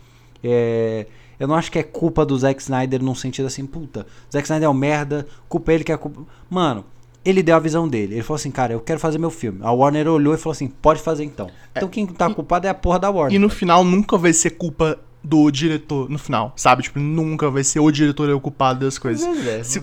é, 0.44 1.08
eu 1.40 1.48
não 1.48 1.56
acho 1.56 1.72
que 1.72 1.80
é 1.80 1.84
culpa 1.84 2.26
do 2.26 2.38
Zack 2.38 2.62
Snyder 2.62 3.02
num 3.02 3.16
sentido 3.16 3.46
assim, 3.46 3.66
puta, 3.66 4.06
Zack 4.32 4.46
Snyder 4.46 4.68
é 4.68 4.70
um 4.70 4.74
merda, 4.74 5.26
culpa 5.48 5.72
ele 5.74 5.84
que 5.84 5.92
é 5.92 5.98
culpa. 5.98 6.22
Mano, 6.50 6.84
ele 7.24 7.42
deu 7.42 7.56
a 7.56 7.60
visão 7.60 7.88
dele. 7.88 8.16
Ele 8.16 8.24
falou 8.24 8.36
assim, 8.36 8.52
cara, 8.52 8.74
eu 8.74 8.80
quero 8.80 9.00
fazer 9.00 9.18
meu 9.18 9.32
filme. 9.32 9.60
A 9.64 9.72
Warner 9.72 10.08
olhou 10.08 10.34
e 10.34 10.38
falou 10.38 10.52
assim, 10.52 10.68
pode 10.68 11.02
fazer 11.02 11.24
então. 11.24 11.50
Então 11.76 11.90
quem 11.90 12.06
tá 12.06 12.30
culpado 12.34 12.68
é 12.68 12.70
a 12.70 12.74
porra 12.74 13.00
da 13.00 13.10
Warner. 13.10 13.34
E 13.36 13.40
no 13.40 13.50
final 13.50 13.84
nunca 13.84 14.18
vai 14.18 14.34
ser 14.34 14.52
culpa 14.52 15.00
do 15.26 15.50
diretor, 15.52 16.10
no 16.10 16.18
final, 16.20 16.54
sabe? 16.56 16.84
Tipo, 16.84 17.00
nunca 17.00 17.50
vai 17.50 17.64
ser 17.64 17.80
o 17.80 17.92
diretor 17.92 18.30
o 18.30 18.40
culpado 18.40 18.80
das 18.86 18.98
coisas. 18.98 19.26
Se- 19.64 19.80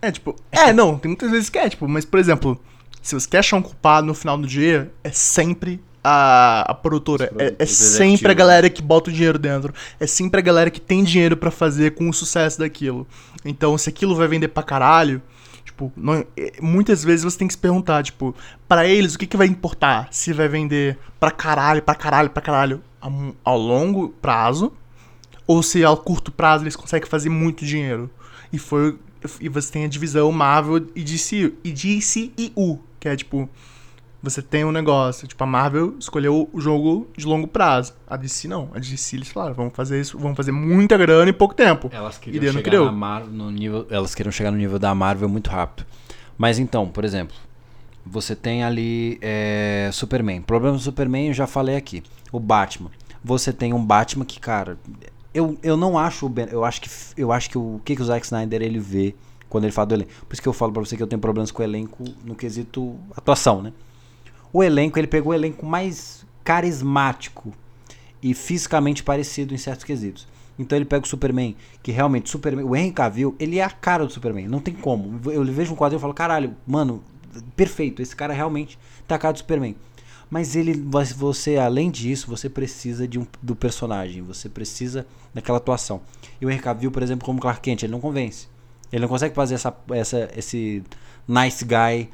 É, 0.00 0.10
tipo, 0.10 0.34
é, 0.50 0.72
não, 0.72 0.98
tem 0.98 1.10
muitas 1.10 1.30
vezes 1.30 1.50
que 1.50 1.58
é, 1.58 1.68
tipo, 1.68 1.86
mas, 1.86 2.04
por 2.04 2.18
exemplo, 2.18 2.58
se 3.02 3.14
você 3.14 3.28
quer 3.28 3.38
achar 3.38 3.56
um 3.56 3.62
culpado 3.62 4.06
no 4.06 4.14
final 4.14 4.36
do 4.38 4.46
dia, 4.46 4.90
é 5.04 5.10
sempre 5.10 5.80
a, 6.02 6.62
a 6.70 6.74
produtora, 6.74 7.30
é, 7.38 7.54
é 7.58 7.66
sempre 7.66 8.30
a 8.30 8.34
galera 8.34 8.70
que 8.70 8.80
bota 8.82 9.10
o 9.10 9.12
dinheiro 9.12 9.38
dentro, 9.38 9.74
é 10.00 10.06
sempre 10.06 10.40
a 10.40 10.42
galera 10.42 10.70
que 10.70 10.80
tem 10.80 11.02
dinheiro 11.04 11.36
pra 11.36 11.50
fazer 11.50 11.94
com 11.94 12.08
o 12.08 12.12
sucesso 12.12 12.58
daquilo. 12.58 13.06
Então, 13.44 13.76
se 13.76 13.88
aquilo 13.88 14.14
vai 14.14 14.26
vender 14.28 14.48
pra 14.48 14.62
caralho, 14.62 15.20
tipo, 15.64 15.92
não- 15.96 16.24
é, 16.36 16.52
muitas 16.60 17.02
vezes 17.04 17.24
você 17.24 17.36
tem 17.38 17.46
que 17.48 17.54
se 17.54 17.58
perguntar, 17.58 18.02
tipo, 18.02 18.34
pra 18.68 18.86
eles, 18.86 19.14
o 19.14 19.18
que, 19.18 19.26
que 19.26 19.36
vai 19.36 19.46
importar? 19.48 20.08
Se 20.10 20.32
vai 20.32 20.48
vender 20.48 20.96
pra 21.20 21.30
caralho, 21.30 21.82
pra 21.82 21.94
caralho, 21.94 22.30
pra 22.30 22.40
caralho 22.42 22.80
a 23.02 23.08
ao 23.44 23.58
longo 23.58 24.08
prazo, 24.22 24.72
ou 25.46 25.62
se 25.62 25.84
ao 25.84 25.96
curto 25.96 26.30
prazo 26.32 26.64
eles 26.64 26.76
conseguem 26.76 27.08
fazer 27.08 27.28
muito 27.28 27.64
dinheiro. 27.64 28.10
E 28.52 28.58
foi 28.58 28.98
e 29.40 29.48
você 29.48 29.72
tem 29.72 29.84
a 29.84 29.88
divisão 29.88 30.30
Marvel 30.30 30.86
e 30.94 31.02
DC 31.02 31.52
e 31.64 31.72
DCEU, 31.72 32.80
que 33.00 33.08
é 33.08 33.16
tipo 33.16 33.48
você 34.22 34.42
tem 34.42 34.64
um 34.64 34.72
negócio, 34.72 35.28
tipo 35.28 35.42
a 35.44 35.46
Marvel 35.46 35.94
escolheu 36.00 36.48
o 36.52 36.60
jogo 36.60 37.08
de 37.16 37.24
longo 37.26 37.46
prazo. 37.46 37.94
A 38.08 38.16
DC 38.16 38.48
não, 38.48 38.70
a 38.74 38.78
DC 38.78 39.16
eles 39.16 39.28
falaram, 39.28 39.54
vamos 39.54 39.72
fazer 39.74 40.00
isso, 40.00 40.18
vamos 40.18 40.36
fazer 40.36 40.50
muita 40.52 40.96
grana 40.96 41.30
em 41.30 41.34
pouco 41.34 41.54
tempo. 41.54 41.88
Elas 41.92 42.16
E 42.16 42.20
queriam 42.20 42.52
não 42.52 42.60
chegar 42.60 42.70
criou. 42.70 42.86
na 42.86 42.92
Marvel 42.92 43.32
no 43.32 43.50
nível, 43.50 43.86
elas 43.88 44.14
queriam 44.14 44.32
chegar 44.32 44.50
no 44.50 44.56
nível 44.56 44.78
da 44.78 44.94
Marvel 44.94 45.28
muito 45.28 45.48
rápido. 45.50 45.86
Mas 46.36 46.58
então, 46.58 46.88
por 46.88 47.04
exemplo, 47.04 47.36
você 48.04 48.34
tem 48.34 48.64
ali 48.64 49.18
é, 49.22 49.90
Superman. 49.92 50.40
Problema 50.42 50.76
do 50.76 50.82
Superman 50.82 51.28
eu 51.28 51.34
já 51.34 51.46
falei 51.46 51.76
aqui. 51.76 52.02
O 52.32 52.40
Batman. 52.40 52.90
Você 53.22 53.52
tem 53.52 53.72
um 53.72 53.84
Batman 53.84 54.24
que, 54.24 54.38
cara, 54.40 54.78
eu, 55.36 55.58
eu 55.62 55.76
não 55.76 55.98
acho 55.98 56.26
o 56.26 56.28
Ben, 56.28 56.48
eu 56.50 56.64
acho 56.64 56.80
que 56.80 56.88
eu 57.16 57.30
acho 57.30 57.50
que 57.50 57.58
o, 57.58 57.76
o 57.76 57.80
que 57.84 57.94
que 57.94 58.02
o 58.02 58.04
Zack 58.04 58.24
Snyder 58.24 58.62
ele 58.62 58.78
vê 58.78 59.14
quando 59.48 59.64
ele 59.64 59.72
fala 59.72 59.86
do 59.86 59.94
elenco. 59.94 60.10
Por 60.26 60.32
isso 60.32 60.42
que 60.42 60.48
eu 60.48 60.52
falo 60.52 60.72
pra 60.72 60.82
você 60.82 60.96
que 60.96 61.02
eu 61.02 61.06
tenho 61.06 61.20
problemas 61.20 61.50
com 61.50 61.62
o 61.62 61.64
elenco 61.64 62.04
no 62.24 62.34
quesito 62.34 62.96
atuação, 63.14 63.62
né? 63.62 63.72
O 64.52 64.62
elenco, 64.62 64.98
ele 64.98 65.06
pegou 65.06 65.32
o 65.32 65.34
elenco 65.34 65.66
mais 65.66 66.24
carismático 66.42 67.52
e 68.22 68.32
fisicamente 68.32 69.02
parecido 69.02 69.52
em 69.54 69.58
certos 69.58 69.84
quesitos. 69.84 70.26
Então 70.58 70.76
ele 70.76 70.86
pega 70.86 71.04
o 71.04 71.08
Superman, 71.08 71.54
que 71.82 71.92
realmente, 71.92 72.30
Superman, 72.30 72.64
o 72.64 72.74
Henry 72.74 72.92
Cavill, 72.92 73.36
ele 73.38 73.58
é 73.58 73.62
a 73.64 73.68
cara 73.70 74.06
do 74.06 74.12
Superman, 74.12 74.48
não 74.48 74.60
tem 74.60 74.72
como. 74.72 75.20
Eu 75.30 75.44
vejo 75.44 75.74
um 75.74 75.76
quadrinho 75.76 75.98
e 75.98 76.00
falo, 76.00 76.14
caralho, 76.14 76.56
mano, 76.66 77.02
perfeito, 77.54 78.00
esse 78.00 78.16
cara 78.16 78.32
realmente 78.32 78.78
tá 79.06 79.16
a 79.16 79.18
cara 79.18 79.34
do 79.34 79.38
Superman. 79.38 79.76
Mas 80.28 80.56
ele, 80.56 80.74
você, 81.14 81.56
além 81.56 81.90
disso, 81.90 82.28
você 82.28 82.48
precisa 82.48 83.06
de 83.06 83.18
um, 83.18 83.26
do 83.40 83.54
personagem, 83.54 84.22
você 84.22 84.48
precisa 84.48 85.06
daquela 85.32 85.58
atuação. 85.58 86.00
E 86.40 86.46
o 86.46 86.50
Henry 86.50 86.60
Cavill, 86.60 86.90
por 86.90 87.02
exemplo, 87.02 87.24
como 87.24 87.40
Clark 87.40 87.60
Kent, 87.60 87.84
ele 87.84 87.92
não 87.92 88.00
convence. 88.00 88.48
Ele 88.90 89.02
não 89.02 89.08
consegue 89.08 89.34
fazer 89.34 89.54
essa, 89.54 89.76
essa, 89.90 90.30
esse 90.36 90.82
nice 91.28 91.64
guy 91.64 92.10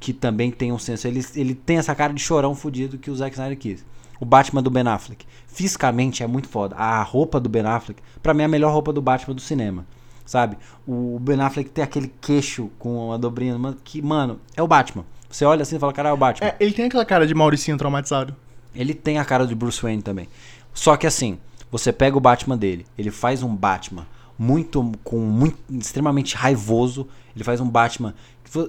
que 0.00 0.12
também 0.12 0.50
tem 0.50 0.72
um 0.72 0.78
senso. 0.78 1.06
Ele, 1.06 1.24
ele 1.34 1.54
tem 1.54 1.78
essa 1.78 1.94
cara 1.94 2.12
de 2.12 2.20
chorão 2.20 2.54
fudido 2.54 2.98
que 2.98 3.10
o 3.10 3.16
Zack 3.16 3.34
Snyder 3.34 3.56
quis. 3.56 3.84
O 4.20 4.24
Batman 4.24 4.62
do 4.62 4.70
Ben 4.70 4.86
Affleck. 4.86 5.24
Fisicamente 5.46 6.22
é 6.22 6.26
muito 6.26 6.48
foda. 6.48 6.74
A 6.76 7.02
roupa 7.02 7.38
do 7.38 7.48
Ben 7.48 7.64
Affleck, 7.64 8.02
pra 8.22 8.34
mim, 8.34 8.42
é 8.42 8.44
a 8.46 8.48
melhor 8.48 8.72
roupa 8.72 8.92
do 8.92 9.00
Batman 9.00 9.34
do 9.34 9.40
cinema. 9.40 9.86
Sabe? 10.24 10.56
O 10.86 11.18
Ben 11.20 11.40
Affleck 11.40 11.70
tem 11.70 11.82
aquele 11.82 12.12
queixo 12.20 12.70
com 12.78 13.08
uma 13.08 13.18
dobrinha, 13.18 13.56
que, 13.84 14.00
mano, 14.02 14.40
é 14.56 14.62
o 14.62 14.68
Batman. 14.68 15.04
Você 15.32 15.44
olha 15.44 15.62
assim 15.62 15.76
e 15.76 15.78
fala, 15.78 15.92
cara, 15.92 16.10
é 16.10 16.12
o 16.12 16.16
Batman. 16.16 16.48
É, 16.48 16.56
ele 16.60 16.72
tem 16.72 16.84
aquela 16.84 17.04
cara 17.04 17.26
de 17.26 17.34
Mauricinho 17.34 17.76
traumatizado. 17.76 18.36
Ele 18.74 18.94
tem 18.94 19.18
a 19.18 19.24
cara 19.24 19.46
de 19.46 19.54
Bruce 19.54 19.82
Wayne 19.82 20.02
também. 20.02 20.28
Só 20.72 20.96
que 20.96 21.06
assim, 21.06 21.38
você 21.70 21.92
pega 21.92 22.16
o 22.16 22.20
Batman 22.20 22.56
dele, 22.56 22.86
ele 22.96 23.10
faz 23.10 23.42
um 23.42 23.54
Batman 23.54 24.06
muito 24.38 24.92
com 25.02 25.18
muito 25.18 25.58
extremamente 25.70 26.36
raivoso, 26.36 27.08
ele 27.34 27.44
faz 27.44 27.60
um 27.60 27.68
Batman 27.68 28.14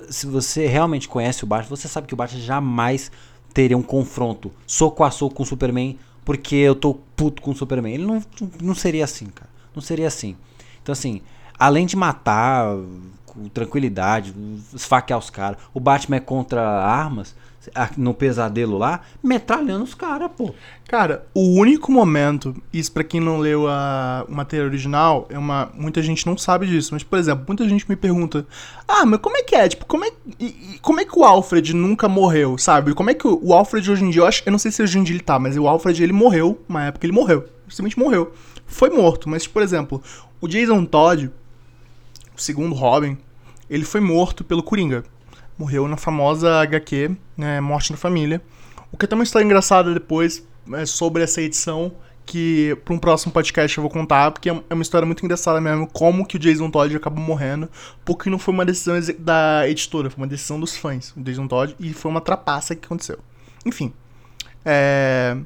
se 0.10 0.26
você 0.26 0.66
realmente 0.66 1.10
conhece 1.10 1.44
o 1.44 1.48
Batman, 1.48 1.76
você 1.76 1.88
sabe 1.88 2.08
que 2.08 2.14
o 2.14 2.18
Batman 2.18 2.40
jamais 2.40 3.12
teria 3.54 3.78
um 3.78 3.82
confronto 3.82 4.52
soco 4.66 5.04
a 5.04 5.12
soco 5.12 5.36
com 5.36 5.44
o 5.44 5.46
Superman, 5.46 6.00
porque 6.24 6.56
eu 6.56 6.74
tô 6.74 6.96
puto 7.16 7.42
com 7.42 7.52
o 7.52 7.56
Superman. 7.56 7.94
Ele 7.94 8.06
não, 8.06 8.24
não 8.62 8.74
seria 8.74 9.04
assim, 9.04 9.26
cara. 9.26 9.50
Não 9.76 9.82
seria 9.82 10.08
assim. 10.08 10.38
Então 10.82 10.94
assim, 10.94 11.22
além 11.60 11.86
de 11.86 11.96
matar 11.96 12.78
tranquilidade, 13.54 14.34
esfaquear 14.74 15.20
os 15.20 15.30
caras, 15.30 15.58
o 15.74 15.80
Batman 15.80 16.18
é 16.18 16.20
contra 16.20 16.62
armas 16.62 17.36
no 17.96 18.14
pesadelo 18.14 18.78
lá, 18.78 19.00
metralhando 19.24 19.86
os 19.86 19.94
caras, 19.94 20.30
pô. 20.36 20.54
Cara, 20.86 21.26
o 21.34 21.58
único 21.58 21.94
momento, 21.94 22.54
isso 22.74 22.92
pra 22.92 23.06
quem 23.06 23.22
não 23.22 23.38
leu 23.38 23.70
a, 23.70 24.26
o 24.28 24.34
material 24.36 24.68
original, 24.68 25.26
é 25.30 25.38
uma. 25.40 25.72
Muita 25.74 26.02
gente 26.02 26.26
não 26.26 26.38
sabe 26.38 26.68
disso, 26.68 26.90
mas, 26.94 27.04
por 27.04 27.18
exemplo, 27.18 27.46
muita 27.48 27.68
gente 27.68 27.88
me 27.88 27.96
pergunta: 27.96 28.46
Ah, 28.86 29.06
mas 29.06 29.22
como 29.22 29.38
é 29.38 29.44
que 29.44 29.56
é? 29.56 29.70
Tipo, 29.70 29.86
como 29.86 30.04
é, 30.04 30.12
e- 30.38 30.74
e 30.76 30.80
como 30.82 31.00
é 31.00 31.06
que 31.06 31.18
o 31.18 31.24
Alfred 31.24 31.74
nunca 31.74 32.10
morreu, 32.10 32.58
sabe? 32.58 32.94
Como 32.94 33.10
é 33.10 33.14
que 33.14 33.26
o, 33.26 33.40
o 33.42 33.54
Alfred 33.54 33.90
hoje 33.90 34.04
em 34.04 34.10
dia, 34.10 34.22
eu, 34.24 34.28
acho, 34.28 34.44
eu 34.46 34.52
não 34.52 34.60
sei 34.60 34.70
se 34.70 34.84
hoje 34.84 35.00
em 35.00 35.04
dia 35.04 35.16
ele 35.16 35.24
tá, 35.24 35.40
mas 35.40 35.58
o 35.58 35.66
Alfred 35.66 36.04
ele 36.04 36.12
morreu, 36.14 36.62
uma 36.68 36.84
época 36.84 37.06
ele 37.06 37.14
morreu. 37.14 37.46
Simplesmente 37.70 37.98
morreu. 37.98 38.34
Foi 38.68 38.90
morto, 38.90 39.30
mas, 39.30 39.48
por 39.48 39.62
exemplo, 39.62 40.04
o 40.42 40.50
Jason 40.50 40.84
Todd, 40.84 41.32
o 42.36 42.42
segundo 42.42 42.76
Robin, 42.76 43.18
ele 43.70 43.86
foi 43.86 44.02
morto 44.02 44.44
pelo 44.44 44.64
Coringa. 44.64 45.04
Morreu 45.58 45.88
na 45.88 45.98
famosa 45.98 46.62
HQ, 46.62 47.12
né, 47.38 47.62
Morte 47.62 47.92
na 47.92 47.98
Família. 47.98 48.42
O 48.92 48.98
que 48.98 49.08
tem 49.08 49.18
uma 49.18 49.24
história 49.24 49.46
engraçada 49.46 49.94
depois 49.94 50.48
é, 50.74 50.86
sobre 50.86 51.24
essa 51.24 51.42
edição, 51.42 51.92
que 52.26 52.76
para 52.86 52.94
um 52.94 52.98
próximo 52.98 53.32
podcast 53.32 53.78
eu 53.78 53.82
vou 53.82 53.92
contar, 53.92 54.32
porque 54.32 54.50
é 54.50 54.64
é 54.70 54.74
uma 54.74 54.84
história 54.84 55.06
muito 55.06 55.24
engraçada 55.24 55.60
mesmo, 55.60 55.88
como 55.88 56.26
que 56.26 56.38
o 56.38 56.40
Jason 56.40 56.70
Todd 56.70 56.96
acabou 56.96 57.24
morrendo, 57.24 57.70
porque 58.06 58.30
não 58.30 58.40
foi 58.40 58.54
uma 58.54 58.66
decisão 58.66 58.96
da 59.20 59.68
editora, 59.68 60.10
foi 60.10 60.22
uma 60.22 60.28
decisão 60.28 60.60
dos 60.60 60.76
fãs, 60.76 61.14
o 61.16 61.22
Jason 61.22 61.48
Todd, 61.48 61.76
e 61.80 61.94
foi 61.94 62.10
uma 62.10 62.22
trapaça 62.22 62.76
que 62.76 62.86
aconteceu. 62.86 63.20
Enfim, 63.66 63.94
é... 64.66 65.38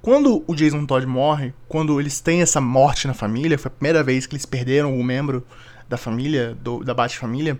Quando 0.00 0.44
o 0.46 0.54
Jason 0.54 0.86
Todd 0.86 1.04
morre, 1.04 1.52
quando 1.66 1.98
eles 1.98 2.20
têm 2.20 2.40
essa 2.40 2.60
morte 2.60 3.08
na 3.08 3.14
família, 3.14 3.58
foi 3.58 3.68
a 3.68 3.72
primeira 3.72 4.04
vez 4.04 4.24
que 4.24 4.36
eles 4.36 4.46
perderam 4.46 4.96
um 4.96 5.02
membro 5.02 5.44
da 5.88 5.96
família, 5.96 6.54
do- 6.54 6.82
da 6.84 6.94
Bat-família, 6.94 7.58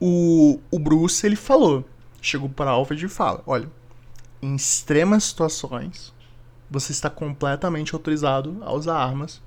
o, 0.00 0.58
o 0.70 0.78
Bruce, 0.78 1.24
ele 1.26 1.36
falou, 1.36 1.84
chegou 2.20 2.48
para 2.48 2.70
Alfred 2.70 3.04
e 3.04 3.08
fala, 3.08 3.42
olha, 3.46 3.68
em 4.42 4.54
extremas 4.54 5.24
situações, 5.24 6.12
você 6.70 6.92
está 6.92 7.10
completamente 7.10 7.94
autorizado 7.94 8.56
a 8.62 8.72
usar 8.72 8.96
armas, 8.96 9.42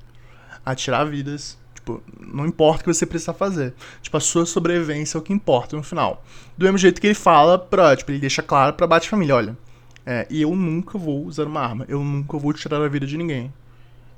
a 0.66 0.76
tirar 0.76 1.06
vidas, 1.06 1.58
tipo, 1.74 2.02
não 2.20 2.46
importa 2.46 2.82
o 2.82 2.84
que 2.86 2.94
você 2.94 3.06
precisa 3.06 3.34
fazer. 3.34 3.74
Tipo, 4.02 4.18
a 4.18 4.20
sua 4.20 4.46
sobrevivência 4.46 5.18
é 5.18 5.20
o 5.20 5.22
que 5.22 5.34
importa 5.34 5.76
no 5.76 5.84
final. 5.84 6.24
Do 6.58 6.64
mesmo 6.66 6.78
jeito 6.78 7.02
que 7.02 7.08
ele 7.08 7.14
fala 7.16 7.58
pra, 7.58 7.96
tipo, 7.96 8.12
ele 8.12 8.20
deixa 8.20 8.42
claro 8.44 8.74
pra 8.74 8.86
Bat-família, 8.88 9.36
olha, 9.36 9.58
é, 10.06 10.28
e 10.30 10.42
eu 10.42 10.56
nunca 10.56 10.98
vou 10.98 11.26
usar 11.26 11.46
uma 11.46 11.62
arma, 11.62 11.86
eu 11.88 12.04
nunca 12.04 12.38
vou 12.38 12.54
tirar 12.54 12.82
a 12.82 12.88
vida 12.88 13.06
de 13.08 13.18
ninguém. 13.18 13.52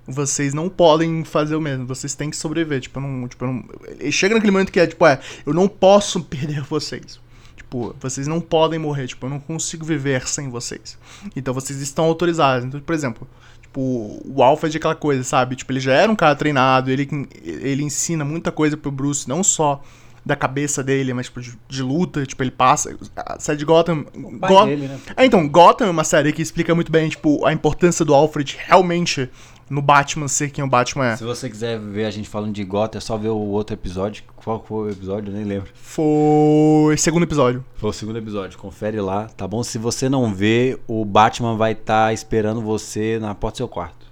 Vocês 0.07 0.53
não 0.53 0.69
podem 0.69 1.23
fazer 1.23 1.55
o 1.55 1.61
mesmo, 1.61 1.85
vocês 1.85 2.13
têm 2.13 2.29
que 2.29 2.37
sobreviver. 2.37 2.79
Tipo, 2.81 2.99
não. 2.99 3.27
Tipo, 3.27 3.45
não 3.45 3.63
chega 4.11 4.35
naquele 4.35 4.51
momento 4.51 4.71
que 4.71 4.79
é, 4.79 4.85
tipo, 4.87 5.05
é, 5.05 5.19
eu 5.45 5.53
não 5.53 5.67
posso 5.67 6.21
perder 6.25 6.61
vocês. 6.61 7.19
Tipo, 7.55 7.95
vocês 7.99 8.27
não 8.27 8.39
podem 8.39 8.77
morrer, 8.77 9.07
tipo, 9.07 9.25
eu 9.25 9.29
não 9.29 9.39
consigo 9.39 9.85
viver 9.85 10.27
sem 10.27 10.49
vocês. 10.49 10.97
Então 11.35 11.53
vocês 11.53 11.81
estão 11.81 12.05
autorizados. 12.05 12.65
Então, 12.65 12.79
por 12.79 12.93
exemplo, 12.93 13.27
tipo, 13.61 14.21
o 14.23 14.43
Alfred 14.43 14.75
é 14.75 14.77
aquela 14.77 14.95
coisa, 14.95 15.23
sabe? 15.23 15.55
Tipo, 15.55 15.71
ele 15.71 15.79
já 15.79 15.93
era 15.93 16.11
um 16.11 16.15
cara 16.15 16.35
treinado, 16.35 16.91
ele, 16.91 17.09
ele 17.43 17.81
ensina 17.83 18.23
muita 18.23 18.51
coisa 18.51 18.77
pro 18.77 18.91
Bruce, 18.91 19.27
não 19.27 19.43
só 19.43 19.81
da 20.23 20.35
cabeça 20.35 20.83
dele, 20.83 21.13
mas 21.13 21.27
tipo, 21.27 21.39
de, 21.41 21.53
de 21.67 21.83
luta, 21.83 22.25
tipo, 22.25 22.41
ele 22.43 22.51
passa. 22.51 22.95
A 23.15 23.39
série 23.39 23.57
de 23.57 23.65
Gotham. 23.65 24.05
Go- 24.13 24.65
dele, 24.65 24.87
né? 24.87 24.99
é, 25.17 25.25
então, 25.25 25.47
Gotham 25.47 25.87
é 25.87 25.89
uma 25.91 26.03
série 26.03 26.31
que 26.33 26.41
explica 26.41 26.73
muito 26.73 26.91
bem, 26.91 27.09
tipo, 27.09 27.45
a 27.45 27.53
importância 27.53 28.03
do 28.05 28.13
Alfred 28.13 28.57
realmente 28.65 29.29
no 29.69 29.81
Batman 29.81 30.27
ser 30.27 30.49
quem 30.49 30.63
o 30.63 30.67
Batman 30.67 31.07
é. 31.07 31.15
Se 31.17 31.23
você 31.23 31.49
quiser 31.49 31.79
ver 31.79 32.05
a 32.05 32.11
gente 32.11 32.29
falando 32.29 32.53
de 32.53 32.63
Gotham, 32.63 32.97
é 32.97 33.01
só 33.01 33.17
ver 33.17 33.29
o 33.29 33.37
outro 33.37 33.73
episódio. 33.75 34.23
Qual 34.35 34.63
foi 34.67 34.87
o 34.87 34.91
episódio? 34.91 35.31
Eu 35.31 35.35
nem 35.35 35.43
lembro. 35.45 35.69
Foi 35.73 36.95
segundo 36.97 37.23
episódio. 37.23 37.63
Foi 37.75 37.89
o 37.89 37.93
segundo 37.93 38.17
episódio. 38.17 38.57
Confere 38.59 38.99
lá, 39.01 39.25
tá 39.35 39.47
bom? 39.47 39.63
Se 39.63 39.77
você 39.77 40.07
não 40.07 40.33
vê, 40.33 40.77
o 40.87 41.03
Batman 41.03 41.55
vai 41.57 41.71
estar 41.71 42.13
esperando 42.13 42.61
você 42.61 43.17
na 43.19 43.33
porta 43.33 43.55
do 43.55 43.57
seu 43.57 43.67
quarto. 43.67 44.05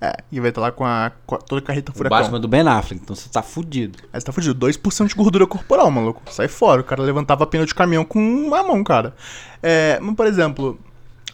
É, 0.00 0.12
e 0.30 0.38
vai 0.38 0.50
estar 0.50 0.60
lá 0.60 0.70
com, 0.70 0.84
a, 0.84 1.10
com 1.26 1.34
a- 1.34 1.38
toda 1.38 1.60
a 1.60 1.64
carreta 1.64 1.90
O 1.90 1.94
furacão. 1.96 2.18
Batman 2.18 2.38
do 2.38 2.46
Ben 2.46 2.60
Affleck, 2.60 3.02
então 3.02 3.16
você 3.16 3.28
tá 3.28 3.42
fudido. 3.42 3.98
Aí 4.12 4.20
você 4.20 4.26
tá 4.26 4.30
fudido. 4.32 4.54
2% 4.66 5.08
de 5.08 5.14
gordura 5.16 5.44
corporal, 5.44 5.90
maluco. 5.90 6.22
Sai 6.30 6.46
fora. 6.46 6.82
O 6.82 6.84
cara 6.84 7.02
levantava 7.02 7.44
pneu 7.46 7.66
de 7.66 7.74
caminhão 7.74 8.04
com 8.04 8.20
uma 8.20 8.62
mão, 8.62 8.84
cara. 8.84 9.12
É, 9.60 9.98
mas, 10.00 10.14
por 10.14 10.26
exemplo, 10.26 10.78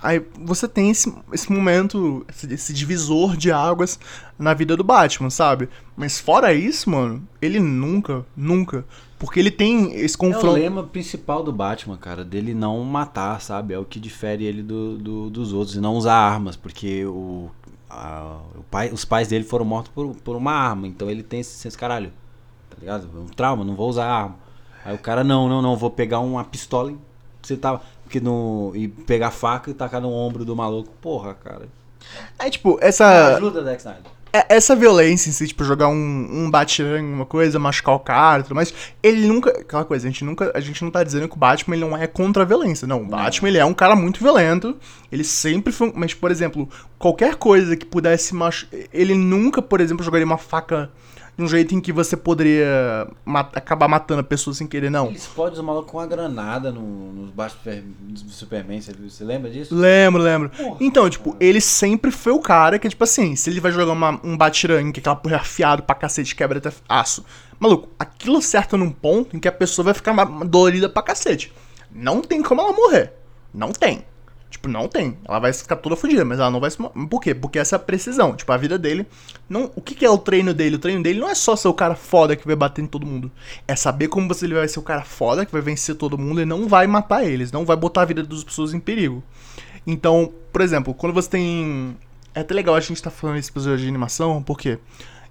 aí 0.05 0.23
você 0.41 0.69
tem 0.69 0.91
esse, 0.91 1.13
esse 1.33 1.51
momento, 1.53 2.25
esse, 2.29 2.53
esse 2.55 2.73
divisor 2.73 3.37
de 3.37 3.51
águas 3.51 3.99
na 4.39 4.55
vida 4.55 4.77
do 4.77 4.85
Batman, 4.85 5.31
sabe? 5.31 5.69
Mas 5.97 6.21
fora 6.21 6.53
isso, 6.53 6.91
mano, 6.91 7.27
ele 7.41 7.59
nunca, 7.61 8.25
nunca. 8.37 8.85
Porque 9.19 9.41
ele 9.41 9.51
tem 9.51 9.95
esse 9.95 10.15
É 10.15 10.17
o 10.17 10.19
confronto. 10.33 10.55
lema 10.55 10.83
principal 10.85 11.43
do 11.43 11.53
Batman, 11.53 11.97
cara, 11.97 12.25
dele 12.25 12.53
não 12.55 12.83
matar, 12.85 13.41
sabe? 13.41 13.75
É 13.75 13.79
o 13.79 13.85
que 13.85 13.99
difere 13.99 14.45
ele 14.45 14.63
do, 14.63 14.99
do- 14.99 15.31
dos 15.31 15.53
outros 15.53 15.77
e 15.77 15.81
não 15.81 15.95
usar 15.95 16.15
armas, 16.15 16.57
porque 16.57 17.05
o, 17.07 17.51
a- 17.89 18.41
o 18.57 18.63
pai, 18.65 18.91
os 18.93 19.05
pais 19.05 19.29
dele 19.29 19.45
foram 19.45 19.65
mortos 19.65 19.91
por, 19.95 20.15
por 20.17 20.37
uma 20.37 20.53
arma, 20.53 20.87
então 20.87 21.11
ele 21.11 21.23
tem 21.23 21.41
esse 21.41 21.57
senso, 21.57 21.79
caralho, 21.79 22.13
tá 22.71 22.77
ligado? 22.81 23.09
Um 23.19 23.27
trauma, 23.27 23.65
não 23.65 23.75
vou 23.75 23.89
usar 23.89 24.07
arma. 24.07 24.37
Aí 24.85 24.95
o 24.95 24.99
cara, 24.99 25.25
não, 25.25 25.49
não, 25.49 25.63
não, 25.63 25.77
vou 25.77 25.91
pegar 25.91 26.21
uma 26.21 26.45
pistola 26.45 26.93
e 26.93 26.97
você 27.43 27.57
tá. 27.57 27.81
Porque 28.05 28.21
no, 28.21 28.73
e 28.75 28.87
pegar 28.89 29.31
faca 29.31 29.71
e 29.71 29.75
tacar 29.75 30.01
no 30.01 30.11
ombro 30.13 30.45
do 30.45 30.55
maluco. 30.55 30.93
Porra, 31.01 31.35
cara. 31.35 31.69
É 32.39 32.49
tipo, 32.51 32.79
essa. 32.81 33.37
Ajuda, 33.37 33.63
Dex 33.63 33.83
Snyder. 33.83 34.13
É- 34.33 34.57
Essa 34.57 34.75
violência 34.75 35.31
em 35.31 35.33
si, 35.33 35.47
tipo, 35.47 35.63
jogar 35.65 35.89
um, 35.89 35.95
um 35.95 36.51
batirangue, 36.51 37.13
uma 37.13 37.25
coisa, 37.25 37.57
machucar 37.59 37.95
o 37.95 38.01
cara 38.01 38.41
e 38.41 38.43
tudo 38.43 38.55
mais, 38.57 38.75
ele 39.03 39.27
nunca. 39.27 39.51
Aquela 39.51 39.85
coisa, 39.85 40.07
a 40.07 40.11
gente 40.11 40.25
nunca. 40.25 40.51
A 40.55 40.61
gente 40.61 40.83
não 40.83 40.91
tá 40.91 41.03
dizendo 41.05 41.29
que 41.29 41.35
o 41.35 41.39
Batman 41.39 41.77
ele 41.77 41.85
não 41.85 41.97
é 41.97 42.07
contra 42.07 42.43
a 42.43 42.47
violência. 42.47 42.87
Não, 42.87 43.03
o 43.03 43.07
Batman 43.07 43.49
ele 43.49 43.59
é 43.59 43.65
um 43.65 43.73
cara 43.75 43.95
muito 43.97 44.21
violento. 44.21 44.77
Ele 45.11 45.25
sempre 45.25 45.73
foi. 45.73 45.93
Mas, 45.95 46.13
por 46.15 46.31
exemplo, 46.31 46.69
qualquer 46.99 47.37
coisa 47.37 47.77
que 47.77 47.87
pudesse 47.87 48.35
machucar. 48.35 48.81
Ele 48.93 49.15
nunca, 49.15 49.63
por 49.63 49.81
exemplo, 49.81 50.05
jogaria 50.05 50.27
uma 50.27 50.39
faca 50.39 50.91
de 51.37 51.43
um 51.43 51.49
jeito 51.49 51.75
em 51.75 51.81
que 51.81 51.93
você 51.93 52.17
poderia 52.17 53.09
ma- 53.25 53.41
acabar 53.55 53.89
matando 53.89 54.21
a 54.21 54.25
pessoa 54.25 54.55
sem 54.55 54.67
querer, 54.67 54.91
não. 54.91 55.07
Ele 55.09 55.17
explode 55.17 55.57
os 55.59 55.65
malucos 55.65 55.91
com 55.91 55.99
uma 55.99 56.07
granada 56.07 56.71
no, 56.71 56.81
nos 57.13 57.31
baixos 57.31 57.59
do 57.65 58.31
Superman, 58.31 58.81
você, 58.81 59.25
lembra 59.25 59.51
disso? 59.51 59.75
Lembro, 59.75 60.23
lembro. 60.23 60.51
Porra, 60.51 60.77
então, 60.81 61.11
tipo, 61.11 61.37
ele 61.41 61.61
sempre 61.61 62.11
foi 62.11 62.33
o 62.33 62.39
cara 62.39 62.79
que, 62.79 62.89
tipo 62.89 63.03
assim, 63.03 63.35
se 63.35 63.51
ele 63.51 63.61
vai 63.61 63.73
jogar 63.73 63.93
uma- 63.93 64.21
um 64.23 64.37
batirangue, 64.37 64.93
que 64.93 65.01
é 65.01 65.03
aquela 65.03 65.17
porra 65.17 65.37
afiado 65.37 65.83
pra 65.83 65.95
cacete, 65.95 66.35
quebra 66.37 66.59
até 66.59 66.71
aço. 66.89 67.25
Maluco, 67.59 67.89
aquilo 67.99 68.39
acerta 68.39 68.77
num 68.77 68.91
ponto 68.91 69.37
em 69.37 69.41
que 69.41 69.49
a 69.49 69.53
pessoa 69.53 69.85
vai 69.87 69.95
ficar 69.95 70.13
dolorida 70.45 70.89
pra 70.89 71.03
cacete. 71.03 71.53
Não 71.93 72.21
tem 72.21 72.43
como 72.43 72.61
ela 72.61 72.73
morrer. 72.73 73.13
Não 73.53 73.73
tem. 73.73 74.05
Tipo, 74.55 74.69
não 74.69 74.87
tem. 74.87 75.19
Ela 75.25 75.41
vai 75.41 75.53
ficar 75.53 75.75
toda 75.75 75.97
fodida, 75.97 76.25
mas 76.25 76.39
ela 76.39 76.49
não 76.49 76.61
vai 76.61 76.71
se. 76.71 76.79
Por 76.79 77.21
quê? 77.21 77.35
Porque 77.35 77.59
essa 77.59 77.75
é 77.75 77.77
a 77.77 77.81
precisão. 77.81 78.37
Tipo, 78.37 78.53
a 78.53 78.57
vida 78.57 78.79
dele. 78.79 79.05
Não, 79.49 79.69
o 79.75 79.81
que, 79.81 79.97
que 79.97 80.07
é 80.07 80.11
o 80.11 80.17
treino 80.17 80.55
dele? 80.55 80.77
O 80.77 80.79
treino 80.79 81.03
dele 81.03 81.19
não 81.19 81.29
é 81.29 81.35
só 81.35 81.57
ser 81.57 81.67
o 81.67 81.75
cara 81.75 81.97
foda 81.97 82.37
que 82.37 82.47
vai 82.47 82.55
bater 82.55 82.81
em 82.81 82.87
todo 82.87 83.05
mundo. 83.05 83.33
É 83.67 83.75
saber 83.75 84.07
como 84.07 84.29
você 84.29 84.47
ele 84.47 84.55
vai 84.55 84.69
ser 84.69 84.79
o 84.79 84.83
cara 84.83 85.03
foda 85.03 85.45
que 85.45 85.51
vai 85.51 85.61
vencer 85.61 85.97
todo 85.97 86.17
mundo 86.17 86.41
e 86.41 86.45
não 86.45 86.69
vai 86.69 86.87
matar 86.87 87.25
eles. 87.25 87.51
Não 87.51 87.65
vai 87.65 87.77
botar 87.77 88.03
a 88.03 88.05
vida 88.05 88.23
das 88.23 88.45
pessoas 88.45 88.73
em 88.73 88.79
perigo. 88.79 89.25
Então, 89.85 90.33
por 90.53 90.61
exemplo, 90.61 90.95
quando 90.95 91.13
você 91.13 91.31
tem. 91.31 91.97
É 92.33 92.41
até 92.41 92.55
legal 92.55 92.77
a 92.77 92.81
gente 92.81 92.95
estar 92.95 93.11
falando 93.11 93.39
esse 93.39 93.51
episódio 93.51 93.79
de 93.79 93.89
animação, 93.89 94.41
porque 94.41 94.79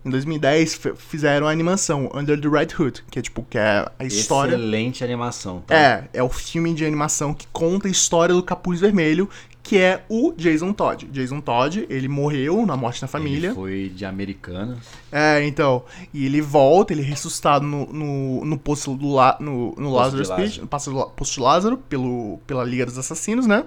em 0.05 0.09
2010 0.09 0.73
f- 0.75 0.93
fizeram 0.95 1.47
a 1.47 1.51
animação 1.51 2.09
Under 2.13 2.39
the 2.39 2.47
Red 2.49 2.67
Hood, 2.77 3.03
que 3.09 3.19
é 3.19 3.21
tipo, 3.21 3.45
que 3.49 3.57
é 3.57 3.85
a 3.97 4.03
história. 4.05 4.55
Excelente 4.55 5.03
animação, 5.03 5.61
tá? 5.65 5.75
É, 5.75 6.09
é 6.13 6.23
o 6.23 6.29
filme 6.29 6.73
de 6.73 6.85
animação 6.85 7.33
que 7.33 7.47
conta 7.53 7.87
a 7.87 7.91
história 7.91 8.33
do 8.35 8.43
Capuz 8.43 8.79
Vermelho, 8.81 9.29
que 9.61 9.77
é 9.77 10.03
o 10.09 10.33
Jason 10.35 10.73
Todd. 10.73 11.05
Jason 11.09 11.39
Todd, 11.39 11.85
ele 11.89 12.09
morreu 12.09 12.65
na 12.65 12.75
morte 12.75 12.99
da 12.99 13.07
família. 13.07 13.47
Ele 13.47 13.55
foi 13.55 13.91
de 13.95 14.03
Americanas. 14.03 14.79
É, 15.09 15.45
então. 15.47 15.85
E 16.13 16.25
ele 16.25 16.41
volta, 16.41 16.91
ele 16.91 17.01
é 17.01 17.05
ressuscitado 17.05 17.65
no, 17.65 17.85
no, 17.93 18.43
no 18.43 18.57
poço 18.57 18.93
do 18.95 19.13
La, 19.13 19.37
no, 19.39 19.67
no 19.69 19.73
Poço 19.75 19.89
Lazarus 19.91 20.27
de 20.27 20.35
Pit, 20.35 20.61
Lázaro. 20.69 20.91
no 20.97 21.09
poço 21.11 21.33
de 21.35 21.39
Lázaro, 21.39 21.77
pelo, 21.77 22.39
pela 22.45 22.65
Liga 22.65 22.85
dos 22.85 22.97
Assassinos, 22.97 23.47
né? 23.47 23.63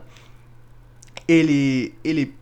Ele. 1.26 1.94
ele 2.04 2.34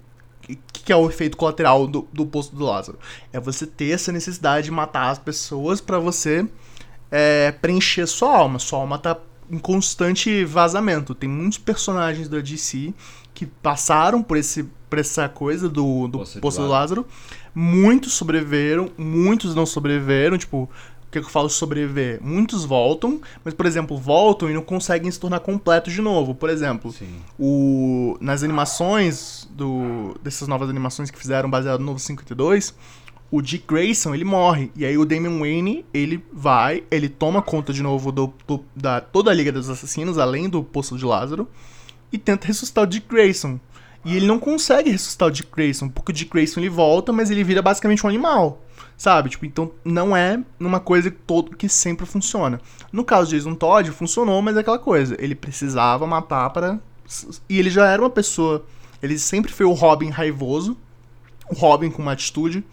que, 0.47 0.59
que 0.85 0.93
é 0.93 0.97
o 0.97 1.09
efeito 1.09 1.37
colateral 1.37 1.87
do, 1.87 2.07
do 2.13 2.27
poço 2.27 2.55
do 2.55 2.65
Lázaro? 2.65 2.99
É 3.33 3.41
você 3.41 3.67
ter 3.67 3.91
essa 3.91 4.13
necessidade 4.13 4.67
de 4.67 4.71
matar 4.71 5.11
as 5.11 5.19
pessoas 5.19 5.81
pra 5.81 5.99
você 5.99 6.47
é, 7.11 7.53
preencher 7.53 8.07
sua 8.07 8.37
alma. 8.37 8.59
Sua 8.59 8.81
alma 8.81 8.99
tá 8.99 9.17
em 9.51 9.59
constante 9.59 10.45
vazamento. 10.45 11.15
Tem 11.15 11.29
muitos 11.29 11.59
personagens 11.59 12.29
da 12.29 12.41
DC 12.41 12.93
que 13.33 13.47
passaram 13.47 14.23
por, 14.23 14.37
esse, 14.37 14.65
por 14.89 14.99
essa 14.99 15.29
coisa 15.29 15.69
do, 15.69 16.07
do 16.07 16.19
Poço 16.19 16.35
de 16.35 16.41
Poço 16.41 16.61
do. 16.61 16.69
Lázaro. 16.69 17.07
Muitos 17.55 18.15
sobreviveram, 18.15 18.91
muitos 18.97 19.55
não 19.55 19.67
sobreviveram. 19.67 20.39
Tipo, 20.39 20.69
o 21.21 21.23
que 21.23 21.29
eu 21.29 21.33
falo 21.33 21.49
sobreviver? 21.49 22.19
Muitos 22.23 22.65
voltam, 22.65 23.21
mas, 23.45 23.55
por 23.55 23.67
exemplo, 23.67 23.97
voltam 23.99 24.51
e 24.51 24.55
não 24.55 24.63
conseguem 24.63 25.11
se 25.11 25.19
tornar 25.21 25.41
completos 25.41 25.93
de 25.93 26.01
novo. 26.01 26.35
Por 26.35 26.49
exemplo, 26.51 26.93
Sim. 26.93 27.09
o, 27.39 28.17
nas 28.21 28.43
animações 28.43 29.49
do, 29.51 30.17
dessas 30.23 30.49
novas 30.49 30.69
animações 30.69 31.11
que 31.11 31.19
fizeram 31.19 31.49
baseado 31.49 31.81
no 31.81 31.87
Novo 31.87 31.99
52, 31.99 32.75
o 33.31 33.41
Dick 33.43 33.65
Grayson, 33.67 34.15
ele 34.15 34.25
morre. 34.25 34.71
E 34.77 34.85
aí 34.85 34.97
o 34.99 35.05
Damian 35.05 35.39
Wayne, 35.39 35.85
ele 35.93 36.25
vai, 36.33 36.85
ele 36.91 37.09
toma 37.09 37.43
conta 37.43 37.73
de 37.73 37.83
novo 37.83 38.13
do, 38.13 38.33
do- 38.47 38.65
da 38.77 39.01
toda 39.01 39.31
a 39.31 39.35
Liga 39.35 39.51
dos 39.51 39.69
Assassinos, 39.69 40.19
além 40.19 40.49
do 40.49 40.63
Poço 40.63 40.97
de 40.97 41.05
Lázaro, 41.05 41.49
e 42.13 42.19
tenta 42.19 42.47
ressuscitar 42.47 42.85
o 42.85 42.87
Dick 42.87 43.09
Grayson. 43.09 43.59
E 44.05 44.17
ele 44.17 44.27
não 44.27 44.39
consegue 44.39 44.91
ressuscitar 44.91 45.29
o 45.29 45.31
Dick 45.31 45.49
Grayson, 45.51 45.89
porque 45.89 46.13
o 46.13 46.15
Dick 46.15 46.31
Grayson 46.31 46.61
ele 46.61 46.69
volta, 46.69 47.11
mas 47.13 47.31
ele 47.31 47.43
vira 47.43 47.63
basicamente 47.63 48.05
um 48.05 48.09
animal. 48.09 48.63
Sabe? 48.97 49.29
Tipo, 49.31 49.45
então 49.45 49.73
não 49.85 50.17
é 50.17 50.41
numa 50.59 50.79
coisa 50.81 51.11
que 51.11 51.19
todo 51.27 51.57
que 51.57 51.69
sempre 51.69 52.07
funciona. 52.07 52.61
No 52.93 53.05
caso 53.05 53.31
de 53.31 53.37
Jason 53.37 53.55
Todd, 53.55 53.91
funcionou, 53.91 54.41
mas 54.41 54.57
é 54.57 54.61
aquela 54.61 54.79
coisa. 54.79 55.17
Ele 55.19 55.35
precisava 55.35 56.07
matar 56.07 56.49
para 56.51 56.79
E 57.49 57.59
ele 57.59 57.71
já 57.71 57.89
era 57.89 58.01
uma 58.01 58.11
pessoa. 58.11 58.65
Ele 59.03 59.19
sempre 59.19 59.53
foi 59.53 59.67
o 59.67 59.73
Robin 59.73 60.11
raivoso. 60.11 60.77
O 61.51 61.55
Robin 61.55 61.91
com 61.91 62.01
uma 62.03 62.13
atitude. 62.13 62.65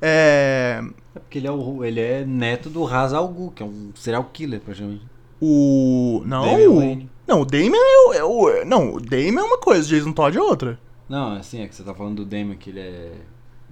É. 0.00 0.82
É 1.14 1.18
porque 1.18 1.38
ele 1.38 1.46
é, 1.48 1.50
o, 1.50 1.84
ele 1.84 2.00
é 2.00 2.24
neto 2.24 2.70
do 2.70 2.84
Ra's 2.84 3.12
al 3.12 3.26
Ghul, 3.28 3.50
que 3.50 3.62
é 3.62 3.66
um 3.66 3.90
serial 3.94 4.24
killer, 4.32 4.60
praticamente. 4.60 5.02
O. 5.40 6.22
Não. 6.24 6.42
Damian. 6.44 7.06
Não, 7.26 7.40
o 7.42 7.44
Damien 7.44 7.72
é 7.74 8.08
o, 8.08 8.12
é 8.12 8.24
o- 8.24 8.64
Não, 8.64 8.94
o 8.94 9.00
Damien 9.00 9.38
é 9.38 9.42
uma 9.42 9.58
coisa, 9.58 9.86
o 9.86 9.88
Jason 9.88 10.12
Todd 10.12 10.36
é 10.36 10.40
outra. 10.42 10.78
Não, 11.08 11.32
assim, 11.34 11.62
é 11.62 11.66
que 11.68 11.74
você 11.74 11.82
tá 11.82 11.94
falando 11.94 12.16
do 12.16 12.24
Damon, 12.24 12.56
que 12.56 12.70
ele 12.70 12.80
é 12.80 13.12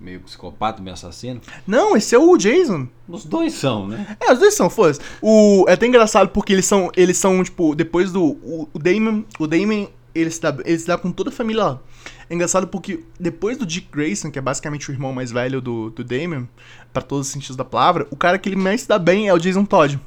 meio 0.01 0.21
psicopata, 0.21 0.83
meio 0.83 0.95
assassino. 0.95 1.41
Não, 1.67 1.97
esse 1.97 2.15
é 2.15 2.19
o 2.19 2.37
Jason. 2.37 2.89
Os 3.09 3.25
dois 3.25 3.55
são, 3.55 3.87
né? 3.87 4.17
É, 4.21 4.33
os 4.33 4.39
dois 4.39 4.55
são, 4.55 4.71
foda-se. 4.71 5.01
O, 5.21 5.65
é 5.69 5.73
até 5.73 5.87
engraçado 5.87 6.29
porque 6.31 6.53
eles 6.53 6.67
são, 6.67 6.91
eles 6.97 7.19
são 7.19 7.43
tipo, 7.43 7.75
depois 7.75 8.13
do. 8.13 8.23
O, 8.25 8.69
o 8.73 8.79
Damon, 8.79 9.25
o 9.39 9.47
Damon 9.47 9.89
ele, 10.15 10.31
se 10.31 10.41
dá, 10.41 10.57
ele 10.65 10.79
se 10.79 10.87
dá 10.87 10.97
com 10.97 11.11
toda 11.11 11.31
a 11.31 11.33
família 11.33 11.65
lá. 11.65 11.81
É 12.29 12.35
engraçado 12.35 12.67
porque 12.67 13.05
depois 13.19 13.57
do 13.57 13.67
Dick 13.67 13.89
Grayson, 13.91 14.31
que 14.31 14.39
é 14.39 14.43
basicamente 14.43 14.91
o 14.91 14.93
irmão 14.93 15.13
mais 15.13 15.31
velho 15.31 15.61
do, 15.61 15.91
do 15.91 16.05
Damon, 16.05 16.47
pra 16.93 17.03
todos 17.03 17.27
os 17.27 17.33
sentidos 17.33 17.57
da 17.57 17.65
palavra, 17.65 18.07
o 18.11 18.17
cara 18.17 18.39
que 18.39 18.49
ele 18.49 18.57
mais 18.57 18.83
se 18.83 18.89
dá 18.89 18.99
bem 18.99 19.29
é 19.29 19.35
o 19.35 19.39
Jason 19.39 19.65
Todd. 19.65 19.99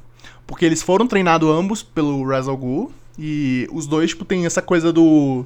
Porque 0.46 0.66
eles 0.66 0.82
foram 0.82 1.08
treinados 1.08 1.50
ambos 1.50 1.82
pelo 1.82 2.24
Ra's 2.28 2.48
al 2.48 2.58
Ghul, 2.58 2.92
e 3.18 3.68
os 3.72 3.88
dois, 3.88 4.12
tipo, 4.12 4.26
tem 4.26 4.46
essa 4.46 4.62
coisa 4.62 4.92
do. 4.92 5.46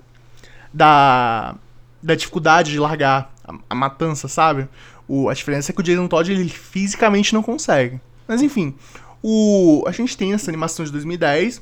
da. 0.74 1.56
da 2.02 2.16
dificuldade 2.16 2.72
de 2.72 2.80
largar 2.80 3.35
a, 3.46 3.54
a 3.70 3.76
matança, 3.76 4.28
sabe? 4.28 4.68
O, 5.08 5.30
a 5.30 5.34
diferença 5.34 5.72
é 5.72 5.74
que 5.74 5.82
o 5.82 5.84
Jason 5.84 6.08
Todd 6.08 6.32
ele 6.32 6.50
fisicamente 6.50 7.34
não 7.34 7.44
consegue. 7.44 8.00
Mas 8.28 8.42
enfim, 8.42 8.76
o, 9.22 9.84
a 9.88 9.92
gente 9.92 10.18
tem 10.18 10.34
essa 10.34 10.50
animação 10.50 10.84
de 10.84 10.92
2010. 10.92 11.62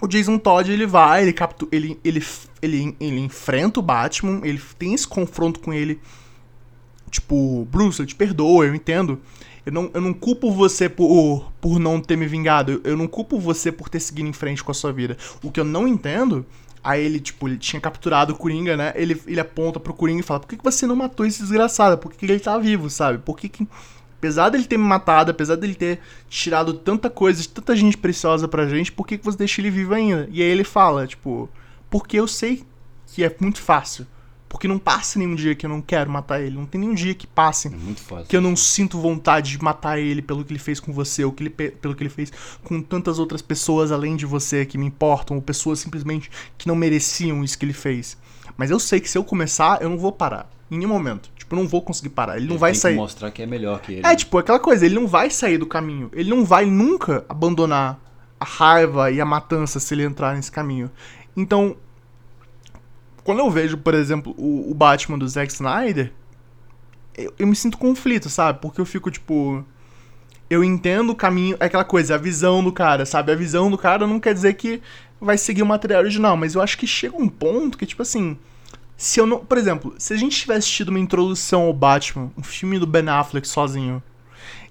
O 0.00 0.06
Jason 0.06 0.38
Todd 0.38 0.70
ele 0.70 0.86
vai, 0.86 1.22
ele 1.22 1.32
captura, 1.32 1.74
ele, 1.74 1.98
ele, 2.04 2.24
ele, 2.60 2.96
ele 2.98 3.20
enfrenta 3.20 3.80
o 3.80 3.82
Batman, 3.82 4.40
ele 4.44 4.60
tem 4.78 4.94
esse 4.94 5.06
confronto 5.06 5.60
com 5.60 5.72
ele. 5.72 6.00
Tipo, 7.10 7.66
Bruce, 7.70 8.00
eu 8.00 8.06
te 8.06 8.14
perdoo, 8.14 8.64
eu 8.64 8.74
entendo. 8.74 9.20
Eu 9.64 9.72
não, 9.72 9.90
eu 9.94 10.00
não 10.00 10.12
culpo 10.12 10.52
você 10.52 10.88
por, 10.88 11.50
por 11.60 11.78
não 11.78 12.00
ter 12.00 12.16
me 12.16 12.26
vingado. 12.26 12.72
Eu, 12.72 12.92
eu 12.92 12.96
não 12.96 13.08
culpo 13.08 13.38
você 13.38 13.72
por 13.72 13.88
ter 13.88 14.00
seguido 14.00 14.28
em 14.28 14.32
frente 14.32 14.62
com 14.62 14.70
a 14.70 14.74
sua 14.74 14.92
vida. 14.92 15.16
O 15.42 15.50
que 15.50 15.58
eu 15.58 15.64
não 15.64 15.88
entendo. 15.88 16.46
Aí 16.86 17.04
ele, 17.04 17.18
tipo, 17.18 17.48
ele 17.48 17.58
tinha 17.58 17.80
capturado 17.80 18.32
o 18.32 18.36
Coringa, 18.36 18.76
né? 18.76 18.92
Ele, 18.94 19.20
ele 19.26 19.40
aponta 19.40 19.80
pro 19.80 19.92
Coringa 19.92 20.20
e 20.20 20.22
fala: 20.22 20.38
Por 20.38 20.46
que, 20.46 20.56
que 20.56 20.62
você 20.62 20.86
não 20.86 20.94
matou 20.94 21.26
esse 21.26 21.42
desgraçado? 21.42 21.98
Por 21.98 22.12
que, 22.12 22.18
que 22.18 22.32
ele 22.32 22.38
tá 22.38 22.56
vivo, 22.58 22.88
sabe? 22.88 23.18
Por 23.18 23.36
que, 23.36 23.48
que. 23.48 23.66
Apesar 24.16 24.50
dele 24.50 24.64
ter 24.64 24.78
me 24.78 24.84
matado, 24.84 25.32
apesar 25.32 25.56
dele 25.56 25.74
ter 25.74 25.98
tirado 26.28 26.74
tanta 26.74 27.10
coisa, 27.10 27.42
tanta 27.52 27.74
gente 27.74 27.98
preciosa 27.98 28.46
pra 28.46 28.68
gente, 28.68 28.92
por 28.92 29.04
que, 29.04 29.18
que 29.18 29.24
você 29.24 29.36
deixa 29.36 29.60
ele 29.60 29.68
vivo 29.68 29.94
ainda? 29.94 30.28
E 30.30 30.40
aí 30.40 30.48
ele 30.48 30.62
fala, 30.62 31.08
tipo, 31.08 31.50
porque 31.90 32.16
eu 32.20 32.28
sei 32.28 32.64
que 33.08 33.24
é 33.24 33.36
muito 33.40 33.60
fácil. 33.60 34.06
Porque 34.56 34.66
não 34.66 34.78
passa 34.78 35.18
nenhum 35.18 35.34
dia 35.34 35.54
que 35.54 35.66
eu 35.66 35.68
não 35.70 35.82
quero 35.82 36.10
matar 36.10 36.40
ele. 36.40 36.56
Não 36.56 36.64
tem 36.64 36.80
nenhum 36.80 36.94
dia 36.94 37.14
que 37.14 37.26
passe 37.26 37.68
É 37.68 38.22
que 38.26 38.34
eu 38.34 38.40
não 38.40 38.56
sinto 38.56 38.98
vontade 38.98 39.50
de 39.50 39.62
matar 39.62 39.98
ele 39.98 40.22
pelo 40.22 40.42
que 40.42 40.50
ele 40.50 40.58
fez 40.58 40.80
com 40.80 40.94
você, 40.94 41.22
ou 41.26 41.30
que 41.30 41.42
ele, 41.42 41.50
pe- 41.50 41.72
pelo 41.72 41.94
que 41.94 42.02
ele 42.02 42.08
fez 42.08 42.32
com 42.64 42.80
tantas 42.80 43.18
outras 43.18 43.42
pessoas 43.42 43.92
além 43.92 44.16
de 44.16 44.24
você 44.24 44.64
que 44.64 44.78
me 44.78 44.86
importam, 44.86 45.36
ou 45.36 45.42
pessoas 45.42 45.78
simplesmente 45.80 46.30
que 46.56 46.66
não 46.66 46.74
mereciam 46.74 47.44
isso 47.44 47.58
que 47.58 47.66
ele 47.66 47.74
fez. 47.74 48.16
Mas 48.56 48.70
eu 48.70 48.80
sei 48.80 48.98
que 48.98 49.10
se 49.10 49.18
eu 49.18 49.24
começar, 49.24 49.82
eu 49.82 49.90
não 49.90 49.98
vou 49.98 50.10
parar. 50.10 50.48
Em 50.70 50.78
nenhum 50.78 50.88
momento. 50.90 51.28
Tipo, 51.36 51.54
eu 51.54 51.58
não 51.60 51.68
vou 51.68 51.82
conseguir 51.82 52.08
parar. 52.08 52.38
Ele 52.38 52.46
não 52.46 52.52
Ele 52.54 52.58
vai 52.58 52.72
tem 52.72 52.80
sair. 52.80 52.94
que 52.94 52.98
mostrar 53.00 53.30
que 53.30 53.42
é 53.42 53.46
melhor 53.46 53.78
que 53.82 53.92
ele. 53.92 54.06
É, 54.06 54.16
tipo, 54.16 54.38
aquela 54.38 54.58
coisa, 54.58 54.86
ele 54.86 54.94
não 54.94 55.06
vai 55.06 55.28
sair 55.28 55.58
do 55.58 55.66
caminho. 55.66 56.10
Ele 56.14 56.30
não 56.30 56.46
vai 56.46 56.64
nunca 56.64 57.26
abandonar 57.28 58.00
a 58.40 58.44
raiva 58.46 59.10
e 59.10 59.20
a 59.20 59.24
matança 59.26 59.78
se 59.78 59.92
ele 59.92 60.02
entrar 60.04 60.34
nesse 60.34 60.50
caminho. 60.50 60.90
Então, 61.36 61.76
quando 63.26 63.40
eu 63.40 63.50
vejo, 63.50 63.76
por 63.76 63.92
exemplo, 63.92 64.32
o, 64.38 64.70
o 64.70 64.72
Batman 64.72 65.18
do 65.18 65.26
Zack 65.26 65.52
Snyder, 65.52 66.12
eu, 67.18 67.34
eu 67.36 67.44
me 67.44 67.56
sinto 67.56 67.76
conflito, 67.76 68.30
sabe? 68.30 68.60
Porque 68.60 68.80
eu 68.80 68.86
fico, 68.86 69.10
tipo. 69.10 69.64
Eu 70.48 70.62
entendo 70.62 71.10
o 71.10 71.16
caminho, 71.16 71.56
é 71.58 71.64
aquela 71.64 71.82
coisa, 71.82 72.14
a 72.14 72.18
visão 72.18 72.62
do 72.62 72.72
cara, 72.72 73.04
sabe? 73.04 73.32
A 73.32 73.34
visão 73.34 73.68
do 73.68 73.76
cara 73.76 74.06
não 74.06 74.20
quer 74.20 74.32
dizer 74.32 74.54
que 74.54 74.80
vai 75.20 75.36
seguir 75.36 75.62
o 75.62 75.66
material 75.66 76.02
original, 76.02 76.36
mas 76.36 76.54
eu 76.54 76.62
acho 76.62 76.78
que 76.78 76.86
chega 76.86 77.20
um 77.20 77.28
ponto 77.28 77.76
que, 77.76 77.84
tipo 77.84 78.00
assim. 78.00 78.38
Se 78.96 79.18
eu 79.18 79.26
não. 79.26 79.44
Por 79.44 79.58
exemplo, 79.58 79.92
se 79.98 80.14
a 80.14 80.16
gente 80.16 80.38
tivesse 80.38 80.68
tido 80.68 80.90
uma 80.90 81.00
introdução 81.00 81.62
ao 81.62 81.72
Batman, 81.72 82.30
um 82.38 82.44
filme 82.44 82.78
do 82.78 82.86
Ben 82.86 83.08
Affleck 83.08 83.48
sozinho, 83.48 84.00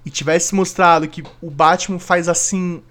e 0.06 0.10
tivesse 0.10 0.56
mostrado 0.56 1.10
que 1.10 1.22
o 1.42 1.52
Batman 1.52 2.00
faz 2.00 2.30
assim. 2.30 2.82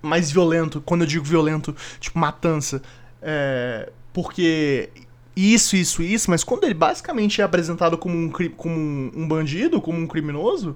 mais 0.00 0.30
violento, 0.30 0.80
quando 0.80 1.02
eu 1.02 1.06
digo 1.06 1.22
violento, 1.22 1.76
tipo 2.00 2.18
matança, 2.18 2.80
é, 3.20 3.92
porque 4.16 4.88
isso, 5.36 5.76
isso, 5.76 6.02
isso, 6.02 6.30
mas 6.30 6.42
quando 6.42 6.64
ele 6.64 6.72
basicamente 6.72 7.42
é 7.42 7.44
apresentado 7.44 7.98
como 7.98 8.16
um, 8.16 8.30
como 8.56 8.74
um, 8.74 9.12
um 9.14 9.28
bandido, 9.28 9.78
como 9.78 9.98
um 9.98 10.06
criminoso, 10.06 10.74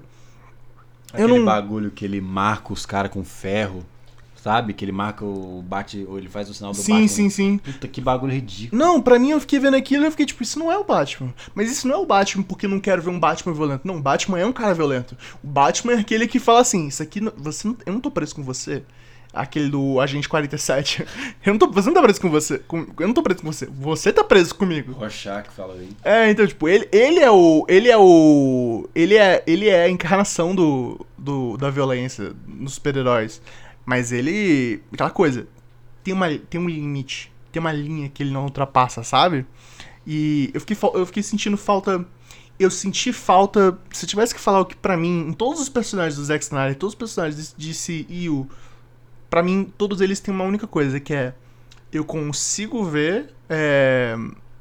Aquele 1.11 1.39
não- 1.39 1.45
bagulho 1.45 1.89
que 1.89 2.05
ele 2.05 2.21
marca 2.21 2.71
os 2.71 2.85
caras 2.85 3.11
com 3.11 3.23
ferro, 3.23 3.83
sabe? 4.35 4.73
Que 4.73 4.85
ele 4.85 4.91
marca 4.91 5.25
o 5.25 5.63
bate, 5.67 6.05
ou 6.07 6.19
ele 6.19 6.29
faz 6.29 6.51
o 6.51 6.53
sinal 6.53 6.71
do 6.71 6.77
sim, 6.77 6.91
Batman. 6.93 7.07
sim, 7.07 7.29
sim. 7.31 7.57
Puta, 7.57 7.87
que 7.87 7.99
bagulho 7.99 8.31
ridículo. 8.31 8.79
Não, 8.79 9.01
pra 9.01 9.17
mim 9.17 9.31
eu 9.31 9.39
fiquei 9.39 9.57
vendo 9.59 9.75
aquilo 9.75 10.03
e 10.03 10.05
eu 10.07 10.11
fiquei 10.11 10.27
tipo, 10.27 10.43
isso 10.43 10.59
não 10.59 10.71
é 10.71 10.77
o 10.77 10.83
Batman. 10.83 11.33
Mas 11.55 11.71
isso 11.71 11.87
não 11.87 11.95
é 11.95 11.97
o 11.97 12.05
Batman 12.05 12.43
porque 12.43 12.67
não 12.67 12.79
quero 12.79 13.01
ver 13.01 13.09
um 13.09 13.19
Batman 13.19 13.53
violento. 13.55 13.81
Não, 13.87 13.97
o 13.97 14.01
Batman 14.01 14.37
é 14.39 14.45
um 14.45 14.53
cara 14.53 14.75
violento. 14.75 15.17
O 15.43 15.47
Batman 15.47 15.93
é 15.93 15.99
aquele 15.99 16.27
que 16.27 16.37
fala 16.39 16.61
assim, 16.61 16.87
isso 16.87 17.01
aqui, 17.01 17.19
você 17.35 17.67
eu 17.87 17.91
não 17.93 17.99
tô 17.99 18.11
preso 18.11 18.35
com 18.35 18.43
você. 18.43 18.83
Aquele 19.33 19.69
do 19.69 19.99
Agente 20.01 20.27
47. 20.27 21.05
Eu 21.45 21.53
não 21.53 21.57
tô, 21.57 21.71
você 21.71 21.87
não 21.87 21.93
tá 21.95 22.01
preso 22.01 22.19
com 22.19 22.29
você. 22.29 22.59
com- 22.59 22.85
eu 22.99 23.07
não 23.07 23.13
tô 23.13 23.23
preso 23.23 23.41
com 23.41 23.51
você. 23.51 23.65
Você 23.65 24.11
tá 24.11 24.23
preso 24.25 24.53
comigo. 24.53 24.91
Rorschach 24.91 25.49
fala 25.55 25.73
aí. 25.75 25.89
É, 26.03 26.29
então, 26.29 26.45
tipo, 26.45 26.67
ele, 26.67 26.87
ele 26.91 27.19
é 27.19 27.31
o. 27.31 27.65
Ele 27.69 27.89
é 27.89 27.97
o. 27.97 28.89
Ele 28.93 29.15
é, 29.15 29.41
ele 29.47 29.69
é 29.69 29.83
a 29.83 29.89
encarnação 29.89 30.53
do, 30.53 31.05
do, 31.17 31.55
da 31.55 31.69
violência 31.69 32.33
nos 32.45 32.73
super-heróis. 32.73 33.41
Mas 33.85 34.11
ele. 34.11 34.81
Aquela 34.93 35.09
coisa. 35.09 35.47
Tem, 36.03 36.13
uma, 36.13 36.27
tem 36.37 36.59
um 36.59 36.67
limite. 36.67 37.31
Tem 37.53 37.59
uma 37.61 37.71
linha 37.71 38.09
que 38.09 38.23
ele 38.23 38.31
não 38.31 38.43
ultrapassa, 38.43 39.01
sabe? 39.03 39.45
E 40.05 40.49
eu 40.53 40.59
fiquei, 40.59 40.77
eu 40.93 41.05
fiquei 41.05 41.23
sentindo 41.23 41.55
falta. 41.55 42.05
Eu 42.59 42.69
senti 42.69 43.13
falta. 43.13 43.77
Se 43.91 44.03
eu 44.05 44.09
tivesse 44.09 44.35
que 44.35 44.41
falar 44.41 44.59
o 44.59 44.65
que 44.65 44.75
pra 44.75 44.97
mim, 44.97 45.27
em 45.29 45.33
todos 45.33 45.61
os 45.61 45.69
personagens 45.69 46.17
do 46.17 46.23
Zack 46.25 46.43
Snyder, 46.43 46.75
todos 46.75 46.93
os 46.93 46.99
personagens 46.99 47.55
de 47.57 47.69
DCU, 47.71 48.47
pra 49.31 49.41
mim, 49.41 49.73
todos 49.77 50.01
eles 50.01 50.19
têm 50.19 50.31
uma 50.33 50.43
única 50.43 50.67
coisa, 50.67 50.99
que 50.99 51.13
é. 51.13 51.33
Eu 51.91 52.05
consigo 52.05 52.83
ver 52.85 53.33
é, 53.49 54.15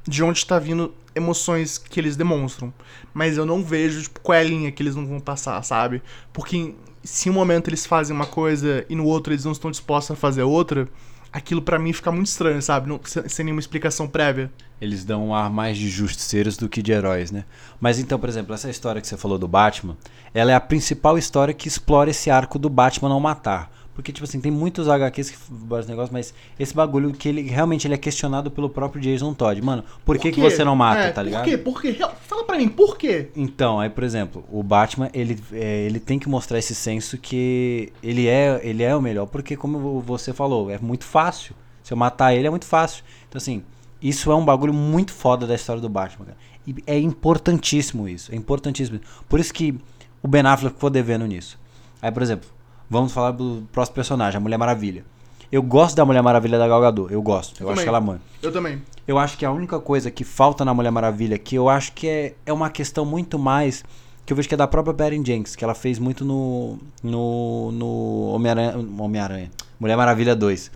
de 0.09 0.23
onde 0.25 0.47
tá 0.47 0.59
vindo 0.59 0.95
emoções 1.15 1.77
que 1.77 2.01
eles 2.01 2.17
demonstram. 2.17 2.73
Mas 3.13 3.37
eu 3.37 3.45
não 3.45 3.63
vejo, 3.63 4.03
tipo, 4.03 4.21
qual 4.21 4.37
é 4.39 4.41
a 4.41 4.45
linha 4.45 4.73
que 4.73 4.83
eles 4.83 4.97
não 4.97 5.07
vão 5.07 5.21
passar, 5.21 5.63
sabe? 5.63 6.01
Porque 6.33 6.75
se 7.05 7.29
em 7.29 7.33
um 7.33 7.35
momento 7.35 7.69
eles 7.69 7.85
fazem 7.85 8.15
uma 8.15 8.27
coisa 8.27 8.85
e 8.89 8.95
no 8.95 9.05
outro 9.05 9.33
eles 9.33 9.45
não 9.45 9.53
estão 9.53 9.71
dispostos 9.71 10.13
a 10.13 10.17
fazer 10.17 10.43
outra, 10.45 10.89
aquilo 11.33 11.63
pra 11.63 11.79
mim 11.79 11.93
fica 11.93 12.11
muito 12.13 12.27
estranho, 12.29 12.61
sabe? 12.63 12.89
Não- 12.89 13.01
sem 13.05 13.45
nenhuma 13.45 13.61
explicação 13.61 14.09
prévia. 14.09 14.51
Eles 14.81 15.05
dão 15.05 15.29
um 15.29 15.35
ar 15.35 15.51
mais 15.51 15.77
de 15.77 15.89
justiceiros 15.89 16.57
do 16.57 16.69
que 16.69 16.81
de 16.83 16.93
heróis, 16.93 17.31
né? 17.31 17.45
Mas 17.81 17.99
então, 17.99 18.19
por 18.19 18.29
exemplo, 18.29 18.55
essa 18.55 18.71
história 18.71 19.01
que 19.01 19.07
você 19.07 19.17
falou 19.17 19.39
do 19.39 19.47
Batman, 19.47 19.97
ela 20.33 20.53
é 20.53 20.55
a 20.55 20.61
principal 20.61 21.19
história 21.19 21.53
que 21.53 21.69
explora 21.69 22.11
esse 22.11 22.31
arco 22.31 22.59
do 22.59 22.69
Batman 22.71 23.09
não 23.09 23.21
matar. 23.21 23.71
Porque, 24.01 24.13
tipo 24.13 24.25
assim, 24.25 24.41
tem 24.41 24.51
muitos 24.51 24.89
HQs 24.89 25.29
que 25.29 25.37
vários 25.51 25.87
negócios, 25.87 26.11
mas 26.11 26.33
esse 26.59 26.75
bagulho 26.75 27.13
que 27.13 27.29
ele 27.29 27.43
realmente 27.43 27.87
ele 27.87 27.93
é 27.93 27.99
questionado 27.99 28.51
pelo 28.51 28.71
próprio 28.71 28.99
Jason 28.99 29.35
Todd. 29.35 29.61
Mano, 29.61 29.85
por 30.07 30.17
que, 30.17 30.31
que 30.33 30.41
quê? 30.41 30.51
você 30.51 30.65
não 30.65 30.75
mata, 30.75 31.03
É, 31.03 31.11
tá 31.11 31.23
ligado? 31.23 31.43
Por 31.43 31.51
quê? 31.51 31.59
Por 31.59 31.83
quê? 31.83 31.99
Fala 32.23 32.45
pra 32.45 32.57
mim, 32.57 32.67
por 32.71 32.97
quê? 32.97 33.29
Então, 33.37 33.79
aí, 33.79 33.91
por 33.91 34.03
exemplo, 34.03 34.43
o 34.51 34.63
Batman, 34.63 35.11
ele, 35.13 35.39
é, 35.53 35.83
ele 35.83 36.01
tem 36.01 36.19
que 36.19 36.31
mostrar 36.31 36.59
esse 36.59 36.75
senso 36.75 37.19
que 37.19 37.93
ele 38.03 38.27
é, 38.27 38.59
ele 38.65 38.83
é 38.83 38.97
o 38.97 39.03
melhor, 39.03 39.27
porque 39.27 39.55
como 39.55 40.01
você 40.01 40.33
falou, 40.33 40.71
é 40.71 40.79
muito 40.79 41.05
fácil. 41.05 41.55
Se 41.83 41.93
eu 41.93 41.97
matar 41.99 42.35
ele, 42.35 42.47
é 42.47 42.51
muito 42.51 42.65
fácil. 42.65 43.05
Então, 43.29 43.37
assim, 43.37 43.63
isso 44.01 44.33
é 44.33 44.35
um 44.35 44.47
bagulho 44.47 44.73
muito 44.73 45.13
foda 45.13 45.47
da 45.47 45.55
história 45.55 45.83
do 45.83 45.91
Batman, 45.91 46.25
cara. 46.25 46.39
E 46.67 46.75
é 46.87 46.99
importantíssimo 46.99 48.09
isso, 48.09 48.33
é 48.33 48.35
importantíssimo. 48.35 48.99
Por 49.29 49.39
isso 49.39 49.53
que 49.53 49.79
o 50.23 50.29
Ben 50.29 50.47
Affleck 50.47 50.75
ficou 50.75 50.89
devendo 50.89 51.27
nisso. 51.27 51.59
Aí, 52.01 52.11
por 52.11 52.23
exemplo, 52.23 52.49
vamos 52.91 53.13
falar 53.13 53.31
do 53.31 53.63
próximo 53.73 53.95
personagem, 53.95 54.37
a 54.37 54.41
Mulher 54.41 54.59
Maravilha. 54.59 55.05
Eu 55.51 55.63
gosto 55.63 55.97
da 55.97 56.05
Mulher 56.05 56.23
Maravilha 56.23 56.59
da 56.59 56.69
Gal 56.69 56.81
Gadot, 56.81 57.13
eu 57.13 57.23
gosto. 57.23 57.61
Eu, 57.61 57.67
Eu 57.67 57.71
acho 57.71 57.77
também. 57.77 57.85
que 57.85 57.89
ela 57.89 58.01
manda. 58.01 58.21
Eu 58.43 58.53
também. 58.53 58.83
Eu 59.07 59.19
acho 59.19 59.37
que 59.39 59.45
a 59.45 59.51
única 59.51 59.81
coisa 59.81 60.11
que 60.11 60.23
falta 60.23 60.65
na 60.65 60.73
Mulher 60.75 60.91
Maravilha, 60.93 61.39
que 61.39 61.57
eu 61.57 61.69
acho 61.69 61.93
que 61.93 62.07
é, 62.09 62.35
é 62.47 62.53
uma 62.53 62.69
questão 62.71 63.05
muito 63.05 63.39
mais. 63.39 63.85
Que 64.25 64.33
eu 64.33 64.37
vejo 64.37 64.49
que 64.49 64.55
é 64.55 64.57
da 64.59 64.69
própria 64.69 64.95
Perry 64.95 65.21
Jenks, 65.25 65.57
que 65.57 65.65
ela 65.65 65.75
fez 65.75 65.99
muito 65.99 66.25
no. 66.25 66.79
No. 67.03 67.73
No 67.73 68.33
Homem-Aranha. 68.35 68.75
Homem-Aranha. 68.99 69.51
Mulher 69.81 69.97
Maravilha 69.97 70.37
2. 70.37 70.71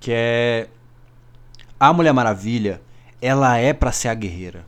Que 0.00 0.10
é. 0.12 0.68
A 1.78 1.92
Mulher 1.92 2.12
Maravilha, 2.12 2.80
ela 3.20 3.56
é 3.58 3.72
pra 3.72 3.92
ser 3.92 4.08
a 4.08 4.14
guerreira. 4.14 4.64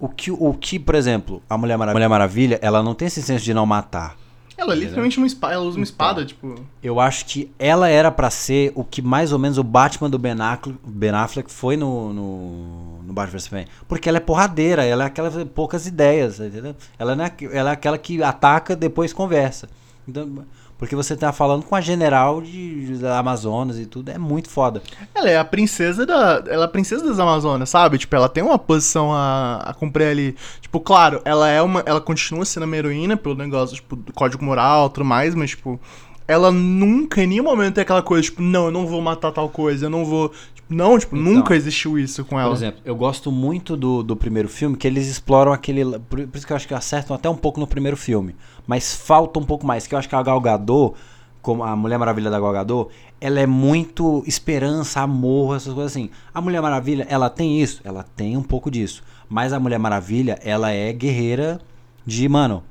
O 0.00 0.08
que, 0.08 0.30
o 0.30 0.54
que, 0.54 0.78
por 0.78 0.94
exemplo, 0.94 1.42
a 1.50 1.58
Mulher 1.58 1.76
Maravilha, 1.76 1.94
Mulher 1.98 2.08
Maravilha, 2.08 2.58
ela 2.62 2.82
não 2.82 2.94
tem 2.94 3.08
esse 3.08 3.20
senso 3.20 3.44
de 3.44 3.52
não 3.52 3.66
matar. 3.66 4.16
Ela 4.58 4.72
é 4.72 4.76
literalmente 4.76 5.18
uma 5.18 5.26
espada, 5.26 5.54
ela 5.54 5.64
usa 5.64 5.78
uma 5.78 5.84
espada, 5.84 6.26
tipo. 6.26 6.56
Eu 6.82 6.98
acho 6.98 7.24
que 7.26 7.48
ela 7.60 7.88
era 7.88 8.10
pra 8.10 8.28
ser 8.28 8.72
o 8.74 8.82
que 8.82 9.00
mais 9.00 9.32
ou 9.32 9.38
menos 9.38 9.56
o 9.56 9.62
Batman 9.62 10.10
do 10.10 10.18
Ben 10.18 10.32
Affleck, 10.32 10.76
Ben 10.84 11.10
Affleck 11.10 11.48
foi 11.48 11.76
no, 11.76 12.12
no, 12.12 13.02
no 13.04 13.12
Batman 13.12 13.32
vs 13.34 13.42
Superman. 13.44 13.68
Porque 13.86 14.08
ela 14.08 14.18
é 14.18 14.20
porradeira, 14.20 14.84
ela 14.84 15.04
é 15.04 15.06
aquela 15.06 15.30
poucas 15.46 15.86
ideias, 15.86 16.40
entendeu? 16.40 16.74
Ela, 16.98 17.12
é, 17.12 17.56
ela 17.56 17.70
é 17.70 17.72
aquela 17.72 17.96
que 17.96 18.20
ataca 18.20 18.74
depois 18.74 19.12
conversa. 19.12 19.68
Então, 20.08 20.44
porque 20.78 20.94
você 20.94 21.16
tá 21.16 21.32
falando 21.32 21.64
com 21.64 21.74
a 21.74 21.80
general 21.80 22.40
de, 22.40 22.98
da 22.98 23.18
Amazonas 23.18 23.78
e 23.80 23.84
tudo, 23.84 24.10
é 24.10 24.16
muito 24.16 24.48
foda. 24.48 24.80
Ela 25.12 25.28
é 25.28 25.36
a 25.36 25.44
princesa 25.44 26.06
da. 26.06 26.42
Ela 26.46 26.62
é 26.62 26.66
a 26.66 26.68
princesa 26.68 27.04
das 27.04 27.18
Amazonas, 27.18 27.68
sabe? 27.68 27.98
Tipo, 27.98 28.14
ela 28.14 28.28
tem 28.28 28.44
uma 28.44 28.58
posição 28.58 29.12
a, 29.12 29.56
a 29.56 29.74
cumprir 29.74 30.06
ali. 30.06 30.36
Tipo, 30.60 30.78
claro, 30.78 31.20
ela 31.24 31.48
é 31.48 31.60
uma. 31.60 31.82
Ela 31.84 32.00
continua 32.00 32.44
sendo 32.44 32.62
uma 32.62 32.76
heroína 32.76 33.16
pelo 33.16 33.34
negócio, 33.34 33.74
tipo, 33.74 33.96
do 33.96 34.12
código 34.12 34.44
moral 34.44 34.86
e 34.86 34.90
tudo 34.90 35.04
mais, 35.04 35.34
mas, 35.34 35.50
tipo, 35.50 35.80
ela 36.28 36.52
nunca, 36.52 37.24
em 37.24 37.26
nenhum 37.26 37.44
momento 37.44 37.74
tem 37.74 37.82
aquela 37.82 38.02
coisa, 38.02 38.22
tipo, 38.22 38.40
não, 38.40 38.66
eu 38.66 38.70
não 38.70 38.86
vou 38.86 39.00
matar 39.00 39.32
tal 39.32 39.48
coisa, 39.48 39.86
eu 39.86 39.90
não 39.90 40.04
vou. 40.04 40.30
Não, 40.68 40.98
tipo, 40.98 41.16
Então, 41.16 41.32
nunca 41.32 41.56
existiu 41.56 41.98
isso 41.98 42.24
com 42.24 42.38
ela. 42.38 42.50
Por 42.50 42.56
exemplo, 42.56 42.80
eu 42.84 42.94
gosto 42.94 43.32
muito 43.32 43.76
do, 43.76 44.02
do 44.02 44.14
primeiro 44.14 44.48
filme, 44.48 44.76
que 44.76 44.86
eles 44.86 45.08
exploram 45.08 45.52
aquele. 45.52 45.98
Por, 46.00 46.26
por 46.26 46.36
isso 46.36 46.46
que 46.46 46.52
eu 46.52 46.56
acho 46.56 46.68
que 46.68 46.74
acertam 46.74 47.16
até 47.16 47.28
um 47.28 47.36
pouco 47.36 47.58
no 47.58 47.66
primeiro 47.66 47.96
filme. 47.96 48.36
Mas 48.66 48.94
falta 48.94 49.38
um 49.38 49.44
pouco 49.44 49.66
mais. 49.66 49.86
Que 49.86 49.94
eu 49.94 49.98
acho 49.98 50.08
que 50.08 50.14
a 50.14 50.22
Gal 50.22 50.40
Gadot, 50.40 50.94
como 51.40 51.64
a 51.64 51.74
Mulher 51.74 51.98
Maravilha 51.98 52.30
da 52.30 52.38
Gal 52.38 52.52
Gadot, 52.52 52.90
ela 53.18 53.40
é 53.40 53.46
muito 53.46 54.22
esperança, 54.26 55.00
amor, 55.00 55.56
essas 55.56 55.72
coisas 55.72 55.92
assim. 55.92 56.10
A 56.34 56.40
Mulher 56.40 56.60
Maravilha, 56.60 57.06
ela 57.08 57.30
tem 57.30 57.60
isso? 57.62 57.80
Ela 57.82 58.02
tem 58.02 58.36
um 58.36 58.42
pouco 58.42 58.70
disso. 58.70 59.02
Mas 59.28 59.54
a 59.54 59.60
Mulher 59.60 59.78
Maravilha, 59.78 60.38
ela 60.42 60.70
é 60.70 60.92
guerreira 60.92 61.60
de, 62.04 62.28
mano, 62.28 62.62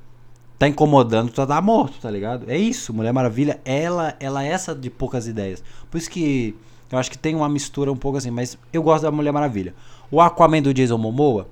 tá 0.58 0.68
incomodando, 0.68 1.32
tu 1.32 1.46
tá 1.46 1.62
morto, 1.62 2.00
tá 2.00 2.10
ligado? 2.10 2.50
É 2.50 2.58
isso, 2.58 2.94
Mulher 2.94 3.14
Maravilha, 3.14 3.60
ela, 3.66 4.16
ela 4.20 4.44
é 4.44 4.48
essa 4.48 4.74
de 4.74 4.90
poucas 4.90 5.28
ideias. 5.28 5.64
Por 5.90 5.98
isso 5.98 6.10
que 6.10 6.56
eu 6.92 6.98
acho 6.98 7.12
que 7.12 7.18
tem 7.18 7.36
uma 7.36 7.50
mistura 7.50 7.92
um 7.92 7.98
pouco 7.98 8.18
assim, 8.18 8.32
mas 8.32 8.58
eu 8.72 8.82
gosto 8.82 9.04
da 9.04 9.12
Mulher 9.12 9.32
Maravilha. 9.32 9.74
O 10.10 10.22
Aquaman 10.22 10.62
do 10.62 10.74
Jason 10.74 10.98
Momoa, 10.98 11.48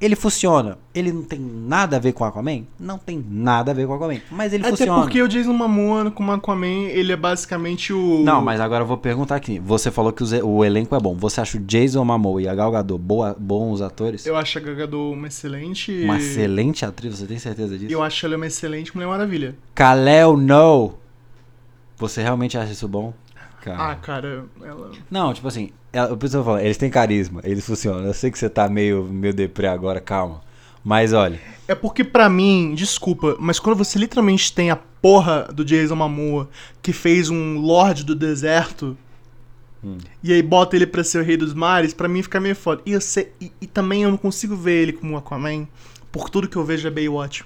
ele 0.00 0.14
funciona. 0.14 0.78
Ele 0.94 1.10
não 1.10 1.22
tem 1.22 1.40
nada 1.40 1.96
a 1.96 1.98
ver 1.98 2.12
com 2.12 2.22
o 2.22 2.26
Aquaman? 2.26 2.64
Não 2.78 2.98
tem 2.98 3.24
nada 3.28 3.70
a 3.70 3.74
ver 3.74 3.86
com 3.86 3.92
o 3.92 3.96
Aquaman, 3.96 4.20
mas 4.30 4.52
ele 4.52 4.62
Até 4.62 4.76
funciona. 4.76 5.00
porque 5.00 5.20
o 5.20 5.26
Jason 5.26 5.52
Momoa 5.52 6.10
com 6.10 6.24
o 6.24 6.30
Aquaman, 6.30 6.88
ele 6.90 7.12
é 7.12 7.16
basicamente 7.16 7.92
o. 7.92 8.22
Não, 8.22 8.40
mas 8.40 8.60
agora 8.60 8.84
eu 8.84 8.86
vou 8.86 8.98
perguntar 8.98 9.36
aqui. 9.36 9.58
Você 9.58 9.90
falou 9.90 10.12
que 10.12 10.22
o, 10.22 10.64
elenco 10.64 10.94
é 10.94 11.00
bom. 11.00 11.16
Você 11.16 11.40
acha 11.40 11.56
o 11.56 11.60
Jason 11.60 12.04
Momoa 12.04 12.42
e 12.42 12.48
a 12.48 12.54
Gal 12.54 12.70
Gadot 12.70 13.00
boa, 13.00 13.34
bons 13.38 13.80
atores? 13.80 14.26
Eu 14.26 14.36
acho 14.36 14.58
a 14.58 14.60
Gal 14.60 14.76
Gadot 14.76 15.14
uma 15.14 15.26
excelente. 15.26 16.04
Uma 16.04 16.18
excelente 16.18 16.84
atriz, 16.84 17.18
você 17.18 17.26
tem 17.26 17.38
certeza 17.38 17.76
disso? 17.76 17.92
Eu 17.92 18.02
acho 18.02 18.24
ela 18.24 18.36
uma 18.36 18.46
excelente 18.46 18.94
Mulher 18.94 19.08
Maravilha. 19.08 19.56
Kalel 19.74 20.36
No. 20.36 20.94
Você 21.96 22.22
realmente 22.22 22.56
acha 22.56 22.70
isso 22.70 22.86
bom? 22.86 23.12
Cara. 23.76 23.92
Ah, 23.92 23.94
cara, 23.96 24.44
ela. 24.62 24.90
Não, 25.10 25.32
tipo 25.34 25.46
assim, 25.48 25.70
ela, 25.92 26.06
isso 26.22 26.36
eu 26.36 26.40
tô 26.40 26.44
falando, 26.44 26.62
eles 26.64 26.76
têm 26.76 26.90
carisma, 26.90 27.40
eles 27.44 27.64
funcionam. 27.66 28.04
Eu 28.04 28.14
sei 28.14 28.30
que 28.30 28.38
você 28.38 28.48
tá 28.48 28.68
meio, 28.68 29.04
meio 29.04 29.32
deprê 29.34 29.66
agora, 29.66 30.00
calma. 30.00 30.40
Mas 30.84 31.12
olha, 31.12 31.40
É 31.66 31.74
porque 31.74 32.02
pra 32.04 32.28
mim, 32.28 32.72
desculpa, 32.74 33.36
mas 33.38 33.58
quando 33.58 33.76
você 33.76 33.98
literalmente 33.98 34.52
tem 34.52 34.70
a 34.70 34.76
porra 34.76 35.48
do 35.52 35.64
Jason 35.64 35.94
Momoa 35.96 36.48
que 36.82 36.92
fez 36.92 37.28
um 37.30 37.58
Lorde 37.58 38.04
do 38.04 38.14
Deserto 38.14 38.96
Hum. 39.84 39.98
e 40.24 40.32
aí 40.32 40.42
bota 40.42 40.74
ele 40.76 40.86
pra 40.86 41.04
ser 41.04 41.18
o 41.20 41.24
Rei 41.24 41.36
dos 41.36 41.54
Mares, 41.54 41.92
pra 41.94 42.08
mim 42.08 42.22
fica 42.22 42.40
meio 42.40 42.56
foda. 42.56 42.80
E, 42.86 42.92
eu 42.92 43.00
sei- 43.00 43.32
e- 43.40 43.52
e 43.60 43.66
também 43.66 44.02
eu 44.02 44.10
não 44.10 44.16
consigo 44.16 44.56
ver 44.56 44.82
ele 44.82 44.92
como 44.92 45.16
Aquaman 45.16 45.68
por 46.10 46.28
tudo 46.30 46.48
que 46.48 46.56
eu 46.56 46.64
vejo 46.64 46.88
é 46.88 46.90
Baywatch. 46.90 47.44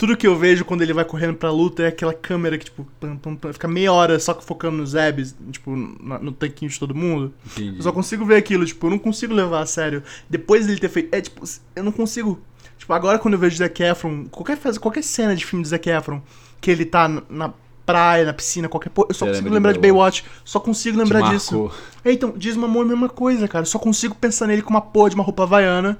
Tudo 0.00 0.16
que 0.16 0.26
eu 0.26 0.34
vejo 0.34 0.64
quando 0.64 0.80
ele 0.80 0.94
vai 0.94 1.04
correndo 1.04 1.34
pra 1.36 1.50
luta 1.52 1.82
é 1.82 1.88
aquela 1.88 2.14
câmera 2.14 2.56
que, 2.56 2.64
tipo, 2.64 2.86
pam, 2.98 3.18
pam, 3.18 3.36
pam, 3.36 3.52
fica 3.52 3.68
meia 3.68 3.92
hora 3.92 4.18
só 4.18 4.34
focando 4.40 4.78
nos 4.78 4.92
Zebs, 4.92 5.36
tipo, 5.52 5.76
na- 6.02 6.18
no 6.18 6.32
tanquinho 6.32 6.70
de 6.70 6.80
todo 6.80 6.94
mundo. 6.94 7.34
entendi. 7.46 7.76
Eu 7.76 7.82
só 7.82 7.92
consigo 7.92 8.24
ver 8.24 8.36
aquilo, 8.36 8.64
tipo, 8.64 8.86
eu 8.86 8.90
não 8.92 8.98
consigo 8.98 9.34
levar 9.34 9.60
a 9.60 9.66
sério. 9.66 10.02
Depois 10.28 10.66
dele 10.66 10.80
ter 10.80 10.88
feito. 10.88 11.14
É, 11.14 11.20
tipo, 11.20 11.44
eu 11.76 11.84
não 11.84 11.92
consigo. 11.92 12.40
Tipo, 12.78 12.94
agora 12.94 13.18
quando 13.18 13.34
eu 13.34 13.40
vejo 13.40 13.56
Zac 13.58 13.82
Efron, 13.82 14.24
qualquer, 14.30 14.58
qualquer 14.80 15.02
cena 15.04 15.36
de 15.36 15.44
filme 15.44 15.62
de 15.62 15.68
Zac 15.68 15.86
Efron, 15.90 16.22
que 16.62 16.70
ele 16.70 16.86
tá 16.86 17.06
na- 17.06 17.22
na 17.28 17.52
praia, 17.84 18.24
na 18.24 18.32
piscina, 18.32 18.70
qualquer 18.70 18.88
porra, 18.88 19.08
eu 19.10 19.14
só 19.14 19.26
Você 19.26 19.32
consigo 19.32 19.44
lembra 19.48 19.54
lembrar 19.58 19.72
de 19.72 19.78
de 19.78 19.82
Baywatch. 19.82 20.24
Só 20.46 20.58
consigo 20.60 20.96
lembrar 20.96 21.20
disso. 21.34 21.70
É, 22.02 22.10
então, 22.10 22.32
diz 22.34 22.56
Mamor 22.56 22.84
é 22.84 22.86
a 22.86 22.88
mesma 22.88 23.08
coisa, 23.10 23.46
cara. 23.46 23.66
Só 23.66 23.78
consigo 23.78 24.14
pensar 24.14 24.46
nele 24.46 24.62
com 24.62 24.70
uma 24.70 24.80
porra 24.80 25.10
de 25.10 25.14
uma 25.14 25.24
roupa 25.24 25.42
havaiana, 25.42 25.98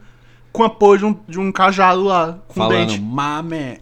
com 0.53 0.63
a 0.63 0.71
porra 0.71 0.99
de 0.99 1.05
um, 1.05 1.17
de 1.29 1.39
um 1.39 1.51
cajado 1.53 2.03
lá, 2.05 2.39
com 2.49 2.61
um 2.61 2.65
Falando, 2.65 2.89
dente. 2.89 3.01
mame. 3.01 3.79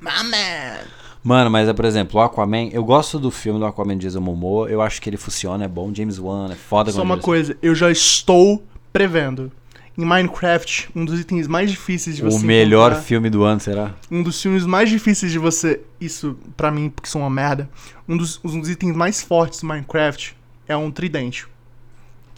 Mamãe! 0.00 0.80
Mano, 1.22 1.50
mas 1.50 1.68
é, 1.68 1.72
por 1.72 1.86
exemplo, 1.86 2.20
o 2.20 2.22
Aquaman, 2.22 2.68
eu 2.70 2.84
gosto 2.84 3.18
do 3.18 3.30
filme 3.30 3.58
do 3.58 3.64
Aquaman 3.64 3.96
de 3.96 4.02
Jason 4.02 4.20
Momoa, 4.20 4.68
eu 4.68 4.82
acho 4.82 5.00
que 5.00 5.08
ele 5.08 5.16
funciona, 5.16 5.64
é 5.64 5.68
bom, 5.68 5.90
James 5.94 6.18
Wan, 6.18 6.50
é 6.52 6.54
foda 6.54 6.92
Só 6.92 7.02
uma 7.02 7.16
coisa, 7.18 7.56
eu 7.62 7.74
já 7.74 7.90
estou 7.90 8.62
prevendo. 8.92 9.50
Em 9.96 10.04
Minecraft, 10.04 10.90
um 10.94 11.04
dos 11.04 11.20
itens 11.20 11.46
mais 11.46 11.70
difíceis 11.70 12.16
de 12.16 12.22
você 12.22 12.36
O 12.36 12.40
melhor 12.40 12.88
encontrar- 12.90 13.02
filme 13.06 13.30
do 13.30 13.44
ano, 13.44 13.60
será? 13.60 13.94
Um 14.10 14.24
dos 14.24 14.42
filmes 14.42 14.66
mais 14.66 14.90
difíceis 14.90 15.30
de 15.30 15.38
você. 15.38 15.80
Isso, 16.00 16.36
pra 16.56 16.68
mim, 16.70 16.90
porque 16.90 17.08
são 17.08 17.20
uma 17.20 17.30
merda. 17.30 17.70
Um 18.08 18.16
dos, 18.16 18.40
um 18.44 18.58
dos 18.60 18.68
itens 18.68 18.94
mais 18.96 19.22
fortes 19.22 19.60
do 19.60 19.66
Minecraft 19.68 20.36
é 20.66 20.76
um 20.76 20.90
tridente. 20.90 21.46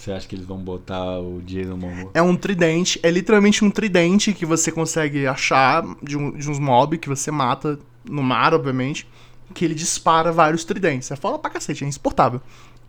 Você 0.07 0.13
acha 0.13 0.29
que 0.29 0.37
eles 0.37 0.47
vão 0.47 0.59
botar 0.59 1.19
o 1.19 1.43
Jason 1.45 1.77
Momoa? 1.77 2.13
É 2.15 2.23
um 2.23 2.37
tridente, 2.37 3.01
é 3.03 3.11
literalmente 3.11 3.65
um 3.65 3.71
tridente 3.73 4.33
que 4.33 4.47
você 4.47 4.71
consegue 4.71 5.27
achar 5.27 5.85
de, 6.01 6.17
um- 6.17 6.31
de 6.31 6.49
uns 6.49 6.61
mobs 6.61 7.01
que 7.01 7.09
você 7.09 7.33
mata 7.33 7.77
no 8.09 8.23
mar, 8.23 8.55
obviamente. 8.55 9.05
Que 9.53 9.65
ele 9.65 9.75
dispara 9.75 10.31
vários 10.31 10.65
tridentes. 10.65 11.11
É 11.11 11.17
foda 11.17 11.41
pra 11.41 11.51
cacete, 11.51 11.83
é 11.83 11.89
insuportável. 11.89 12.41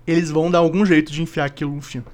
Eles 0.05 0.29
vão 0.29 0.51
dar 0.51 0.59
algum 0.59 0.85
jeito 0.85 1.11
de 1.11 1.23
enfiar 1.23 1.45
aquilo 1.45 1.73
no 1.73 1.81
filme. 1.81 2.05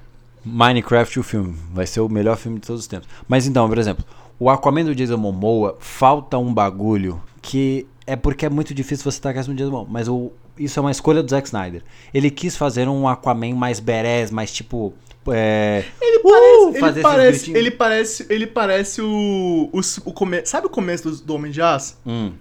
Minecraft, 0.42 1.20
o 1.20 1.22
filme, 1.22 1.54
vai 1.70 1.86
ser 1.86 2.00
o 2.00 2.08
melhor 2.08 2.38
filme 2.38 2.58
de 2.58 2.66
todos 2.66 2.80
os 2.80 2.86
tempos. 2.88 3.06
Mas 3.28 3.46
então, 3.46 3.68
por 3.68 3.76
exemplo, 3.76 4.06
o 4.38 4.48
Aquaman 4.48 4.84
do 4.86 4.94
Jason 4.94 5.18
Momoa, 5.18 5.76
falta 5.80 6.38
um 6.38 6.52
bagulho 6.54 7.20
que 7.42 7.86
é 8.06 8.16
porque 8.16 8.46
é 8.46 8.50
muito 8.50 8.72
difícil 8.72 9.04
você 9.10 9.20
tacar 9.20 9.42
isso 9.42 9.50
no 9.50 9.56
Jason 9.56 9.70
Momoa, 9.70 9.86
mas 9.90 10.08
o, 10.08 10.32
isso 10.58 10.78
é 10.78 10.80
uma 10.80 10.90
escolha 10.90 11.22
do 11.22 11.30
Zack 11.30 11.46
Snyder. 11.48 11.82
Ele 12.12 12.30
quis 12.30 12.56
fazer 12.56 12.88
um 12.88 13.08
Aquaman 13.08 13.54
mais 13.54 13.80
badass, 13.80 14.30
mais 14.30 14.52
tipo... 14.52 14.94
É, 15.28 15.84
Ele 16.02 16.18
uh, 16.18 16.74
parece, 16.78 16.80
fazer 16.80 17.00
ele 17.00 17.02
parece, 17.02 17.50
ele 17.56 17.70
parece, 17.70 18.26
ele 18.28 18.46
parece 18.46 19.00
o, 19.00 19.70
o, 19.72 19.80
o 20.04 20.12
come, 20.12 20.44
sabe 20.44 20.66
o 20.66 20.70
começo 20.70 21.10
do, 21.10 21.16
do 21.16 21.34
Homem 21.34 21.50
de 21.50 21.62
Aço? 21.62 21.96
Hum, 22.04 22.32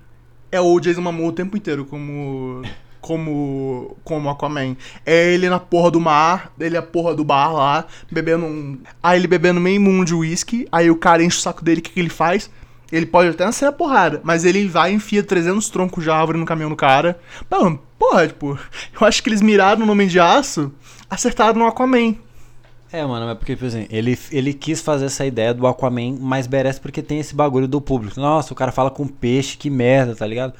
É 0.51 0.59
o 0.59 0.77
Jason 0.81 0.99
Momoa 0.99 1.29
o 1.29 1.31
tempo 1.31 1.55
inteiro 1.55 1.85
como 1.85 2.61
como 2.99 3.95
como 4.03 4.29
Aquaman. 4.29 4.75
É 5.05 5.33
ele 5.33 5.49
na 5.49 5.59
porra 5.59 5.91
do 5.91 5.99
mar, 5.99 6.51
ele 6.59 6.75
é 6.75 6.79
a 6.79 6.83
porra 6.83 7.15
do 7.15 7.23
bar 7.23 7.53
lá, 7.53 7.85
bebendo 8.11 8.45
um, 8.45 8.77
aí 9.01 9.17
ele 9.17 9.27
bebendo 9.27 9.61
meio 9.61 9.79
mundo 9.79 10.05
de 10.05 10.13
uísque, 10.13 10.67
aí 10.69 10.89
o 10.89 10.95
cara 10.95 11.23
enche 11.23 11.37
o 11.37 11.41
saco 11.41 11.63
dele, 11.63 11.79
o 11.79 11.83
que, 11.83 11.91
que 11.91 11.99
ele 11.99 12.09
faz? 12.09 12.49
Ele 12.93 13.07
pode 13.07 13.29
até 13.29 13.43
nascer 13.43 13.65
a 13.65 13.71
porrada, 13.71 14.21
mas 14.23 14.45
ele 14.45 14.67
vai 14.67 14.91
e 14.91 14.95
enfia 14.95 15.23
300 15.23 15.67
troncos 15.69 16.03
de 16.03 16.11
árvore 16.11 16.37
no 16.37 16.45
caminhão 16.45 16.69
do 16.69 16.75
cara. 16.75 17.19
Não, 17.49 17.79
porra, 17.97 18.27
tipo, 18.27 18.57
eu 19.01 19.07
acho 19.07 19.23
que 19.23 19.29
eles 19.29 19.41
miraram 19.41 19.83
no 19.83 19.91
Homem 19.91 20.07
de 20.07 20.19
Aço, 20.19 20.71
acertaram 21.09 21.57
no 21.57 21.65
Aquaman. 21.65 22.15
É, 22.91 23.03
mano, 23.03 23.27
é 23.27 23.33
porque, 23.33 23.55
por 23.55 23.65
exemplo, 23.65 23.87
ele, 23.89 24.15
ele 24.31 24.53
quis 24.53 24.79
fazer 24.79 25.05
essa 25.05 25.25
ideia 25.25 25.55
do 25.55 25.65
Aquaman 25.65 26.15
mais 26.19 26.45
badass 26.45 26.77
porque 26.77 27.01
tem 27.01 27.19
esse 27.19 27.33
bagulho 27.33 27.67
do 27.67 27.81
público. 27.81 28.19
Nossa, 28.19 28.53
o 28.53 28.55
cara 28.55 28.71
fala 28.71 28.91
com 28.91 29.07
peixe, 29.07 29.57
que 29.57 29.71
merda, 29.71 30.15
tá 30.15 30.27
ligado? 30.27 30.53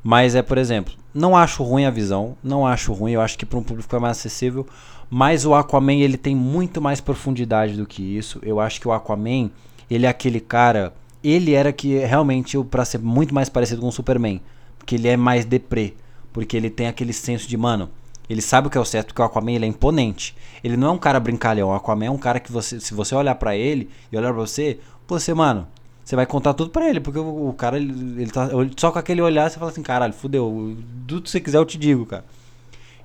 Mas 0.00 0.36
é, 0.36 0.42
por 0.42 0.58
exemplo, 0.58 0.94
não 1.12 1.36
acho 1.36 1.64
ruim 1.64 1.86
a 1.86 1.90
visão, 1.90 2.36
não 2.40 2.64
acho 2.64 2.92
ruim, 2.92 3.12
eu 3.12 3.20
acho 3.20 3.36
que 3.36 3.44
para 3.44 3.58
um 3.58 3.64
público 3.64 3.96
é 3.96 3.98
mais 3.98 4.16
acessível, 4.16 4.64
mas 5.10 5.44
o 5.44 5.52
Aquaman, 5.52 5.94
ele 5.94 6.16
tem 6.16 6.36
muito 6.36 6.80
mais 6.80 7.00
profundidade 7.00 7.76
do 7.76 7.84
que 7.84 8.16
isso. 8.16 8.38
Eu 8.44 8.60
acho 8.60 8.80
que 8.80 8.86
o 8.86 8.92
Aquaman, 8.92 9.50
ele 9.90 10.06
é 10.06 10.08
aquele 10.08 10.38
cara, 10.38 10.92
ele 11.22 11.52
era 11.52 11.72
que 11.72 11.98
realmente 11.98 12.56
para 12.64 12.84
ser 12.84 12.98
muito 12.98 13.34
mais 13.34 13.48
parecido 13.48 13.80
com 13.80 13.88
o 13.88 13.92
Superman, 13.92 14.40
porque 14.78 14.94
ele 14.94 15.08
é 15.08 15.16
mais 15.16 15.44
deprê, 15.44 15.94
porque 16.32 16.56
ele 16.56 16.70
tem 16.70 16.86
aquele 16.86 17.12
senso 17.12 17.48
de, 17.48 17.56
mano, 17.56 17.90
ele 18.28 18.40
sabe 18.40 18.68
o 18.68 18.70
que 18.70 18.78
é 18.78 18.80
o 18.80 18.84
certo, 18.84 19.08
porque 19.08 19.20
o 19.20 19.24
Aquaman 19.24 19.52
ele 19.52 19.64
é 19.64 19.68
imponente. 19.68 20.36
Ele 20.62 20.76
não 20.76 20.88
é 20.88 20.90
um 20.92 20.98
cara 20.98 21.18
brincalhão. 21.18 21.70
O 21.70 21.74
Aquaman 21.74 22.06
é 22.06 22.10
um 22.10 22.16
cara 22.16 22.38
que 22.38 22.52
você, 22.52 22.78
se 22.78 22.94
você 22.94 23.12
olhar 23.12 23.34
pra 23.34 23.56
ele 23.56 23.90
e 24.12 24.16
olhar 24.16 24.32
pra 24.32 24.40
você, 24.40 24.78
você, 25.08 25.34
mano, 25.34 25.66
você 26.04 26.14
vai 26.14 26.24
contar 26.26 26.54
tudo 26.54 26.70
pra 26.70 26.88
ele, 26.88 27.00
porque 27.00 27.18
o, 27.18 27.48
o 27.48 27.52
cara 27.52 27.76
ele, 27.76 28.22
ele 28.22 28.30
tá 28.30 28.48
só 28.76 28.92
com 28.92 29.00
aquele 29.00 29.20
olhar 29.20 29.50
você 29.50 29.58
fala 29.58 29.72
assim, 29.72 29.82
caralho, 29.82 30.12
fudeu, 30.12 30.76
tudo 31.08 31.22
que 31.22 31.30
você 31.30 31.40
quiser 31.40 31.58
eu 31.58 31.64
te 31.64 31.76
digo, 31.76 32.06
cara. 32.06 32.24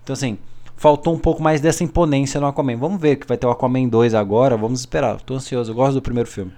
Então 0.03 0.13
assim, 0.13 0.37
faltou 0.77 1.13
um 1.13 1.19
pouco 1.19 1.41
mais 1.41 1.59
dessa 1.59 1.83
imponência 1.83 2.39
no 2.39 2.45
Aquaman. 2.45 2.77
Vamos 2.77 3.01
ver 3.01 3.15
que 3.15 3.27
vai 3.27 3.37
ter 3.37 3.47
o 3.47 3.51
Aquaman 3.51 3.87
2 3.87 4.13
agora, 4.13 4.55
vamos 4.55 4.81
esperar. 4.81 5.19
Tô 5.21 5.33
ansioso, 5.33 5.71
eu 5.71 5.75
gosto 5.75 5.95
do 5.95 6.01
primeiro 6.03 6.29
filme. 6.29 6.51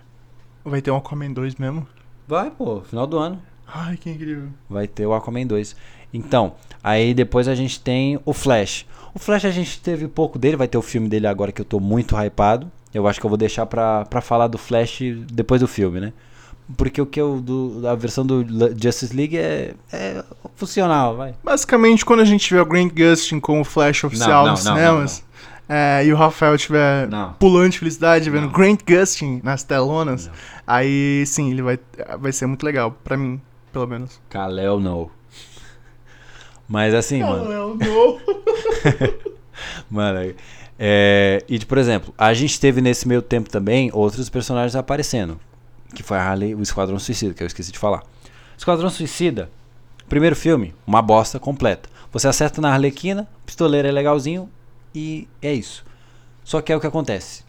Vai 0.67 0.81
ter 0.81 0.91
um 0.91 0.97
Aquaman 0.97 1.31
2 1.31 1.55
mesmo? 1.55 1.87
Vai, 2.27 2.51
pô, 2.51 2.81
final 2.81 3.07
do 3.07 3.17
ano. 3.17 3.41
Ai, 3.65 3.95
que 3.95 4.09
incrível. 4.09 4.49
Vai 4.69 4.85
ter 4.85 5.05
o 5.05 5.13
Aquaman 5.13 5.47
2. 5.47 5.73
Então, 6.13 6.55
aí 6.83 7.13
depois 7.13 7.47
a 7.47 7.55
gente 7.55 7.79
tem 7.79 8.19
o 8.25 8.33
Flash. 8.33 8.85
O 9.13 9.19
Flash 9.19 9.45
a 9.45 9.51
gente 9.51 9.79
teve 9.79 10.09
pouco 10.09 10.37
dele, 10.37 10.57
vai 10.57 10.67
ter 10.67 10.77
o 10.77 10.81
filme 10.81 11.07
dele 11.07 11.25
agora 11.25 11.53
que 11.53 11.61
eu 11.61 11.65
tô 11.65 11.79
muito 11.79 12.15
hypado. 12.21 12.69
Eu 12.93 13.07
acho 13.07 13.17
que 13.17 13.25
eu 13.25 13.29
vou 13.29 13.37
deixar 13.37 13.65
pra, 13.65 14.03
pra 14.05 14.19
falar 14.19 14.47
do 14.47 14.57
Flash 14.57 14.99
depois 15.31 15.61
do 15.61 15.67
filme, 15.69 16.01
né? 16.01 16.11
Porque 16.75 17.01
o 17.01 17.05
que 17.05 17.19
eu. 17.19 17.39
Do, 17.39 17.87
a 17.87 17.95
versão 17.95 18.25
do 18.25 18.45
Justice 18.77 19.15
League 19.15 19.37
é, 19.37 19.73
é 19.91 20.23
funcional, 20.55 21.15
vai. 21.15 21.33
Basicamente, 21.41 22.03
quando 22.03 22.19
a 22.19 22.25
gente 22.25 22.45
tiver 22.45 22.61
o 22.61 22.65
Grant 22.65 22.91
Gustin 22.93 23.39
com 23.39 23.61
o 23.61 23.63
Flash 23.63 24.03
oficial 24.03 24.43
não, 24.43 24.51
nos 24.51 24.65
não, 24.65 24.75
cinemas, 24.75 25.23
é, 25.69 26.05
e 26.05 26.13
o 26.13 26.15
Rafael 26.15 26.55
estiver 26.55 27.09
pulando 27.39 27.71
de 27.71 27.79
felicidade 27.79 28.29
vendo 28.29 28.45
Não. 28.45 28.51
Grant 28.51 28.81
Gustin 28.87 29.41
nas 29.43 29.63
telonas, 29.63 30.27
Não. 30.27 30.33
aí 30.65 31.23
sim, 31.25 31.51
ele 31.51 31.61
vai, 31.61 31.79
vai 32.19 32.31
ser 32.31 32.45
muito 32.45 32.63
legal, 32.63 32.91
pra 33.03 33.17
mim, 33.17 33.41
pelo 33.71 33.87
menos. 33.87 34.19
Kalel 34.29 34.79
não. 34.79 35.09
Mas 36.67 36.93
assim, 36.93 37.21
mano. 37.21 37.45
Não, 37.49 37.75
não. 37.75 38.19
Mano, 39.89 40.35
é, 40.77 41.43
e 41.49 41.57
por 41.65 41.77
exemplo, 41.79 42.13
a 42.17 42.33
gente 42.33 42.59
teve 42.59 42.81
nesse 42.81 43.07
meio 43.07 43.21
tempo 43.21 43.49
também 43.49 43.89
outros 43.93 44.29
personagens 44.29 44.75
aparecendo. 44.75 45.39
Que 45.95 46.03
foi 46.03 46.17
a 46.17 46.21
Harley, 46.21 46.53
o 46.53 46.61
Esquadrão 46.61 46.99
Suicida, 46.99 47.33
que 47.33 47.41
eu 47.41 47.47
esqueci 47.47 47.71
de 47.71 47.79
falar. 47.79 48.03
Esquadrão 48.57 48.89
Suicida, 48.89 49.49
primeiro 50.07 50.35
filme, 50.35 50.75
uma 50.85 51.01
bosta 51.01 51.39
completa. 51.39 51.89
Você 52.11 52.27
acerta 52.27 52.61
na 52.61 52.71
Arlequina, 52.71 53.27
pistoleiro 53.45 53.87
é 53.87 53.91
legalzinho 53.91 54.49
e 54.97 55.27
é 55.43 55.53
isso. 55.53 55.85
Só 56.43 56.59
que 56.59 56.73
é 56.73 56.75
o 56.75 56.79
que 56.79 56.87
acontece. 56.87 57.43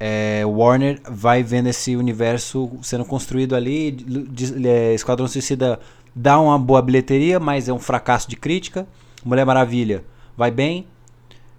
É, 0.00 0.42
Warner 0.46 0.98
vai 1.04 1.42
vendo 1.42 1.68
esse 1.68 1.94
universo 1.94 2.70
sendo 2.82 3.04
construído 3.04 3.54
ali. 3.54 3.96
é, 4.66 4.94
Esquadrão 4.94 5.28
Suicida 5.28 5.78
dá 6.14 6.40
uma 6.40 6.58
boa 6.58 6.80
bilheteria, 6.80 7.38
mas 7.38 7.68
é 7.68 7.72
um 7.72 7.78
fracasso 7.78 8.28
de 8.30 8.36
crítica. 8.36 8.86
Mulher 9.22 9.44
Maravilha 9.44 10.04
vai 10.36 10.50
bem. 10.50 10.86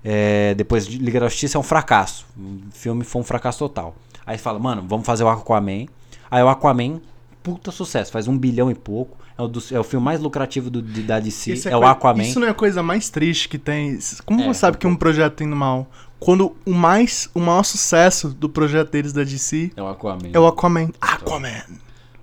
É, 0.04 0.56
depois 0.56 0.88
de 0.88 0.98
Liga 0.98 1.20
da 1.20 1.28
Justiça 1.28 1.58
é 1.58 1.60
um 1.60 1.64
fracasso. 1.64 2.26
O 2.36 2.72
filme 2.72 3.04
foi 3.04 3.22
um 3.22 3.26
fracasso 3.26 3.60
total. 3.60 3.96
Aí 4.26 4.40
fala, 4.40 4.58
mano, 4.58 4.84
vamos 4.88 5.06
fazer 5.06 5.24
o 5.24 5.30
Aquaman. 5.30 5.86
Aí 6.32 6.42
o 6.42 6.50
Aquaman, 6.50 7.00
puta 7.44 7.70
sucesso, 7.72 8.12
faz 8.12 8.28
um 8.28 8.36
bilhão 8.36 8.72
e 8.72 8.76
pouco. 8.76 9.18
É 9.38 9.42
o, 9.42 9.48
dos- 9.48 9.72
é 9.72 9.80
o 9.80 9.84
filme 9.84 10.04
mais 10.04 10.20
lucrativo 10.22 10.70
do, 10.70 10.82
de- 10.82 11.04
da 11.04 11.20
DC. 11.20 11.54
Isso 11.54 11.68
É, 11.70 11.76
o 11.76 11.80
coi- 11.82 11.90
Aquaman. 11.90 12.24
Isso 12.24 12.40
não 12.40 12.48
é 12.48 12.52
a 12.52 12.54
coisa 12.54 12.82
mais 12.82 13.10
triste 13.10 13.50
que 13.50 13.58
tem. 13.58 14.00
Como 14.26 14.42
É, 14.42 14.46
você 14.46 14.60
sabe 14.62 14.78
um 14.78 14.80
que 14.80 14.88
um 14.88 14.96
projeto 14.96 15.34
tem 15.34 15.48
no 15.48 15.56
mal? 15.56 15.88
Quando 16.20 16.56
o 16.66 16.74
mais 16.74 17.30
o 17.34 17.40
maior 17.42 17.64
sucesso 17.64 18.30
do 18.30 18.48
projeto 18.48 18.90
deles 18.92 19.12
da 19.12 19.24
DC 19.24 19.72
É 19.76 19.82
o 19.84 19.88
Aquaman. 19.88 20.30
é 20.32 20.40
o 20.40 20.48
Aquaman. 20.48 20.90
Aquaman. 21.02 21.64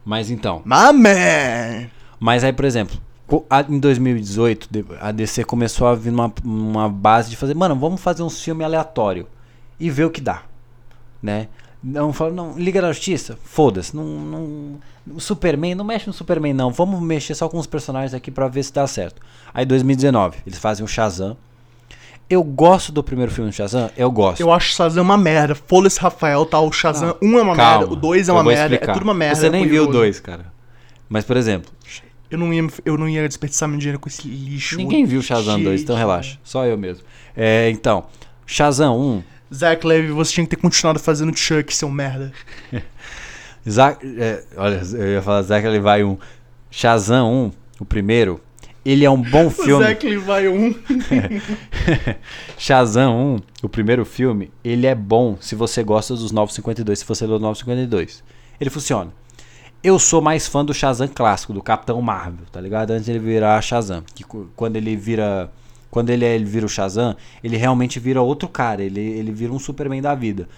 Mas 0.04 0.30
então. 0.30 0.62
My 0.64 0.92
man. 0.98 1.88
Mas 2.18 2.42
aí, 2.44 2.52
por 2.52 2.64
exemplo, 2.64 2.96
em 3.68 3.78
2018, 3.78 4.68
de- 4.70 4.84
a 5.00 5.12
DC 5.12 5.44
começou 5.44 5.86
a 5.86 5.94
vir 5.94 6.10
numa 6.10 6.32
uma 6.42 6.88
base 6.88 7.28
de 7.30 7.36
fazer, 7.36 7.54
mano, 7.54 7.76
vamos 7.76 8.00
fazer 8.00 8.22
uns 8.22 8.42
filmes 8.42 8.64
aleatório 8.64 9.26
e 9.78 9.90
ver 9.90 10.04
o 10.06 10.10
que 10.10 10.20
dá, 10.20 10.42
né? 11.22 11.48
Não 11.82 12.12
fala, 12.12 12.30
não, 12.32 12.56
Liga 12.56 12.80
da 12.80 12.92
Justiça, 12.92 13.36
foda-se, 13.44 13.94
não, 13.96 14.04
não, 14.04 14.78
o 15.16 15.20
Superman, 15.20 15.74
não 15.74 15.84
mexe 15.84 16.06
no 16.06 16.12
Superman 16.12 16.52
não, 16.54 16.70
vamos 16.70 17.02
mexer 17.02 17.34
só 17.34 17.48
com 17.48 17.58
os 17.58 17.66
personagens 17.66 18.14
aqui 18.14 18.30
pra 18.30 18.46
ver 18.46 18.62
se 18.62 18.72
dá 18.72 18.86
certo. 18.86 19.20
Aí 19.52 19.64
2019, 19.66 20.38
eles 20.46 20.58
fazem 20.60 20.84
o 20.84 20.88
Shazam. 20.88 21.36
Eu 22.30 22.42
gosto 22.44 22.92
do 22.92 23.02
primeiro 23.02 23.30
filme 23.32 23.50
do 23.50 23.54
Shazam? 23.54 23.90
Eu 23.96 24.10
gosto. 24.10 24.40
Eu 24.40 24.52
acho 24.52 24.74
Shazam 24.74 25.02
uma 25.02 25.18
merda. 25.18 25.54
Foda-se, 25.54 26.00
Rafael, 26.00 26.46
tá? 26.46 26.60
O 26.60 26.70
Shazam 26.72 27.16
1 27.20 27.38
é 27.38 27.42
uma 27.42 27.56
Calma, 27.56 27.78
merda, 27.80 27.92
o 27.92 27.96
2 27.96 28.28
é 28.28 28.32
uma 28.32 28.44
merda, 28.44 28.74
explicar. 28.74 28.92
é 28.92 28.94
tudo 28.94 29.02
uma 29.02 29.12
merda. 29.14 29.34
Você 29.40 29.50
nem 29.50 29.64
é 29.64 29.66
viu 29.66 29.82
o 29.82 29.84
horroroso. 29.86 30.04
2, 30.04 30.20
cara. 30.20 30.52
Mas, 31.08 31.24
por 31.26 31.36
exemplo, 31.36 31.70
Eu 32.30 32.38
não, 32.38 32.54
ia, 32.54 32.66
eu 32.86 32.96
não 32.96 33.06
ia 33.08 33.28
desperdiçar 33.28 33.68
meu 33.68 33.76
dinheiro 33.78 33.98
com 33.98 34.08
esse 34.08 34.26
lixo. 34.26 34.76
ninguém 34.78 35.04
viu 35.04 35.20
Shazam 35.20 35.62
2, 35.62 35.82
então 35.82 35.94
relaxa. 35.96 36.38
Só 36.42 36.64
eu 36.64 36.78
mesmo. 36.78 37.04
É, 37.36 37.68
então, 37.68 38.04
Shazam 38.46 38.98
1, 38.98 39.22
Zack 39.52 39.86
Levy, 39.86 40.12
você 40.12 40.32
tinha 40.32 40.46
que 40.46 40.56
ter 40.56 40.62
continuado 40.62 40.98
fazendo 40.98 41.36
Chuck, 41.36 41.74
seu 41.74 41.90
merda. 41.90 42.32
Zack, 43.68 44.04
é, 44.18 44.44
olha, 44.56 44.82
eu 44.94 45.12
ia 45.12 45.22
falar 45.22 45.42
Zack 45.42 45.66
ele 45.66 45.80
vai 45.80 46.02
um 46.02 46.18
Shazam 46.70 47.30
1, 47.30 47.52
o 47.80 47.84
primeiro, 47.84 48.40
ele 48.84 49.04
é 49.04 49.10
um 49.10 49.20
bom 49.20 49.48
filme. 49.50 49.84
Zack 49.84 50.08
Levi 50.08 50.48
1. 50.48 50.74
Shazam 52.58 53.36
1, 53.36 53.40
o 53.62 53.68
primeiro 53.68 54.04
filme, 54.04 54.50
ele 54.64 54.86
é 54.86 54.94
bom 54.94 55.36
se 55.40 55.54
você 55.54 55.82
gosta 55.82 56.14
dos 56.14 56.32
952, 56.32 56.98
se 56.98 57.04
você 57.04 57.26
lê 57.26 57.34
o 57.34 57.38
952. 57.38 58.24
Ele 58.60 58.70
funciona. 58.70 59.12
Eu 59.82 59.98
sou 59.98 60.20
mais 60.20 60.46
fã 60.46 60.64
do 60.64 60.72
Shazam 60.72 61.08
clássico, 61.08 61.52
do 61.52 61.60
Capitão 61.60 62.00
Marvel, 62.00 62.46
tá 62.52 62.60
ligado? 62.60 62.92
Antes 62.92 63.06
de 63.06 63.12
ele 63.12 63.18
virar 63.18 63.60
Shazam. 63.60 64.04
Que 64.14 64.24
quando 64.54 64.76
ele 64.76 64.94
vira. 64.94 65.50
Quando 65.92 66.08
ele, 66.08 66.24
é- 66.24 66.34
ele 66.34 66.46
vira 66.46 66.64
o 66.64 66.68
Shazam, 66.70 67.14
ele 67.44 67.58
realmente 67.58 68.00
vira 68.00 68.22
outro 68.22 68.48
cara. 68.48 68.82
Ele, 68.82 68.98
ele 68.98 69.30
vira 69.30 69.52
um 69.52 69.58
Superman 69.58 70.00
da 70.00 70.14
vida. 70.14 70.48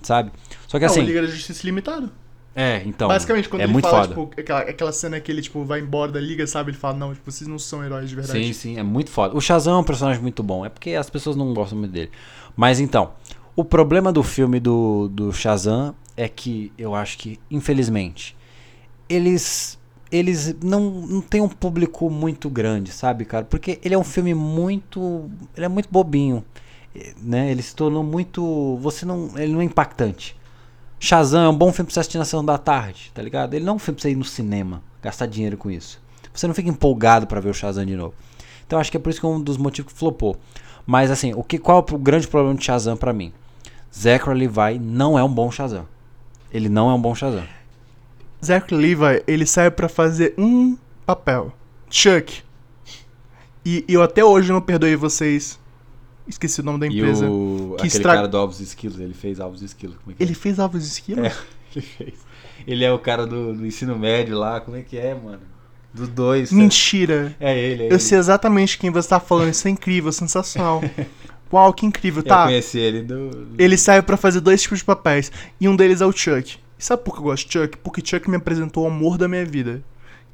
Sabe? 0.00 0.30
Só 0.68 0.78
que 0.78 0.84
Não, 0.84 0.92
assim. 0.92 1.00
Liga 1.02 1.22
da 1.22 1.26
Justiça 1.26 1.66
Limitado. 1.66 2.08
É, 2.54 2.82
então. 2.86 3.08
Basicamente, 3.08 3.48
quando 3.48 3.62
é 3.62 3.64
ele 3.64 3.72
muito 3.72 3.84
fala, 3.88 4.02
foda. 4.04 4.08
tipo, 4.26 4.40
aquela, 4.40 4.60
aquela 4.60 4.92
cena 4.92 5.18
que 5.18 5.30
ele, 5.32 5.42
tipo, 5.42 5.64
vai 5.64 5.80
embora 5.80 6.12
da 6.12 6.20
Liga, 6.20 6.46
sabe? 6.46 6.70
Ele 6.70 6.78
fala, 6.78 6.96
não, 6.96 7.12
tipo, 7.12 7.28
vocês 7.28 7.48
não 7.48 7.58
são 7.58 7.84
heróis 7.84 8.08
de 8.08 8.14
verdade. 8.14 8.46
Sim, 8.46 8.52
sim, 8.52 8.78
é 8.78 8.82
muito 8.84 9.10
foda. 9.10 9.36
O 9.36 9.40
Shazam 9.40 9.74
é 9.74 9.78
um 9.80 9.84
personagem 9.84 10.22
muito 10.22 10.40
bom, 10.40 10.64
é 10.64 10.68
porque 10.68 10.92
as 10.92 11.10
pessoas 11.10 11.34
não 11.34 11.52
gostam 11.52 11.76
muito 11.76 11.90
dele. 11.90 12.12
Mas 12.54 12.78
então, 12.78 13.10
o 13.56 13.64
problema 13.64 14.12
do 14.12 14.22
filme 14.22 14.60
do, 14.60 15.08
do 15.08 15.32
Shazam 15.32 15.96
é 16.16 16.28
que 16.28 16.72
eu 16.78 16.94
acho 16.94 17.18
que, 17.18 17.40
infelizmente, 17.50 18.36
eles 19.08 19.78
eles 20.16 20.56
não, 20.62 20.90
não 20.90 21.20
têm 21.20 21.40
um 21.40 21.48
público 21.48 22.10
muito 22.10 22.48
grande, 22.48 22.90
sabe, 22.90 23.24
cara? 23.24 23.44
Porque 23.44 23.78
ele 23.84 23.94
é 23.94 23.98
um 23.98 24.04
filme 24.04 24.34
muito. 24.34 25.30
Ele 25.56 25.66
é 25.66 25.68
muito 25.68 25.88
bobinho. 25.90 26.44
Né? 27.22 27.50
Ele 27.50 27.62
se 27.62 27.74
tornou 27.74 28.02
muito. 28.02 28.78
Você 28.80 29.04
não. 29.04 29.30
Ele 29.36 29.52
não 29.52 29.60
é 29.60 29.64
impactante. 29.64 30.36
Shazam 30.98 31.44
é 31.44 31.48
um 31.48 31.56
bom 31.56 31.72
filme 31.72 31.86
pra 31.86 31.94
você 31.94 32.00
assistir 32.00 32.18
na 32.18 32.24
sessão 32.24 32.44
da 32.44 32.56
tarde, 32.56 33.12
tá 33.14 33.20
ligado? 33.20 33.54
Ele 33.54 33.64
não 33.64 33.74
é 33.74 33.76
um 33.76 33.78
filme 33.78 33.96
pra 33.96 34.02
você 34.02 34.10
ir 34.10 34.16
no 34.16 34.24
cinema, 34.24 34.82
gastar 35.02 35.26
dinheiro 35.26 35.56
com 35.56 35.70
isso. 35.70 36.00
Você 36.32 36.46
não 36.46 36.54
fica 36.54 36.68
empolgado 36.68 37.26
pra 37.26 37.38
ver 37.38 37.50
o 37.50 37.54
Shazam 37.54 37.84
de 37.84 37.94
novo. 37.94 38.14
Então 38.66 38.78
acho 38.78 38.90
que 38.90 38.96
é 38.96 39.00
por 39.00 39.10
isso 39.10 39.20
que 39.20 39.26
é 39.26 39.28
um 39.28 39.40
dos 39.40 39.58
motivos 39.58 39.92
que 39.92 39.98
flopou. 39.98 40.36
Mas 40.86 41.10
assim, 41.10 41.34
o 41.34 41.42
que, 41.42 41.58
qual 41.58 41.84
é 41.86 41.94
o 41.94 41.98
grande 41.98 42.26
problema 42.26 42.56
de 42.56 42.64
Shazam 42.64 42.96
pra 42.96 43.12
mim? 43.12 43.32
Zachary 43.94 44.38
Levi 44.38 44.78
não 44.78 45.18
é 45.18 45.24
um 45.24 45.32
bom 45.32 45.50
Shazam. 45.50 45.86
Ele 46.50 46.68
não 46.68 46.90
é 46.90 46.94
um 46.94 47.00
bom 47.00 47.14
Shazam. 47.14 47.44
Zack 48.44 48.72
Levi, 48.74 49.22
ele 49.26 49.46
serve 49.46 49.72
pra 49.76 49.88
fazer 49.88 50.34
um 50.38 50.76
papel. 51.04 51.52
Chuck. 51.90 52.42
E 53.64 53.84
eu 53.88 54.02
até 54.02 54.24
hoje 54.24 54.52
não 54.52 54.60
perdoei 54.60 54.94
vocês. 54.96 55.58
Esqueci 56.28 56.60
o 56.60 56.64
nome 56.64 56.78
da 56.80 56.86
E 56.86 56.96
empresa. 56.98 57.28
o, 57.28 57.68
que 57.70 57.74
aquele 57.74 57.88
estra- 57.88 58.14
cara 58.14 58.28
do 58.28 58.36
Alves 58.36 58.60
Esquilos, 58.60 58.98
ele 59.00 59.14
fez 59.14 59.38
Alves 59.40 59.62
Esquilos. 59.62 59.96
Como 59.98 60.12
é 60.12 60.14
que 60.14 60.22
Ele 60.22 60.34
fez 60.34 60.58
Alves 60.58 60.84
Esquilos? 60.86 61.24
É, 61.26 61.32
ele 61.74 61.84
fez. 61.86 62.14
Ele 62.66 62.84
é 62.84 62.92
o 62.92 62.98
cara 62.98 63.26
do, 63.26 63.54
do 63.54 63.66
ensino 63.66 63.96
médio 63.98 64.36
lá, 64.38 64.60
como 64.60 64.76
é 64.76 64.82
que 64.82 64.96
é, 64.98 65.14
mano? 65.14 65.40
Do 65.94 66.06
dois. 66.06 66.50
Mentira. 66.52 67.34
É 67.40 67.56
ele, 67.56 67.84
é 67.84 67.86
Eu 67.86 67.90
ele. 67.92 67.98
sei 68.00 68.18
exatamente 68.18 68.76
quem 68.76 68.90
você 68.90 69.08
tá 69.08 69.20
falando. 69.20 69.50
Isso 69.50 69.66
é 69.66 69.70
incrível, 69.70 70.10
sensacional. 70.12 70.82
Uau, 71.52 71.72
que 71.72 71.86
incrível, 71.86 72.22
Eu 72.22 72.28
tá? 72.28 72.44
conheci 72.44 72.78
ele 72.78 73.02
do. 73.02 73.48
Ele 73.56 73.76
serve 73.78 74.02
pra 74.02 74.16
fazer 74.16 74.40
dois 74.40 74.60
tipos 74.60 74.80
de 74.80 74.84
papéis. 74.84 75.30
E 75.60 75.68
um 75.68 75.76
deles 75.76 76.00
é 76.00 76.06
o 76.06 76.12
Chuck. 76.12 76.58
E 76.78 76.84
sabe 76.84 77.02
por 77.02 77.14
que 77.14 77.20
eu 77.20 77.24
gosto 77.24 77.46
de 77.46 77.52
Chuck? 77.52 77.76
Porque 77.78 78.02
Chuck 78.04 78.28
me 78.28 78.36
apresentou 78.36 78.84
o 78.84 78.86
amor 78.86 79.16
da 79.18 79.26
minha 79.28 79.44
vida. 79.44 79.82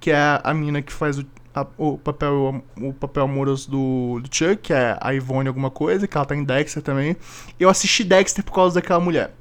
Que 0.00 0.10
é 0.10 0.40
a 0.42 0.52
mina 0.52 0.82
que 0.82 0.92
faz 0.92 1.18
o, 1.18 1.24
a- 1.54 1.66
o 1.78 1.96
papel, 1.98 2.64
o 2.80 2.92
papel 2.92 3.22
amoroso 3.24 3.70
do, 3.70 4.20
do 4.20 4.28
Chuck, 4.34 4.56
que 4.56 4.72
é 4.72 4.96
a 5.00 5.14
Ivone 5.14 5.46
alguma 5.48 5.70
coisa, 5.70 6.08
que 6.08 6.16
ela 6.16 6.26
tá 6.26 6.34
em 6.34 6.42
Dexter 6.42 6.82
também. 6.82 7.16
Eu 7.60 7.68
assisti 7.68 8.02
Dexter 8.02 8.44
por 8.44 8.52
causa 8.52 8.74
daquela 8.80 8.98
mulher. 8.98 9.32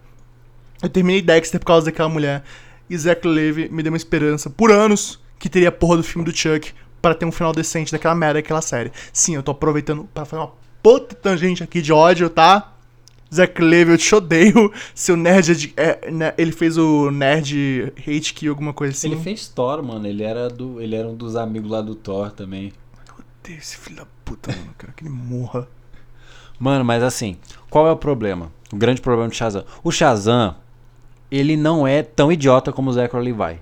Eu 0.81 0.89
terminei 0.89 1.21
Dexter 1.21 1.59
por 1.59 1.65
causa 1.65 1.87
daquela 1.87 2.09
mulher. 2.09 2.43
E 2.89 2.97
Zach 2.97 3.25
Levy 3.27 3.69
me 3.69 3.81
deu 3.81 3.91
uma 3.91 3.97
esperança 3.97 4.49
por 4.49 4.71
anos 4.71 5.19
que 5.39 5.49
teria 5.49 5.69
a 5.69 5.71
porra 5.71 5.97
do 5.97 6.03
filme 6.03 6.23
do 6.25 6.35
Chuck 6.35 6.73
para 7.01 7.15
ter 7.15 7.25
um 7.25 7.31
final 7.31 7.51
decente 7.51 7.91
daquela 7.91 8.13
merda 8.13 8.35
daquela 8.35 8.61
série. 8.61 8.91
Sim, 9.11 9.33
eu 9.35 9.41
tô 9.41 9.49
aproveitando 9.51 10.07
para 10.13 10.25
fazer 10.25 10.41
uma 10.43 10.51
puta 10.83 11.15
tangente 11.15 11.63
aqui 11.63 11.81
de 11.81 11.91
ódio, 11.91 12.29
tá? 12.29 12.70
Zach 13.33 13.61
Levy, 13.61 13.91
eu 13.91 13.97
te 13.97 14.13
odeio. 14.13 14.73
Seu 14.93 15.15
nerd. 15.15 15.73
é 15.77 15.99
é, 16.03 16.11
né, 16.11 16.33
ele 16.37 16.51
fez 16.51 16.77
o 16.77 17.09
nerd 17.09 17.93
hate 17.99 18.33
kill, 18.33 18.51
alguma 18.51 18.73
coisa 18.73 18.93
assim. 18.93 19.11
Ele 19.11 19.21
fez 19.21 19.47
Thor, 19.47 19.81
mano. 19.81 20.05
Ele 20.05 20.23
era, 20.23 20.49
do, 20.49 20.81
ele 20.81 20.95
era 20.95 21.07
um 21.07 21.15
dos 21.15 21.35
amigos 21.35 21.71
lá 21.71 21.81
do 21.81 21.95
Thor 21.95 22.31
também. 22.31 22.73
Eu 23.07 23.13
odeio 23.41 23.57
esse 23.57 23.77
filho 23.77 23.97
da 23.97 24.07
puta, 24.25 24.51
mano. 24.51 24.65
Eu 24.67 24.73
quero 24.77 24.93
que 24.93 25.03
ele 25.03 25.13
morra. 25.13 25.67
Mano, 26.59 26.85
mas 26.85 27.01
assim, 27.01 27.37
qual 27.69 27.87
é 27.87 27.91
o 27.91 27.97
problema? 27.97 28.51
O 28.71 28.75
grande 28.75 29.01
problema 29.01 29.29
do 29.29 29.35
Shazam. 29.35 29.63
O 29.83 29.91
Shazam, 29.91 30.55
ele 31.31 31.57
não 31.57 31.87
é 31.87 32.03
tão 32.03 32.31
idiota 32.31 32.71
como 32.71 32.89
o 32.89 32.93
Zachary 32.93 33.31
Levi. 33.31 33.59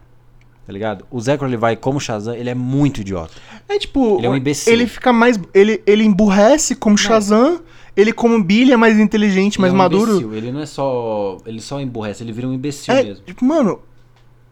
Tá 0.66 0.74
ligado? 0.74 1.06
O 1.10 1.20
Zachary 1.20 1.56
Levi, 1.56 1.78
como 1.78 2.00
Shazam, 2.00 2.36
ele 2.36 2.50
é 2.50 2.56
muito 2.56 3.02
idiota. 3.02 3.34
É 3.68 3.80
tipo. 3.80 4.18
Ele 4.18 4.28
é 4.28 4.30
um 4.30 4.36
imbecil. 4.36 4.74
Ele 4.74 4.86
fica 4.86 5.14
mais. 5.14 5.40
Ele, 5.54 5.82
ele 5.86 6.04
emburrece 6.04 6.76
como 6.76 6.98
Shazam. 6.98 7.62
Ele, 7.95 8.14
como 8.14 8.41
Billy, 8.44 8.72
é 8.72 8.78
mais 8.78 8.99
inteligente, 8.99 9.60
mais 9.60 9.72
Ele 9.74 9.80
é 9.80 9.82
um 9.82 9.84
maduro. 9.84 10.11
imbecil, 10.14 10.34
Ele 10.36 10.52
não 10.52 10.60
é 10.61 10.66
só. 10.66 11.38
Ele 11.45 11.60
só 11.61 11.80
emburrece, 11.82 12.24
ele 12.24 12.32
vira 12.32 12.48
um 12.48 12.53
imbecil 12.53 12.94
É, 12.94 13.03
mesmo. 13.03 13.24
tipo, 13.26 13.44
mano, 13.44 13.80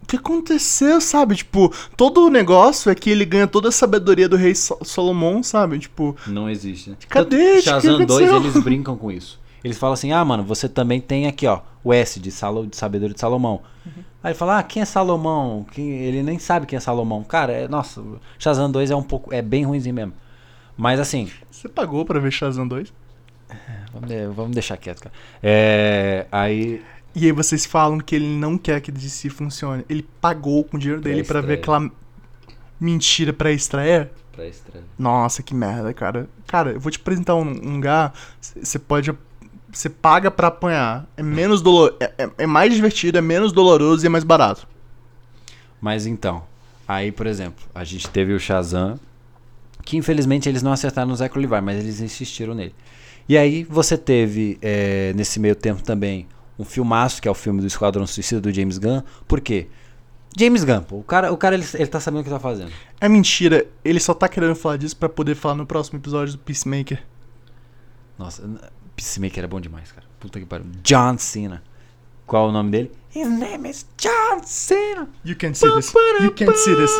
o 0.02 0.06
que 0.06 0.16
aconteceu, 0.16 1.00
sabe? 1.00 1.36
Tipo, 1.36 1.72
todo 1.96 2.26
o 2.26 2.30
negócio 2.30 2.90
é 2.90 2.94
que 2.94 3.10
ele 3.10 3.24
ganha 3.24 3.46
toda 3.46 3.68
a 3.68 3.72
sabedoria 3.72 4.28
do 4.28 4.36
rei 4.36 4.54
So- 4.54 4.78
Solomon, 4.82 5.42
sabe? 5.42 5.78
Tipo, 5.78 6.16
Não 6.26 6.48
existe, 6.48 6.90
né? 6.90 6.96
Cadê? 7.08 7.36
Tanto 7.36 7.46
que 7.52 7.58
O 7.58 7.62
que 7.62 7.62
Shazam 7.62 8.06
2, 8.06 8.28
aconteceu? 8.30 8.36
eles 8.50 8.64
brincam 8.64 8.96
com 8.96 9.10
isso. 9.10 9.40
Eles 9.64 9.76
falam 9.78 9.94
assim: 9.94 10.12
ah, 10.12 10.24
mano, 10.24 10.42
você 10.44 10.68
também 10.68 11.00
tem 11.00 11.26
aqui, 11.26 11.46
ó, 11.46 11.60
o 11.82 11.92
S 11.92 12.20
de, 12.20 12.30
Salo, 12.30 12.66
de 12.66 12.76
sabedoria 12.76 13.12
de 13.14 13.20
Salomão. 13.20 13.60
Uhum. 13.84 13.92
Aí 14.22 14.30
ele 14.30 14.38
fala: 14.38 14.58
ah, 14.58 14.62
quem 14.62 14.82
é 14.82 14.84
Salomão? 14.84 15.66
Quem... 15.72 15.90
Ele 15.90 16.22
nem 16.22 16.38
sabe 16.38 16.64
quem 16.66 16.76
é 16.76 16.80
Salomão. 16.80 17.22
Cara, 17.24 17.52
é, 17.52 17.68
nossa, 17.68 18.02
Shazam 18.38 18.70
2 18.70 18.90
é 18.90 18.96
um 18.96 19.02
pouco. 19.02 19.32
É 19.34 19.42
bem 19.42 19.64
ruimzinho 19.64 19.94
mesmo. 19.94 20.12
Mas 20.76 21.00
assim, 21.00 21.28
você 21.50 21.68
pagou 21.68 22.04
pra 22.04 22.20
ver 22.20 22.30
Shazam 22.30 22.66
2? 22.68 22.92
Vamos, 23.92 24.36
vamos 24.36 24.52
deixar 24.54 24.76
quieto, 24.76 25.00
cara. 25.02 25.14
É. 25.42 26.26
Aí. 26.30 26.82
E 27.14 27.24
aí 27.26 27.32
vocês 27.32 27.66
falam 27.66 27.98
que 27.98 28.14
ele 28.14 28.26
não 28.28 28.56
quer 28.56 28.80
que 28.80 28.92
DC 28.92 29.28
funcione. 29.30 29.84
Ele 29.88 30.06
pagou 30.20 30.62
com 30.64 30.76
o 30.76 30.80
dinheiro 30.80 31.00
dele 31.00 31.24
pra 31.24 31.40
ver 31.40 31.54
aquela 31.54 31.90
mentira 32.80 33.32
pra 33.32 33.50
estreia. 33.50 34.10
Pra 34.32 34.46
estreia. 34.46 34.84
Nossa, 34.98 35.42
que 35.42 35.54
merda, 35.54 35.92
cara. 35.92 36.28
Cara, 36.46 36.72
eu 36.72 36.80
vou 36.80 36.92
te 36.92 36.98
apresentar 36.98 37.34
um, 37.34 37.40
um 37.42 37.74
lugar. 37.76 38.12
Você 38.40 38.78
pode. 38.78 39.12
Você 39.72 39.88
paga 39.90 40.30
pra 40.30 40.48
apanhar. 40.48 41.06
É 41.16 41.22
menos 41.22 41.60
dolor. 41.60 41.96
É, 41.98 42.12
é- 42.18 42.30
é 42.38 42.46
mais 42.46 42.72
divertido, 42.72 43.18
é 43.18 43.20
menos 43.20 43.52
doloroso 43.52 44.04
e 44.04 44.06
é 44.06 44.08
mais 44.08 44.24
barato. 44.24 44.66
Mas 45.80 46.06
então, 46.06 46.42
aí, 46.86 47.10
por 47.12 47.26
exemplo, 47.26 47.64
a 47.74 47.84
gente 47.84 48.08
teve 48.10 48.32
o 48.32 48.38
Shazam, 48.40 48.98
que 49.84 49.96
infelizmente 49.96 50.48
eles 50.48 50.62
não 50.62 50.72
acertaram 50.72 51.08
no 51.08 51.16
Zachary 51.16 51.46
Levi, 51.46 51.60
mas 51.62 51.78
eles 51.78 52.00
insistiram 52.00 52.54
nele. 52.54 52.74
E 53.28 53.36
aí 53.36 53.62
você 53.64 53.98
teve, 53.98 54.58
é, 54.62 55.12
nesse 55.14 55.38
meio 55.38 55.54
tempo 55.54 55.82
também, 55.82 56.26
um 56.58 56.64
filmaço, 56.64 57.20
que 57.20 57.28
é 57.28 57.30
o 57.30 57.34
filme 57.34 57.60
do 57.60 57.66
Esquadrão 57.66 58.06
Suicida 58.06 58.40
do 58.40 58.50
James 58.50 58.78
Gunn. 58.78 59.02
Por 59.26 59.40
quê? 59.40 59.68
James 60.36 60.64
Gunn, 60.64 60.82
pô, 60.82 60.96
o 60.96 61.02
cara, 61.02 61.32
o 61.32 61.36
cara 61.36 61.54
ele, 61.54 61.64
ele 61.74 61.86
tá 61.86 62.00
sabendo 62.00 62.20
o 62.20 62.24
que 62.24 62.30
tá 62.30 62.40
fazendo. 62.40 62.72
É 63.00 63.08
mentira. 63.08 63.66
Ele 63.84 64.00
só 64.00 64.14
tá 64.14 64.28
querendo 64.28 64.54
falar 64.54 64.76
disso 64.76 64.96
pra 64.96 65.08
poder 65.08 65.34
falar 65.34 65.54
no 65.54 65.66
próximo 65.66 65.98
episódio 65.98 66.34
do 66.34 66.38
Peacemaker. 66.38 67.02
Nossa, 68.18 68.42
Peacemaker 68.96 69.44
é 69.44 69.46
bom 69.46 69.60
demais, 69.60 69.92
cara. 69.92 70.06
Puta 70.18 70.40
que 70.40 70.46
pariu. 70.46 70.66
John 70.82 71.18
Cena. 71.18 71.62
Qual 72.26 72.46
é 72.46 72.48
o 72.50 72.52
nome 72.52 72.70
dele? 72.70 72.92
His 73.14 73.28
name 73.28 73.68
is 73.70 73.86
John 73.96 74.42
Cena. 74.42 75.08
You 75.24 75.36
can't 75.36 75.56
see 75.56 75.70
this. 75.74 75.92
You 76.20 76.32
can't 76.32 76.56
see 76.56 76.74
this. 76.74 76.92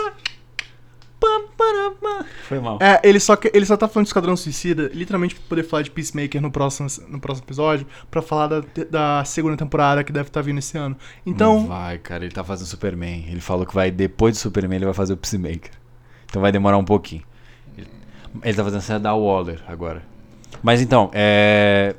Foi 2.48 2.58
mal. 2.60 2.78
É, 2.80 3.00
ele 3.02 3.20
só, 3.20 3.36
que- 3.36 3.50
ele 3.54 3.64
só 3.66 3.76
tá 3.76 3.86
falando 3.88 4.04
de 4.04 4.08
Esquadrão 4.10 4.36
Suicida, 4.36 4.90
literalmente 4.94 5.34
pra 5.34 5.44
poder 5.48 5.62
falar 5.62 5.82
de 5.82 5.90
Peacemaker 5.90 6.40
no 6.40 6.50
próximo, 6.50 6.88
no 7.08 7.20
próximo 7.20 7.44
episódio, 7.46 7.86
pra 8.10 8.22
falar 8.22 8.46
da, 8.48 8.62
da 8.90 9.24
segunda 9.24 9.56
temporada 9.56 10.02
que 10.04 10.12
deve 10.12 10.28
estar 10.28 10.42
vindo 10.42 10.58
esse 10.58 10.76
ano. 10.78 10.96
Não 11.24 11.32
Então, 11.32 11.66
vai, 11.66 11.98
cara, 11.98 12.24
ele 12.24 12.32
tá 12.32 12.42
fazendo 12.44 12.66
Superman. 12.66 13.26
Ele 13.28 13.40
falou 13.40 13.66
que 13.66 13.74
vai, 13.74 13.90
depois 13.90 14.34
do 14.36 14.38
Superman, 14.40 14.76
ele 14.76 14.84
vai 14.86 14.94
fazer 14.94 15.12
o 15.12 15.16
Peacemaker. 15.16 15.70
Então 16.26 16.40
vai 16.42 16.52
demorar 16.52 16.76
um 16.78 16.84
pouquinho. 16.84 17.22
Ele, 17.76 17.86
ele 18.42 18.54
tá 18.56 18.64
fazendo 18.64 18.80
cena 18.80 19.00
da 19.00 19.14
Waller 19.14 19.62
agora. 19.66 20.02
Mas 20.62 20.80
então, 20.80 21.10
é. 21.12 21.94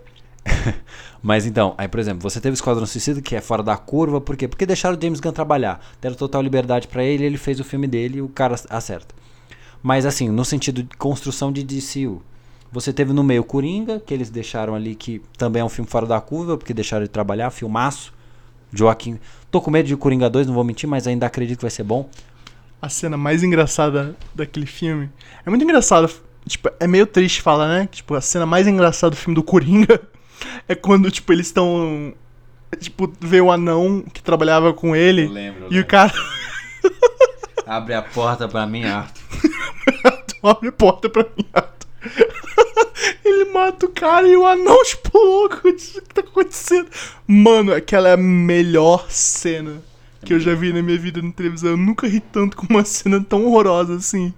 Mas 1.22 1.46
então, 1.46 1.76
aí 1.78 1.88
por 1.88 2.00
exemplo, 2.00 2.22
você 2.22 2.40
teve 2.40 2.54
o 2.54 2.56
Esquadrão 2.56 2.86
Suicida, 2.86 3.22
que 3.22 3.36
é 3.36 3.41
fora 3.41 3.62
da 3.62 3.76
curva, 3.76 4.22
por 4.22 4.38
quê? 4.38 4.48
Porque 4.48 4.66
deixaram 4.66 4.98
o 4.98 5.02
James 5.02 5.20
Gunn 5.20 5.34
trabalhar. 5.34 5.84
Deram 6.02 6.16
total 6.16 6.41
liberdade 6.41 6.88
pra 6.88 7.04
ele, 7.04 7.26
ele 7.26 7.38
fez 7.38 7.60
o 7.60 7.64
filme 7.64 7.88
dele 7.88 8.20
e 8.20 8.22
o 8.22 8.30
cara 8.30 8.56
acerta. 8.70 9.14
Mas 9.84 10.06
assim, 10.06 10.30
no 10.30 10.46
sentido 10.46 10.84
de 10.84 10.96
construção 10.98 11.52
de 11.52 11.64
DCU. 11.64 12.22
Você 12.72 12.94
teve 12.94 13.12
no 13.14 13.24
meio 13.24 13.44
Coringa, 13.44 14.00
que 14.00 14.14
eles 14.14 14.30
deixaram 14.30 14.76
ali 14.76 14.94
que 14.94 15.22
também 15.38 15.62
é 15.62 15.66
um 15.66 15.70
filme 15.70 15.90
fora 15.90 16.06
da 16.06 16.22
curva, 16.22 16.56
porque 16.56 16.74
deixaram 16.74 17.04
de 17.04 17.10
trabalhar, 17.10 17.50
filmaço. 17.50 18.14
Joaquim. 18.72 19.20
Tô 19.50 19.60
com 19.60 19.72
medo 19.72 19.88
de 19.88 19.98
Coringa 19.98 20.30
2, 20.30 20.46
não 20.46 20.54
vou 20.54 20.64
mentir, 20.64 20.88
mas 20.88 21.08
ainda 21.08 21.26
acredito 21.26 21.58
que 21.58 21.64
vai 21.64 21.72
ser 21.72 21.84
bom. 21.84 22.08
A 22.80 22.88
cena 22.88 23.18
mais 23.18 23.44
engraçada 23.44 24.16
daquele 24.36 24.68
filme. 24.68 25.10
É 25.44 25.50
muito 25.50 25.64
engraçado. 25.64 26.10
Tipo, 26.48 26.70
é 26.80 26.88
meio 26.88 27.08
triste 27.08 27.41
falar, 27.41 27.68
né? 27.68 27.90
Tipo, 27.91 28.14
a 28.14 28.22
cena 28.22 28.46
mais 28.46 28.68
engraçada 28.68 29.12
do 29.12 29.18
filme 29.18 29.36
do 29.36 29.44
Coringa 29.44 30.00
é 30.68 30.76
quando, 30.76 31.10
tipo, 31.11 31.32
eles 31.34 31.48
estão. 31.48 32.14
Tipo, 32.80 33.11
vê 33.20 33.41
o 33.41 33.52
anão 33.52 34.03
que 34.14 34.22
trabalhava 34.22 34.74
com 34.74 34.95
ele. 34.95 35.26
Eu 35.26 35.32
lembro, 35.32 35.61
eu 35.64 35.68
e 35.68 35.74
lembro. 35.74 35.82
o 35.82 35.86
cara 35.88 36.14
Abre 37.66 37.94
a 37.94 38.02
porta 38.02 38.48
pra 38.48 38.66
mim, 38.66 38.84
Arthur. 38.86 39.22
abre 40.44 40.70
a 40.70 40.72
porta 40.72 41.10
pra 41.10 41.24
mim. 41.38 41.45
Arthur. 41.53 41.88
Ele 43.24 43.45
mata 43.52 43.86
o 43.86 43.90
cara 43.90 44.28
e 44.28 44.36
o 44.36 44.45
anão, 44.45 44.84
tipo, 44.84 45.18
louco. 45.18 45.68
O 45.68 45.74
que 45.74 46.02
tá 46.14 46.22
acontecendo? 46.22 46.88
Mano, 47.28 47.74
aquela 47.74 48.10
é 48.10 48.14
a 48.14 48.18
melhor 48.18 49.06
cena 49.10 49.82
que 50.26 50.34
eu 50.34 50.40
já 50.40 50.53
vi 50.56 50.74
na 50.74 50.82
minha 50.82 50.98
vida 50.98 51.22
na 51.22 51.32
televisão. 51.32 51.72
Eu 51.72 51.78
nunca 51.78 52.07
ri 52.07 52.20
tanto 52.20 52.57
com 52.57 52.66
uma 52.70 52.84
cena 52.84 53.24
tão 53.24 53.45
horrorosa 53.45 53.95
assim. 53.95 54.34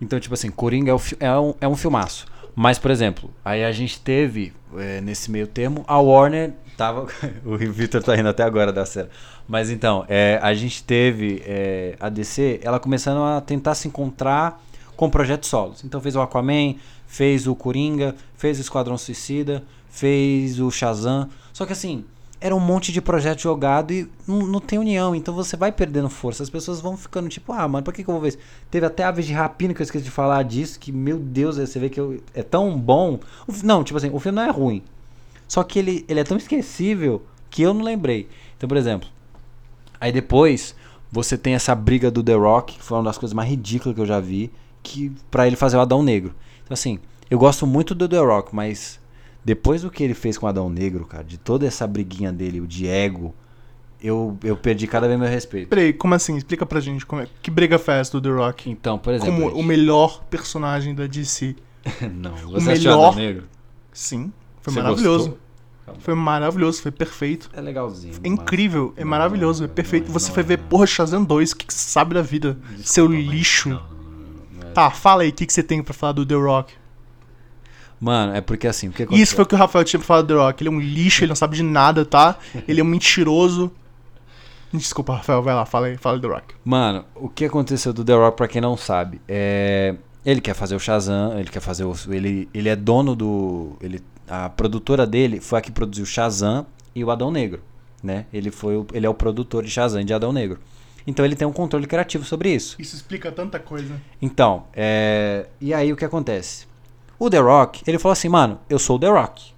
Então, 0.00 0.18
tipo 0.20 0.34
assim, 0.34 0.50
Coringa 0.50 0.90
é, 0.90 0.94
o 0.94 0.98
fi- 0.98 1.16
é 1.18 1.32
um, 1.36 1.54
é 1.60 1.68
um 1.68 1.76
filmaço. 1.76 2.26
Mas, 2.54 2.78
por 2.78 2.90
exemplo, 2.90 3.30
aí 3.44 3.64
a 3.64 3.72
gente 3.72 4.00
teve, 4.00 4.52
é, 4.76 5.00
nesse 5.00 5.30
meio 5.30 5.46
termo, 5.46 5.84
a 5.86 5.98
Warner 5.98 6.52
tava. 6.76 7.06
o 7.44 7.56
Victor 7.56 8.02
tá 8.02 8.14
rindo 8.14 8.28
até 8.28 8.42
agora 8.42 8.72
da 8.72 8.84
cena. 8.84 9.08
Mas 9.46 9.70
então, 9.70 10.04
é, 10.08 10.38
a 10.42 10.52
gente 10.54 10.84
teve 10.84 11.42
é, 11.46 11.96
a 11.98 12.08
DC, 12.08 12.60
ela 12.62 12.78
começando 12.78 13.22
a 13.22 13.40
tentar 13.40 13.74
se 13.74 13.88
encontrar 13.88 14.62
com 14.96 15.08
projetos 15.08 15.48
solos. 15.48 15.82
Então 15.84 16.00
fez 16.00 16.16
o 16.16 16.20
Aquaman, 16.20 16.74
fez 17.06 17.46
o 17.46 17.54
Coringa, 17.54 18.14
fez 18.36 18.58
o 18.58 18.60
Esquadrão 18.60 18.98
Suicida, 18.98 19.64
fez 19.88 20.60
o 20.60 20.70
Shazam. 20.70 21.28
Só 21.52 21.64
que 21.64 21.72
assim, 21.72 22.04
era 22.40 22.54
um 22.54 22.60
monte 22.60 22.92
de 22.92 23.00
projeto 23.00 23.40
jogado 23.40 23.92
e 23.92 24.08
não, 24.26 24.46
não 24.46 24.60
tem 24.60 24.78
união, 24.78 25.14
então 25.14 25.34
você 25.34 25.56
vai 25.56 25.72
perdendo 25.72 26.08
força. 26.08 26.42
As 26.42 26.50
pessoas 26.50 26.80
vão 26.80 26.96
ficando 26.96 27.28
tipo, 27.28 27.52
ah, 27.52 27.66
mano, 27.66 27.82
pra 27.82 27.92
que, 27.92 28.04
que 28.04 28.08
eu 28.08 28.14
vou 28.14 28.22
ver 28.22 28.28
isso? 28.28 28.38
Teve 28.70 28.86
até 28.86 29.02
Aves 29.04 29.26
de 29.26 29.32
Rapina 29.32 29.74
que 29.74 29.80
eu 29.80 29.84
esqueci 29.84 30.04
de 30.04 30.10
falar 30.10 30.42
disso, 30.44 30.78
que, 30.78 30.92
meu 30.92 31.18
Deus, 31.18 31.56
você 31.56 31.78
vê 31.80 31.88
que 31.88 31.98
eu- 31.98 32.22
é 32.32 32.42
tão 32.42 32.78
bom. 32.78 33.18
Não, 33.64 33.82
tipo 33.82 33.96
assim, 33.98 34.10
o 34.12 34.20
filme 34.20 34.36
não 34.36 34.42
é 34.44 34.50
ruim. 34.50 34.82
Só 35.48 35.64
que 35.64 35.78
ele, 35.78 36.04
ele 36.08 36.20
é 36.20 36.24
tão 36.24 36.36
esquecível 36.36 37.22
que 37.50 37.62
eu 37.62 37.74
não 37.74 37.82
lembrei. 37.82 38.28
Então, 38.56 38.68
por 38.68 38.76
exemplo, 38.76 39.08
aí 40.00 40.12
depois 40.12 40.74
você 41.10 41.36
tem 41.38 41.54
essa 41.54 41.74
briga 41.74 42.10
do 42.10 42.22
The 42.22 42.34
Rock, 42.34 42.76
que 42.76 42.82
foi 42.82 42.98
uma 42.98 43.04
das 43.04 43.18
coisas 43.18 43.34
mais 43.34 43.48
ridículas 43.48 43.94
que 43.94 44.00
eu 44.00 44.06
já 44.06 44.20
vi, 44.20 44.52
que 44.82 45.10
para 45.30 45.46
ele 45.46 45.56
fazer 45.56 45.76
o 45.76 45.80
Adão 45.80 46.02
Negro. 46.02 46.34
Então, 46.62 46.74
assim, 46.74 46.98
eu 47.30 47.38
gosto 47.38 47.66
muito 47.66 47.94
do 47.94 48.08
The 48.08 48.18
Rock, 48.18 48.54
mas 48.54 49.00
depois 49.44 49.82
do 49.82 49.90
que 49.90 50.02
ele 50.02 50.14
fez 50.14 50.36
com 50.36 50.46
o 50.46 50.48
Adão 50.48 50.68
Negro, 50.68 51.04
cara, 51.06 51.24
de 51.24 51.38
toda 51.38 51.66
essa 51.66 51.86
briguinha 51.86 52.32
dele, 52.32 52.60
o 52.60 52.66
de 52.66 52.86
ego, 52.86 53.34
eu, 54.02 54.38
eu 54.44 54.56
perdi 54.56 54.86
cada 54.86 55.06
vez 55.08 55.18
meu 55.18 55.28
respeito. 55.28 55.68
Peraí, 55.68 55.92
como 55.92 56.14
assim? 56.14 56.36
Explica 56.36 56.64
pra 56.66 56.80
gente 56.80 57.04
como 57.06 57.22
é. 57.22 57.26
Que 57.42 57.50
briga 57.50 57.78
fez 57.78 58.10
do 58.10 58.20
The 58.20 58.28
Rock? 58.30 58.70
Então, 58.70 58.98
por 58.98 59.12
exemplo. 59.12 59.32
Como 59.34 59.48
gente- 59.50 59.58
o 59.60 59.62
melhor 59.62 60.22
personagem 60.30 60.94
da 60.94 61.06
DC. 61.06 61.56
Não, 62.12 62.32
o 62.34 62.52
você 62.52 62.72
assistiu 62.72 62.90
melhor- 62.92 63.06
Adão 63.08 63.14
Negro? 63.18 63.44
Sim, 63.92 64.32
foi 64.60 64.72
Você 64.74 64.80
maravilhoso. 64.82 65.28
gostou? 65.30 65.48
Foi 66.00 66.14
maravilhoso, 66.14 66.82
foi 66.82 66.90
perfeito. 66.92 67.48
É 67.52 67.62
legalzinho. 67.62 68.14
É 68.22 68.28
incrível, 68.28 68.92
é 68.94 69.04
maravilhoso, 69.04 69.64
é 69.64 69.66
não, 69.66 69.74
perfeito. 69.74 70.12
Você 70.12 70.30
foi 70.30 70.42
ver, 70.42 70.58
porra, 70.58 70.86
Shazam 70.86 71.24
2, 71.24 71.52
o 71.52 71.56
que, 71.56 71.66
que 71.66 71.72
você 71.72 71.88
sabe 71.90 72.12
da 72.14 72.20
vida? 72.20 72.58
Seu 72.84 73.06
lixo. 73.06 73.70
Não, 73.70 73.76
não, 73.76 74.60
não, 74.60 74.68
é. 74.68 74.72
Tá, 74.72 74.90
fala 74.90 75.22
aí, 75.22 75.30
o 75.30 75.32
que, 75.32 75.46
que 75.46 75.52
você 75.52 75.62
tem 75.62 75.82
pra 75.82 75.94
falar 75.94 76.12
do 76.12 76.26
The 76.26 76.34
Rock? 76.34 76.74
Mano, 78.00 78.34
é 78.34 78.40
porque 78.40 78.66
assim, 78.68 78.88
o 78.88 78.92
que 78.92 79.02
aconteceu? 79.02 79.22
isso 79.22 79.34
foi 79.34 79.44
o 79.44 79.46
que 79.46 79.54
o 79.54 79.58
Rafael 79.58 79.84
tinha 79.84 80.00
falar 80.00 80.22
do 80.22 80.28
The 80.28 80.34
Rock. 80.34 80.62
Ele 80.62 80.68
é 80.68 80.72
um 80.72 80.80
lixo, 80.80 81.24
ele 81.24 81.28
não 81.30 81.36
sabe 81.36 81.56
de 81.56 81.62
nada, 81.62 82.04
tá? 82.04 82.38
Ele 82.66 82.80
é 82.80 82.84
um 82.84 82.86
mentiroso. 82.86 83.72
Desculpa, 84.72 85.14
Rafael, 85.14 85.42
vai 85.42 85.54
lá, 85.54 85.64
fala 85.64 85.86
aí, 85.86 85.96
fala 85.96 86.18
do 86.18 86.28
The 86.28 86.34
Rock. 86.34 86.54
Mano, 86.64 87.04
o 87.14 87.28
que 87.28 87.44
aconteceu 87.46 87.92
do 87.92 88.04
The 88.04 88.12
Rock, 88.14 88.36
pra 88.36 88.46
quem 88.48 88.60
não 88.60 88.76
sabe, 88.76 89.20
é. 89.26 89.94
Ele 90.26 90.40
quer 90.42 90.52
fazer 90.54 90.74
o 90.76 90.80
Shazam, 90.80 91.38
ele 91.38 91.48
quer 91.48 91.60
fazer 91.60 91.84
o. 91.84 91.94
Ele, 92.10 92.48
ele 92.52 92.68
é 92.68 92.76
dono 92.76 93.16
do. 93.16 93.76
Ele, 93.80 94.02
a 94.28 94.50
produtora 94.50 95.06
dele 95.06 95.40
foi 95.40 95.58
a 95.58 95.62
que 95.62 95.72
produziu 95.72 96.04
Shazam 96.04 96.66
e 96.94 97.02
o 97.02 97.10
Adão 97.10 97.30
Negro. 97.30 97.62
Né? 98.02 98.26
Ele, 98.32 98.50
foi 98.50 98.76
o- 98.76 98.86
ele 98.92 99.06
é 99.06 99.08
o 99.08 99.14
produtor 99.14 99.64
de 99.64 99.70
Shazam 99.70 100.00
e 100.02 100.04
de 100.04 100.12
Adão 100.12 100.32
Negro. 100.32 100.58
Então 101.06 101.24
ele 101.24 101.34
tem 101.34 101.48
um 101.48 101.52
controle 101.52 101.86
criativo 101.86 102.24
sobre 102.24 102.54
isso. 102.54 102.76
Isso 102.78 102.94
explica 102.94 103.32
tanta 103.32 103.58
coisa. 103.58 103.94
Então, 104.20 104.64
é... 104.74 105.46
e 105.60 105.72
aí 105.72 105.90
o 105.92 105.96
que 105.96 106.04
acontece? 106.04 106.67
O 107.18 107.28
The 107.28 107.38
Rock, 107.38 107.82
ele 107.86 107.98
falou 107.98 108.12
assim, 108.12 108.28
mano, 108.28 108.60
eu 108.70 108.78
sou 108.78 108.96
o 108.96 108.98
The 108.98 109.08
Rock. 109.08 109.52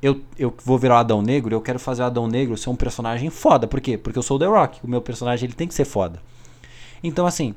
Eu, 0.00 0.20
eu 0.38 0.54
vou 0.64 0.78
virar 0.78 0.94
o 0.94 0.98
Adão 0.98 1.20
Negro, 1.20 1.54
eu 1.54 1.60
quero 1.60 1.78
fazer 1.78 2.02
o 2.02 2.06
Adão 2.06 2.28
Negro 2.28 2.56
ser 2.56 2.70
um 2.70 2.76
personagem 2.76 3.28
foda. 3.30 3.66
Por 3.66 3.80
quê? 3.80 3.98
Porque 3.98 4.18
eu 4.18 4.22
sou 4.22 4.36
o 4.36 4.40
The 4.40 4.46
Rock. 4.46 4.78
O 4.84 4.88
meu 4.88 5.02
personagem 5.02 5.46
ele 5.46 5.54
tem 5.54 5.66
que 5.66 5.74
ser 5.74 5.84
foda. 5.84 6.22
Então, 7.02 7.26
assim, 7.26 7.54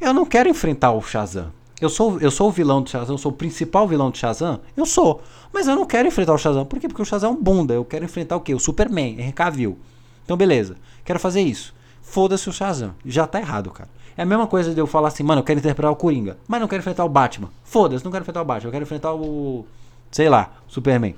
eu 0.00 0.12
não 0.12 0.26
quero 0.26 0.48
enfrentar 0.48 0.92
o 0.92 1.00
Shazam. 1.00 1.52
Eu 1.80 1.88
sou, 1.88 2.18
eu 2.20 2.30
sou 2.30 2.48
o 2.48 2.50
vilão 2.50 2.82
do 2.82 2.90
Shazam, 2.90 3.14
eu 3.14 3.18
sou 3.18 3.30
o 3.30 3.34
principal 3.34 3.86
vilão 3.86 4.10
do 4.10 4.16
Shazam? 4.16 4.60
Eu 4.76 4.86
sou. 4.86 5.22
Mas 5.52 5.68
eu 5.68 5.76
não 5.76 5.86
quero 5.86 6.08
enfrentar 6.08 6.34
o 6.34 6.38
Shazam. 6.38 6.64
Por 6.64 6.80
quê? 6.80 6.88
Porque 6.88 7.02
o 7.02 7.04
Shazam 7.04 7.30
é 7.30 7.32
um 7.32 7.40
bunda. 7.40 7.74
Eu 7.74 7.84
quero 7.84 8.04
enfrentar 8.04 8.36
o 8.36 8.40
quê? 8.40 8.54
O 8.54 8.58
Superman, 8.58 9.20
Henry 9.20 9.32
Cavill. 9.32 9.78
Então, 10.24 10.36
beleza. 10.36 10.76
Quero 11.04 11.20
fazer 11.20 11.42
isso. 11.42 11.74
Foda-se 12.02 12.48
o 12.48 12.52
Shazam. 12.52 12.94
Já 13.04 13.26
tá 13.26 13.38
errado, 13.38 13.70
cara. 13.70 13.90
É 14.16 14.22
a 14.22 14.26
mesma 14.26 14.46
coisa 14.46 14.72
de 14.72 14.80
eu 14.80 14.86
falar 14.86 15.08
assim, 15.08 15.22
mano, 15.22 15.40
eu 15.40 15.44
quero 15.44 15.58
interpretar 15.58 15.92
o 15.92 15.96
Coringa. 15.96 16.38
Mas 16.48 16.60
não 16.60 16.68
quero 16.68 16.80
enfrentar 16.80 17.04
o 17.04 17.08
Batman. 17.08 17.50
Foda-se, 17.64 18.04
não 18.04 18.10
quero 18.10 18.22
enfrentar 18.22 18.42
o 18.42 18.44
Batman. 18.44 18.68
Eu 18.68 18.72
quero 18.72 18.82
enfrentar 18.84 19.14
o. 19.14 19.66
Sei 20.10 20.28
lá, 20.28 20.52
Superman. 20.66 21.14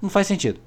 Não 0.00 0.08
faz 0.08 0.26
sentido. 0.26 0.58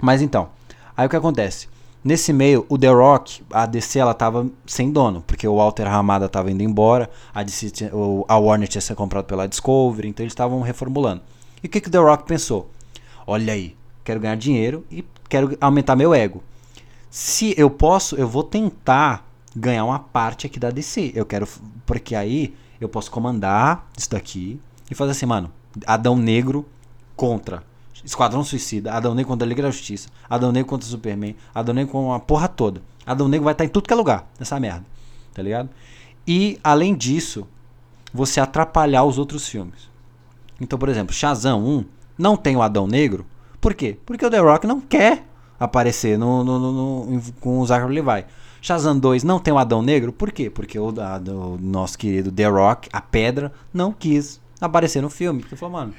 Mas 0.00 0.22
então, 0.22 0.48
aí 0.96 1.06
o 1.06 1.10
que 1.10 1.16
acontece? 1.16 1.68
Nesse 2.02 2.32
meio, 2.32 2.64
o 2.70 2.78
The 2.78 2.88
Rock, 2.88 3.42
a 3.52 3.66
DC 3.66 3.98
ela 3.98 4.14
tava 4.14 4.48
sem 4.64 4.90
dono, 4.90 5.22
porque 5.26 5.46
o 5.46 5.56
Walter 5.56 5.86
Ramada 5.86 6.30
tava 6.30 6.50
indo 6.50 6.62
embora, 6.62 7.10
a, 7.34 7.42
DC 7.42 7.90
a 8.26 8.38
Warner 8.38 8.66
tinha 8.66 8.80
sido 8.80 8.96
comprado 8.96 9.26
pela 9.26 9.46
Discovery, 9.46 10.08
então 10.08 10.24
eles 10.24 10.32
estavam 10.32 10.62
reformulando. 10.62 11.20
E 11.62 11.66
o 11.66 11.70
que, 11.70 11.78
que 11.78 11.88
o 11.88 11.90
The 11.90 11.98
Rock 11.98 12.24
pensou? 12.24 12.70
Olha 13.26 13.52
aí, 13.52 13.76
quero 14.02 14.18
ganhar 14.18 14.36
dinheiro 14.36 14.82
e 14.90 15.04
quero 15.28 15.58
aumentar 15.60 15.94
meu 15.94 16.14
ego. 16.14 16.42
Se 17.10 17.54
eu 17.58 17.68
posso, 17.68 18.16
eu 18.16 18.26
vou 18.26 18.44
tentar 18.44 19.29
ganhar 19.54 19.84
uma 19.84 19.98
parte 19.98 20.46
aqui 20.46 20.58
da 20.60 20.70
DC. 20.70 21.12
Eu 21.14 21.24
quero, 21.26 21.46
porque 21.86 22.14
aí 22.14 22.54
eu 22.80 22.88
posso 22.88 23.10
comandar 23.10 23.86
isso 23.96 24.10
daqui 24.10 24.60
e 24.90 24.94
fazer 24.94 25.12
assim, 25.12 25.26
mano, 25.26 25.50
Adão 25.86 26.16
Negro 26.16 26.66
contra 27.16 27.62
Esquadrão 28.04 28.42
Suicida, 28.42 28.92
Adão 28.92 29.14
Negro 29.14 29.28
contra 29.30 29.46
a 29.46 29.48
Liga 29.48 29.62
da 29.62 29.70
Justiça, 29.70 30.08
Adão 30.28 30.50
Negro 30.52 30.68
contra 30.70 30.86
o 30.86 30.90
Superman, 30.90 31.36
Adão 31.54 31.74
Negro 31.74 31.92
com 31.92 32.12
a 32.12 32.18
porra 32.20 32.48
toda. 32.48 32.80
Adão 33.06 33.28
Negro 33.28 33.44
vai 33.44 33.52
estar 33.52 33.64
em 33.64 33.68
tudo 33.68 33.86
que 33.86 33.92
é 33.92 33.96
lugar 33.96 34.26
nessa 34.38 34.58
merda, 34.58 34.84
tá 35.34 35.42
ligado? 35.42 35.68
E 36.26 36.58
além 36.64 36.94
disso, 36.94 37.46
você 38.12 38.40
atrapalhar 38.40 39.04
os 39.04 39.18
outros 39.18 39.46
filmes. 39.48 39.88
Então, 40.60 40.78
por 40.78 40.88
exemplo, 40.88 41.14
Shazam 41.14 41.62
1 41.64 41.84
não 42.16 42.36
tem 42.36 42.56
o 42.56 42.62
Adão 42.62 42.86
Negro. 42.86 43.26
Por 43.60 43.74
quê? 43.74 43.98
Porque 44.06 44.24
o 44.24 44.30
The 44.30 44.38
Rock 44.38 44.66
não 44.66 44.80
quer 44.80 45.24
aparecer 45.58 46.18
no, 46.18 46.42
no- 46.42 46.58
no- 46.58 47.06
no- 47.06 47.22
com 47.40 47.58
o 47.60 47.66
Zachary 47.66 48.00
Levi. 48.00 48.24
Shazam 48.60 48.98
2 48.98 49.22
não 49.24 49.38
tem 49.38 49.52
o 49.54 49.58
Adão 49.58 49.82
Negro. 49.82 50.12
Por 50.12 50.30
quê? 50.32 50.50
Porque 50.50 50.78
o, 50.78 50.92
da- 50.92 51.18
do 51.18 51.56
nosso 51.60 51.96
querido 51.98 52.30
The 52.30 52.46
Rock, 52.48 52.88
a 52.92 53.00
pedra, 53.00 53.52
não 53.72 53.92
quis 53.92 54.40
aparecer 54.60 55.00
no 55.00 55.08
filme. 55.10 55.42
Ele 55.46 55.56
falou, 55.56 55.72
mano, 55.78 55.94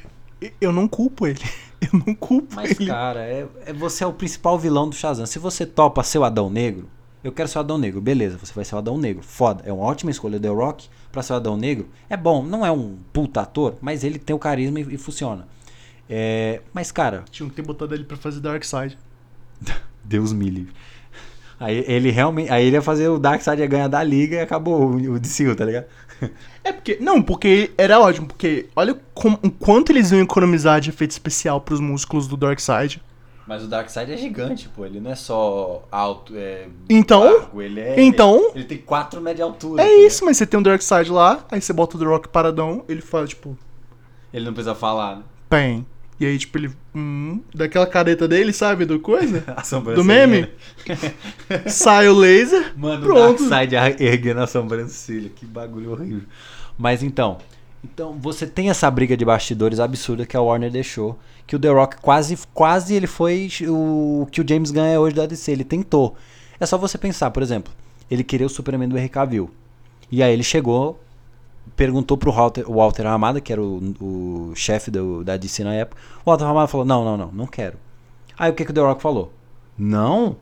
Eu 0.60 0.72
não 0.72 0.88
culpo 0.88 1.26
ele. 1.28 1.40
Eu 1.82 2.00
não 2.06 2.14
culpo 2.14 2.54
mas 2.56 2.72
ele. 2.72 2.86
cara, 2.86 3.22
é, 3.22 3.48
é- 3.66 3.74
você 3.74 4.04
é 4.04 4.08
o 4.08 4.14
principal 4.14 4.58
vilão 4.60 4.88
do 4.88 4.96
Shazam. 4.96 5.26
Se 5.26 5.40
você 5.40 5.66
topa 5.66 6.04
ser 6.04 6.20
o 6.20 6.24
Adão 6.24 6.48
Negro, 6.50 6.88
eu 7.24 7.32
quero 7.32 7.48
ser 7.50 7.58
o 7.58 7.62
Adão 7.62 7.78
Negro. 7.78 8.00
Beleza, 8.02 8.38
você 8.38 8.54
vai 8.54 8.64
ser 8.66 8.76
o 8.76 8.78
Adão 8.78 8.98
Negro. 8.98 9.24
Foda. 9.24 9.64
É 9.66 9.74
uma 9.74 9.84
ótima 9.84 10.12
escolha. 10.12 10.40
The 10.40 10.48
Rock 10.50 10.88
pra 11.12 11.22
ser 11.24 11.34
o 11.34 11.36
Adão 11.38 11.58
Negro 11.58 11.88
é 12.10 12.16
bom. 12.18 12.44
Não 12.44 12.64
é 12.66 12.72
um 12.72 12.98
puta 13.12 13.42
ator, 13.42 13.76
mas 13.82 14.04
ele 14.04 14.18
tem 14.20 14.36
o 14.36 14.40
carisma 14.40 14.80
e, 14.80 14.94
e 14.94 14.98
funciona. 14.98 15.48
É, 16.10 16.62
mas, 16.74 16.92
cara, 16.92 17.24
Tinha 17.32 17.48
que 17.50 17.56
ter 17.56 17.62
botado 17.62 17.94
ele 17.96 18.04
pra 18.04 18.18
fazer 18.18 18.40
Dark 18.42 18.64
Side. 18.64 18.98
Deus 20.04 20.34
me 20.34 20.50
livre. 20.50 20.74
Aí 21.62 21.86
ele 21.88 22.10
realmente. 22.10 22.52
Aí 22.52 22.66
ele 22.66 22.76
ia 22.76 22.82
fazer 22.82 23.08
o 23.08 23.20
Darkseid 23.20 23.62
ia 23.62 23.68
ganhar 23.68 23.88
da 23.88 24.02
liga 24.04 24.38
e 24.38 24.40
acabou 24.40 24.82
o, 24.82 25.14
o 25.14 25.20
DCU, 25.20 25.56
tá 25.56 25.64
ligado? 25.64 25.86
É 26.64 26.72
porque. 26.72 26.98
Não, 27.00 27.22
porque 27.22 27.72
era 27.78 28.00
ótimo, 28.00 28.28
porque 28.28 28.68
olha 28.76 29.00
como, 29.14 29.40
o 29.44 29.50
quanto 29.50 29.92
eles 29.92 30.12
iam 30.12 30.22
economizar 30.22 30.80
de 30.80 30.90
efeito 30.90 31.12
especial 31.12 31.62
pros 31.62 31.80
músculos 31.80 32.28
do 32.28 32.36
Darkseid. 32.36 33.02
Mas 33.48 33.64
o 33.64 33.68
Darkseid 33.68 34.12
é 34.12 34.18
gigante, 34.18 34.70
pô. 34.70 34.86
Ele 34.86 35.00
não 35.00 35.12
é 35.12 35.16
só 35.16 35.84
alto, 35.92 36.34
é. 36.36 36.68
Então? 36.90 37.24
largo, 37.24 37.62
ele 37.62 37.80
é. 37.80 38.02
Então? 38.02 38.52
Ele 38.56 38.64
tem 38.64 38.78
4 38.78 39.20
metros 39.20 39.38
de 39.38 39.42
altura. 39.42 39.84
É 39.84 39.86
tá 39.86 39.94
isso, 40.06 40.24
mas 40.24 40.38
você 40.38 40.46
tem 40.46 40.60
o 40.60 40.64
Darkseid 40.64 41.12
lá, 41.12 41.44
aí 41.52 41.60
você 41.60 41.74
bota 41.74 41.98
o 41.98 42.00
The 42.00 42.06
Rock 42.06 42.30
paradão, 42.30 42.86
ele 42.88 43.02
fala, 43.02 43.28
tipo, 43.28 43.58
Ele 44.34 44.46
não 44.46 44.54
precisa 44.54 44.76
falar, 44.76 45.18
né? 45.18 45.24
bem. 45.50 45.86
E 46.22 46.26
aí, 46.28 46.38
tipo, 46.38 46.56
ele. 46.56 46.70
Hum, 46.94 47.42
daquela 47.52 47.88
careta 47.88 48.28
dele, 48.28 48.54
sabe? 48.54 48.86
Do 48.86 49.00
coisa? 49.00 49.44
Do 49.96 50.04
meme? 50.04 50.48
Sai 51.66 52.08
o 52.10 52.14
laser. 52.14 52.74
Mano, 52.78 53.04
Pronto. 53.04 53.50
Darkseid 53.50 54.04
erguendo 54.04 54.42
a 54.42 54.46
sobrancelha. 54.46 55.32
Que 55.36 55.48
bagulho 55.48 55.94
horrível. 55.94 56.22
Mas 56.78 57.02
então, 57.02 57.40
Então, 57.84 58.14
você 58.20 58.46
tem 58.46 58.70
essa 58.70 58.90
briga 58.92 59.18
de 59.18 59.26
bastidores 59.26 59.80
absurda 59.80 60.24
que 60.24 60.38
a 60.38 60.42
Warner 60.42 60.70
deixou, 60.70 61.18
que 61.48 61.56
o 61.56 61.60
The 61.60 61.70
Rock 61.70 61.98
quase, 62.00 62.38
quase 62.54 62.94
ele 62.94 63.08
foi 63.08 63.50
o 63.68 64.28
que 64.32 64.42
o 64.42 64.46
James 64.48 64.70
Gunn 64.70 64.86
é 64.86 65.00
hoje 65.00 65.16
da 65.16 65.26
DC, 65.26 65.52
ele 65.52 65.64
tentou. 65.64 66.16
É 66.60 66.68
só 66.68 66.78
você 66.78 67.00
pensar, 67.00 67.32
por 67.32 67.42
exemplo, 67.42 67.74
ele 68.12 68.24
queria 68.24 68.46
o 68.46 68.50
Superman 68.50 68.88
do 68.88 68.96
Henry 68.96 69.10
Cavill. 69.10 69.50
E 70.12 70.22
aí 70.22 70.32
ele 70.32 70.44
chegou, 70.44 71.02
perguntou 71.76 72.18
pro 72.18 72.32
Walter, 72.32 72.70
o 72.70 72.76
Walter 72.76 73.04
Ramada, 73.04 73.42
que 73.42 73.52
era 73.52 73.62
o, 73.62 73.94
o 74.00 74.56
chefe 74.56 74.92
da 75.24 75.38
DC 75.38 75.64
na 75.64 75.74
época. 75.74 76.02
O 76.26 76.30
Walter 76.30 76.46
Ramada 76.46 76.68
falou: 76.68 76.86
Não, 76.86 77.04
não, 77.04 77.18
não, 77.18 77.32
não 77.32 77.48
quero. 77.48 77.78
Aí 78.38 78.52
o 78.52 78.54
que, 78.54 78.66
que 78.66 78.72
o 78.72 78.74
The 78.74 78.82
Rock 78.82 79.02
falou? 79.02 79.32
Não, 79.78 80.38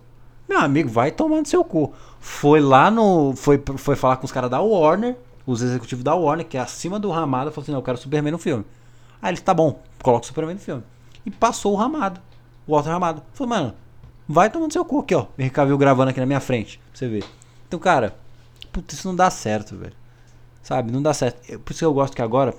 meu 0.48 0.60
amigo, 0.60 0.90
vai 0.90 1.12
tomando 1.12 1.48
seu 1.48 1.64
cu. 1.64 1.94
Foi 2.20 2.60
lá 2.60 2.90
no. 2.90 3.34
Foi, 3.36 3.62
foi 3.78 3.96
falar 3.96 4.18
com 4.18 4.26
os 4.26 4.32
caras 4.32 4.50
da 4.50 4.60
Warner, 4.60 5.16
os 5.46 5.62
executivos 5.62 6.04
da 6.04 6.16
Warner, 6.16 6.46
que 6.46 6.58
é 6.58 6.60
acima 6.60 7.00
do 7.00 7.10
Ramada, 7.10 7.52
falou 7.52 7.64
assim: 7.64 7.72
Não, 7.72 7.80
eu 7.80 7.84
quero 7.84 7.98
Superman 7.98 8.32
no 8.32 8.38
filme. 8.38 8.66
Aí 9.22 9.34
ele, 9.34 9.42
tá 9.42 9.54
bom, 9.54 9.82
coloca 10.02 10.24
o 10.24 10.28
Superman 10.28 10.56
no 10.56 10.62
filme. 10.62 10.84
E 11.26 11.32
passou 11.32 11.74
o 11.74 11.76
Ramado. 11.76 12.22
O 12.66 12.74
Walter 12.74 12.90
Ramado. 12.90 13.22
Falou, 13.34 13.50
mano, 13.50 13.74
vai 14.28 14.50
tomando 14.50 14.72
seu 14.72 14.86
cu 14.86 15.00
aqui, 15.00 15.14
ó. 15.14 15.26
Henrique 15.38 15.56
Cavill 15.56 15.78
gravando 15.78 16.10
aqui 16.10 16.20
na 16.20 16.26
minha 16.26 16.40
frente. 16.40 16.78
Pra 16.78 17.00
você 17.00 17.08
ver. 17.08 17.24
Então, 17.68 17.80
cara, 17.80 18.16
puta, 18.72 18.94
isso 18.94 19.08
não 19.08 19.16
dá 19.16 19.30
certo, 19.30 19.76
velho. 19.76 19.94
Sabe? 20.62 20.92
Não 20.92 21.02
dá 21.02 21.14
certo. 21.14 21.60
Por 21.60 21.72
isso 21.72 21.80
que 21.80 21.86
eu 21.86 21.94
gosto 21.94 22.16
que 22.16 22.22
agora 22.22 22.54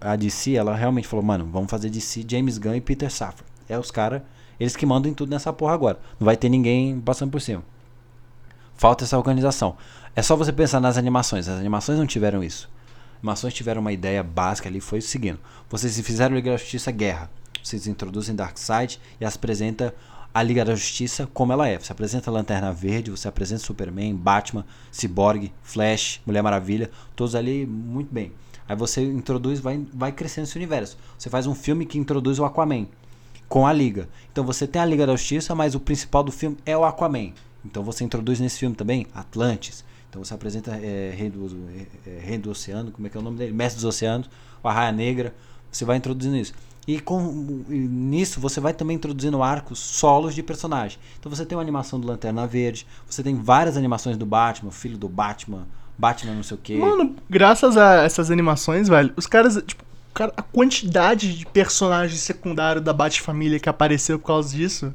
a 0.00 0.16
DC, 0.16 0.54
ela 0.54 0.74
realmente 0.74 1.08
falou, 1.08 1.24
mano, 1.24 1.48
vamos 1.50 1.70
fazer 1.70 1.90
DC, 1.90 2.24
James 2.28 2.58
Gunn 2.58 2.76
e 2.76 2.80
Peter 2.80 3.10
Safran. 3.10 3.44
É 3.68 3.78
os 3.78 3.90
caras, 3.90 4.22
eles 4.58 4.76
que 4.76 4.86
mandam 4.86 5.10
em 5.10 5.14
tudo 5.14 5.30
nessa 5.30 5.52
porra 5.52 5.74
agora. 5.74 5.98
Não 6.20 6.24
vai 6.24 6.36
ter 6.36 6.48
ninguém 6.48 7.00
passando 7.00 7.30
por 7.30 7.40
cima. 7.40 7.62
Falta 8.74 9.04
essa 9.04 9.16
organização. 9.16 9.76
É 10.14 10.22
só 10.22 10.36
você 10.36 10.52
pensar 10.52 10.80
nas 10.80 10.96
animações. 10.96 11.48
As 11.48 11.58
animações 11.58 11.98
não 11.98 12.06
tiveram 12.06 12.44
isso. 12.44 12.70
As 13.12 13.18
animações 13.18 13.54
tiveram 13.54 13.80
uma 13.80 13.92
ideia 13.92 14.22
básica 14.22 14.68
ali, 14.68 14.80
foi 14.80 14.98
o 14.98 15.02
seguinte. 15.02 15.40
Vocês 15.68 15.98
fizeram 16.00 16.34
Liga 16.34 16.50
da 16.50 16.56
Justiça 16.56 16.90
Guerra. 16.90 17.30
Vocês 17.62 17.86
introduzem 17.86 18.34
Darkseid 18.34 19.00
e 19.20 19.24
as 19.24 19.36
apresenta 19.36 19.94
a 20.34 20.42
Liga 20.42 20.64
da 20.64 20.74
Justiça 20.74 21.28
como 21.32 21.52
ela 21.52 21.68
é. 21.68 21.78
Você 21.78 21.92
apresenta 21.92 22.30
Lanterna 22.30 22.72
Verde, 22.72 23.10
você 23.10 23.28
apresenta 23.28 23.62
Superman, 23.62 24.14
Batman, 24.14 24.64
Cyborg, 24.90 25.52
Flash, 25.62 26.20
Mulher 26.24 26.42
Maravilha, 26.42 26.90
todos 27.14 27.34
ali 27.34 27.66
muito 27.66 28.12
bem. 28.12 28.32
Aí 28.68 28.76
você 28.76 29.02
introduz, 29.02 29.60
vai, 29.60 29.84
vai 29.92 30.12
crescendo 30.12 30.44
esse 30.44 30.56
universo. 30.56 30.96
Você 31.18 31.28
faz 31.28 31.46
um 31.46 31.54
filme 31.54 31.84
que 31.84 31.98
introduz 31.98 32.38
o 32.38 32.44
Aquaman 32.44 32.86
com 33.48 33.66
a 33.66 33.72
Liga. 33.72 34.08
Então 34.30 34.44
você 34.44 34.66
tem 34.66 34.80
a 34.80 34.84
Liga 34.86 35.06
da 35.06 35.14
Justiça, 35.14 35.54
mas 35.54 35.74
o 35.74 35.80
principal 35.80 36.22
do 36.22 36.32
filme 36.32 36.56
é 36.64 36.76
o 36.76 36.84
Aquaman. 36.84 37.32
Então 37.64 37.82
você 37.82 38.02
introduz 38.02 38.40
nesse 38.40 38.58
filme 38.58 38.74
também 38.74 39.06
Atlantis. 39.14 39.84
Então 40.08 40.22
você 40.24 40.32
apresenta 40.34 40.72
é, 40.76 41.14
Rei, 41.14 41.30
do, 41.30 41.68
é, 42.06 42.18
Rei 42.20 42.38
do 42.38 42.50
Oceano, 42.50 42.90
como 42.90 43.06
é 43.06 43.10
que 43.10 43.16
é 43.16 43.20
o 43.20 43.22
nome 43.22 43.36
dele? 43.38 43.52
Mestre 43.52 43.76
dos 43.76 43.84
Oceanos, 43.84 44.30
o 44.62 44.68
Arraia 44.68 44.92
Negra. 44.92 45.34
Você 45.70 45.84
vai 45.84 45.96
introduzindo 45.96 46.36
isso. 46.36 46.52
E, 46.86 46.98
com, 46.98 47.64
e 47.68 47.74
nisso 47.74 48.40
você 48.40 48.60
vai 48.60 48.74
também 48.74 48.96
introduzindo 48.96 49.42
arcos 49.42 49.78
solos 49.78 50.34
de 50.34 50.42
personagem. 50.42 50.98
Então 51.18 51.30
você 51.30 51.46
tem 51.46 51.56
uma 51.56 51.62
animação 51.62 52.00
do 52.00 52.06
Lanterna 52.08 52.46
Verde, 52.46 52.86
você 53.08 53.22
tem 53.22 53.36
várias 53.36 53.76
animações 53.76 54.16
do 54.16 54.26
Batman, 54.26 54.72
filho 54.72 54.98
do 54.98 55.08
Batman, 55.08 55.66
Batman 55.96 56.34
não 56.34 56.42
sei 56.42 56.56
o 56.56 56.60
que. 56.60 56.76
Mano, 56.76 57.14
graças 57.30 57.76
a 57.76 58.02
essas 58.02 58.30
animações, 58.30 58.88
velho, 58.88 59.12
os 59.16 59.28
caras, 59.28 59.62
tipo, 59.64 59.84
cara, 60.12 60.32
a 60.36 60.42
quantidade 60.42 61.38
de 61.38 61.46
personagens 61.46 62.20
secundários 62.20 62.84
da 62.84 62.92
Bat-família 62.92 63.60
que 63.60 63.68
apareceu 63.68 64.18
por 64.18 64.26
causa 64.26 64.56
disso 64.56 64.92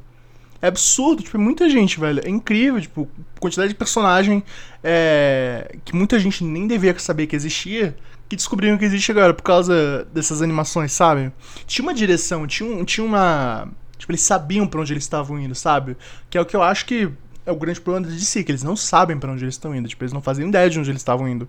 é 0.62 0.68
absurdo. 0.68 1.24
Tipo, 1.24 1.38
é 1.38 1.40
muita 1.40 1.70
gente, 1.70 2.00
velho. 2.00 2.22
É 2.26 2.30
incrível, 2.30 2.82
tipo, 2.82 3.08
quantidade 3.40 3.70
de 3.70 3.76
personagem 3.76 4.44
é, 4.84 5.78
que 5.86 5.96
muita 5.96 6.20
gente 6.20 6.44
nem 6.44 6.68
devia 6.68 6.98
saber 7.00 7.28
que 7.28 7.36
existia, 7.36 7.96
que 8.30 8.36
descobriram 8.36 8.78
que 8.78 8.86
existe 8.86 9.12
agora 9.12 9.34
por 9.34 9.44
causa 9.44 10.06
dessas 10.14 10.42
animações, 10.42 10.92
sabe? 10.92 11.32
Tinha 11.66 11.84
uma 11.84 11.94
direção, 11.94 12.46
tinha, 12.46 12.84
tinha 12.84 13.06
uma. 13.06 13.70
Tipo, 13.98 14.12
eles 14.12 14.22
sabiam 14.22 14.68
para 14.68 14.82
onde 14.82 14.94
eles 14.94 15.04
estavam 15.04 15.40
indo, 15.40 15.56
sabe? 15.56 15.98
Que 16.30 16.38
é 16.38 16.42
o 16.42 16.46
que 16.46 16.56
eu 16.56 16.62
acho 16.62 16.86
que 16.86 17.10
é 17.46 17.52
o 17.52 17.56
grande 17.56 17.80
problema 17.80 18.08
de 18.08 18.26
si, 18.26 18.44
que 18.44 18.52
eles 18.52 18.64
não 18.64 18.76
sabem 18.76 19.18
para 19.18 19.32
onde 19.32 19.44
eles 19.44 19.56
estão 19.56 19.74
indo. 19.74 19.88
Tipo, 19.88 20.04
eles 20.04 20.14
não 20.14 20.22
fazem 20.22 20.48
ideia 20.48 20.70
de 20.70 20.78
onde 20.78 20.92
eles 20.92 21.02
estavam 21.02 21.28
indo. 21.28 21.48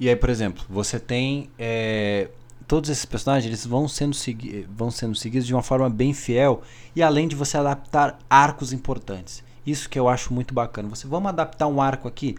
E 0.00 0.08
aí, 0.08 0.16
por 0.16 0.28
exemplo, 0.28 0.64
você 0.68 0.98
tem. 0.98 1.48
É, 1.56 2.28
todos 2.66 2.90
esses 2.90 3.04
personagens 3.04 3.46
eles 3.46 3.64
vão 3.64 3.86
sendo, 3.86 4.16
vão 4.68 4.90
sendo 4.90 5.14
seguidos 5.14 5.46
de 5.46 5.54
uma 5.54 5.62
forma 5.62 5.88
bem 5.88 6.12
fiel. 6.12 6.62
E 6.94 7.02
além 7.02 7.28
de 7.28 7.36
você 7.36 7.56
adaptar 7.56 8.18
arcos 8.28 8.72
importantes. 8.72 9.44
Isso 9.64 9.88
que 9.88 9.98
eu 9.98 10.08
acho 10.08 10.32
muito 10.32 10.52
bacana. 10.52 10.88
Você 10.88 11.06
vamos 11.06 11.28
adaptar 11.28 11.68
um 11.68 11.80
arco 11.80 12.08
aqui. 12.08 12.36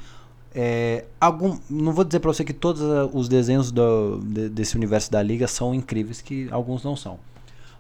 É, 0.54 1.06
algum, 1.20 1.58
não 1.70 1.94
vou 1.94 2.04
dizer 2.04 2.20
para 2.20 2.34
você 2.34 2.44
que 2.44 2.54
todos 2.54 2.82
os 3.14 3.30
desenhos 3.30 3.72
do, 3.72 4.20
de, 4.20 4.50
desse 4.50 4.76
universo 4.76 5.12
da 5.12 5.22
liga 5.22 5.48
são 5.48 5.74
incríveis, 5.74 6.22
que 6.22 6.48
alguns 6.52 6.84
não 6.84 6.96
são. 6.96 7.20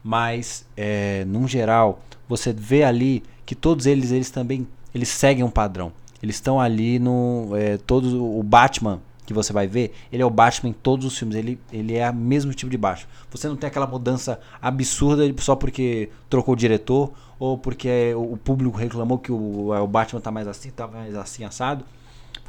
Mas, 0.04 0.66
é, 0.78 1.26
num 1.26 1.48
geral, 1.48 2.02
você 2.28 2.54
vê 2.54 2.84
ali 2.84 3.24
que 3.46 3.56
todos 3.56 3.86
eles, 3.86 4.12
eles 4.12 4.30
também 4.30 4.68
eles 4.94 5.10
seguem 5.10 5.44
um 5.44 5.50
padrão. 5.50 5.92
Eles 6.22 6.36
estão 6.36 6.60
ali 6.60 7.00
no. 7.00 7.52
É, 7.56 7.78
todos, 7.78 8.14
o 8.14 8.44
Batman 8.44 9.02
que 9.26 9.34
você 9.34 9.54
vai 9.54 9.68
ver, 9.68 9.94
ele 10.12 10.24
é 10.24 10.26
o 10.26 10.30
Batman 10.30 10.72
em 10.72 10.74
todos 10.74 11.06
os 11.06 11.16
filmes. 11.16 11.38
Ele, 11.38 11.60
ele 11.72 11.96
é 11.96 12.10
o 12.10 12.16
mesmo 12.16 12.52
tipo 12.52 12.70
de 12.70 12.78
Batman. 12.78 13.08
Você 13.30 13.48
não 13.48 13.56
tem 13.56 13.68
aquela 13.68 13.86
mudança 13.86 14.40
absurda 14.60 15.24
só 15.38 15.56
porque 15.56 16.10
trocou 16.28 16.56
o 16.56 16.58
diretor 16.58 17.12
ou 17.38 17.56
porque 17.56 18.12
o 18.16 18.36
público 18.38 18.76
reclamou 18.76 19.20
que 19.20 19.32
o, 19.32 19.72
o 19.72 19.88
Batman 19.88 20.20
tá 20.20 20.32
mais 20.32 20.48
assim, 20.48 20.72
tá 20.72 20.88
mais 20.88 21.16
assim 21.16 21.44
assado. 21.44 21.86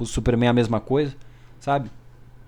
O 0.00 0.06
Superman 0.06 0.48
é 0.48 0.50
a 0.50 0.54
mesma 0.54 0.80
coisa, 0.80 1.14
sabe? 1.60 1.90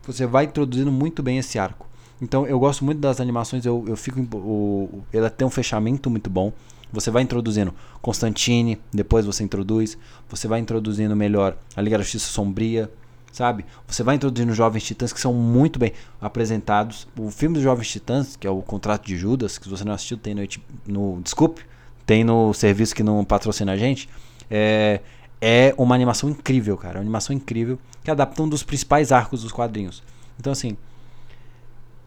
Você 0.05 0.27
vai 0.27 0.47
introduzindo 0.47 0.91
muito 0.91 1.23
bem 1.23 1.39
esse 1.39 1.59
arco. 1.59 1.87
Então 2.21 2.47
eu 2.47 2.59
gosto 2.59 2.85
muito 2.85 2.99
das 2.99 3.21
animações, 3.21 3.67
eu, 3.67 3.85
eu 3.87 3.97
fico. 3.97 4.21
O, 4.37 5.05
ela 5.13 5.29
tem 5.29 5.47
um 5.47 5.51
fechamento 5.51 6.09
muito 6.09 6.31
bom. 6.31 6.53
Você 6.93 7.11
vai 7.11 7.23
introduzindo 7.23 7.75
Constantine, 8.01 8.81
depois 8.93 9.25
você 9.25 9.43
introduz. 9.43 9.97
Você 10.29 10.47
vai 10.49 10.61
introduzindo 10.61 11.15
melhor 11.17 11.57
a 11.77 11.81
Liga 11.81 11.99
da 11.99 12.05
Justiça 12.05 12.27
Sombria, 12.27 12.91
sabe? 13.33 13.65
Você 13.87 14.03
vai 14.03 14.17
introduzindo 14.17 14.53
Jovens 14.53 14.85
Titãs 14.85 15.13
que 15.13 15.21
são 15.21 15.33
muito 15.33 15.79
bem 15.79 15.93
apresentados. 16.21 17.09
O 17.19 17.31
filme 17.31 17.55
dos 17.55 17.63
Jovens 17.63 17.89
Titãs, 17.89 18.37
que 18.37 18.47
é 18.47 18.51
o 18.51 18.61
Contrato 18.63 19.07
de 19.07 19.17
Judas, 19.17 19.59
que 19.59 19.69
você 19.69 19.85
não 19.85 19.93
assistiu, 19.93 20.17
tem 20.17 20.35
no, 20.35 20.43
no 20.87 21.23
desculpe, 21.23 21.63
tem 22.07 22.23
no 22.23 22.53
serviço 22.53 22.95
que 22.95 23.03
não 23.03 23.25
patrocina 23.25 23.73
a 23.73 23.77
gente. 23.77 24.09
É, 24.51 25.01
é 25.45 25.75
uma 25.77 25.97
animação 25.97 26.31
incrível, 26.31 26.77
cara. 26.77 26.99
Uma 26.99 27.03
animação 27.03 27.35
incrível 27.35 27.77
que 28.05 28.11
adapta 28.13 28.41
um 28.41 28.49
dos 28.49 28.63
principais 28.63 29.11
arcos 29.11 29.43
dos 29.43 29.51
quadrinhos. 29.51 30.01
Então, 30.39 30.53
assim, 30.53 30.77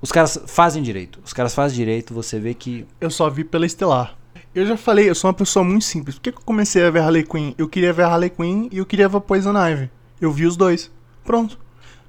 os 0.01 0.09
caras 0.09 0.39
fazem 0.47 0.81
direito. 0.81 1.19
Os 1.23 1.33
caras 1.33 1.53
fazem 1.53 1.75
direito, 1.75 2.13
você 2.13 2.39
vê 2.39 2.53
que. 2.53 2.85
Eu 3.01 3.11
só 3.11 3.29
vi 3.29 3.43
pela 3.43 3.65
Estelar. 3.65 4.15
Eu 4.53 4.65
já 4.65 4.77
falei, 4.77 5.09
eu 5.09 5.15
sou 5.15 5.27
uma 5.27 5.33
pessoa 5.33 5.65
muito 5.65 5.83
simples. 5.83 6.15
Por 6.15 6.21
que, 6.21 6.31
que 6.31 6.37
eu 6.37 6.43
comecei 6.45 6.81
a 6.81 6.89
ver 6.89 6.99
Harley 6.99 7.23
Quinn? 7.23 7.53
Eu 7.57 7.67
queria 7.67 7.91
ver 7.91 8.03
Harley 8.03 8.29
Quinn 8.29 8.69
e 8.71 8.77
eu 8.77 8.85
queria 8.85 9.09
ver 9.09 9.19
Poison 9.19 9.51
Ivy. 9.51 9.89
Eu 10.21 10.31
vi 10.31 10.45
os 10.45 10.55
dois. 10.55 10.89
Pronto. 11.25 11.59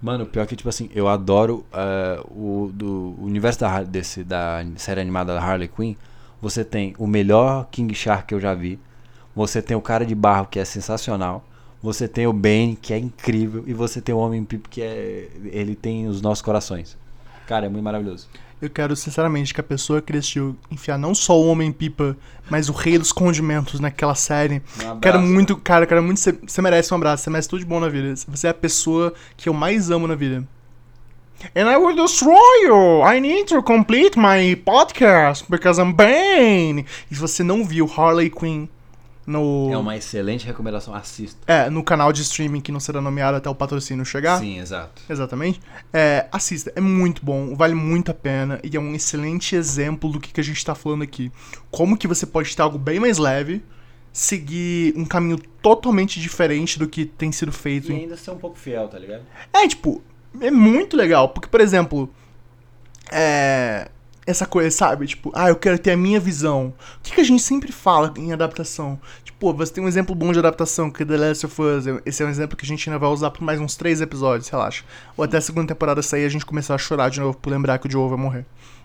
Mano, 0.00 0.26
pior 0.26 0.46
que, 0.46 0.54
tipo 0.54 0.68
assim, 0.68 0.88
eu 0.94 1.08
adoro 1.08 1.66
uh, 1.72 2.22
o 2.30 2.70
do 2.72 3.16
universo 3.18 3.58
da, 3.58 3.82
desse, 3.82 4.22
da 4.22 4.64
série 4.76 5.00
animada 5.00 5.34
da 5.34 5.42
Harley 5.42 5.66
Quinn. 5.66 5.96
Você 6.40 6.64
tem 6.64 6.94
o 6.98 7.06
melhor 7.06 7.66
King 7.68 7.92
Shark 7.92 8.28
que 8.28 8.34
eu 8.34 8.40
já 8.40 8.54
vi. 8.54 8.78
Você 9.36 9.60
tem 9.60 9.76
o 9.76 9.82
cara 9.82 10.06
de 10.06 10.14
barro 10.14 10.46
que 10.46 10.58
é 10.58 10.64
sensacional. 10.64 11.44
Você 11.82 12.08
tem 12.08 12.26
o 12.26 12.32
Bane 12.32 12.76
que 12.80 12.94
é 12.94 12.98
incrível 12.98 13.62
e 13.66 13.74
você 13.74 14.00
tem 14.00 14.14
o 14.14 14.18
Homem 14.18 14.42
Pipo 14.42 14.66
que 14.66 14.80
é 14.80 15.28
ele 15.44 15.76
tem 15.76 16.08
os 16.08 16.22
nossos 16.22 16.40
corações. 16.40 16.96
Cara, 17.46 17.66
é 17.66 17.68
muito 17.68 17.84
maravilhoso. 17.84 18.28
Eu 18.60 18.70
quero 18.70 18.96
sinceramente 18.96 19.52
que 19.52 19.60
a 19.60 19.62
pessoa 19.62 20.00
que 20.00 20.10
decidiu 20.10 20.56
enfiar 20.70 20.96
não 20.96 21.14
só 21.14 21.38
o 21.38 21.46
Homem 21.48 21.70
Pipa, 21.70 22.16
mas 22.48 22.70
o 22.70 22.72
Rei 22.72 22.96
dos 22.96 23.12
Condimentos 23.12 23.78
naquela 23.78 24.14
série. 24.14 24.62
Um 24.82 24.98
quero 24.98 25.20
muito, 25.20 25.54
cara, 25.58 25.86
quero 25.86 26.02
muito. 26.02 26.18
Você 26.18 26.62
merece 26.62 26.94
um 26.94 26.96
abraço, 26.96 27.24
você 27.24 27.30
merece 27.30 27.48
tudo 27.50 27.60
de 27.60 27.66
bom 27.66 27.78
na 27.78 27.90
vida. 27.90 28.14
Você 28.28 28.46
é 28.46 28.50
a 28.50 28.54
pessoa 28.54 29.12
que 29.36 29.50
eu 29.50 29.52
mais 29.52 29.90
amo 29.90 30.06
na 30.06 30.14
vida. 30.14 30.42
And 31.54 31.70
I 31.70 31.76
will 31.76 31.94
destroy 31.94 32.64
you. 32.64 33.06
I 33.06 33.20
need 33.20 33.44
to 33.48 33.62
complete 33.62 34.18
my 34.18 34.56
podcast 34.56 35.44
because 35.50 35.78
I'm 35.78 35.92
Bane. 35.92 36.86
E 37.10 37.14
se 37.14 37.20
você 37.20 37.44
não 37.44 37.62
viu 37.62 37.86
Harley 37.94 38.30
Quinn 38.30 38.66
no... 39.26 39.70
É 39.72 39.76
uma 39.76 39.96
excelente 39.96 40.46
recomendação, 40.46 40.94
assista. 40.94 41.40
É, 41.46 41.68
no 41.68 41.82
canal 41.82 42.12
de 42.12 42.22
streaming 42.22 42.60
que 42.60 42.70
não 42.70 42.78
será 42.78 43.00
nomeado 43.00 43.36
até 43.36 43.50
o 43.50 43.54
patrocínio 43.54 44.04
chegar. 44.04 44.38
Sim, 44.38 44.58
exato. 44.58 45.02
Exatamente. 45.08 45.60
É, 45.92 46.26
assista, 46.30 46.72
é 46.76 46.80
muito 46.80 47.24
bom, 47.24 47.54
vale 47.56 47.74
muito 47.74 48.10
a 48.10 48.14
pena 48.14 48.60
e 48.62 48.76
é 48.76 48.80
um 48.80 48.94
excelente 48.94 49.56
exemplo 49.56 50.10
do 50.10 50.20
que, 50.20 50.32
que 50.32 50.40
a 50.40 50.44
gente 50.44 50.64
tá 50.64 50.74
falando 50.74 51.02
aqui. 51.02 51.32
Como 51.70 51.96
que 51.96 52.06
você 52.06 52.24
pode 52.24 52.54
ter 52.54 52.62
algo 52.62 52.78
bem 52.78 53.00
mais 53.00 53.18
leve, 53.18 53.64
seguir 54.12 54.94
um 54.96 55.04
caminho 55.04 55.38
totalmente 55.60 56.20
diferente 56.20 56.78
do 56.78 56.88
que 56.88 57.04
tem 57.04 57.32
sido 57.32 57.50
feito. 57.50 57.90
E 57.90 57.96
ainda 57.96 58.16
ser 58.16 58.30
um 58.30 58.38
pouco 58.38 58.56
fiel, 58.56 58.86
tá 58.86 58.98
ligado? 58.98 59.22
É, 59.52 59.66
tipo, 59.66 60.00
é 60.40 60.50
muito 60.50 60.96
legal, 60.96 61.30
porque, 61.30 61.48
por 61.48 61.60
exemplo, 61.60 62.08
é 63.10 63.88
essa 64.26 64.44
coisa, 64.44 64.70
sabe? 64.70 65.06
Tipo, 65.06 65.30
ah, 65.34 65.48
eu 65.48 65.56
quero 65.56 65.78
ter 65.78 65.92
a 65.92 65.96
minha 65.96 66.18
visão. 66.18 66.74
O 66.98 67.02
que, 67.02 67.14
que 67.14 67.20
a 67.20 67.24
gente 67.24 67.42
sempre 67.42 67.70
fala 67.70 68.12
em 68.16 68.32
adaptação? 68.32 69.00
Tipo, 69.24 69.54
você 69.54 69.72
tem 69.72 69.84
um 69.84 69.88
exemplo 69.88 70.14
bom 70.14 70.32
de 70.32 70.38
adaptação, 70.38 70.90
que 70.90 71.02
é 71.02 71.06
The 71.06 71.16
Last 71.16 71.46
of 71.46 71.62
Us. 71.62 71.84
Esse 72.04 72.22
é 72.22 72.26
um 72.26 72.28
exemplo 72.28 72.56
que 72.56 72.64
a 72.64 72.68
gente 72.68 72.88
ainda 72.88 72.98
vai 72.98 73.08
usar 73.08 73.30
por 73.30 73.42
mais 73.42 73.60
uns 73.60 73.76
três 73.76 74.00
episódios, 74.00 74.48
relaxa. 74.48 74.82
Ou 75.16 75.24
até 75.24 75.36
a 75.36 75.40
segunda 75.40 75.68
temporada 75.68 76.02
sair 76.02 76.24
a 76.24 76.28
gente 76.28 76.44
começar 76.44 76.74
a 76.74 76.78
chorar 76.78 77.08
de 77.08 77.20
novo 77.20 77.38
por 77.38 77.50
lembrar 77.50 77.78
que 77.78 77.86
o 77.86 77.90
Joe 77.90 78.08
vai 78.08 78.18
morrer. 78.18 78.44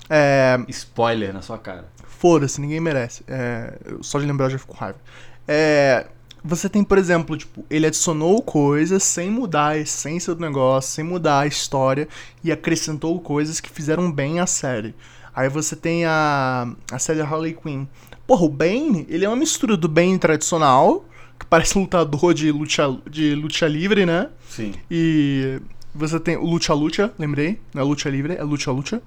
É... 0.09 0.59
Spoiler 0.67 1.33
na 1.33 1.41
sua 1.41 1.57
cara. 1.57 1.85
Foda-se, 2.03 2.61
ninguém 2.61 2.79
merece. 2.79 3.23
É... 3.27 3.73
Só 4.01 4.19
de 4.19 4.25
lembrar 4.27 4.45
eu 4.47 4.51
já 4.51 4.59
fico 4.59 4.73
com 4.73 4.77
raiva. 4.77 4.99
É... 5.47 6.05
Você 6.43 6.67
tem, 6.67 6.83
por 6.83 6.97
exemplo, 6.97 7.37
tipo, 7.37 7.63
ele 7.69 7.85
adicionou 7.85 8.41
coisas 8.41 9.03
sem 9.03 9.29
mudar 9.29 9.69
a 9.69 9.77
essência 9.77 10.33
do 10.33 10.41
negócio, 10.41 10.91
sem 10.91 11.03
mudar 11.03 11.41
a 11.41 11.47
história 11.47 12.07
e 12.43 12.51
acrescentou 12.51 13.19
coisas 13.21 13.59
que 13.59 13.69
fizeram 13.69 14.11
bem 14.11 14.39
a 14.39 14.47
série. 14.47 14.95
Aí 15.35 15.49
você 15.49 15.75
tem 15.75 16.05
a, 16.05 16.71
a 16.91 16.99
série 16.99 17.21
Harley 17.21 17.53
Quinn. 17.53 17.85
Porra, 18.27 18.45
o 18.45 18.49
Bane, 18.49 19.05
ele 19.09 19.25
é 19.25 19.27
uma 19.27 19.35
mistura 19.35 19.75
do 19.75 19.87
Bane 19.87 20.17
tradicional, 20.17 21.05
que 21.39 21.45
parece 21.45 21.77
lutador 21.77 22.33
de 22.33 22.51
luta, 22.51 22.97
de 23.09 23.35
luta 23.35 23.67
livre, 23.67 24.05
né? 24.05 24.29
Sim. 24.49 24.73
E 24.89 25.59
você 25.93 26.19
tem 26.19 26.37
o 26.37 26.45
Lucha 26.45 26.73
Lucha, 26.73 27.11
lembrei. 27.17 27.59
Não 27.73 27.81
é 27.81 27.85
Lucha 27.85 28.09
Livre, 28.09 28.35
é 28.35 28.43
Lucha 28.43 28.71
Lucha. 28.71 29.01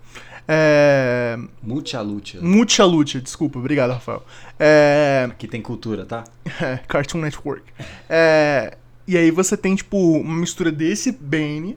É... 0.47 1.39
Mucha 1.63 2.01
lucha. 2.03 2.39
Mucha 2.41 2.85
Lucha, 2.85 3.21
desculpa, 3.21 3.59
obrigado, 3.59 3.93
Rafael. 3.93 4.23
É... 4.59 5.27
Aqui 5.31 5.49
tem 5.49 5.63
cultura, 5.63 6.05
tá? 6.05 6.25
É, 6.61 6.79
Cartoon 6.87 7.21
Network. 7.21 7.63
É... 8.09 8.77
E 9.07 9.17
aí 9.17 9.31
você 9.31 9.57
tem, 9.57 9.75
tipo, 9.75 10.19
uma 10.19 10.37
mistura 10.37 10.73
desse 10.73 11.13
Bane 11.13 11.77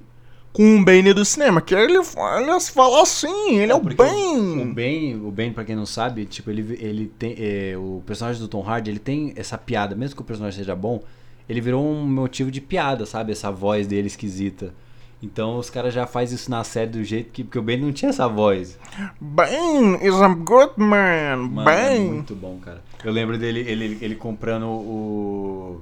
com 0.51 0.79
o 0.79 0.83
Bane 0.83 1.13
do 1.13 1.23
cinema, 1.23 1.61
que 1.61 1.75
ele, 1.75 1.93
ele 1.93 2.03
fala 2.03 3.01
assim, 3.01 3.57
ele 3.57 3.71
é, 3.71 3.75
é 3.75 3.75
o 3.75 3.79
Bane. 3.79 4.61
O, 4.61 4.73
Bane, 4.73 5.15
o 5.15 5.31
Bane, 5.31 5.51
pra 5.51 5.63
quem 5.63 5.75
não 5.75 5.85
sabe, 5.85 6.25
tipo, 6.25 6.49
ele, 6.49 6.77
ele 6.81 7.07
tem. 7.07 7.35
É, 7.37 7.77
o 7.77 8.01
personagem 8.05 8.41
do 8.41 8.47
Tom 8.47 8.63
Hardy, 8.67 8.89
ele 8.89 8.99
tem 8.99 9.33
essa 9.35 9.57
piada, 9.57 9.95
mesmo 9.95 10.15
que 10.15 10.21
o 10.21 10.25
personagem 10.25 10.57
seja 10.57 10.75
bom, 10.75 11.03
ele 11.47 11.61
virou 11.61 11.85
um 11.85 12.05
motivo 12.05 12.49
de 12.49 12.59
piada, 12.59 13.05
sabe? 13.05 13.31
Essa 13.31 13.51
voz 13.51 13.87
dele 13.87 14.07
esquisita. 14.07 14.73
Então 15.21 15.57
os 15.57 15.69
caras 15.69 15.93
já 15.93 16.05
fazem 16.05 16.35
isso 16.35 16.49
na 16.49 16.63
série 16.63 16.91
do 16.91 17.03
jeito 17.03 17.31
que. 17.31 17.43
Porque 17.43 17.57
o 17.57 17.61
Bane 17.61 17.81
não 17.81 17.91
tinha 17.91 18.09
essa 18.09 18.27
voz. 18.27 18.77
Bane 19.19 19.97
is 20.01 20.15
a 20.15 20.27
good 20.27 20.73
man. 20.77 21.37
Mano, 21.37 21.65
Bane. 21.65 22.07
É 22.07 22.11
muito 22.11 22.35
bom, 22.35 22.59
cara. 22.59 22.83
Eu 23.03 23.11
lembro 23.11 23.37
dele, 23.37 23.61
ele, 23.61 23.97
ele 24.01 24.15
comprando 24.15 24.67
o. 24.67 25.81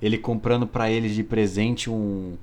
Ele 0.00 0.18
comprando 0.18 0.66
pra 0.66 0.90
eles 0.90 1.14
de 1.14 1.24
presente 1.24 1.90
um 1.90 2.36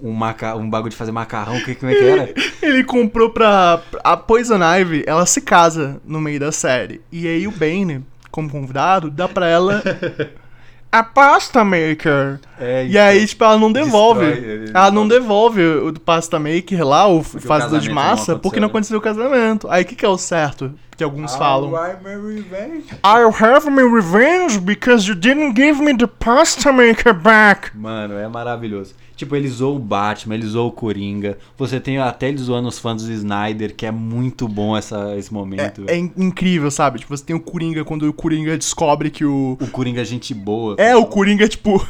um, 0.00 0.12
maca 0.12 0.56
um 0.56 0.68
bagulho 0.68 0.90
de 0.90 0.96
fazer 0.96 1.12
macarrão, 1.12 1.60
que, 1.60 1.74
como 1.74 1.90
é 1.90 1.94
que 1.94 2.04
era? 2.04 2.34
Ele 2.62 2.84
comprou 2.84 3.30
pra. 3.30 3.80
A 4.02 4.16
Poison 4.16 4.58
Ivy, 4.62 5.04
ela 5.06 5.26
se 5.26 5.40
casa 5.40 6.00
no 6.04 6.20
meio 6.20 6.40
da 6.40 6.52
série. 6.52 7.00
E 7.10 7.26
aí 7.26 7.46
o 7.46 7.52
Bane, 7.52 8.04
como 8.30 8.50
convidado, 8.50 9.10
dá 9.10 9.28
pra 9.28 9.48
ela. 9.48 9.82
a 10.90 11.02
pasta 11.02 11.64
maker. 11.64 12.40
É, 12.58 12.86
e 12.86 12.98
aí, 12.98 13.26
tipo, 13.26 13.44
ela 13.44 13.58
não 13.58 13.70
devolve. 13.70 14.26
Destrói, 14.26 14.70
ela 14.74 14.90
não 14.90 15.06
devolve 15.06 15.62
o 15.62 15.92
pasta 16.00 16.38
maker 16.38 16.86
lá, 16.86 17.06
o 17.06 17.22
porque 17.22 17.46
fazedor 17.46 17.80
de 17.80 17.90
massa, 17.90 18.32
não 18.32 18.40
porque 18.40 18.60
não 18.60 18.68
aconteceu 18.68 18.98
o 18.98 19.02
casamento. 19.02 19.68
Aí 19.70 19.82
o 19.82 19.86
que, 19.86 19.94
que 19.94 20.04
é 20.04 20.08
o 20.08 20.18
certo? 20.18 20.72
Que 20.98 21.04
alguns 21.04 21.30
I'll 21.30 21.38
falam. 21.38 21.70
I'll 21.70 23.30
have 23.30 23.70
my 23.70 23.82
revenge 23.82 24.58
because 24.58 25.08
you 25.08 25.14
didn't 25.14 25.54
give 25.54 25.80
me 25.80 25.96
the 25.96 26.08
pasta 26.08 26.72
maker 26.72 27.14
back. 27.14 27.70
Mano, 27.72 28.14
é 28.14 28.26
maravilhoso. 28.26 28.96
Tipo, 29.14 29.36
ele 29.36 29.46
zoou 29.46 29.76
o 29.76 29.78
Batman, 29.78 30.34
ele 30.34 30.46
zoou 30.46 30.70
o 30.70 30.72
Coringa. 30.72 31.38
Você 31.56 31.78
tem 31.78 31.98
até 31.98 32.28
ele 32.28 32.38
zoando 32.38 32.66
os 32.66 32.80
fãs 32.80 33.04
do 33.04 33.12
Snyder, 33.12 33.76
que 33.76 33.86
é 33.86 33.92
muito 33.92 34.48
bom 34.48 34.76
essa, 34.76 35.16
esse 35.16 35.32
momento. 35.32 35.84
É, 35.86 35.94
é 35.94 35.96
incrível, 35.96 36.68
sabe? 36.68 36.98
Tipo, 36.98 37.16
você 37.16 37.24
tem 37.24 37.36
o 37.36 37.40
Coringa 37.40 37.84
quando 37.84 38.08
o 38.08 38.12
Coringa 38.12 38.58
descobre 38.58 39.08
que 39.08 39.24
o. 39.24 39.56
O 39.60 39.68
Coringa 39.68 40.00
é 40.00 40.04
gente 40.04 40.34
boa. 40.34 40.74
É, 40.78 40.96
o 40.96 41.06
Coringa, 41.06 41.48
tipo. 41.48 41.80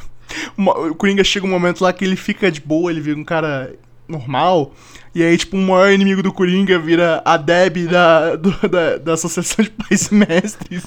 Uma, 0.55 0.76
o 0.89 0.94
Coringa 0.94 1.24
chega 1.24 1.47
um 1.47 1.51
momento 1.51 1.80
lá 1.80 1.94
que 1.94 2.05
ele 2.05 2.16
fica 2.16 2.52
de 2.52 2.60
boa, 2.60 2.90
ele 2.90 3.01
vira 3.01 3.18
um 3.18 3.24
cara 3.24 3.74
normal. 4.06 4.74
E 5.14 5.22
aí, 5.22 5.36
tipo, 5.36 5.56
o 5.56 5.60
maior 5.60 5.90
inimigo 5.90 6.22
do 6.22 6.32
Coringa 6.32 6.78
vira 6.78 7.22
a 7.24 7.36
Deb 7.36 7.89
da, 7.89 8.36
do, 8.36 8.51
da, 8.68 8.98
da 8.98 9.12
Associação 9.14 9.64
de 9.64 9.70
Pais 9.70 10.10
Mestres. 10.10 10.85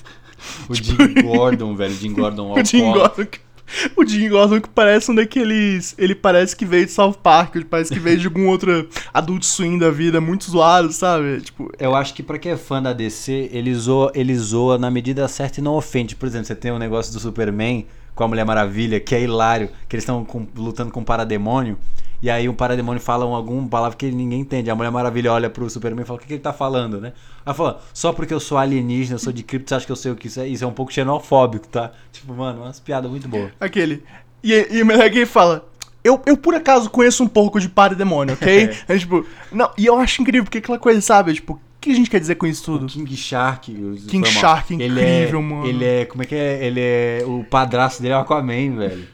O 0.69 0.73
tipo... 0.73 1.03
Jim 1.03 1.21
Gordon, 1.23 1.75
velho. 1.75 1.93
Jim 1.93 2.13
Gordon. 2.13 2.53
o 2.53 2.65
Jim 2.65 2.91
Gordon. 2.91 3.27
O 3.95 4.05
Jim 4.05 4.29
Gordon 4.29 4.59
que 4.59 4.69
parece 4.69 5.09
um 5.11 5.15
daqueles. 5.15 5.95
Ele 5.97 6.13
parece 6.13 6.55
que 6.55 6.65
veio 6.65 6.85
de 6.85 6.91
South 6.91 7.13
Park, 7.13 7.55
ele 7.55 7.65
parece 7.65 7.93
que 7.93 7.99
veio 7.99 8.17
de 8.17 8.27
algum 8.27 8.47
outro 8.47 8.89
Adult 9.13 9.43
Swim 9.43 9.77
da 9.77 9.89
vida, 9.89 10.19
muito 10.19 10.49
zoado, 10.49 10.91
sabe? 10.91 11.41
Tipo. 11.41 11.71
Eu 11.79 11.95
acho 11.95 12.13
que 12.13 12.21
pra 12.21 12.37
quem 12.37 12.51
é 12.51 12.57
fã 12.57 12.81
da 12.81 12.93
DC, 12.93 13.49
ele 13.51 13.73
zoa, 13.73 14.11
ele 14.13 14.35
zoa 14.37 14.77
na 14.77 14.91
medida 14.91 15.27
certa 15.27 15.59
e 15.59 15.63
não 15.63 15.75
ofende. 15.75 16.15
Por 16.15 16.27
exemplo, 16.27 16.47
você 16.47 16.55
tem 16.55 16.71
um 16.71 16.77
negócio 16.77 17.13
do 17.13 17.19
Superman 17.19 17.85
com 18.13 18.23
a 18.23 18.27
Mulher 18.27 18.45
Maravilha, 18.45 18.99
que 18.99 19.15
é 19.15 19.21
hilário, 19.21 19.69
que 19.87 19.95
eles 19.95 20.03
estão 20.03 20.27
lutando 20.55 20.91
com 20.91 20.99
um 20.99 21.05
parademônio. 21.05 21.77
E 22.21 22.29
aí 22.29 22.47
um 22.47 22.53
parademônio 22.53 23.01
fala 23.01 23.25
alguma 23.25 23.67
palavra 23.67 23.97
que 23.97 24.11
ninguém 24.11 24.41
entende. 24.41 24.69
A 24.69 24.75
Mulher 24.75 24.91
Maravilha 24.91 25.33
olha 25.33 25.49
pro 25.49 25.67
Superman 25.69 26.03
e 26.03 26.05
fala, 26.05 26.17
o 26.17 26.21
que, 26.21 26.27
que 26.27 26.33
ele 26.33 26.41
tá 26.41 26.53
falando, 26.53 27.01
né? 27.01 27.13
Ela 27.43 27.55
fala, 27.55 27.81
só 27.93 28.13
porque 28.13 28.33
eu 28.33 28.39
sou 28.39 28.57
alienígena, 28.57 29.15
eu 29.15 29.19
sou 29.19 29.33
de 29.33 29.41
cripto, 29.41 29.69
você 29.69 29.75
acha 29.75 29.85
que 29.85 29.91
eu 29.91 29.95
sei 29.95 30.11
o 30.11 30.15
que 30.15 30.27
isso 30.27 30.39
é? 30.39 30.47
Isso 30.47 30.63
é 30.63 30.67
um 30.67 30.73
pouco 30.73 30.93
xenofóbico, 30.93 31.67
tá? 31.67 31.91
Tipo, 32.11 32.33
mano, 32.33 32.61
umas 32.61 32.79
piadas 32.79 33.09
muito 33.09 33.27
boas. 33.27 33.51
Aquele. 33.59 34.03
E, 34.43 34.53
e 34.71 34.81
o 34.83 34.85
Meleg 34.85 35.25
fala, 35.25 35.67
eu, 36.03 36.21
eu 36.25 36.37
por 36.37 36.53
acaso 36.53 36.89
conheço 36.89 37.23
um 37.23 37.27
pouco 37.27 37.59
de 37.59 37.69
parademônio, 37.69 38.35
ok? 38.35 38.69
é, 38.87 38.97
tipo, 38.97 39.25
não, 39.51 39.71
e 39.75 39.87
eu 39.87 39.97
acho 39.97 40.21
incrível, 40.21 40.43
porque 40.43 40.59
aquela 40.59 40.77
coisa, 40.77 41.01
sabe? 41.01 41.33
Tipo, 41.33 41.53
o 41.53 41.59
que 41.79 41.91
a 41.91 41.95
gente 41.95 42.09
quer 42.09 42.19
dizer 42.19 42.35
com 42.35 42.45
isso 42.45 42.63
tudo? 42.63 42.85
O 42.85 42.87
King 42.87 43.17
Shark. 43.17 43.73
King 44.07 44.27
Shark, 44.27 44.73
incrível, 44.75 44.99
ele 44.99 45.01
é, 45.01 45.31
mano. 45.31 45.65
Ele 45.65 45.85
é, 45.85 46.05
como 46.05 46.21
é 46.21 46.25
que 46.27 46.35
é? 46.35 46.65
Ele 46.65 46.79
é, 46.79 47.23
o 47.25 47.43
padrasto 47.43 48.01
dele 48.03 48.13
é 48.13 48.17
o 48.17 48.21
Aquaman, 48.21 48.77
velho. 48.77 49.07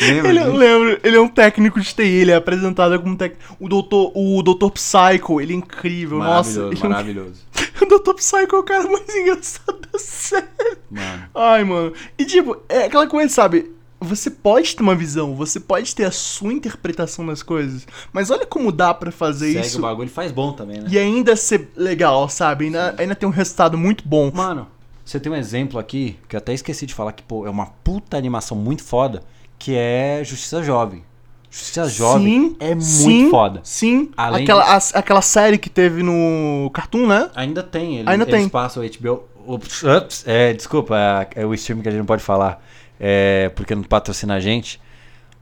Lembra 0.00 0.28
ele, 0.28 0.40
eu 0.40 0.54
lembro, 0.54 1.00
ele 1.02 1.16
é 1.16 1.20
um 1.20 1.28
técnico 1.28 1.80
de 1.80 1.94
TI, 1.94 2.02
ele 2.02 2.30
é 2.30 2.34
apresentado 2.34 3.00
como 3.00 3.16
técnico. 3.16 3.56
O 3.58 3.68
doutor, 3.68 4.12
o 4.14 4.42
doutor 4.42 4.70
Psycho, 4.70 5.40
ele 5.40 5.54
é 5.54 5.56
incrível, 5.56 6.18
nossa. 6.18 6.60
Ele 6.70 6.88
maravilhoso. 6.88 7.40
É 7.54 7.82
um... 7.82 7.86
o 7.86 7.88
doutor 7.88 8.14
Psycho 8.14 8.56
é 8.56 8.58
o 8.58 8.62
cara 8.62 8.84
mais 8.84 9.08
engraçado 9.16 9.78
da 9.90 9.98
série. 9.98 10.46
Mano. 10.90 11.22
Ai, 11.34 11.64
mano. 11.64 11.92
E 12.18 12.24
tipo, 12.24 12.56
é 12.68 12.84
aquela 12.84 13.06
coisa, 13.06 13.32
sabe? 13.32 13.72
Você 13.98 14.30
pode 14.30 14.76
ter 14.76 14.82
uma 14.82 14.94
visão, 14.94 15.34
você 15.34 15.58
pode 15.58 15.94
ter 15.94 16.04
a 16.04 16.10
sua 16.10 16.52
interpretação 16.52 17.24
das 17.24 17.42
coisas, 17.42 17.86
mas 18.12 18.30
olha 18.30 18.44
como 18.44 18.70
dá 18.70 18.92
para 18.92 19.10
fazer 19.10 19.46
Segue 19.46 19.60
isso. 19.60 19.70
Segue 19.70 19.78
o 19.78 19.88
bagulho 19.88 20.10
faz 20.10 20.30
bom 20.30 20.52
também, 20.52 20.80
né? 20.80 20.88
E 20.90 20.98
ainda 20.98 21.34
ser 21.34 21.70
legal, 21.74 22.28
sabe? 22.28 22.66
Ainda, 22.66 22.94
ainda 22.98 23.14
tem 23.14 23.26
um 23.26 23.32
resultado 23.32 23.78
muito 23.78 24.06
bom. 24.06 24.30
Mano, 24.34 24.68
você 25.02 25.18
tem 25.18 25.32
um 25.32 25.36
exemplo 25.36 25.78
aqui, 25.78 26.18
que 26.28 26.36
eu 26.36 26.38
até 26.38 26.52
esqueci 26.52 26.84
de 26.84 26.92
falar, 26.92 27.12
que 27.12 27.22
pô, 27.22 27.46
é 27.46 27.50
uma 27.50 27.66
puta 27.66 28.18
animação 28.18 28.56
muito 28.56 28.84
foda, 28.84 29.22
que 29.58 29.74
é 29.74 30.22
Justiça 30.24 30.62
Jovem. 30.62 31.04
Justiça 31.50 31.88
Jovem 31.88 32.50
sim, 32.50 32.56
é 32.60 32.68
muito 32.68 32.84
sim, 32.84 33.30
foda. 33.30 33.60
Sim, 33.62 34.10
Além 34.16 34.42
aquela, 34.42 34.64
a, 34.64 34.76
aquela 34.94 35.22
série 35.22 35.56
que 35.56 35.70
teve 35.70 36.02
no 36.02 36.70
Cartoon, 36.74 37.06
né? 37.06 37.30
Ainda 37.34 37.62
tem. 37.62 37.98
Ele, 37.98 38.10
Ainda 38.10 38.24
eles 38.24 38.34
tem. 38.34 38.48
passam 38.48 38.84
o 38.84 38.88
HBO... 38.88 39.24
Ups, 39.46 39.84
ups, 39.84 40.24
é, 40.26 40.52
desculpa, 40.52 40.96
é, 40.98 41.42
é, 41.42 41.46
o 41.46 41.54
stream 41.54 41.80
que 41.80 41.88
a 41.88 41.92
gente 41.92 42.00
não 42.00 42.06
pode 42.06 42.22
falar, 42.22 42.60
é, 42.98 43.48
porque 43.54 43.76
não 43.76 43.84
patrocina 43.84 44.34
a 44.34 44.40
gente, 44.40 44.80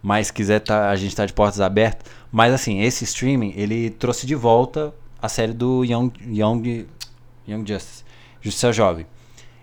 mas 0.03 0.31
quiser 0.31 0.61
tá, 0.61 0.91
a 0.91 0.97
gente 0.97 1.17
tá 1.17 1.25
de 1.25 1.33
portas 1.33 1.59
abertas. 1.59 2.13
Mas 2.31 2.53
assim, 2.53 2.83
esse 2.83 3.05
streaming, 3.05 3.55
ele 3.57 3.89
trouxe 3.89 4.27
de 4.27 4.35
volta 4.35 4.93
a 5.23 5.29
série 5.29 5.55
do 5.55 5.85
Young, 5.85 6.13
Young, 6.27 6.87
Young 7.49 7.67
Justice, 7.67 8.05
Justiça 8.43 8.73
Jovem. 8.73 9.07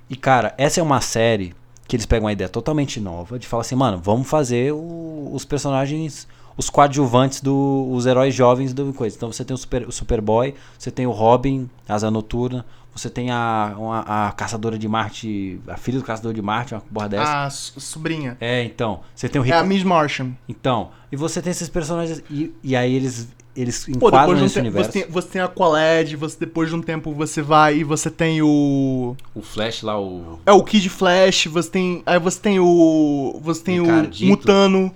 E 0.09 0.15
cara, 0.15 0.55
essa 0.57 0.79
é 0.79 0.83
uma 0.83 1.01
série 1.01 1.53
que 1.91 1.97
eles 1.97 2.05
pegam 2.05 2.27
uma 2.27 2.31
ideia 2.31 2.47
totalmente 2.47 3.01
nova 3.01 3.37
de 3.37 3.45
falar 3.45 3.61
assim, 3.61 3.75
mano, 3.75 3.99
vamos 4.01 4.25
fazer 4.29 4.71
o, 4.71 5.29
os 5.33 5.43
personagens, 5.43 6.25
os 6.55 6.69
coadjuvantes 6.69 7.41
dos 7.41 8.05
heróis 8.05 8.33
jovens 8.33 8.73
do 8.73 8.93
coisa. 8.93 9.13
Então 9.17 9.29
você 9.29 9.43
tem 9.43 9.53
o, 9.53 9.57
Super, 9.57 9.85
o 9.85 9.91
Superboy, 9.91 10.55
você 10.79 10.89
tem 10.89 11.05
o 11.05 11.11
Robin, 11.11 11.69
Asa 11.89 12.09
Noturna, 12.09 12.65
você 12.95 13.09
tem 13.09 13.29
a, 13.29 13.75
uma, 13.77 13.99
a 14.07 14.31
Caçadora 14.31 14.79
de 14.79 14.87
Marte, 14.87 15.59
a 15.67 15.75
filha 15.75 15.99
do 15.99 16.05
Caçador 16.05 16.33
de 16.33 16.41
Marte, 16.41 16.73
uma 16.73 16.79
porra 16.79 17.09
dessa. 17.09 17.43
A 17.43 17.49
sobrinha. 17.49 18.37
É, 18.39 18.63
então. 18.63 19.01
Você 19.13 19.27
tem 19.27 19.41
o 19.41 19.43
Rico... 19.43 19.57
É 19.57 19.59
a 19.59 19.63
Miss 19.65 19.83
Martian. 19.83 20.31
Então. 20.47 20.91
E 21.11 21.17
você 21.17 21.41
tem 21.41 21.51
esses 21.51 21.67
personagens. 21.67 22.23
E, 22.29 22.55
e 22.63 22.73
aí 22.73 22.95
eles 22.95 23.27
eles 23.55 23.87
enquadram 23.87 24.35
Pô, 24.35 24.41
nesse 24.41 24.53
de 24.53 24.59
um 24.59 24.61
universo. 24.63 24.91
Você 24.91 25.03
tem, 25.03 25.11
você 25.11 25.27
tem 25.27 25.41
a 25.41 25.47
Qualed, 25.47 26.15
você 26.15 26.37
depois 26.39 26.69
de 26.69 26.75
um 26.75 26.81
tempo 26.81 27.13
você 27.13 27.41
vai 27.41 27.77
e 27.77 27.83
você 27.83 28.09
tem 28.09 28.41
o 28.41 29.15
o 29.35 29.41
Flash 29.41 29.81
lá 29.81 29.99
o 29.99 30.39
É 30.45 30.51
o 30.51 30.63
Kid 30.63 30.87
Flash, 30.89 31.47
você 31.47 31.69
tem 31.69 32.03
aí 32.05 32.19
você 32.19 32.39
tem 32.39 32.59
o 32.59 33.39
você 33.43 33.63
tem 33.63 33.81
Ricardito. 33.81 34.25
o 34.25 34.27
Mutano, 34.27 34.91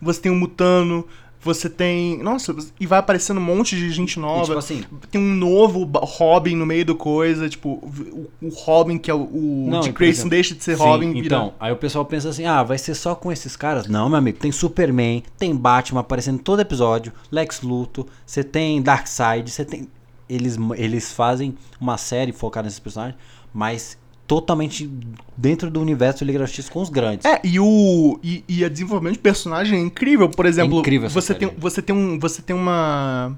você 0.00 0.20
tem 0.20 0.32
o 0.32 0.34
Mutano, 0.34 1.06
você 1.42 1.70
tem. 1.70 2.18
Nossa, 2.22 2.54
e 2.78 2.86
vai 2.86 2.98
aparecendo 2.98 3.38
um 3.38 3.42
monte 3.42 3.74
de 3.74 3.90
gente 3.90 4.20
nova. 4.20 4.42
E, 4.42 4.44
tipo 4.44 4.58
assim. 4.58 4.84
Tem 5.10 5.20
um 5.20 5.34
novo 5.34 5.88
Robin 5.94 6.54
no 6.54 6.66
meio 6.66 6.84
do 6.84 6.94
coisa. 6.94 7.48
Tipo, 7.48 7.70
o, 7.70 8.30
o 8.42 8.48
Robin, 8.50 8.98
que 8.98 9.10
é 9.10 9.14
o. 9.14 9.22
o 9.22 9.66
não, 9.70 9.80
Dick 9.80 9.96
Grayson 9.96 10.28
deixa 10.28 10.54
de 10.54 10.62
ser 10.62 10.76
sim, 10.76 10.82
Robin. 10.82 11.12
Vira... 11.12 11.26
Então, 11.26 11.54
aí 11.58 11.72
o 11.72 11.76
pessoal 11.76 12.04
pensa 12.04 12.28
assim: 12.28 12.44
ah, 12.44 12.62
vai 12.62 12.76
ser 12.76 12.94
só 12.94 13.14
com 13.14 13.32
esses 13.32 13.56
caras? 13.56 13.86
Não, 13.86 14.08
meu 14.08 14.18
amigo. 14.18 14.38
Tem 14.38 14.52
Superman, 14.52 15.22
tem 15.38 15.56
Batman 15.56 16.00
aparecendo 16.00 16.38
todo 16.40 16.60
episódio, 16.60 17.12
Lex 17.30 17.62
Luthor, 17.62 18.06
você 18.26 18.44
tem 18.44 18.82
Darkseid, 18.82 19.50
você 19.50 19.64
tem. 19.64 19.88
eles, 20.28 20.58
eles 20.76 21.10
fazem 21.10 21.56
uma 21.80 21.96
série 21.96 22.32
focada 22.32 22.66
nesses 22.66 22.80
personagens, 22.80 23.18
mas 23.52 23.96
totalmente 24.30 24.88
dentro 25.36 25.68
do 25.68 25.80
universo 25.80 26.24
Liga 26.24 26.38
da 26.38 26.44
Justiça 26.44 26.70
com 26.70 26.80
os 26.80 26.88
grandes. 26.88 27.26
É, 27.26 27.40
e 27.42 27.58
o 27.58 28.16
e, 28.22 28.44
e 28.48 28.64
a 28.64 28.68
desenvolvimento 28.68 29.14
de 29.14 29.18
personagem 29.18 29.76
é 29.76 29.82
incrível. 29.82 30.28
Por 30.28 30.46
exemplo, 30.46 30.78
incrível 30.78 31.08
essa 31.08 31.20
você 31.20 31.32
série. 31.34 31.46
tem 31.46 31.58
você 31.58 31.82
tem 31.82 31.96
um 31.96 32.16
você 32.16 32.40
tem 32.40 32.54
uma 32.54 33.36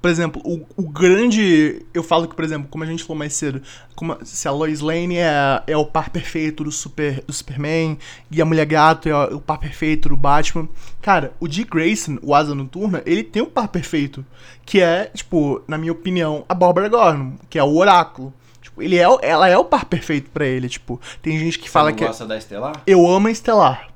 por 0.00 0.08
exemplo, 0.08 0.40
o, 0.44 0.64
o 0.76 0.88
grande. 0.88 1.84
Eu 1.92 2.04
falo 2.04 2.28
que, 2.28 2.36
por 2.36 2.44
exemplo, 2.44 2.68
como 2.70 2.84
a 2.84 2.86
gente 2.86 3.02
falou 3.02 3.18
mais 3.18 3.34
cedo, 3.34 3.60
como, 3.96 4.16
se 4.24 4.46
a 4.46 4.52
Lois 4.52 4.78
Lane 4.78 5.16
é, 5.16 5.64
é 5.66 5.76
o 5.76 5.84
par 5.84 6.10
perfeito 6.10 6.62
do, 6.62 6.70
super, 6.70 7.20
do 7.26 7.32
Superman 7.32 7.98
e 8.30 8.40
a 8.40 8.44
Mulher 8.44 8.66
Gato 8.66 9.08
é 9.08 9.34
o 9.34 9.40
par 9.40 9.58
perfeito 9.58 10.10
do 10.10 10.16
Batman. 10.16 10.68
Cara, 11.02 11.32
o 11.40 11.48
Dick 11.48 11.68
Grayson, 11.72 12.18
o 12.22 12.32
Asa 12.32 12.54
Noturna, 12.54 13.02
ele 13.04 13.24
tem 13.24 13.42
um 13.42 13.50
par 13.50 13.66
perfeito. 13.66 14.24
Que 14.64 14.80
é, 14.80 15.06
tipo, 15.06 15.60
na 15.66 15.76
minha 15.76 15.90
opinião, 15.90 16.44
a 16.48 16.54
Barbara 16.54 16.88
Gordon, 16.88 17.32
que 17.50 17.58
é 17.58 17.64
o 17.64 17.76
Oráculo. 17.76 18.32
Ele 18.80 18.96
é, 18.96 19.04
ela 19.22 19.48
é 19.48 19.56
o 19.58 19.64
par 19.64 19.84
perfeito 19.84 20.30
pra 20.30 20.46
ele. 20.46 20.68
Tipo, 20.68 21.00
tem 21.22 21.38
gente 21.38 21.58
que 21.58 21.68
fala 21.68 21.92
que. 21.92 22.04
é 22.04 22.26
da 22.26 22.36
Estelar? 22.36 22.82
Eu 22.86 23.06
amo 23.06 23.28
a 23.28 23.30
Estelar. 23.30 23.88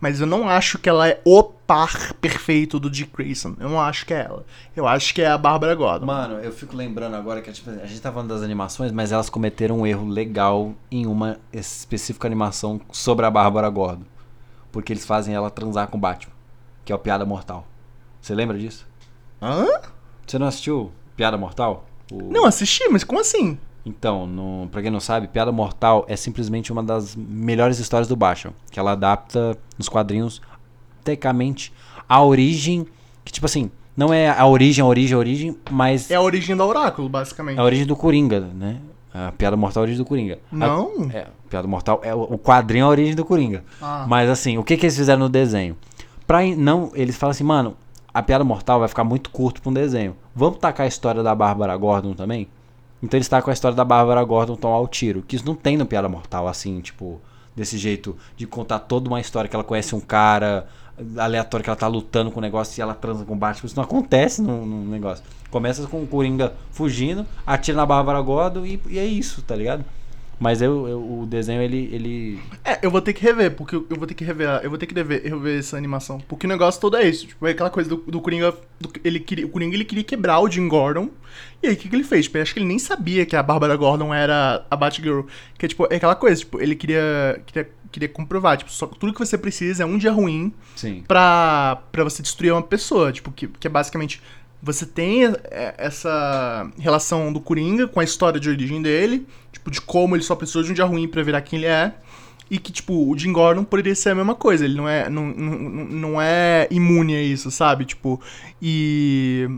Mas 0.00 0.20
eu 0.20 0.26
não 0.26 0.48
acho 0.48 0.78
que 0.78 0.88
ela 0.88 1.08
é 1.08 1.20
o 1.24 1.42
par 1.42 2.12
perfeito 2.14 2.78
do 2.78 2.88
Dick 2.88 3.10
Grayson. 3.16 3.56
Eu 3.58 3.68
não 3.68 3.80
acho 3.80 4.06
que 4.06 4.14
é 4.14 4.20
ela. 4.24 4.44
Eu 4.76 4.86
acho 4.86 5.12
que 5.12 5.20
é 5.20 5.26
a 5.26 5.36
Bárbara 5.36 5.74
Gordon. 5.74 6.06
Mano, 6.06 6.34
eu 6.38 6.52
fico 6.52 6.76
lembrando 6.76 7.16
agora 7.16 7.40
que 7.42 7.50
tipo, 7.50 7.68
a 7.70 7.84
gente 7.86 8.00
tá 8.00 8.12
falando 8.12 8.28
das 8.28 8.42
animações, 8.42 8.92
mas 8.92 9.10
elas 9.10 9.28
cometeram 9.28 9.80
um 9.80 9.86
erro 9.86 10.06
legal 10.06 10.72
em 10.90 11.04
uma 11.06 11.38
específica 11.52 12.28
animação 12.28 12.80
sobre 12.92 13.26
a 13.26 13.30
Bárbara 13.30 13.68
Gordon. 13.70 14.04
Porque 14.70 14.92
eles 14.92 15.04
fazem 15.04 15.34
ela 15.34 15.50
transar 15.50 15.88
com 15.88 15.96
o 15.98 16.00
Batman, 16.00 16.32
que 16.84 16.92
é 16.92 16.94
o 16.94 16.98
Piada 16.98 17.24
Mortal. 17.24 17.66
Você 18.20 18.34
lembra 18.34 18.56
disso? 18.58 18.86
Hã? 19.42 19.66
Você 20.26 20.38
não 20.38 20.46
assistiu 20.46 20.92
Piada 21.16 21.36
Mortal? 21.36 21.86
O- 22.12 22.30
Não 22.32 22.44
assisti, 22.46 22.88
mas 22.88 23.02
como 23.02 23.20
assim? 23.20 23.58
Então, 23.86 24.26
no, 24.26 24.68
pra 24.70 24.82
quem 24.82 24.90
não 24.90 25.00
sabe, 25.00 25.28
Piada 25.28 25.50
Mortal 25.52 26.04
é 26.08 26.16
simplesmente 26.16 26.70
uma 26.72 26.82
das 26.82 27.16
melhores 27.16 27.78
histórias 27.78 28.06
do 28.08 28.14
Batman. 28.16 28.52
Que 28.70 28.78
ela 28.78 28.92
adapta 28.92 29.56
nos 29.78 29.88
quadrinhos, 29.88 30.42
tecnicamente, 31.04 31.72
a 32.08 32.22
origem. 32.22 32.86
Que 33.24 33.32
tipo 33.32 33.46
assim, 33.46 33.70
não 33.96 34.12
é 34.12 34.28
a 34.28 34.46
origem, 34.46 34.82
a 34.82 34.86
origem, 34.86 35.14
a 35.14 35.18
origem, 35.18 35.56
mas 35.70 36.10
É 36.10 36.14
a 36.16 36.20
origem 36.20 36.56
do 36.56 36.64
Oráculo, 36.64 37.08
basicamente. 37.08 37.58
é 37.58 37.60
a 37.60 37.64
origem 37.64 37.86
do 37.86 37.96
Coringa, 37.96 38.40
né? 38.40 38.80
A 39.12 39.32
Piada 39.32 39.56
Mortal 39.56 39.82
é 39.82 39.84
a 39.84 39.86
origem 39.86 40.02
do 40.04 40.06
Coringa. 40.08 40.38
A- 40.52 40.56
Não? 40.56 41.10
é, 41.12 41.26
Piada 41.48 41.66
Mortal 41.66 42.00
é 42.04 42.14
o 42.14 42.38
quadrinho 42.38 42.82
é 42.82 42.86
a 42.86 42.88
origem 42.88 43.14
do 43.14 43.24
Coringa. 43.24 43.64
Ah. 43.80 44.04
Mas 44.06 44.28
assim, 44.28 44.58
o 44.58 44.64
que, 44.64 44.76
que 44.76 44.84
eles 44.86 44.96
fizeram 44.96 45.20
no 45.20 45.28
desenho? 45.28 45.76
Pra 46.26 46.42
não, 46.44 46.90
eles 46.94 47.16
falam 47.16 47.30
assim, 47.30 47.42
mano, 47.44 47.74
a 48.12 48.22
Piada 48.22 48.44
Mortal 48.44 48.80
vai 48.80 48.88
ficar 48.88 49.04
muito 49.04 49.30
curto 49.30 49.62
pra 49.62 49.70
um 49.70 49.72
desenho. 49.74 50.14
Vamos 50.34 50.58
tacar 50.58 50.84
a 50.84 50.88
história 50.88 51.22
da 51.22 51.34
Bárbara 51.34 51.74
Gordon 51.76 52.12
também? 52.12 52.48
Então 53.02 53.16
eles 53.16 53.28
tacam 53.28 53.50
a 53.50 53.54
história 53.54 53.76
da 53.76 53.84
Bárbara 53.84 54.22
Gordon 54.24 54.56
tão 54.56 54.70
ao 54.70 54.88
tiro. 54.88 55.22
Que 55.22 55.36
isso 55.36 55.46
não 55.46 55.54
tem 55.54 55.76
no 55.76 55.86
Piada 55.86 56.08
Mortal, 56.08 56.48
assim, 56.48 56.80
tipo, 56.80 57.20
desse 57.54 57.78
jeito 57.78 58.16
de 58.36 58.46
contar 58.46 58.80
toda 58.80 59.08
uma 59.08 59.20
história 59.20 59.48
que 59.48 59.54
ela 59.54 59.64
conhece 59.64 59.94
um 59.94 60.00
cara 60.00 60.66
aleatório 61.16 61.62
que 61.62 61.70
ela 61.70 61.76
tá 61.76 61.86
lutando 61.86 62.30
com 62.30 62.38
o 62.38 62.42
negócio 62.42 62.78
e 62.78 62.82
ela 62.82 62.94
transa 62.94 63.24
com 63.24 63.34
o 63.34 63.36
Batman. 63.36 63.66
Isso 63.66 63.76
não 63.76 63.84
acontece 63.84 64.42
no, 64.42 64.66
no 64.66 64.90
negócio. 64.90 65.24
Começa 65.50 65.86
com 65.86 66.02
o 66.02 66.06
Coringa 66.06 66.52
fugindo, 66.70 67.24
atira 67.46 67.76
na 67.76 67.86
Bárbara 67.86 68.20
Gordon 68.20 68.66
e, 68.66 68.80
e 68.88 68.98
é 68.98 69.06
isso, 69.06 69.42
tá 69.42 69.54
ligado? 69.54 69.84
Mas 70.40 70.62
eu, 70.62 70.86
eu- 70.86 71.20
o 71.20 71.26
desenho, 71.26 71.60
ele, 71.60 71.88
ele. 71.92 72.38
É, 72.64 72.78
eu 72.80 72.90
vou 72.90 73.00
ter 73.00 73.12
que 73.12 73.22
rever, 73.22 73.50
porque 73.56 73.74
eu 73.74 73.96
vou 73.96 74.06
ter 74.06 74.14
que 74.14 74.22
rever, 74.24 74.48
eu 74.62 74.70
vou 74.70 74.78
ter 74.78 74.86
que 74.86 74.94
rever, 74.94 75.22
rever 75.22 75.58
essa 75.58 75.76
animação. 75.76 76.20
Porque 76.28 76.46
o 76.46 76.48
negócio 76.48 76.80
todo 76.80 76.96
é 76.96 77.08
isso, 77.08 77.26
tipo, 77.26 77.44
é 77.46 77.50
aquela 77.50 77.70
coisa 77.70 77.88
do, 77.90 77.96
do 77.96 78.20
Coringa, 78.20 78.54
do- 78.80 78.92
ele 79.02 79.18
queria, 79.18 79.44
o 79.46 79.48
Coringa 79.48 79.74
ele 79.74 79.84
queria 79.84 80.04
quebrar 80.04 80.38
o 80.40 80.48
Jim 80.48 80.68
Gordon. 80.68 81.10
E 81.62 81.66
aí 81.66 81.74
o 81.74 81.76
que, 81.76 81.88
que 81.88 81.96
ele 81.96 82.04
fez? 82.04 82.26
Tipo, 82.26 82.38
acho 82.38 82.52
que 82.54 82.60
ele 82.60 82.66
nem 82.66 82.78
sabia 82.78 83.26
que 83.26 83.34
a 83.34 83.42
Bárbara 83.42 83.74
Gordon 83.76 84.14
era 84.14 84.64
a 84.70 84.76
Batgirl. 84.76 85.22
Que 85.58 85.66
é 85.66 85.68
tipo, 85.68 85.86
é 85.90 85.96
aquela 85.96 86.14
coisa, 86.14 86.36
tipo, 86.40 86.60
ele 86.60 86.76
queria 86.76 87.42
queria, 87.44 87.68
queria 87.90 88.08
comprovar, 88.08 88.56
tipo, 88.58 88.70
só 88.70 88.86
que 88.86 88.96
tudo 88.98 89.12
que 89.12 89.18
você 89.18 89.36
precisa 89.36 89.82
é 89.82 89.86
um 89.86 89.98
dia 89.98 90.12
ruim 90.12 90.52
Sim. 90.76 91.02
pra, 91.08 91.82
pra 91.90 92.04
você 92.04 92.22
destruir 92.22 92.52
uma 92.52 92.62
pessoa. 92.62 93.10
Tipo, 93.12 93.32
que, 93.32 93.48
que 93.48 93.66
é 93.66 93.70
basicamente. 93.70 94.22
Você 94.60 94.84
tem 94.84 95.24
é, 95.24 95.74
essa 95.78 96.68
relação 96.80 97.32
do 97.32 97.40
Coringa 97.40 97.86
com 97.86 98.00
a 98.00 98.04
história 98.04 98.40
de 98.40 98.48
origem 98.48 98.82
dele, 98.82 99.24
tipo, 99.58 99.70
de 99.70 99.80
como 99.80 100.16
ele 100.16 100.22
só 100.22 100.34
precisou 100.34 100.62
de 100.62 100.70
um 100.70 100.74
dia 100.74 100.84
ruim 100.84 101.06
pra 101.06 101.22
virar 101.22 101.42
quem 101.42 101.58
ele 101.58 101.66
é. 101.66 101.94
E 102.50 102.58
que, 102.58 102.72
tipo, 102.72 103.10
o 103.10 103.18
Jim 103.18 103.32
Gordon 103.32 103.62
poderia 103.62 103.94
ser 103.94 104.10
a 104.10 104.14
mesma 104.14 104.34
coisa. 104.34 104.64
Ele 104.64 104.74
não 104.74 104.88
é, 104.88 105.10
não, 105.10 105.26
não, 105.26 105.58
não 105.84 106.22
é 106.22 106.66
imune 106.70 107.14
a 107.14 107.22
isso, 107.22 107.50
sabe? 107.50 107.84
Tipo, 107.84 108.20
e. 108.60 109.48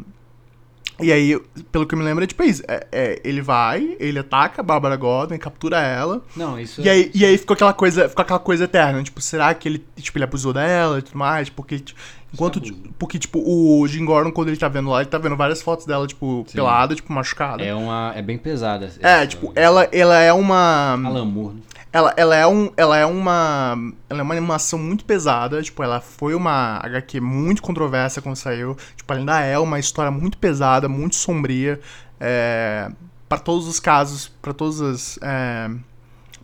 E 1.03 1.11
aí, 1.11 1.41
pelo 1.73 1.87
que 1.87 1.95
eu 1.95 1.99
me 1.99 2.05
lembro, 2.05 2.23
é 2.23 2.27
tipo 2.27 2.43
isso. 2.43 2.63
É, 2.69 2.87
é, 2.93 3.21
ele 3.25 3.41
vai, 3.41 3.97
ele 3.99 4.19
ataca 4.19 4.61
a 4.61 4.65
Bárbara 4.65 4.97
Gordon, 4.97 5.39
captura 5.39 5.81
ela. 5.81 6.23
Não, 6.37 6.61
isso 6.61 6.83
E 6.83 6.91
aí, 6.91 7.11
e 7.15 7.25
aí 7.25 7.39
ficou 7.39 7.55
aquela 7.55 7.73
coisa, 7.73 8.07
ficou 8.07 8.23
aquela 8.23 8.39
coisa 8.39 8.65
eterna, 8.65 9.03
tipo, 9.03 9.19
será 9.19 9.55
que 9.55 9.67
ele, 9.67 9.87
tipo, 9.97 10.19
ele 10.19 10.25
abusou 10.25 10.53
dela 10.53 10.99
e 10.99 11.03
tudo 11.03 11.17
mais? 11.17 11.49
Porque, 11.49 11.79
tipo, 11.79 11.99
enquanto, 12.33 12.59
abuso. 12.59 12.75
porque, 12.99 13.19
tipo, 13.19 13.41
o 13.41 13.87
Jim 13.89 14.05
Gordon, 14.05 14.31
quando 14.33 14.49
ele 14.49 14.57
tá 14.57 14.69
vendo 14.69 14.91
lá, 14.91 15.01
ele 15.01 15.11
tá 15.11 15.19
vendo 15.19 15.37
várias 15.37 15.63
fotos 15.63 15.87
dela, 15.87 16.07
tipo, 16.07 16.45
Sim. 16.49 16.55
pelada, 16.57 16.95
tipo, 16.95 17.13
machucada. 17.13 17.63
É 17.63 17.75
uma. 17.75 18.13
É 18.15 18.23
bem 18.23 18.39
pesada. 18.39 18.91
É, 19.01 19.27
tipo, 19.27 19.53
ela, 19.55 19.89
ela 19.93 20.19
é 20.21 20.33
uma... 20.33 20.93
Alan 21.05 21.25
Moore, 21.25 21.55
né? 21.57 21.61
Ela, 21.93 22.15
ela 22.17 22.37
é 22.37 22.47
um, 22.47 22.71
ela 22.77 22.97
é 22.97 23.05
uma, 23.05 23.77
ela 24.09 24.21
é 24.21 24.23
uma 24.23 24.33
animação 24.35 24.79
muito 24.79 25.05
pesada, 25.05 25.61
tipo, 25.61 25.83
ela 25.83 26.01
foi 26.01 26.35
uma 26.37 26.79
HQ 26.85 27.21
muito 27.21 27.61
controversa 27.61 28.23
quando 28.23 28.37
saiu, 28.37 28.77
tipo, 28.95 29.13
ela 29.13 29.21
ainda 29.21 29.41
é 29.41 29.59
uma 29.59 29.77
história 29.77 30.09
muito 30.13 30.39
pesada, 30.39 30.89
muito 30.89 31.17
sombria, 31.17 31.81
é, 32.21 32.93
para 33.29 33.39
todos 33.41 33.67
os 33.67 33.81
casos, 33.81 34.29
para 34.41 34.53
todas 34.53 34.81
as, 34.81 35.19
é, 35.21 35.69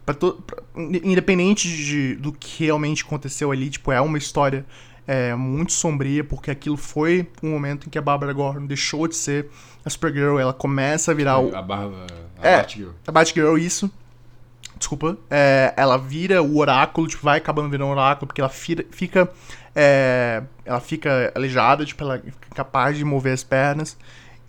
pra 0.04 0.16
to, 0.16 0.32
pra- 0.44 0.60
independente 1.04 1.68
de, 1.68 2.16
do 2.16 2.32
que 2.32 2.64
realmente 2.64 3.04
aconteceu 3.04 3.52
ali, 3.52 3.70
tipo, 3.70 3.92
é 3.92 4.00
uma 4.00 4.18
história 4.18 4.66
é, 5.06 5.34
muito 5.34 5.72
sombria, 5.72 6.24
porque 6.24 6.50
aquilo 6.50 6.76
foi 6.76 7.28
um 7.42 7.50
momento 7.50 7.86
em 7.86 7.90
que 7.90 7.98
a 7.98 8.02
Barbara 8.02 8.32
Gordon 8.32 8.66
deixou 8.66 9.06
de 9.06 9.16
ser 9.16 9.48
a 9.84 9.90
Supergirl, 9.90 10.38
ela 10.38 10.52
começa 10.52 11.12
a 11.12 11.14
virar 11.14 11.38
o, 11.38 11.54
A 11.54 11.62
barba. 11.62 12.06
A 12.42 12.48
É. 12.48 12.56
Batgirl. 12.58 12.90
a 13.06 13.12
Batgirl, 13.12 13.56
isso. 13.56 13.90
Desculpa. 14.78 15.16
É, 15.30 15.72
ela 15.76 15.96
vira 15.96 16.42
o 16.42 16.58
oráculo, 16.58 17.06
tipo, 17.06 17.22
vai 17.22 17.38
acabando 17.38 17.70
virando 17.70 17.90
oráculo, 17.90 18.26
porque 18.26 18.40
ela 18.40 18.50
fica. 18.50 19.30
é, 19.74 20.42
ela 20.64 20.80
fica 20.80 21.32
aleijada, 21.34 21.84
tipo, 21.84 22.02
ela 22.02 22.18
fica 22.18 22.48
incapaz 22.50 22.96
de 22.96 23.04
mover 23.04 23.32
as 23.32 23.44
pernas. 23.44 23.96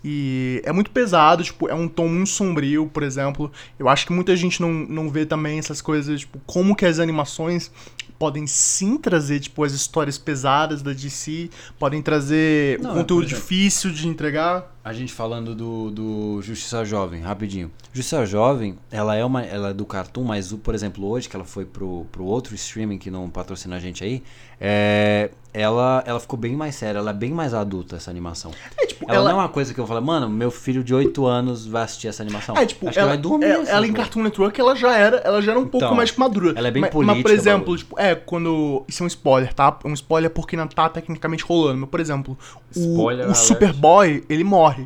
E 0.04 0.62
é 0.64 0.70
muito 0.72 0.90
pesado, 0.90 1.42
tipo, 1.42 1.68
é 1.68 1.74
um 1.74 1.88
tom 1.88 2.08
muito 2.08 2.30
sombrio, 2.30 2.86
por 2.86 3.02
exemplo. 3.02 3.50
Eu 3.78 3.88
acho 3.88 4.06
que 4.06 4.12
muita 4.12 4.36
gente 4.36 4.60
não, 4.60 4.70
não 4.70 5.08
vê 5.10 5.26
também 5.26 5.58
essas 5.58 5.80
coisas, 5.80 6.20
tipo, 6.20 6.38
como 6.46 6.76
que 6.76 6.84
as 6.84 6.98
animações 6.98 7.70
podem 8.18 8.46
sim 8.46 8.96
trazer, 8.98 9.40
tipo, 9.40 9.62
as 9.62 9.72
histórias 9.72 10.18
pesadas 10.18 10.82
da 10.82 10.92
DC, 10.92 11.50
podem 11.78 12.02
trazer 12.02 12.80
Não, 12.80 12.90
um 12.90 12.94
é, 12.94 12.98
conteúdo 12.98 13.24
exemplo, 13.26 13.40
difícil 13.40 13.90
de 13.90 14.08
entregar. 14.08 14.77
A 14.84 14.92
gente 14.92 15.12
falando 15.12 15.54
do, 15.54 15.90
do 15.90 16.42
Justiça 16.42 16.84
Jovem, 16.84 17.20
rapidinho. 17.20 17.70
Justiça 17.92 18.24
Jovem, 18.24 18.78
ela 18.90 19.14
é 19.14 19.24
uma. 19.24 19.42
Ela 19.42 19.70
é 19.70 19.74
do 19.74 19.84
Cartoon, 19.84 20.24
mas, 20.24 20.52
o, 20.52 20.58
por 20.58 20.74
exemplo, 20.74 21.06
hoje, 21.06 21.28
que 21.28 21.36
ela 21.36 21.44
foi 21.44 21.64
pro, 21.64 22.06
pro 22.10 22.24
outro 22.24 22.54
streaming 22.54 22.96
que 22.96 23.10
não 23.10 23.28
patrocina 23.28 23.76
a 23.76 23.80
gente 23.80 24.02
aí, 24.02 24.22
é, 24.60 25.30
ela, 25.52 26.02
ela 26.06 26.20
ficou 26.20 26.38
bem 26.38 26.54
mais 26.54 26.74
séria, 26.74 26.98
ela 26.98 27.10
é 27.10 27.14
bem 27.14 27.32
mais 27.32 27.54
adulta, 27.54 27.96
essa 27.96 28.10
animação. 28.10 28.50
É, 28.76 28.86
tipo, 28.86 29.04
Ela, 29.10 29.24
não 29.24 29.30
é 29.38 29.42
uma 29.42 29.48
coisa 29.48 29.72
que 29.72 29.80
eu 29.80 29.86
falo, 29.86 30.00
mano, 30.02 30.28
meu 30.28 30.50
filho 30.50 30.84
de 30.84 30.94
8 30.94 31.26
anos 31.26 31.66
vai 31.66 31.82
assistir 31.84 32.08
essa 32.08 32.22
animação. 32.22 32.56
É, 32.56 32.66
tipo, 32.66 32.88
Acho 32.88 32.98
ela, 32.98 33.08
que 33.08 33.14
vai 33.14 33.22
dormir. 33.22 33.46
ela, 33.46 33.62
assim, 33.62 33.72
ela 33.72 33.86
em. 33.86 33.92
Cartoon 33.92 34.22
Network, 34.22 34.60
ela 34.60 34.76
já 34.76 34.96
era, 34.96 35.16
ela 35.18 35.40
já 35.40 35.52
era 35.52 35.60
um 35.60 35.66
pouco 35.66 35.84
Então, 35.84 35.96
mais 35.96 36.14
madura. 36.16 36.54
ela 36.56 36.68
é 36.68 36.70
bem 36.70 36.82
mas, 36.82 36.90
política, 36.90 37.14
Mas, 37.14 37.22
por 37.22 37.30
exemplo, 37.32 37.76
tipo, 37.76 37.98
é, 37.98 38.14
quando... 38.14 38.84
Isso 38.86 39.02
é 39.02 39.04
um 39.04 39.06
spoiler, 39.06 39.52
tá? 39.54 39.76
É 39.84 39.88
um 39.88 39.94
spoiler 39.94 40.30
porque 40.30 40.56
não 40.56 40.68
tá 40.68 40.88
tecnicamente 40.88 41.44
rolando. 41.44 41.80
Mas, 41.80 41.90
por 41.90 42.00
exemplo, 42.00 42.38
o, 42.74 42.78
Spoiler 42.78 43.26
o 43.26 43.30
alert. 43.30 43.36
Superboy, 43.38 44.24
ele 44.28 44.44
morre. 44.44 44.77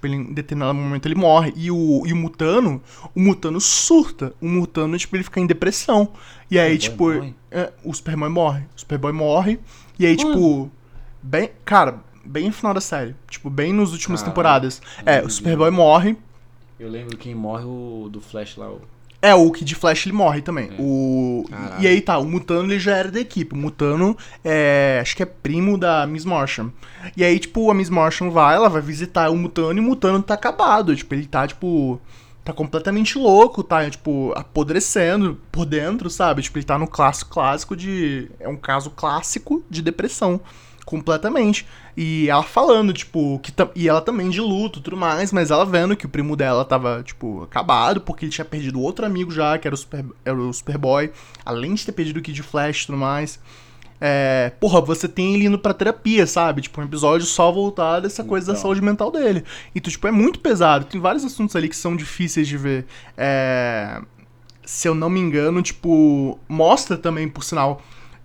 Tipo, 0.00 0.06
ele, 0.06 0.16
em 0.16 0.32
determinado 0.32 0.74
momento 0.74 1.06
ele 1.06 1.14
morre. 1.14 1.52
E 1.54 1.70
o, 1.70 2.02
e 2.06 2.12
o 2.12 2.16
Mutano, 2.16 2.80
o 3.14 3.20
Mutano 3.20 3.60
surta. 3.60 4.32
O 4.40 4.48
Mutano, 4.48 4.96
tipo, 4.96 5.14
ele 5.14 5.22
fica 5.22 5.38
em 5.38 5.46
depressão. 5.46 6.08
E 6.50 6.58
aí, 6.58 6.78
tipo, 6.78 7.04
Superboy 7.04 7.34
é, 7.50 7.72
o 7.84 7.92
Superboy 7.92 8.30
morre. 8.30 8.62
O 8.74 8.80
Superboy 8.80 9.12
morre. 9.12 9.60
E 9.98 10.06
aí, 10.06 10.16
tipo, 10.16 10.70
bem... 11.22 11.50
Cara, 11.66 12.02
bem 12.24 12.46
no 12.46 12.52
final 12.52 12.72
da 12.72 12.80
série. 12.80 13.14
Tipo, 13.28 13.50
bem 13.50 13.74
nos 13.74 13.92
últimas 13.92 14.20
Caralho. 14.20 14.32
temporadas. 14.32 14.82
É, 15.04 15.20
o 15.20 15.28
Superboy 15.28 15.70
morre. 15.70 16.16
Eu 16.78 16.88
lembro 16.88 17.18
quem 17.18 17.34
morre 17.34 17.64
o 17.64 18.08
do 18.10 18.22
Flash 18.22 18.56
lá. 18.56 18.70
O... 18.70 18.80
É, 19.22 19.34
o 19.34 19.50
Kid 19.50 19.74
Flash 19.74 20.06
ele 20.06 20.14
morre 20.14 20.40
também. 20.40 20.70
É. 20.70 20.74
O... 20.78 21.44
Caralho. 21.50 21.82
E 21.82 21.86
aí 21.86 22.00
tá, 22.00 22.18
o 22.18 22.24
Mutano 22.24 22.72
ele 22.72 22.78
já 22.78 22.96
era 22.96 23.10
da 23.10 23.20
equipe. 23.20 23.54
O 23.54 23.58
Mutano 23.58 24.16
é. 24.42 24.98
Acho 25.00 25.14
que 25.14 25.22
é 25.22 25.26
primo 25.26 25.76
da 25.76 26.06
Miss 26.06 26.24
Martian. 26.24 26.72
E 27.16 27.22
aí, 27.22 27.38
tipo, 27.38 27.70
a 27.70 27.74
Miss 27.74 27.90
Martian 27.90 28.30
vai, 28.30 28.56
ela 28.56 28.68
vai 28.68 28.80
visitar 28.80 29.30
o 29.30 29.36
Mutano 29.36 29.78
e 29.78 29.80
o 29.80 29.82
Mutano 29.82 30.22
tá 30.22 30.34
acabado. 30.34 30.96
Tipo, 30.96 31.14
ele 31.14 31.26
tá, 31.26 31.46
tipo. 31.46 32.00
Tá 32.42 32.54
completamente 32.54 33.18
louco, 33.18 33.62
tá, 33.62 33.88
tipo, 33.90 34.32
apodrecendo 34.34 35.38
por 35.52 35.66
dentro, 35.66 36.08
sabe? 36.08 36.40
Tipo, 36.40 36.56
ele 36.56 36.64
tá 36.64 36.78
no 36.78 36.88
clássico 36.88 37.30
clássico 37.30 37.76
de. 37.76 38.30
É 38.40 38.48
um 38.48 38.56
caso 38.56 38.88
clássico 38.90 39.62
de 39.68 39.82
depressão. 39.82 40.40
Completamente. 40.90 41.68
E 41.96 42.28
ela 42.28 42.42
falando, 42.42 42.92
tipo, 42.92 43.38
que 43.38 43.52
e 43.76 43.88
ela 43.88 44.00
também 44.00 44.28
de 44.28 44.40
luto 44.40 44.80
e 44.80 44.82
tudo 44.82 44.96
mais, 44.96 45.30
mas 45.32 45.52
ela 45.52 45.64
vendo 45.64 45.96
que 45.96 46.04
o 46.04 46.08
primo 46.08 46.34
dela 46.34 46.64
tava, 46.64 47.00
tipo, 47.04 47.44
acabado, 47.44 48.00
porque 48.00 48.24
ele 48.24 48.32
tinha 48.32 48.44
perdido 48.44 48.80
outro 48.80 49.06
amigo 49.06 49.30
já, 49.30 49.56
que 49.56 49.68
era 49.68 49.74
o, 49.74 49.78
Super, 49.78 50.04
era 50.24 50.36
o 50.36 50.52
Superboy, 50.52 51.12
além 51.44 51.74
de 51.74 51.86
ter 51.86 51.92
perdido 51.92 52.16
o 52.16 52.20
Kid 52.20 52.42
Flash 52.42 52.82
e 52.82 52.86
tudo 52.86 52.98
mais. 52.98 53.38
É, 54.00 54.50
porra, 54.58 54.80
você 54.80 55.06
tem 55.06 55.34
ele 55.34 55.44
indo 55.44 55.60
pra 55.60 55.72
terapia, 55.72 56.26
sabe? 56.26 56.62
Tipo, 56.62 56.80
um 56.80 56.84
episódio 56.84 57.24
só 57.24 57.52
voltado 57.52 58.08
essa 58.08 58.24
coisa 58.24 58.46
então. 58.46 58.54
da 58.54 58.60
saúde 58.60 58.82
mental 58.82 59.12
dele. 59.12 59.44
Então, 59.72 59.92
tipo, 59.92 60.08
é 60.08 60.10
muito 60.10 60.40
pesado. 60.40 60.86
Tem 60.86 61.00
vários 61.00 61.24
assuntos 61.24 61.54
ali 61.54 61.68
que 61.68 61.76
são 61.76 61.94
difíceis 61.94 62.48
de 62.48 62.56
ver. 62.56 62.84
É, 63.16 64.02
se 64.64 64.88
eu 64.88 64.94
não 64.94 65.08
me 65.08 65.20
engano, 65.20 65.62
tipo, 65.62 66.40
mostra 66.48 66.96
também, 66.96 67.28
por 67.28 67.44
sinal. 67.44 67.80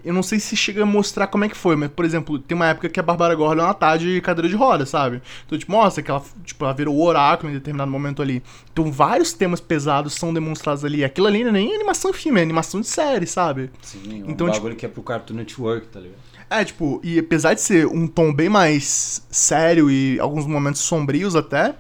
Eu 0.06 0.14
não 0.14 0.22
sei 0.22 0.40
se 0.40 0.56
chega 0.56 0.84
a 0.84 0.86
mostrar 0.86 1.26
como 1.26 1.46
é 1.46 1.50
que 1.50 1.58
foi, 1.58 1.76
mas, 1.76 1.90
por 1.90 2.06
exemplo, 2.06 2.38
tem 2.38 2.56
uma 2.56 2.68
época 2.68 2.88
que 2.88 3.00
a 3.00 3.04
Bárbara 3.04 3.34
Gordon 3.34 3.64
ela 3.64 3.74
tá 3.74 3.98
de 3.98 4.22
cadeira 4.22 4.48
de 4.48 4.56
roda, 4.56 4.86
sabe? 4.86 5.20
Então, 5.46 5.58
tipo, 5.58 5.72
mostra 5.72 6.04
que 6.04 6.12
ela, 6.12 6.24
tipo, 6.44 6.64
ela 6.64 6.74
virou 6.76 6.96
o 6.96 7.04
oráculo 7.04 7.52
em 7.52 7.56
determinado 7.56 7.90
momento 7.90 8.22
ali. 8.22 8.44
Então, 8.72 8.92
vários 8.92 9.34
temas 9.34 9.60
pesados 9.60 10.14
são 10.14 10.32
demonstrados 10.32 10.86
ali. 10.86 11.04
Aquilo 11.04 11.26
ali 11.26 11.44
não 11.44 11.50
é 11.50 11.54
nem 11.54 11.74
animação 11.74 12.12
de 12.12 12.18
filme, 12.18 12.40
é 12.40 12.44
animação 12.44 12.80
de 12.82 12.88
série, 12.88 13.26
sabe? 13.26 13.72
Sim, 13.82 14.24
um 14.24 14.30
então, 14.30 14.46
bagulho 14.46 14.76
tipo, 14.76 14.80
que 14.80 14.86
é 14.86 14.90
pro 14.90 15.02
Cartoon 15.02 15.34
Network, 15.34 15.88
tá 15.88 16.00
ligado? 16.00 16.20
É, 16.50 16.64
tipo, 16.64 17.02
e 17.04 17.18
apesar 17.18 17.56
de 17.56 17.62
ser 17.62 17.88
um 17.88 18.08
tom 18.08 18.32
bem 18.32 18.48
mais 18.48 19.26
sério 19.32 19.90
e 19.90 20.20
alguns 20.20 20.46
momentos 20.46 20.82
sombrios 20.82 21.36
até, 21.36 21.74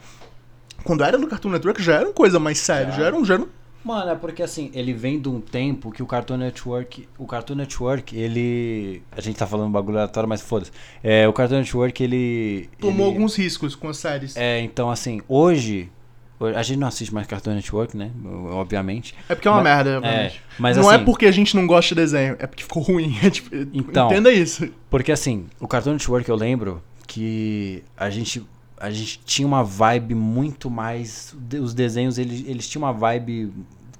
quando 0.84 1.03
era 1.03 1.18
no 1.18 1.27
Cartoon 1.27 1.52
Network 1.52 1.81
já 1.81 1.95
era 1.97 2.06
uma 2.06 2.14
coisa 2.14 2.39
mais 2.39 2.57
séria, 2.57 2.91
já, 2.91 2.97
já 2.97 3.06
era 3.06 3.15
um, 3.15 3.23
já 3.23 3.35
era 3.35 3.43
um 3.43 3.47
Mano, 3.86 4.10
é 4.10 4.16
porque 4.16 4.41
assim, 4.41 4.72
ele 4.74 4.94
vem 4.94 5.20
de 5.20 5.30
um 5.30 5.40
tempo 5.40 5.91
que 5.91 6.02
o 6.02 6.07
Cartoon 6.07 6.38
Network. 6.38 7.07
O 7.20 7.28
Cartoon 7.28 7.53
Network, 7.53 8.18
ele. 8.18 9.03
A 9.12 9.22
gente 9.22 9.38
tá 9.38 9.45
falando 9.45 9.72
bagulho 9.72 9.99
aleatório, 9.99 10.28
mas 10.28 10.41
foda-se. 10.41 10.72
É, 11.03 11.28
o 11.28 11.32
Cartoon 11.32 11.57
Network, 11.60 12.03
ele. 12.03 12.68
Tomou 12.80 13.06
ele, 13.06 13.16
alguns 13.16 13.36
riscos 13.36 13.76
com 13.76 13.88
as 13.88 13.98
séries. 13.98 14.36
É, 14.36 14.60
então 14.60 14.90
assim, 14.90 15.22
hoje. 15.28 15.91
A 16.56 16.64
gente 16.64 16.80
não 16.80 16.88
assiste 16.88 17.14
mais 17.14 17.28
Cartoon 17.28 17.53
Network, 17.53 17.95
né? 17.95 18.12
Obviamente. 18.52 19.16
É 19.30 19.36
porque 19.36 19.48
é 19.48 19.52
uma 19.52 19.62
mas, 19.62 19.86
merda, 19.86 20.06
é, 20.06 20.34
mas 20.60 20.76
Não 20.76 20.91
é 20.91 20.95
assim, 20.95 21.02
é 21.03 21.06
porque 21.06 21.28
a 21.28 21.32
gente 21.32 21.56
não 21.56 21.66
gosta 21.66 21.95
de 21.95 22.02
desenho, 22.02 22.36
é 22.40 22.45
porque 22.45 22.64
ficou 22.64 22.84
ruim. 22.84 23.16
É, 23.24 23.30
tipo, 23.30 23.56
então, 23.72 24.07
entenda 24.07 24.34
isso. 24.34 24.68
Porque 24.90 25.14
assim, 25.14 25.45
o 25.62 25.68
Cartoon 25.68 25.94
Network 25.94 26.28
eu 26.28 26.36
lembro 26.36 26.84
que 27.07 27.84
a 27.95 28.10
gente 28.10 28.45
a 28.78 28.91
gente 28.91 29.20
tinha 29.26 29.48
uma 29.48 29.64
vibe 29.64 30.16
muito 30.16 30.70
mais. 30.70 31.36
Os 31.62 31.74
desenhos, 31.74 32.18
eles, 32.18 32.44
eles 32.45 32.68
tinham 32.68 32.84
uma 32.84 32.94
vibe 32.94 33.53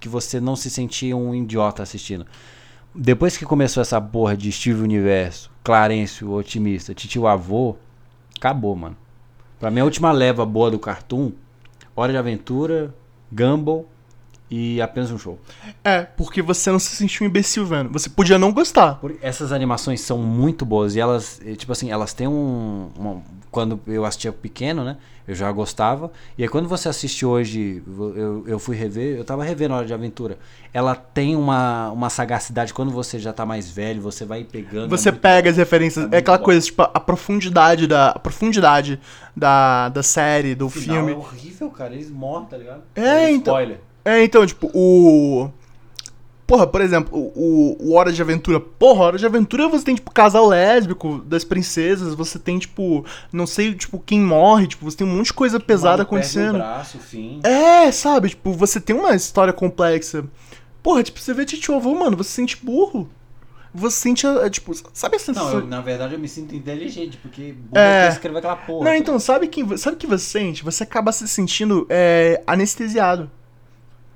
que 0.06 0.10
você 0.10 0.40
não 0.40 0.56
se 0.56 0.70
sentia 0.70 1.18
um 1.18 1.34
idiota 1.34 1.82
assistindo. 1.82 2.28
Depois 2.94 3.36
que 3.36 3.44
começou 3.44 3.82
essa 3.82 4.00
porra 4.00 4.38
de 4.38 4.52
Steve 4.52 4.80
Universo, 4.82 5.50
Clarence 5.64 6.24
o 6.24 6.32
Otimista, 6.32 6.94
Titio 6.94 7.26
Avô, 7.26 7.76
acabou, 8.38 8.76
mano. 8.76 8.96
Pra 9.60 9.72
mim, 9.72 9.80
a 9.80 9.84
última 9.84 10.12
leva 10.12 10.46
boa 10.46 10.70
do 10.70 10.78
Cartoon, 10.78 11.32
Hora 11.96 12.12
de 12.12 12.20
Aventura, 12.20 12.94
Gumball 13.32 13.90
e 14.50 14.80
apenas 14.80 15.10
um 15.10 15.18
show. 15.18 15.40
É, 15.84 16.04
porque 16.04 16.40
você 16.40 16.72
não 16.72 16.78
se 16.78 16.96
sentiu 16.96 17.26
um 17.26 17.30
imbecil 17.30 17.66
vendo. 17.66 17.92
Você 17.92 18.08
podia 18.08 18.38
não 18.38 18.54
gostar. 18.54 19.00
Essas 19.24 19.52
animações 19.52 20.02
são 20.02 20.20
muito 20.20 20.64
boas 20.64 20.96
e 20.96 21.00
elas, 21.00 21.42
tipo 21.58 21.72
assim, 21.72 21.90
elas 21.90 22.14
têm 22.14 22.28
um. 22.28 22.92
Uma, 22.96 23.24
quando 23.50 23.80
eu 23.88 24.06
assistia 24.06 24.32
pequeno, 24.32 24.84
né? 24.84 24.98
Eu 25.28 25.34
já 25.34 25.52
gostava. 25.52 26.12
E 26.38 26.44
aí 26.44 26.50
quando 26.50 26.68
você 26.68 26.88
assiste 26.88 27.26
hoje, 27.26 27.82
eu, 27.88 28.44
eu 28.48 28.60
fui 28.60 28.76
rever, 28.76 29.18
eu 29.18 29.24
tava 29.24 29.44
revendo 29.44 29.74
Hora 29.74 29.86
de 29.86 29.94
Aventura. 29.94 30.38
Ela 30.74 30.94
tem 30.96 31.36
uma, 31.36 31.90
uma 31.92 32.10
sagacidade, 32.10 32.74
quando 32.74 32.92
você 32.92 33.18
já 33.18 33.34
tá 33.34 33.46
mais 33.46 33.70
velho, 33.70 34.02
você 34.02 34.26
vai 34.26 34.44
pegando. 34.44 34.90
Você 34.90 35.10
é 35.10 35.12
pega 35.12 35.50
as 35.50 35.58
referências. 35.58 36.12
É, 36.12 36.16
é 36.16 36.20
aquela 36.20 36.38
bom. 36.38 36.44
coisa, 36.44 36.66
tipo, 36.66 36.82
a 36.82 37.00
profundidade 37.00 37.88
da. 37.88 38.10
A 38.10 38.20
profundidade 38.20 39.00
da, 39.36 39.90
da 39.90 40.04
série, 40.04 40.54
do 40.54 40.70
filme. 40.70 41.14
É 41.14 41.16
horrível, 41.16 41.70
cara. 41.70 41.94
Eles 41.94 42.10
morrem, 42.10 42.48
tá 42.48 42.58
ligado? 42.58 42.84
É, 42.96 43.02
é 43.02 43.32
então. 43.32 43.54
Spoiler. 43.54 43.80
É, 44.04 44.24
então, 44.24 44.46
tipo, 44.46 44.70
o. 44.74 45.50
Porra, 46.48 46.68
por 46.68 46.80
exemplo, 46.80 47.18
o, 47.36 47.76
o 47.80 47.94
Hora 47.96 48.12
de 48.12 48.22
Aventura. 48.22 48.60
Porra, 48.60 49.06
Hora 49.06 49.18
de 49.18 49.26
Aventura 49.26 49.68
você 49.68 49.84
tem, 49.84 49.96
tipo, 49.96 50.12
casal 50.12 50.48
lésbico 50.48 51.18
das 51.26 51.44
princesas, 51.44 52.14
você 52.14 52.38
tem, 52.38 52.60
tipo, 52.60 53.04
não 53.34 53.48
sei, 53.48 53.74
tipo, 53.74 53.98
quem 53.98 54.22
morre, 54.22 54.68
tipo, 54.68 54.86
você 54.86 54.98
tem 54.98 55.08
um 55.08 55.16
monte 55.16 55.28
de 55.28 55.34
coisa 55.34 55.60
pesada 55.60 56.04
acontecendo. 56.04 56.60
Braço, 56.60 57.00
fim. 57.00 57.40
É, 57.44 57.92
sabe, 57.92 58.30
tipo, 58.30 58.52
você 58.52 58.80
tem 58.80 58.96
uma 58.96 59.16
história 59.16 59.52
complexa. 59.52 60.24
Porra, 60.84 61.02
tipo, 61.02 61.20
você 61.20 61.34
vê 61.34 61.46
Titio 61.46 61.76
Avô, 61.76 61.96
mano, 61.96 62.16
você 62.16 62.30
se 62.30 62.36
sente 62.36 62.64
burro. 62.64 63.10
Você 63.74 63.98
sente, 63.98 64.26
tipo, 64.52 64.72
sabe 64.94 65.16
a 65.16 65.20
sensação... 65.20 65.52
Não, 65.52 65.60
eu, 65.62 65.68
na 65.68 65.82
verdade 65.82 66.14
eu 66.14 66.20
me 66.20 66.30
sinto 66.30 66.56
inteligente, 66.56 67.18
porque 67.18 67.54
burro 67.54 67.78
é... 67.78 68.08
escrever 68.08 68.38
aquela 68.38 68.56
porra. 68.56 68.86
Não, 68.86 68.96
então, 68.96 69.20
sabe 69.20 69.48
quem, 69.48 69.76
sabe 69.78 69.96
o 69.96 70.00
que 70.00 70.08
você 70.08 70.24
sente? 70.24 70.64
Você 70.64 70.84
acaba 70.84 71.12
se 71.12 71.28
sentindo 71.28 71.88
é, 71.90 72.42
anestesiado. 72.48 73.30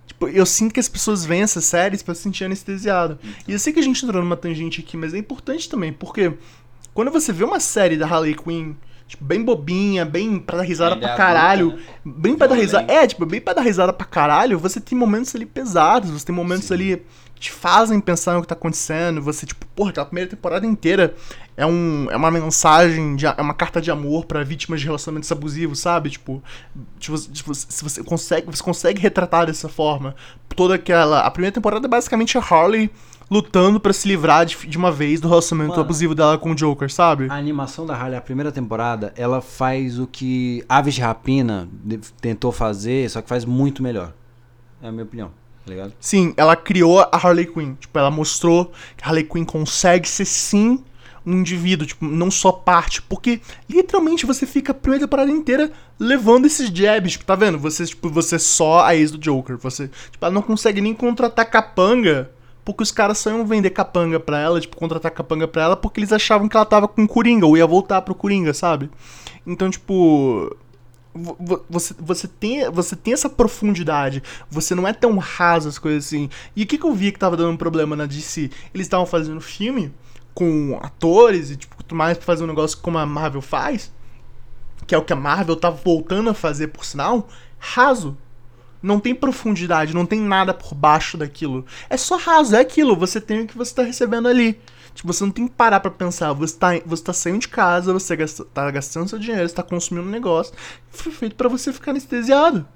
Tipo, 0.09 0.27
eu 0.27 0.45
sinto 0.45 0.73
que 0.73 0.79
as 0.79 0.89
pessoas 0.89 1.23
veem 1.23 1.43
essas 1.43 1.63
séries 1.65 2.01
pra 2.01 2.15
se 2.15 2.23
sentir 2.23 2.43
anestesiado. 2.43 3.17
E 3.47 3.53
eu 3.53 3.59
sei 3.59 3.71
que 3.71 3.79
a 3.79 3.83
gente 3.83 4.03
entrou 4.03 4.21
numa 4.23 4.35
tangente 4.35 4.81
aqui, 4.81 4.97
mas 4.97 5.13
é 5.13 5.17
importante 5.17 5.69
também, 5.69 5.93
porque 5.93 6.33
quando 6.93 7.11
você 7.11 7.31
vê 7.31 7.43
uma 7.43 7.59
série 7.59 7.95
da 7.95 8.07
Harley 8.07 8.35
Quinn, 8.35 8.73
tipo, 9.07 9.23
bem 9.23 9.43
bobinha, 9.43 10.03
bem 10.05 10.39
pra 10.39 10.57
dar 10.57 10.63
risada 10.63 10.95
Ainda 10.95 11.07
pra 11.07 11.15
caralho, 11.15 11.73
né? 11.73 11.81
bem 12.03 12.35
pra 12.35 12.47
dar 12.47 12.55
risada. 12.55 12.91
É, 12.91 13.05
tipo, 13.07 13.25
bem 13.25 13.39
pra 13.39 13.53
dar 13.53 13.61
risada 13.61 13.93
pra 13.93 14.05
caralho, 14.05 14.57
você 14.59 14.81
tem 14.81 14.97
momentos 14.97 15.33
ali 15.35 15.45
pesados, 15.45 16.09
você 16.09 16.25
tem 16.25 16.35
momentos 16.35 16.65
Sim. 16.65 16.73
ali 16.73 17.05
te 17.39 17.51
fazem 17.51 17.99
pensar 18.01 18.33
no 18.33 18.41
que 18.41 18.47
tá 18.47 18.53
acontecendo. 18.53 19.21
Você, 19.21 19.45
tipo, 19.45 19.65
porra, 19.67 19.91
aquela 19.91 20.05
primeira 20.05 20.29
temporada 20.29 20.65
inteira 20.65 21.15
é, 21.55 21.65
um, 21.65 22.07
é 22.11 22.17
uma 22.17 22.29
mensagem, 22.29 23.15
de, 23.15 23.25
é 23.25 23.41
uma 23.41 23.53
carta 23.53 23.81
de 23.81 23.89
amor 23.89 24.25
para 24.25 24.43
vítimas 24.43 24.81
de 24.81 24.85
relacionamentos 24.85 25.31
abusivos, 25.31 25.79
sabe? 25.79 26.09
Tipo, 26.09 26.43
tipo, 26.99 27.17
tipo, 27.17 27.55
se 27.55 27.83
você 27.83 28.03
consegue, 28.03 28.47
você 28.47 28.61
consegue 28.61 29.01
retratar 29.01 29.45
dessa 29.45 29.69
forma. 29.69 30.15
Toda 30.55 30.75
aquela. 30.75 31.21
A 31.21 31.31
primeira 31.31 31.53
temporada 31.53 31.87
é 31.87 31.89
basicamente 31.89 32.37
a 32.37 32.41
Harley 32.41 32.91
lutando 33.31 33.79
para 33.79 33.93
se 33.93 34.07
livrar 34.07 34.45
de, 34.45 34.67
de, 34.67 34.77
uma 34.77 34.91
vez 34.91 35.21
do 35.21 35.29
relacionamento 35.29 35.71
Mano, 35.71 35.83
abusivo 35.83 36.15
dela 36.15 36.37
com 36.37 36.51
o 36.51 36.55
Joker, 36.55 36.91
sabe? 36.91 37.27
A 37.29 37.35
animação 37.35 37.85
da 37.85 37.95
Harley, 37.95 38.17
a 38.17 38.21
primeira 38.21 38.51
temporada, 38.51 39.13
ela 39.15 39.39
faz 39.39 39.99
o 39.99 40.07
que 40.07 40.65
Aves 40.67 40.95
de 40.95 41.01
Rapina 41.01 41.69
tentou 42.19 42.51
fazer, 42.51 43.09
só 43.09 43.21
que 43.21 43.29
faz 43.29 43.45
muito 43.45 43.83
melhor. 43.83 44.13
É 44.81 44.87
a 44.87 44.91
minha 44.91 45.03
opinião 45.03 45.31
tá 45.69 45.75
ligado? 45.75 45.93
Sim, 45.99 46.33
ela 46.35 46.55
criou 46.55 46.99
a 46.99 47.09
Harley 47.13 47.45
Quinn. 47.45 47.75
Tipo, 47.75 47.99
ela 47.99 48.09
mostrou 48.09 48.71
que 48.97 49.03
a 49.03 49.07
Harley 49.07 49.23
Quinn 49.23 49.45
consegue 49.45 50.07
ser 50.07 50.25
sim 50.25 50.83
um 51.25 51.33
indivíduo, 51.33 51.85
tipo, 51.85 52.05
não 52.05 52.31
só 52.31 52.51
parte. 52.51 53.01
Porque 53.03 53.39
literalmente 53.69 54.25
você 54.25 54.45
fica 54.45 54.71
a 54.71 54.75
primeira 54.75 55.05
temporada 55.05 55.31
inteira 55.31 55.71
levando 55.99 56.45
esses 56.45 56.69
jabs. 56.69 57.11
Tipo, 57.13 57.25
tá 57.25 57.35
vendo? 57.35 57.59
Você, 57.59 57.85
tipo, 57.85 58.09
você 58.09 58.35
é 58.35 58.39
só 58.39 58.83
a 58.83 58.95
ex 58.95 59.11
do 59.11 59.19
Joker. 59.19 59.57
Você, 59.57 59.89
tipo, 60.11 60.25
ela 60.25 60.33
não 60.33 60.41
consegue 60.41 60.81
nem 60.81 60.93
contratar 60.93 61.49
capanga. 61.49 62.31
Porque 62.65 62.83
os 62.83 62.91
caras 62.91 63.17
só 63.17 63.29
iam 63.29 63.45
vender 63.45 63.69
capanga 63.69 64.19
pra 64.19 64.39
ela, 64.39 64.59
tipo, 64.59 64.75
contratar 64.77 65.11
capanga 65.11 65.47
pra 65.47 65.63
ela, 65.63 65.75
porque 65.77 65.99
eles 65.99 66.11
achavam 66.11 66.47
que 66.47 66.55
ela 66.55 66.65
tava 66.65 66.87
com 66.87 67.07
Coringa, 67.07 67.45
ou 67.45 67.57
ia 67.57 67.65
voltar 67.65 68.01
pro 68.01 68.13
Coringa, 68.13 68.53
sabe? 68.53 68.91
Então, 69.47 69.71
tipo 69.71 70.55
você, 71.69 71.95
você, 71.99 72.27
tem, 72.27 72.69
você 72.69 72.95
tem 72.95 73.13
essa 73.13 73.29
profundidade, 73.29 74.21
você 74.49 74.75
não 74.75 74.87
é 74.87 74.93
tão 74.93 75.17
raso 75.17 75.67
as 75.67 75.79
coisas 75.79 76.05
assim. 76.05 76.29
E 76.55 76.63
o 76.63 76.67
que, 76.67 76.77
que 76.77 76.85
eu 76.85 76.93
vi 76.93 77.11
que 77.11 77.19
tava 77.19 77.35
dando 77.35 77.51
um 77.51 77.57
problema 77.57 77.95
na 77.95 78.05
DC? 78.05 78.51
Eles 78.73 78.85
estavam 78.85 79.05
fazendo 79.05 79.41
filme 79.41 79.91
com 80.33 80.79
atores 80.81 81.49
e 81.49 81.57
tipo, 81.57 81.75
mais 81.93 82.17
pra 82.17 82.25
fazer 82.25 82.43
um 82.43 82.47
negócio 82.47 82.77
como 82.77 82.97
a 82.97 83.05
Marvel 83.05 83.41
faz, 83.41 83.91
que 84.85 84.93
é 84.93 84.97
o 84.97 85.03
que 85.03 85.13
a 85.13 85.15
Marvel 85.15 85.55
tá 85.55 85.69
voltando 85.69 86.29
a 86.29 86.33
fazer, 86.33 86.67
por 86.67 86.85
sinal, 86.85 87.27
raso. 87.57 88.17
Não 88.81 88.99
tem 88.99 89.13
profundidade, 89.13 89.93
não 89.93 90.05
tem 90.05 90.21
nada 90.21 90.53
por 90.53 90.73
baixo 90.73 91.17
daquilo. 91.17 91.65
É 91.89 91.97
só 91.97 92.15
raso, 92.15 92.55
é 92.55 92.61
aquilo, 92.61 92.95
você 92.95 93.19
tem 93.19 93.41
o 93.41 93.47
que 93.47 93.57
você 93.57 93.75
tá 93.75 93.83
recebendo 93.83 94.27
ali. 94.27 94.57
Tipo, 94.99 95.13
você 95.13 95.23
não 95.23 95.31
tem 95.31 95.47
que 95.47 95.53
parar 95.53 95.79
pra 95.79 95.89
pensar. 95.89 96.33
Você 96.33 96.57
tá, 96.57 96.71
você 96.85 97.01
tá 97.01 97.13
saindo 97.13 97.39
de 97.39 97.47
casa, 97.47 97.93
você 97.93 98.17
gasta, 98.17 98.43
tá 98.43 98.69
gastando 98.69 99.07
seu 99.07 99.17
dinheiro, 99.17 99.47
você 99.47 99.55
tá 99.55 99.63
consumindo 99.63 100.05
um 100.05 100.11
negócio. 100.11 100.53
Foi 100.91 101.09
feito 101.09 101.37
para 101.37 101.47
você 101.47 101.71
ficar 101.71 101.91
anestesiado. 101.91 102.67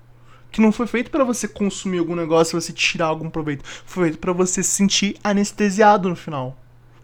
Que 0.50 0.62
não 0.62 0.72
foi 0.72 0.88
feito 0.88 1.12
para 1.12 1.26
você 1.26 1.50
consumir 1.50 1.98
algum 1.98 2.16
negócio, 2.16 2.60
você 2.60 2.72
tirar 2.72 3.08
algum 3.08 3.30
proveito. 3.30 3.66
Foi 3.86 4.06
feito 4.06 4.20
para 4.20 4.32
você 4.32 4.64
se 4.64 4.70
sentir 4.70 5.18
anestesiado 5.22 6.08
no 6.08 6.16
final. 6.16 6.58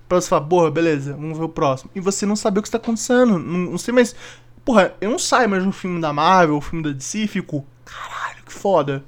Pra 0.07 0.21
você 0.21 0.29
falar, 0.29 0.45
porra, 0.45 0.71
beleza, 0.71 1.11
vamos 1.11 1.37
ver 1.37 1.43
o 1.43 1.49
próximo. 1.49 1.91
E 1.93 1.99
você 1.99 2.25
não 2.25 2.37
saber 2.37 2.59
o 2.59 2.61
que 2.61 2.69
está 2.69 2.77
acontecendo. 2.77 3.37
Não, 3.37 3.71
não 3.71 3.77
sei 3.77 3.93
mais. 3.93 4.15
Porra, 4.63 4.93
eu 5.01 5.09
não 5.09 5.19
saio 5.19 5.49
mais 5.49 5.65
um 5.65 5.71
filme 5.73 5.99
da 5.99 6.13
Marvel, 6.13 6.55
um 6.55 6.61
filme 6.61 6.81
da 6.81 6.91
DC 6.93 7.27
fico. 7.27 7.65
Caralho, 7.83 8.41
que 8.45 8.53
foda. 8.53 9.03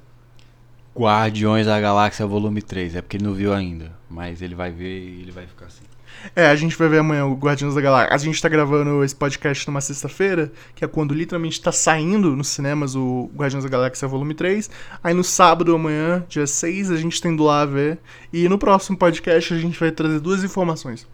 Guardiões 0.94 1.64
da 1.64 1.80
Galáxia 1.80 2.26
Volume 2.26 2.60
3. 2.60 2.96
É 2.96 3.00
porque 3.00 3.16
ele 3.16 3.24
não 3.24 3.32
viu 3.32 3.54
ainda. 3.54 3.92
Mas 4.10 4.42
ele 4.42 4.54
vai 4.54 4.70
ver 4.70 4.98
e 4.98 5.22
ele 5.22 5.30
vai 5.30 5.46
ficar 5.46 5.64
assim. 5.64 5.91
É, 6.34 6.46
a 6.46 6.54
gente 6.54 6.76
vai 6.76 6.88
ver 6.88 6.98
amanhã 6.98 7.26
o 7.26 7.34
Guardiões 7.34 7.74
da 7.74 7.80
Galáxia. 7.80 8.14
A 8.14 8.18
gente 8.18 8.40
tá 8.40 8.48
gravando 8.48 9.02
esse 9.04 9.14
podcast 9.14 9.66
numa 9.66 9.80
sexta-feira, 9.80 10.52
que 10.74 10.84
é 10.84 10.88
quando 10.88 11.14
literalmente 11.14 11.60
tá 11.60 11.72
saindo 11.72 12.36
nos 12.36 12.48
cinemas 12.48 12.94
o 12.94 13.30
Guardiões 13.34 13.64
da 13.64 13.70
Galáxia 13.70 14.06
Volume 14.06 14.34
3. 14.34 14.70
Aí 15.02 15.14
no 15.14 15.24
sábado 15.24 15.74
amanhã, 15.74 16.24
dia 16.28 16.46
6, 16.46 16.90
a 16.90 16.96
gente 16.96 17.20
tem 17.20 17.34
do 17.34 17.44
lá 17.44 17.64
ver. 17.64 17.98
E 18.32 18.48
no 18.48 18.58
próximo 18.58 18.96
podcast 18.96 19.52
a 19.52 19.58
gente 19.58 19.78
vai 19.78 19.90
trazer 19.90 20.20
duas 20.20 20.44
informações. 20.44 21.06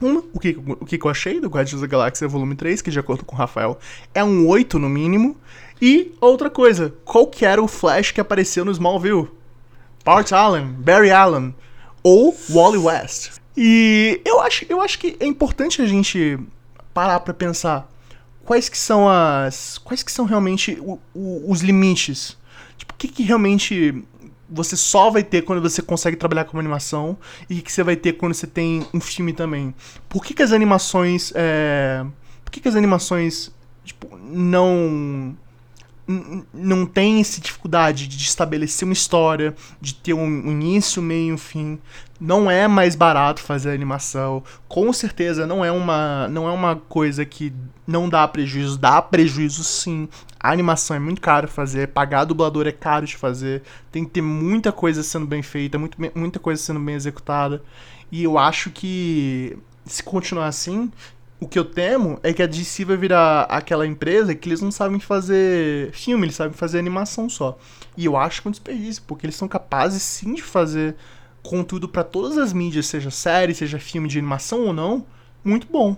Uma, 0.00 0.22
o 0.32 0.40
que, 0.40 0.58
o 0.58 0.86
que 0.86 0.98
eu 1.04 1.10
achei 1.10 1.40
do 1.40 1.48
Guardiões 1.48 1.82
da 1.82 1.86
Galáxia 1.86 2.26
Volume 2.26 2.54
3, 2.54 2.80
que 2.80 2.90
de 2.90 2.98
acordo 2.98 3.24
com 3.24 3.34
o 3.34 3.38
Rafael 3.38 3.78
é 4.14 4.24
um 4.24 4.46
8 4.48 4.78
no 4.78 4.88
mínimo. 4.88 5.36
E 5.80 6.14
outra 6.20 6.48
coisa, 6.48 6.94
qual 7.04 7.26
que 7.26 7.44
era 7.44 7.62
o 7.62 7.68
Flash 7.68 8.10
que 8.10 8.20
apareceu 8.20 8.64
no 8.64 8.70
Smallville? 8.70 9.28
Bart 10.04 10.32
Allen, 10.32 10.66
Barry 10.66 11.10
Allen 11.10 11.54
ou 12.02 12.34
Wally 12.48 12.78
West. 12.78 13.39
E 13.56 14.20
eu 14.24 14.40
acho, 14.40 14.64
eu 14.68 14.80
acho 14.80 14.98
que 14.98 15.16
é 15.20 15.26
importante 15.26 15.82
a 15.82 15.86
gente 15.86 16.38
parar 16.94 17.20
para 17.20 17.34
pensar 17.34 17.90
quais 18.44 18.68
que 18.68 18.78
são 18.78 19.08
as 19.08 19.78
quais 19.78 20.02
que 20.02 20.10
são 20.10 20.24
realmente 20.24 20.78
o, 20.80 20.98
o, 21.14 21.50
os 21.50 21.60
limites. 21.60 22.36
Tipo, 22.76 22.94
o 22.94 22.96
que, 22.96 23.08
que 23.08 23.22
realmente 23.22 24.02
você 24.48 24.76
só 24.76 25.10
vai 25.10 25.22
ter 25.22 25.42
quando 25.42 25.62
você 25.62 25.80
consegue 25.80 26.16
trabalhar 26.16 26.44
com 26.44 26.58
animação 26.58 27.16
e 27.48 27.60
que 27.62 27.70
você 27.70 27.82
vai 27.82 27.96
ter 27.96 28.14
quando 28.14 28.34
você 28.34 28.46
tem 28.46 28.86
um 28.92 29.00
filme 29.00 29.32
também. 29.32 29.74
Por 30.08 30.24
que, 30.24 30.34
que 30.34 30.42
as 30.42 30.52
animações 30.52 31.32
é, 31.34 32.04
por 32.44 32.50
que, 32.50 32.60
que 32.60 32.68
as 32.68 32.74
animações 32.74 33.52
tipo, 33.84 34.16
não 34.16 35.36
não 36.52 36.86
tem 36.86 37.20
essa 37.20 37.40
dificuldade 37.40 38.08
de 38.08 38.24
estabelecer 38.24 38.84
uma 38.84 38.92
história, 38.92 39.54
de 39.80 39.94
ter 39.94 40.12
um 40.12 40.50
início, 40.50 41.00
meio 41.00 41.28
e 41.28 41.32
um 41.32 41.38
fim. 41.38 41.78
Não 42.20 42.50
é 42.50 42.68
mais 42.68 42.94
barato 42.94 43.40
fazer 43.40 43.70
animação. 43.70 44.42
Com 44.68 44.92
certeza 44.92 45.46
não 45.46 45.64
é 45.64 45.72
uma 45.72 46.28
não 46.28 46.46
é 46.46 46.52
uma 46.52 46.76
coisa 46.76 47.24
que 47.24 47.52
não 47.86 48.08
dá 48.08 48.26
prejuízo, 48.28 48.78
dá 48.78 49.00
prejuízo 49.00 49.64
sim. 49.64 50.08
A 50.38 50.50
animação 50.52 50.96
é 50.96 50.98
muito 50.98 51.20
caro 51.20 51.48
fazer, 51.48 51.88
pagar 51.88 52.24
dublador 52.24 52.66
é 52.66 52.72
caro 52.72 53.06
de 53.06 53.16
fazer, 53.16 53.62
tem 53.90 54.04
que 54.04 54.10
ter 54.10 54.22
muita 54.22 54.70
coisa 54.70 55.02
sendo 55.02 55.26
bem 55.26 55.42
feita, 55.42 55.78
muito, 55.78 55.96
muita 56.14 56.38
coisa 56.38 56.62
sendo 56.62 56.80
bem 56.80 56.94
executada. 56.94 57.62
E 58.12 58.22
eu 58.22 58.38
acho 58.38 58.70
que 58.70 59.56
se 59.84 60.02
continuar 60.02 60.46
assim, 60.46 60.90
o 61.40 61.48
que 61.48 61.58
eu 61.58 61.64
temo 61.64 62.20
é 62.22 62.32
que 62.32 62.42
a 62.42 62.46
DC 62.46 62.84
vai 62.84 62.96
virar 62.96 63.42
aquela 63.44 63.86
empresa 63.86 64.34
que 64.34 64.48
eles 64.48 64.60
não 64.60 64.70
sabem 64.70 65.00
fazer 65.00 65.90
filme, 65.92 66.26
eles 66.26 66.36
sabem 66.36 66.52
fazer 66.52 66.78
animação 66.78 67.28
só. 67.30 67.58
E 67.96 68.04
eu 68.04 68.16
acho 68.16 68.42
que 68.42 68.48
é 68.48 68.50
um 68.50 68.52
desperdício, 68.52 69.02
porque 69.06 69.26
eles 69.26 69.36
são 69.36 69.48
capazes 69.48 70.02
sim 70.02 70.34
de 70.34 70.42
fazer 70.42 70.96
conteúdo 71.42 71.88
para 71.88 72.04
todas 72.04 72.38
as 72.38 72.52
mídias, 72.52 72.86
seja 72.86 73.10
série, 73.10 73.54
seja 73.54 73.78
filme 73.78 74.08
de 74.08 74.18
animação 74.18 74.66
ou 74.66 74.72
não, 74.72 75.04
muito 75.44 75.66
bom. 75.70 75.96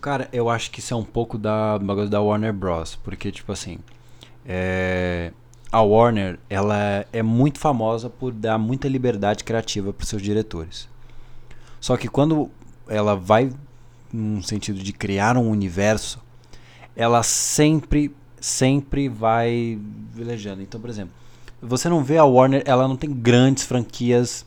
Cara, 0.00 0.28
eu 0.32 0.48
acho 0.48 0.70
que 0.70 0.80
isso 0.80 0.94
é 0.94 0.96
um 0.96 1.04
pouco 1.04 1.36
da 1.36 1.78
bagulho 1.78 2.08
da 2.08 2.20
Warner 2.20 2.52
Bros, 2.52 2.96
porque 2.96 3.30
tipo 3.30 3.52
assim, 3.52 3.78
é... 4.46 5.32
a 5.70 5.82
Warner, 5.82 6.38
ela 6.48 7.04
é 7.12 7.22
muito 7.22 7.58
famosa 7.58 8.08
por 8.08 8.32
dar 8.32 8.58
muita 8.58 8.88
liberdade 8.88 9.44
criativa 9.44 9.92
para 9.92 10.06
seus 10.06 10.22
diretores. 10.22 10.88
Só 11.80 11.96
que 11.96 12.08
quando 12.08 12.50
ela 12.88 13.14
vai 13.14 13.50
num 14.12 14.42
sentido 14.42 14.78
de 14.78 14.92
criar 14.92 15.36
um 15.36 15.48
universo, 15.48 16.20
ela 16.96 17.22
sempre, 17.22 18.14
sempre 18.40 19.08
vai 19.08 19.78
velejando. 20.12 20.62
Então, 20.62 20.80
por 20.80 20.90
exemplo, 20.90 21.12
você 21.62 21.88
não 21.88 22.02
vê 22.02 22.16
a 22.16 22.24
Warner, 22.24 22.62
ela 22.66 22.88
não 22.88 22.96
tem 22.96 23.12
grandes 23.12 23.64
franquias 23.64 24.44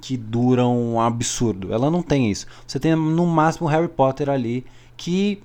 que 0.00 0.16
duram 0.16 0.76
um 0.76 1.00
absurdo. 1.00 1.72
Ela 1.72 1.90
não 1.90 2.02
tem 2.02 2.30
isso. 2.30 2.46
Você 2.66 2.78
tem 2.78 2.94
no 2.94 3.26
máximo 3.26 3.68
Harry 3.68 3.88
Potter 3.88 4.28
ali 4.28 4.64
que 4.96 5.42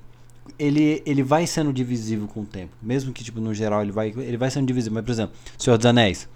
ele, 0.57 1.01
ele 1.05 1.23
vai 1.23 1.45
sendo 1.45 1.73
divisível 1.73 2.27
com 2.27 2.41
o 2.41 2.45
tempo. 2.45 2.71
Mesmo 2.81 3.11
que 3.11 3.23
tipo 3.23 3.39
no 3.39 3.53
geral 3.53 3.81
ele 3.81 3.91
vai 3.91 4.09
ele 4.09 4.37
vai 4.37 4.49
sendo 4.49 4.67
divisível, 4.67 4.95
mas 4.95 5.05
por 5.05 5.11
exemplo, 5.11 5.35
Senhor 5.57 5.77
dos 5.77 5.85
Anéis, 5.85 6.27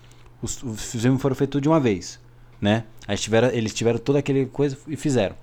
os, 0.41 0.61
os 0.63 0.91
filmes 0.91 1.21
foram 1.21 1.35
feitos 1.35 1.61
de 1.61 1.67
uma 1.67 1.79
vez, 1.79 2.19
né? 2.61 2.83
Aí 3.07 3.17
tiveram, 3.17 3.49
eles 3.49 3.73
tiveram 3.73 3.99
toda 3.99 4.19
aquele 4.19 4.45
coisa 4.45 4.77
e 4.87 4.95
fizeram. 4.95 5.35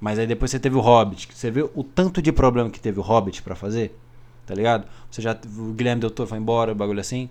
Mas 0.00 0.18
aí 0.18 0.26
depois 0.26 0.50
você 0.50 0.58
teve 0.58 0.76
o 0.76 0.80
Hobbit. 0.80 1.28
Você 1.32 1.50
viu 1.50 1.70
o 1.74 1.82
tanto 1.82 2.20
de 2.20 2.32
problema 2.32 2.68
que 2.68 2.80
teve 2.80 2.98
o 2.98 3.02
Hobbit 3.02 3.42
para 3.42 3.54
fazer? 3.54 3.96
Tá 4.46 4.54
ligado? 4.54 4.86
Você 5.10 5.22
já. 5.22 5.36
O 5.56 5.72
Guilherme 5.72 6.00
Del 6.00 6.10
Toro 6.10 6.28
foi 6.28 6.38
embora, 6.38 6.72
o 6.72 6.74
bagulho 6.74 7.00
assim. 7.00 7.30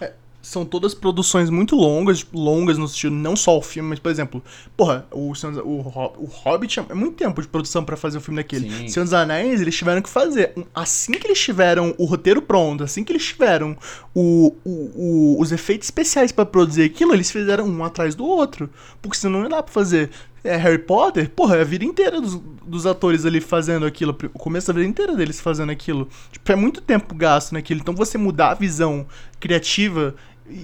É, 0.00 0.12
são 0.48 0.64
todas 0.64 0.94
produções 0.94 1.50
muito 1.50 1.76
longas, 1.76 2.26
longas 2.32 2.78
no 2.78 2.88
sentido, 2.88 3.14
não 3.14 3.36
só 3.36 3.58
o 3.58 3.62
filme, 3.62 3.90
mas, 3.90 3.98
por 3.98 4.10
exemplo, 4.10 4.42
porra, 4.76 5.06
o, 5.12 5.32
o, 5.32 5.78
o 6.18 6.24
Hobbit 6.24 6.80
é 6.80 6.94
muito 6.94 7.16
tempo 7.16 7.42
de 7.42 7.48
produção 7.48 7.84
para 7.84 7.96
fazer 7.96 8.18
o 8.18 8.20
filme 8.20 8.40
daquele. 8.40 8.70
Sim. 8.70 8.88
Senhor 8.88 9.04
dos 9.04 9.12
Anéis, 9.12 9.60
eles 9.60 9.76
tiveram 9.76 10.00
que 10.00 10.08
fazer. 10.08 10.54
Assim 10.74 11.12
que 11.12 11.26
eles 11.26 11.38
tiveram 11.38 11.94
o 11.98 12.04
roteiro 12.06 12.40
pronto, 12.40 12.82
assim 12.82 13.04
que 13.04 13.12
eles 13.12 13.24
tiveram 13.26 13.76
o, 14.14 14.54
o, 14.64 14.70
o 14.94 15.40
os 15.40 15.52
efeitos 15.52 15.86
especiais 15.86 16.32
para 16.32 16.46
produzir 16.46 16.82
aquilo, 16.82 17.12
eles 17.12 17.30
fizeram 17.30 17.66
um 17.68 17.84
atrás 17.84 18.14
do 18.14 18.24
outro. 18.24 18.70
Porque 19.02 19.16
senão 19.16 19.42
não 19.42 19.48
dá 19.48 19.62
pra 19.62 19.72
fazer 19.72 20.10
é 20.44 20.56
Harry 20.56 20.78
Potter, 20.78 21.28
porra, 21.30 21.56
é 21.56 21.60
a 21.60 21.64
vida 21.64 21.84
inteira 21.84 22.20
dos, 22.20 22.36
dos 22.64 22.86
atores 22.86 23.26
ali 23.26 23.40
fazendo 23.40 23.84
aquilo, 23.84 24.16
o 24.32 24.38
começo 24.38 24.68
da 24.68 24.72
vida 24.72 24.86
inteira 24.86 25.14
deles 25.14 25.40
fazendo 25.40 25.70
aquilo. 25.70 26.08
Tipo, 26.30 26.52
é 26.52 26.56
muito 26.56 26.80
tempo 26.80 27.14
gasto 27.14 27.52
naquilo. 27.52 27.80
Então 27.80 27.94
você 27.94 28.16
mudar 28.16 28.52
a 28.52 28.54
visão 28.54 29.06
criativa 29.40 30.14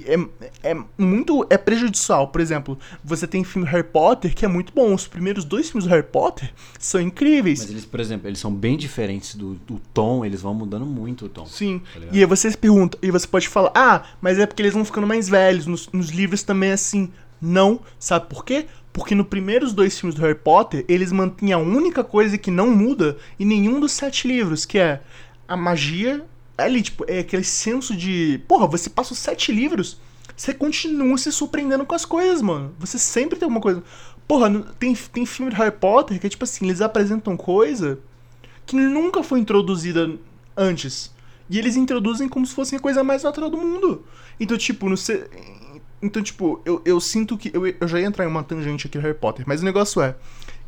é, 0.07 0.71
é 0.71 0.85
muito 0.97 1.47
é 1.51 1.59
prejudicial. 1.59 2.29
Por 2.29 2.41
exemplo, 2.41 2.79
você 3.05 3.27
tem 3.27 3.45
filme 3.45 3.69
Harry 3.69 3.85
Potter 3.85 4.35
que 4.35 4.45
é 4.45 4.49
muito 4.49 4.73
bom. 4.73 4.95
Os 4.95 5.07
primeiros 5.07 5.45
dois 5.45 5.71
filmes 5.71 5.85
do 5.85 5.91
Harry 5.91 6.07
Potter 6.07 6.53
são 6.79 7.01
incríveis. 7.01 7.61
Mas 7.61 7.71
eles, 7.71 7.85
por 7.85 8.01
exemplo, 8.01 8.29
eles 8.29 8.39
são 8.39 8.53
bem 8.53 8.77
diferentes 8.77 9.35
do, 9.35 9.55
do 9.55 9.81
tom, 9.93 10.25
eles 10.25 10.43
vão 10.43 10.55
mudando 10.55 10.87
muito 10.87 11.27
o 11.27 11.29
tom. 11.29 11.47
Sim. 11.47 11.83
Tá 11.93 12.01
e 12.13 12.21
aí 12.21 12.27
você 12.27 12.51
se 12.51 12.57
pergunta, 12.57 12.99
e 13.03 13.11
você 13.11 13.27
pode 13.27 13.49
falar, 13.49 13.73
ah, 13.75 14.03
mas 14.21 14.39
é 14.39 14.47
porque 14.47 14.63
eles 14.63 14.75
vão 14.75 14.85
ficando 14.85 15.07
mais 15.07 15.29
velhos. 15.29 15.67
Nos, 15.67 15.89
nos 15.93 16.11
livros 16.11 16.43
também 16.43 16.71
é 16.71 16.75
assim. 16.75 17.11
Não, 17.41 17.81
sabe 17.99 18.27
por 18.29 18.45
quê? 18.45 18.67
Porque 18.93 19.15
nos 19.15 19.27
primeiros 19.27 19.73
dois 19.73 19.99
filmes 19.99 20.15
do 20.15 20.23
Harry 20.23 20.39
Potter, 20.39 20.85
eles 20.89 21.11
mantinham 21.11 21.61
a 21.61 21.63
única 21.63 22.05
coisa 22.05 22.39
que 22.39 22.51
não 22.51 22.71
muda 22.71 23.17
em 23.39 23.45
nenhum 23.45 23.81
dos 23.81 23.93
sete 23.93 24.27
livros, 24.29 24.65
que 24.65 24.79
é 24.79 25.01
a 25.47 25.57
magia. 25.57 26.25
Ali, 26.57 26.83
tipo, 26.83 27.05
é 27.09 27.21
aquele 27.21 27.45
senso 27.45 27.97
de. 27.97 28.41
Porra, 28.47 28.67
você 28.67 28.89
passa 28.89 29.13
os 29.13 29.19
sete 29.19 29.51
livros, 29.51 29.99
você 30.37 30.55
continua 30.55 31.19
se 31.19 31.31
surpreendendo 31.33 31.85
com 31.85 31.95
as 31.95 32.05
coisas, 32.05 32.41
mano. 32.41 32.75
Você 32.79 32.99
sempre 32.99 33.39
tem 33.39 33.47
alguma 33.47 33.61
coisa. 33.61 33.83
Porra, 34.27 34.51
tem, 34.79 34.95
tem 34.95 35.27
filme 35.27 35.51
de 35.51 35.57
Harry 35.59 35.73
Potter 35.73 36.19
que 36.19 36.27
é 36.27 36.31
tipo 36.31 36.45
assim, 36.45 36.65
eles 36.65 36.81
apresentam 36.81 37.37
coisa 37.37 37.99
que 38.65 38.77
nunca 38.77 39.23
foi 39.23 39.41
introduzida 39.41 40.11
antes. 40.57 41.13
E 41.51 41.59
eles 41.59 41.77
introduzem 41.77 42.29
como 42.29 42.47
se 42.47 42.55
fosse 42.55 42.75
a 42.75 42.81
coisa 42.81 43.05
mais 43.05 43.23
natural 43.23 43.51
do 43.51 43.59
mundo. 43.59 44.05
Então, 44.41 44.57
tipo, 44.57 44.89
no, 44.89 44.97
então, 46.05 46.23
tipo, 46.23 46.61
eu, 46.65 46.83
eu 46.85 47.01
sinto 47.01 47.37
que. 47.37 47.51
Eu, 47.55 47.67
eu 47.67 47.89
já 47.89 47.99
ia 47.99 48.07
entrar 48.07 48.25
em 48.25 48.29
uma 48.29 48.43
tangente 48.43 48.87
aqui 48.87 48.99
do 48.99 49.03
Harry 49.03 49.17
Potter, 49.17 49.45
mas 49.47 49.63
o 49.63 49.65
negócio 49.65 50.03
é. 50.03 50.15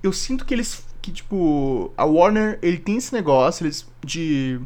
Eu 0.02 0.12
sinto 0.12 0.44
que 0.44 0.54
eles. 0.54 0.84
Que, 1.02 1.12
tipo, 1.12 1.92
a 1.96 2.04
Warner, 2.04 2.58
ele 2.62 2.78
tem 2.78 2.96
esse 2.96 3.12
negócio 3.12 3.64
eles, 3.64 3.86
de 4.04 4.60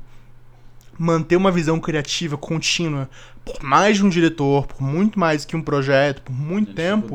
manter 1.02 1.34
uma 1.34 1.50
visão 1.50 1.80
criativa 1.80 2.36
contínua 2.36 3.08
por 3.42 3.62
mais 3.62 3.96
de 3.96 4.04
um 4.04 4.10
diretor, 4.10 4.66
por 4.66 4.82
muito 4.82 5.18
mais 5.18 5.46
que 5.46 5.56
um 5.56 5.62
projeto, 5.62 6.20
por 6.20 6.34
muito 6.34 6.74
tempo. 6.74 7.14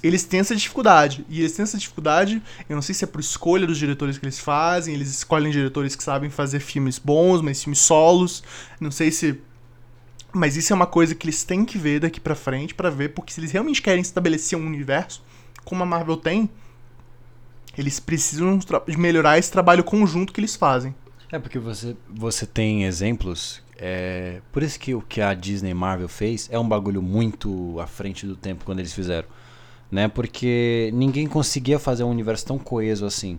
Eles 0.00 0.22
têm 0.22 0.38
essa 0.38 0.54
dificuldade. 0.54 1.26
E 1.28 1.40
eles 1.40 1.50
têm 1.50 1.64
essa 1.64 1.76
dificuldade, 1.76 2.40
eu 2.68 2.76
não 2.76 2.82
sei 2.82 2.94
se 2.94 3.02
é 3.02 3.08
por 3.08 3.20
escolha 3.20 3.66
dos 3.66 3.76
diretores 3.76 4.18
que 4.18 4.24
eles 4.24 4.38
fazem, 4.38 4.94
eles 4.94 5.08
escolhem 5.10 5.50
diretores 5.50 5.96
que 5.96 6.04
sabem 6.04 6.30
fazer 6.30 6.60
filmes 6.60 6.96
bons, 6.96 7.42
mas 7.42 7.60
filmes 7.60 7.80
solos. 7.80 8.44
Não 8.80 8.92
sei 8.92 9.10
se 9.10 9.40
mas 10.32 10.56
isso 10.56 10.72
é 10.72 10.76
uma 10.76 10.86
coisa 10.86 11.12
que 11.12 11.24
eles 11.26 11.42
têm 11.42 11.64
que 11.64 11.76
ver 11.76 11.98
daqui 11.98 12.20
para 12.20 12.36
frente 12.36 12.72
para 12.72 12.88
ver, 12.88 13.14
porque 13.14 13.32
se 13.32 13.40
eles 13.40 13.50
realmente 13.50 13.82
querem 13.82 14.00
estabelecer 14.00 14.56
um 14.56 14.64
universo, 14.64 15.24
como 15.64 15.82
a 15.82 15.86
Marvel 15.86 16.18
tem, 16.18 16.48
eles 17.76 17.98
precisam 17.98 18.60
melhorar 18.96 19.38
esse 19.38 19.50
trabalho 19.50 19.82
conjunto 19.82 20.32
que 20.32 20.38
eles 20.38 20.54
fazem. 20.54 20.94
É 21.30 21.38
porque 21.38 21.58
você, 21.58 21.94
você 22.08 22.46
tem 22.46 22.84
exemplos. 22.84 23.62
É, 23.76 24.40
por 24.50 24.62
isso 24.62 24.78
que 24.80 24.94
o 24.94 25.02
que 25.02 25.20
a 25.20 25.34
Disney 25.34 25.74
Marvel 25.74 26.08
fez 26.08 26.48
é 26.50 26.58
um 26.58 26.66
bagulho 26.66 27.02
muito 27.02 27.78
à 27.78 27.86
frente 27.86 28.26
do 28.26 28.34
tempo 28.34 28.64
quando 28.64 28.78
eles 28.78 28.94
fizeram. 28.94 29.28
Né? 29.90 30.08
Porque 30.08 30.90
ninguém 30.94 31.26
conseguia 31.26 31.78
fazer 31.78 32.02
um 32.02 32.10
universo 32.10 32.46
tão 32.46 32.58
coeso 32.58 33.04
assim. 33.04 33.38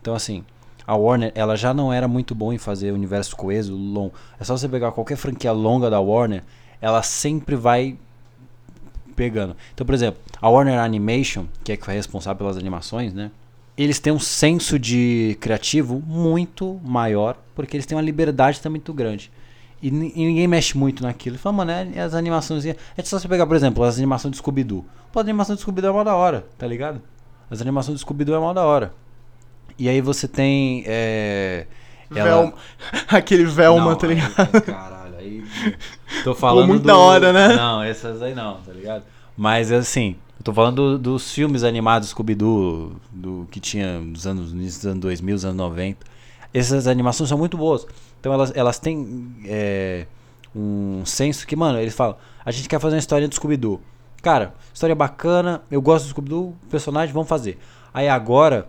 Então, 0.00 0.14
assim, 0.14 0.44
a 0.86 0.96
Warner 0.96 1.32
ela 1.34 1.56
já 1.56 1.72
não 1.72 1.92
era 1.92 2.08
muito 2.08 2.34
bom 2.34 2.52
em 2.52 2.58
fazer 2.58 2.92
universo 2.92 3.36
coeso, 3.36 3.76
longo. 3.76 4.14
É 4.38 4.44
só 4.44 4.56
você 4.56 4.68
pegar 4.68 4.90
qualquer 4.90 5.16
franquia 5.16 5.52
longa 5.52 5.88
da 5.88 6.00
Warner, 6.00 6.42
ela 6.80 7.02
sempre 7.02 7.54
vai 7.54 7.96
pegando. 9.14 9.56
Então, 9.74 9.84
por 9.84 9.94
exemplo, 9.94 10.20
a 10.40 10.48
Warner 10.48 10.78
Animation, 10.78 11.46
que 11.62 11.72
é 11.72 11.76
que 11.76 11.84
foi 11.84 11.94
responsável 11.94 12.38
pelas 12.38 12.56
animações, 12.56 13.12
né? 13.12 13.30
Eles 13.78 14.00
têm 14.00 14.12
um 14.12 14.18
senso 14.18 14.76
de 14.76 15.38
criativo 15.40 16.02
muito 16.04 16.80
maior, 16.84 17.36
porque 17.54 17.76
eles 17.76 17.86
têm 17.86 17.96
uma 17.96 18.02
liberdade 18.02 18.60
também 18.60 18.80
muito 18.80 18.92
grande. 18.92 19.30
E, 19.80 19.86
e 19.86 19.90
ninguém 19.92 20.48
mexe 20.48 20.76
muito 20.76 21.04
naquilo. 21.04 21.38
Fala, 21.38 21.58
mano, 21.58 21.70
é, 21.70 22.00
as 22.00 22.12
animações. 22.12 22.66
É 22.66 22.74
só 23.04 23.20
você 23.20 23.28
pegar, 23.28 23.46
por 23.46 23.54
exemplo, 23.54 23.84
as 23.84 23.96
animações 23.96 24.32
de 24.32 24.38
Scooby-Doo. 24.38 24.84
Pô, 25.12 25.20
a 25.20 25.22
animação 25.22 25.54
de 25.54 25.62
Scooby-Doo 25.62 25.90
é 25.90 25.94
mal 25.94 26.04
da 26.04 26.16
hora, 26.16 26.44
tá 26.58 26.66
ligado? 26.66 27.00
As 27.48 27.60
animações 27.60 27.98
de 27.98 28.00
Scooby-Doo 28.00 28.34
é 28.34 28.40
mal 28.40 28.52
da 28.52 28.64
hora. 28.64 28.92
E 29.78 29.88
aí 29.88 30.00
você 30.00 30.26
tem. 30.26 30.82
É, 30.84 31.66
ela... 32.12 32.52
Aquele 33.08 33.44
Velma, 33.44 33.90
não, 33.90 33.94
tá 33.94 34.08
ligado? 34.08 34.34
Aí, 34.36 34.60
caralho, 34.60 35.16
aí. 35.18 35.44
Tô 36.24 36.34
falando. 36.34 36.62
Pô, 36.62 36.66
muito 36.66 36.82
do... 36.82 36.88
da 36.88 36.96
hora, 36.96 37.32
né? 37.32 37.54
Não, 37.54 37.80
essas 37.80 38.20
aí 38.22 38.34
não, 38.34 38.56
tá 38.56 38.72
ligado? 38.72 39.04
Mas 39.36 39.70
assim, 39.70 40.16
Eu 40.38 40.44
tô 40.44 40.54
falando 40.54 40.98
do, 40.98 40.98
dos 40.98 41.32
filmes 41.32 41.64
animados 41.64 42.10
Scooby-Doo, 42.10 42.92
do 43.10 43.48
que 43.50 43.58
tinha 43.58 43.98
nos 43.98 44.26
anos, 44.26 44.52
nos 44.52 44.86
anos 44.86 45.00
2000, 45.00 45.34
nos 45.34 45.44
anos 45.44 45.56
90. 45.56 46.06
Essas 46.54 46.86
animações 46.86 47.28
são 47.28 47.36
muito 47.36 47.56
boas. 47.56 47.86
Então 48.20 48.32
elas, 48.32 48.52
elas 48.54 48.78
têm 48.78 49.34
é, 49.44 50.06
um 50.54 51.04
senso 51.04 51.46
que, 51.46 51.56
mano, 51.56 51.78
eles 51.80 51.94
falam: 51.94 52.16
a 52.44 52.50
gente 52.52 52.68
quer 52.68 52.78
fazer 52.78 52.94
uma 52.94 53.00
história 53.00 53.28
do 53.28 53.34
Scooby-Doo. 53.34 53.80
Cara, 54.22 54.54
história 54.72 54.94
bacana, 54.94 55.62
eu 55.70 55.82
gosto 55.82 56.04
do 56.04 56.10
Scooby-Doo, 56.10 56.56
personagem, 56.70 57.12
vamos 57.12 57.28
fazer. 57.28 57.58
Aí 57.92 58.08
agora, 58.08 58.68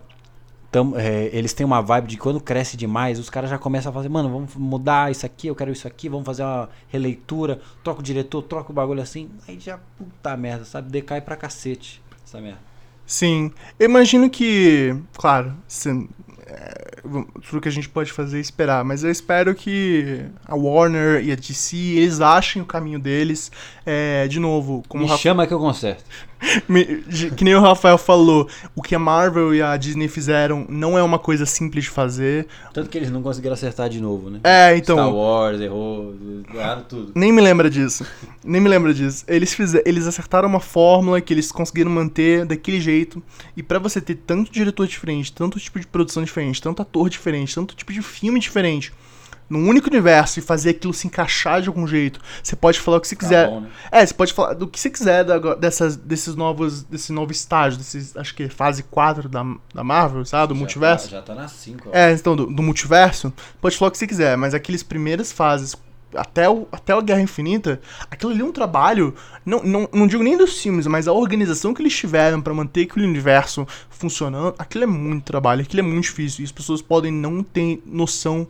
tam, 0.70 0.94
é, 0.96 1.28
eles 1.32 1.52
têm 1.52 1.66
uma 1.66 1.80
vibe 1.80 2.06
de 2.06 2.16
quando 2.16 2.40
cresce 2.40 2.76
demais, 2.76 3.18
os 3.18 3.28
caras 3.28 3.50
já 3.50 3.58
começam 3.58 3.90
a 3.90 3.92
fazer, 3.92 4.08
mano, 4.08 4.30
vamos 4.30 4.54
mudar 4.54 5.10
isso 5.10 5.26
aqui, 5.26 5.48
eu 5.48 5.54
quero 5.54 5.72
isso 5.72 5.86
aqui, 5.86 6.08
vamos 6.08 6.24
fazer 6.24 6.42
uma 6.42 6.68
releitura, 6.88 7.60
troca 7.82 8.00
o 8.00 8.02
diretor, 8.02 8.42
troca 8.42 8.70
o 8.70 8.74
bagulho 8.74 9.02
assim. 9.02 9.28
Aí 9.48 9.58
já, 9.58 9.78
puta 9.98 10.36
merda, 10.36 10.64
sabe? 10.64 10.90
Decai 10.90 11.20
pra 11.20 11.36
cacete 11.36 12.02
essa 12.24 12.40
merda. 12.40 12.60
Sim. 13.04 13.50
Eu 13.78 13.88
imagino 13.88 14.30
que, 14.30 14.94
claro, 15.14 15.52
se, 15.66 16.08
é, 16.46 17.02
tudo 17.48 17.60
que 17.60 17.68
a 17.68 17.72
gente 17.72 17.88
pode 17.88 18.12
fazer 18.12 18.38
é 18.38 18.40
esperar, 18.40 18.84
mas 18.84 19.02
eu 19.02 19.10
espero 19.10 19.52
que 19.54 20.24
a 20.44 20.54
Warner 20.54 21.24
e 21.24 21.32
a 21.32 21.34
DC, 21.34 21.76
eles 21.76 22.20
achem 22.20 22.62
o 22.62 22.64
caminho 22.64 23.00
deles. 23.00 23.50
É, 23.84 24.28
de 24.28 24.38
novo, 24.38 24.84
como 24.88 25.04
Me 25.04 25.18
chama 25.18 25.46
que 25.46 25.52
eu 25.52 25.58
conserto. 25.58 26.04
Que 27.36 27.44
nem 27.44 27.54
o 27.54 27.60
Rafael 27.60 27.98
falou, 27.98 28.48
o 28.74 28.82
que 28.82 28.94
a 28.94 28.98
Marvel 28.98 29.54
e 29.54 29.62
a 29.62 29.76
Disney 29.76 30.08
fizeram 30.08 30.66
não 30.68 30.98
é 30.98 31.02
uma 31.02 31.18
coisa 31.18 31.44
simples 31.44 31.84
de 31.84 31.90
fazer. 31.90 32.46
Tanto 32.72 32.88
que 32.88 32.96
eles 32.96 33.10
não 33.10 33.22
conseguiram 33.22 33.54
acertar 33.54 33.88
de 33.88 34.00
novo, 34.00 34.30
né? 34.30 34.40
É, 34.42 34.76
então. 34.76 34.96
Star 34.96 35.14
Wars, 35.14 35.60
errou, 35.60 36.14
erraram 36.54 36.82
tudo. 36.82 37.12
Nem 37.14 37.32
me 37.32 37.40
lembra 37.40 37.68
disso. 37.68 38.06
Nem 38.42 38.60
me 38.60 38.68
lembra 38.68 38.94
disso. 38.94 39.24
Eles, 39.28 39.52
fizeram, 39.52 39.84
eles 39.86 40.06
acertaram 40.06 40.48
uma 40.48 40.60
fórmula 40.60 41.20
que 41.20 41.32
eles 41.32 41.52
conseguiram 41.52 41.90
manter 41.90 42.46
daquele 42.46 42.80
jeito. 42.80 43.22
E 43.56 43.62
para 43.62 43.78
você 43.78 44.00
ter 44.00 44.14
tanto 44.14 44.50
diretor 44.50 44.86
diferente, 44.86 45.32
tanto 45.32 45.60
tipo 45.60 45.78
de 45.78 45.86
produção 45.86 46.22
diferente, 46.22 46.62
tanto 46.62 46.82
ator 46.82 47.08
diferente, 47.10 47.54
tanto 47.54 47.74
tipo 47.74 47.92
de 47.92 48.02
filme 48.02 48.40
diferente 48.40 48.92
num 49.50 49.68
único 49.68 49.88
universo 49.88 50.38
e 50.38 50.42
fazer 50.42 50.70
aquilo 50.70 50.94
se 50.94 51.08
encaixar 51.08 51.60
de 51.60 51.66
algum 51.66 51.84
jeito. 51.84 52.20
Você 52.40 52.54
pode 52.54 52.78
falar 52.78 52.98
o 52.98 53.00
que 53.00 53.08
você 53.08 53.16
tá 53.16 53.20
quiser. 53.20 53.48
Bom, 53.48 53.62
né? 53.62 53.68
É, 53.90 54.06
você 54.06 54.14
pode 54.14 54.32
falar 54.32 54.54
do 54.54 54.68
que 54.68 54.78
você 54.78 54.88
quiser 54.88 55.24
da, 55.24 55.56
dessas, 55.56 55.96
desses 55.96 56.36
novos. 56.36 56.84
Desse 56.84 57.12
novo 57.12 57.32
estágio, 57.32 57.76
desses, 57.76 58.16
acho 58.16 58.32
que 58.32 58.44
é 58.44 58.48
fase 58.48 58.84
4 58.84 59.28
da, 59.28 59.44
da 59.74 59.82
Marvel, 59.82 60.24
sabe? 60.24 60.48
Do 60.48 60.54
já 60.54 60.58
multiverso. 60.58 61.10
Tá, 61.10 61.16
já 61.16 61.22
tá 61.22 61.34
na 61.34 61.48
5. 61.48 61.88
É, 61.92 62.12
então, 62.12 62.36
do, 62.36 62.46
do, 62.46 62.62
multiverso, 62.62 63.32
pode 63.60 63.76
falar 63.76 63.88
o 63.88 63.92
que 63.92 63.98
você 63.98 64.06
quiser, 64.06 64.36
mas 64.36 64.54
aqueles 64.54 64.84
primeiras 64.84 65.32
fases. 65.32 65.74
Até, 66.12 66.48
o, 66.48 66.66
até 66.72 66.92
a 66.92 67.00
Guerra 67.00 67.20
Infinita, 67.20 67.80
aquilo 68.10 68.32
ali 68.32 68.40
é 68.40 68.44
um 68.44 68.50
trabalho, 68.50 69.14
não, 69.46 69.62
não, 69.62 69.88
não 69.92 70.06
digo 70.08 70.24
nem 70.24 70.36
dos 70.36 70.60
filmes, 70.60 70.84
mas 70.88 71.06
a 71.06 71.12
organização 71.12 71.72
que 71.72 71.80
eles 71.80 71.96
tiveram 71.96 72.42
para 72.42 72.52
manter 72.52 72.82
aquele 72.82 73.06
universo 73.06 73.64
funcionando, 73.88 74.52
aquilo 74.58 74.82
é 74.82 74.86
muito 74.88 75.22
trabalho, 75.22 75.62
aquilo 75.62 75.78
é 75.78 75.84
muito 75.84 76.02
difícil, 76.02 76.42
e 76.42 76.44
as 76.44 76.50
pessoas 76.50 76.82
podem 76.82 77.12
não 77.12 77.44
ter 77.44 77.80
noção 77.86 78.48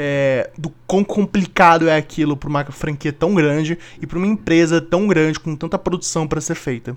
é, 0.00 0.50
do 0.56 0.72
quão 0.86 1.02
complicado 1.02 1.88
é 1.88 1.96
aquilo 1.96 2.36
para 2.36 2.48
uma 2.48 2.64
franquia 2.66 3.12
tão 3.12 3.34
grande 3.34 3.76
e 4.00 4.06
para 4.06 4.16
uma 4.16 4.28
empresa 4.28 4.80
tão 4.80 5.08
grande 5.08 5.40
com 5.40 5.56
tanta 5.56 5.76
produção 5.76 6.24
para 6.28 6.40
ser 6.40 6.54
feita. 6.54 6.96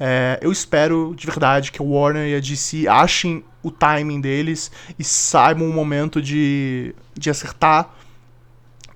É, 0.00 0.40
eu 0.42 0.50
espero 0.50 1.14
de 1.16 1.24
verdade 1.24 1.70
que 1.70 1.80
a 1.80 1.84
Warner 1.84 2.26
e 2.26 2.34
a 2.34 2.40
DC 2.40 2.88
achem 2.88 3.44
o 3.62 3.70
timing 3.70 4.20
deles 4.20 4.72
e 4.98 5.04
saibam 5.04 5.70
o 5.70 5.72
momento 5.72 6.20
de, 6.20 6.92
de 7.14 7.30
acertar. 7.30 7.94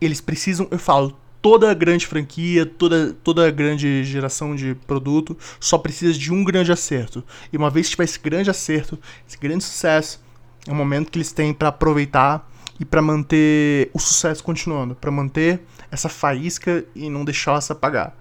Eles 0.00 0.20
precisam, 0.20 0.66
eu 0.68 0.78
falo, 0.80 1.16
toda 1.40 1.72
grande 1.72 2.04
franquia, 2.04 2.66
toda, 2.66 3.12
toda 3.22 3.48
grande 3.52 4.02
geração 4.02 4.56
de 4.56 4.74
produto 4.88 5.38
só 5.60 5.78
precisa 5.78 6.18
de 6.18 6.32
um 6.32 6.42
grande 6.42 6.72
acerto. 6.72 7.22
E 7.52 7.56
uma 7.56 7.70
vez 7.70 7.86
que 7.86 7.92
tiver 7.92 8.04
esse 8.04 8.18
grande 8.18 8.50
acerto, 8.50 8.98
esse 9.28 9.38
grande 9.38 9.62
sucesso, 9.62 10.20
é 10.66 10.72
o 10.72 10.74
momento 10.74 11.12
que 11.12 11.18
eles 11.18 11.30
têm 11.30 11.54
para 11.54 11.68
aproveitar 11.68 12.50
e 12.78 12.84
para 12.84 13.00
manter 13.00 13.90
o 13.92 13.98
sucesso 13.98 14.42
continuando, 14.42 14.94
para 14.94 15.10
manter 15.10 15.62
essa 15.90 16.08
faísca 16.08 16.84
e 16.94 17.08
não 17.08 17.24
deixar 17.24 17.60
se 17.60 17.72
apagar. 17.72 18.14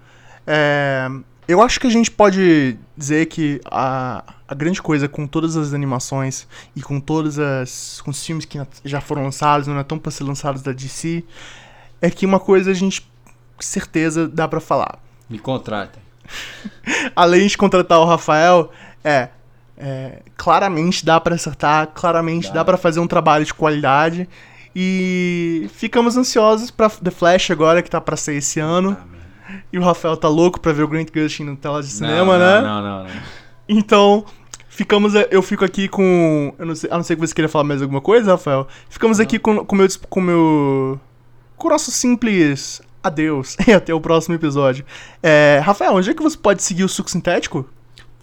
É, 0.48 1.10
eu 1.48 1.61
acho 1.61 1.80
que 1.80 1.88
a 1.88 1.90
gente 1.90 2.10
pode 2.10 2.77
dizer 2.98 3.27
que 3.27 3.60
a, 3.65 4.23
a 4.48 4.56
grande 4.56 4.82
coisa 4.82 5.07
com 5.07 5.27
todas 5.27 5.56
as 5.56 5.73
animações 5.73 6.48
e 6.76 6.82
com 6.82 6.99
todos 6.99 7.38
as, 7.38 8.02
com 8.02 8.11
os 8.11 8.26
filmes 8.26 8.45
que 8.45 8.60
já 8.84 9.02
foram 9.02 9.23
lançados, 9.23 9.68
não 9.68 9.77
é 9.77 9.84
tão 9.84 9.99
para 9.99 10.11
ser 10.11 10.23
lançados 10.23 10.61
da 10.61 10.72
DC, 10.72 11.23
é 12.02 12.10
que 12.10 12.26
uma 12.26 12.40
coisa 12.40 12.72
a 12.72 12.73
gente 12.73 13.02
com 13.56 13.61
certeza 13.61 14.27
dá 14.27 14.48
para 14.48 14.60
falar. 14.60 14.99
Me 15.30 15.40
contratem. 15.40 16.02
Além 17.15 17.48
de 17.48 17.57
contratar 17.57 17.99
o 17.99 18.06
Rafael, 18.06 18.72
é 19.03 19.30
é, 19.78 20.22
claramente 20.38 21.06
dá 21.06 21.20
para 21.20 21.36
acertar, 21.36 21.88
claramente 21.94 22.48
dá, 22.48 22.56
dá 22.56 22.66
para 22.66 22.78
fazer 22.78 23.00
um 23.00 23.08
trabalho 23.08 23.46
de 23.46 23.54
qualidade. 23.54 24.28
E 24.76 25.70
ficamos 25.74 26.18
ansiosos 26.18 26.70
para 26.70 26.90
The 26.90 27.12
Flash 27.12 27.52
agora, 27.52 27.82
que 27.82 27.90
tá 27.90 28.02
para 28.02 28.18
ser 28.18 28.36
esse 28.36 28.60
ano. 28.60 28.98
Ah, 29.00 29.16
e 29.72 29.80
o 29.80 29.82
Rafael 29.82 30.18
tá 30.18 30.28
louco 30.28 30.60
para 30.60 30.74
ver 30.74 30.84
o 30.84 30.88
Grant 30.88 31.10
Gustin 31.14 31.46
na 31.46 31.56
tela 31.56 31.82
de 31.82 31.88
cinema, 31.88 32.38
não, 32.38 32.40
né? 32.40 32.62
Não, 32.62 32.82
não, 32.82 33.04
não, 33.04 33.10
Então, 33.70 34.26
ficamos. 34.68 35.14
Eu 35.32 35.42
fico 35.42 35.64
aqui 35.64 35.88
com. 35.88 36.54
Eu 36.60 36.66
não 36.66 36.76
sei, 36.76 36.90
a 36.92 36.98
não 36.98 37.04
ser 37.04 37.16
que 37.16 37.22
você 37.22 37.34
queira 37.34 37.48
falar 37.48 37.64
mais 37.64 37.82
alguma 37.82 38.02
coisa, 38.02 38.32
Rafael. 38.32 38.68
Ficamos 38.90 39.20
aqui 39.20 39.40
com 39.40 39.52
o 39.52 39.76
meu. 39.76 39.88
Com 40.10 40.22
meu. 40.22 41.00
Com 41.56 41.68
o 41.68 41.72
nosso 41.72 41.92
simples 41.92 42.82
adeus. 43.02 43.56
E 43.66 43.72
até 43.72 43.94
o 43.94 44.02
próximo 44.02 44.36
episódio. 44.36 44.86
É, 45.24 45.62
Rafael, 45.64 45.94
onde 45.94 46.10
é 46.10 46.14
que 46.14 46.22
você 46.22 46.38
pode 46.38 46.62
seguir 46.62 46.84
o 46.84 46.90
Suco 46.90 47.10
Sintético? 47.10 47.66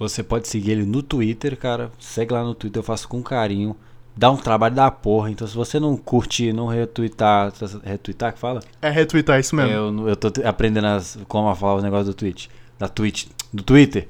Você 0.03 0.21
pode 0.21 0.49
seguir 0.49 0.73
ele 0.73 0.85
no 0.85 1.01
Twitter, 1.01 1.57
cara. 1.57 1.93
Segue 1.97 2.33
lá 2.33 2.43
no 2.43 2.57
Twitter, 2.57 2.81
eu 2.81 2.85
faço 2.85 3.09
com 3.09 3.23
carinho. 3.23 3.77
Dá 4.17 4.33
um 4.33 4.37
trabalho 4.37 4.75
da 4.75 4.91
porra. 4.91 5.31
Então, 5.31 5.47
se 5.47 5.55
você 5.55 5.79
não 5.79 5.97
curtir, 5.97 6.53
não 6.53 6.67
retweetar. 6.67 7.53
Retweetar 7.85 8.33
que 8.33 8.39
fala? 8.41 8.61
É 8.83 8.91
retweetar, 8.91 9.39
isso 9.39 9.55
mesmo. 9.55 9.73
Eu, 9.73 10.09
eu 10.09 10.17
tô 10.17 10.29
aprendendo 10.45 10.89
as, 10.89 11.19
como 11.29 11.55
falar 11.55 11.77
os 11.77 11.85
negócios 11.85 12.09
do 12.09 12.15
Twitch. 12.15 12.49
Da 12.81 12.89
Twitch. 12.89 13.27
Do 13.53 13.63
Twitter. 13.63 14.09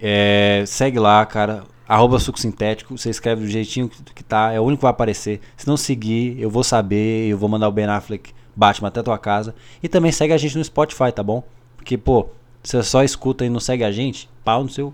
É, 0.00 0.64
segue 0.66 0.98
lá, 0.98 1.24
cara. 1.26 1.64
Arroba 1.86 2.18
suco 2.18 2.40
sintético. 2.40 2.96
Você 2.96 3.10
escreve 3.10 3.42
do 3.42 3.48
jeitinho 3.48 3.90
que 3.90 4.24
tá. 4.24 4.52
É 4.52 4.58
o 4.58 4.62
único 4.62 4.78
que 4.78 4.84
vai 4.84 4.90
aparecer. 4.90 5.40
Se 5.54 5.68
não 5.68 5.76
seguir, 5.76 6.40
eu 6.40 6.48
vou 6.48 6.64
saber. 6.64 7.28
Eu 7.28 7.36
vou 7.36 7.48
mandar 7.48 7.68
o 7.68 7.72
Ben 7.72 7.84
Affleck 7.84 8.32
Batman 8.56 8.88
até 8.88 9.02
tua 9.02 9.18
casa. 9.18 9.54
E 9.82 9.88
também 9.88 10.10
segue 10.12 10.32
a 10.32 10.38
gente 10.38 10.56
no 10.56 10.64
Spotify, 10.64 11.12
tá 11.14 11.22
bom? 11.22 11.44
Porque, 11.76 11.98
pô, 11.98 12.30
você 12.62 12.82
só 12.82 13.04
escuta 13.04 13.44
e 13.44 13.50
não 13.50 13.60
segue 13.60 13.84
a 13.84 13.92
gente, 13.92 14.28
pau 14.44 14.62
no 14.62 14.70
seu 14.70 14.92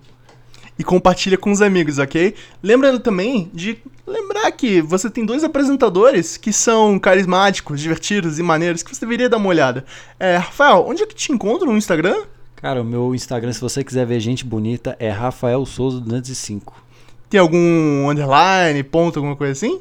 e 0.78 0.84
compartilha 0.84 1.38
com 1.38 1.50
os 1.50 1.62
amigos, 1.62 1.98
ok? 1.98 2.34
Lembrando 2.62 3.00
também 3.00 3.50
de 3.52 3.78
lembrar 4.06 4.50
que 4.52 4.80
você 4.80 5.10
tem 5.10 5.24
dois 5.24 5.42
apresentadores 5.42 6.36
que 6.36 6.52
são 6.52 6.98
carismáticos, 6.98 7.80
divertidos 7.80 8.38
e 8.38 8.42
maneiros 8.42 8.82
que 8.82 8.94
você 8.94 9.00
deveria 9.00 9.28
dar 9.28 9.38
uma 9.38 9.48
olhada. 9.48 9.84
É, 10.18 10.36
Rafael, 10.36 10.84
onde 10.86 11.02
é 11.02 11.06
que 11.06 11.14
te 11.14 11.32
encontro 11.32 11.70
no 11.70 11.78
Instagram? 11.78 12.24
Cara, 12.56 12.82
o 12.82 12.84
meu 12.84 13.14
Instagram, 13.14 13.52
se 13.52 13.60
você 13.60 13.84
quiser 13.84 14.06
ver 14.06 14.20
gente 14.20 14.44
bonita, 14.44 14.96
é 14.98 15.10
Rafael 15.10 15.64
Souza 15.66 16.00
205. 16.00 16.84
Tem 17.28 17.40
algum 17.40 18.08
underline, 18.08 18.82
ponto, 18.82 19.18
alguma 19.18 19.36
coisa 19.36 19.52
assim? 19.52 19.80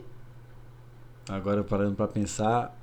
Agora 1.30 1.64
parando 1.64 1.96
para 1.96 2.08
pensar, 2.08 2.78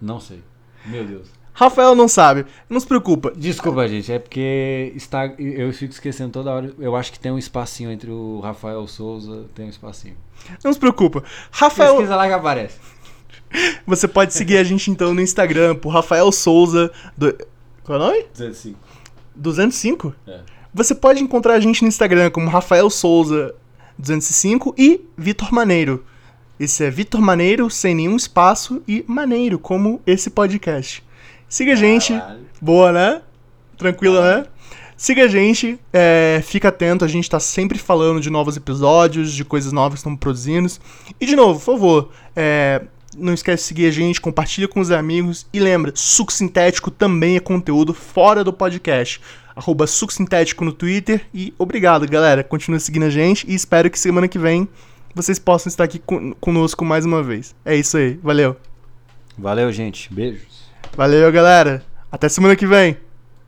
não 0.00 0.20
sei. 0.20 0.42
Meu 0.84 1.04
Deus. 1.04 1.35
Rafael 1.56 1.94
não 1.94 2.06
sabe. 2.06 2.44
Não 2.68 2.78
se 2.78 2.86
preocupa. 2.86 3.32
Desculpa, 3.34 3.88
gente. 3.88 4.12
É 4.12 4.18
porque 4.18 4.92
está, 4.94 5.24
eu 5.38 5.72
fico 5.72 5.90
esquecendo 5.90 6.30
toda 6.30 6.52
hora. 6.52 6.74
Eu 6.78 6.94
acho 6.94 7.10
que 7.10 7.18
tem 7.18 7.32
um 7.32 7.38
espacinho 7.38 7.90
entre 7.90 8.10
o 8.10 8.40
Rafael 8.40 8.86
Souza. 8.86 9.46
Tem 9.54 9.64
um 9.64 9.70
espacinho. 9.70 10.14
Não 10.62 10.70
se 10.70 10.78
preocupa. 10.78 11.24
Rafael. 11.50 11.94
Pesquisa 11.94 12.14
lá 12.14 12.26
que 12.26 12.34
aparece. 12.34 12.78
Você 13.86 14.06
pode 14.06 14.34
seguir 14.34 14.58
a 14.58 14.64
gente 14.64 14.90
então 14.90 15.14
no 15.14 15.20
Instagram 15.22 15.76
por 15.76 15.88
Rafael 15.88 16.30
Souza. 16.30 16.92
Do... 17.16 17.34
Qual 17.82 17.98
é 17.98 18.02
o 18.02 18.06
nome? 18.06 18.26
205. 18.34 18.78
205? 19.34 20.14
É. 20.26 20.40
Você 20.74 20.94
pode 20.94 21.22
encontrar 21.22 21.54
a 21.54 21.60
gente 21.60 21.80
no 21.80 21.88
Instagram 21.88 22.30
como 22.30 22.50
Rafael 22.50 22.90
Souza 22.90 23.54
205 23.98 24.74
e 24.76 25.00
Vitor 25.16 25.54
Maneiro. 25.54 26.04
Esse 26.60 26.84
é 26.84 26.90
Vitor 26.90 27.22
Maneiro, 27.22 27.70
sem 27.70 27.94
nenhum 27.94 28.16
espaço, 28.16 28.82
e 28.86 29.02
Maneiro, 29.08 29.58
como 29.58 30.02
esse 30.06 30.28
podcast. 30.28 31.05
Siga 31.48 31.72
a 31.72 31.76
gente. 31.76 32.12
Boa, 32.60 32.92
né? 32.92 33.22
Tranquila, 33.76 34.38
né? 34.38 34.46
Siga 34.96 35.24
a 35.24 35.28
gente, 35.28 35.78
é, 35.92 36.40
fica 36.42 36.68
atento, 36.68 37.04
a 37.04 37.08
gente 37.08 37.28
tá 37.28 37.38
sempre 37.38 37.78
falando 37.78 38.18
de 38.18 38.30
novos 38.30 38.56
episódios, 38.56 39.30
de 39.30 39.44
coisas 39.44 39.70
novas 39.70 39.94
que 39.94 39.98
estamos 39.98 40.18
produzindo. 40.18 40.72
E 41.20 41.26
de 41.26 41.36
novo, 41.36 41.60
por 41.60 41.74
favor, 41.74 42.10
é, 42.34 42.80
não 43.14 43.34
esquece 43.34 43.62
de 43.62 43.68
seguir 43.68 43.86
a 43.88 43.90
gente, 43.90 44.20
compartilha 44.22 44.66
com 44.66 44.80
os 44.80 44.90
amigos 44.90 45.46
e 45.52 45.60
lembra, 45.60 45.92
suco 45.94 46.32
sintético 46.32 46.90
também 46.90 47.36
é 47.36 47.40
conteúdo 47.40 47.92
fora 47.92 48.42
do 48.42 48.54
podcast. 48.54 49.20
Arroba 49.54 49.86
suco 49.86 50.14
sintético 50.14 50.64
no 50.64 50.72
Twitter 50.72 51.26
e 51.32 51.52
obrigado, 51.58 52.08
galera. 52.08 52.42
Continue 52.42 52.80
seguindo 52.80 53.04
a 53.04 53.10
gente 53.10 53.46
e 53.46 53.54
espero 53.54 53.90
que 53.90 53.98
semana 53.98 54.26
que 54.26 54.38
vem 54.38 54.66
vocês 55.14 55.38
possam 55.38 55.68
estar 55.68 55.84
aqui 55.84 56.00
conosco 56.40 56.84
mais 56.84 57.04
uma 57.04 57.22
vez. 57.22 57.54
É 57.64 57.76
isso 57.76 57.98
aí, 57.98 58.18
valeu. 58.22 58.56
Valeu, 59.36 59.70
gente. 59.72 60.12
Beijos. 60.12 60.55
Valeu, 60.94 61.30
galera. 61.32 61.82
Até 62.10 62.28
semana 62.28 62.56
que 62.56 62.66
vem. 62.66 62.96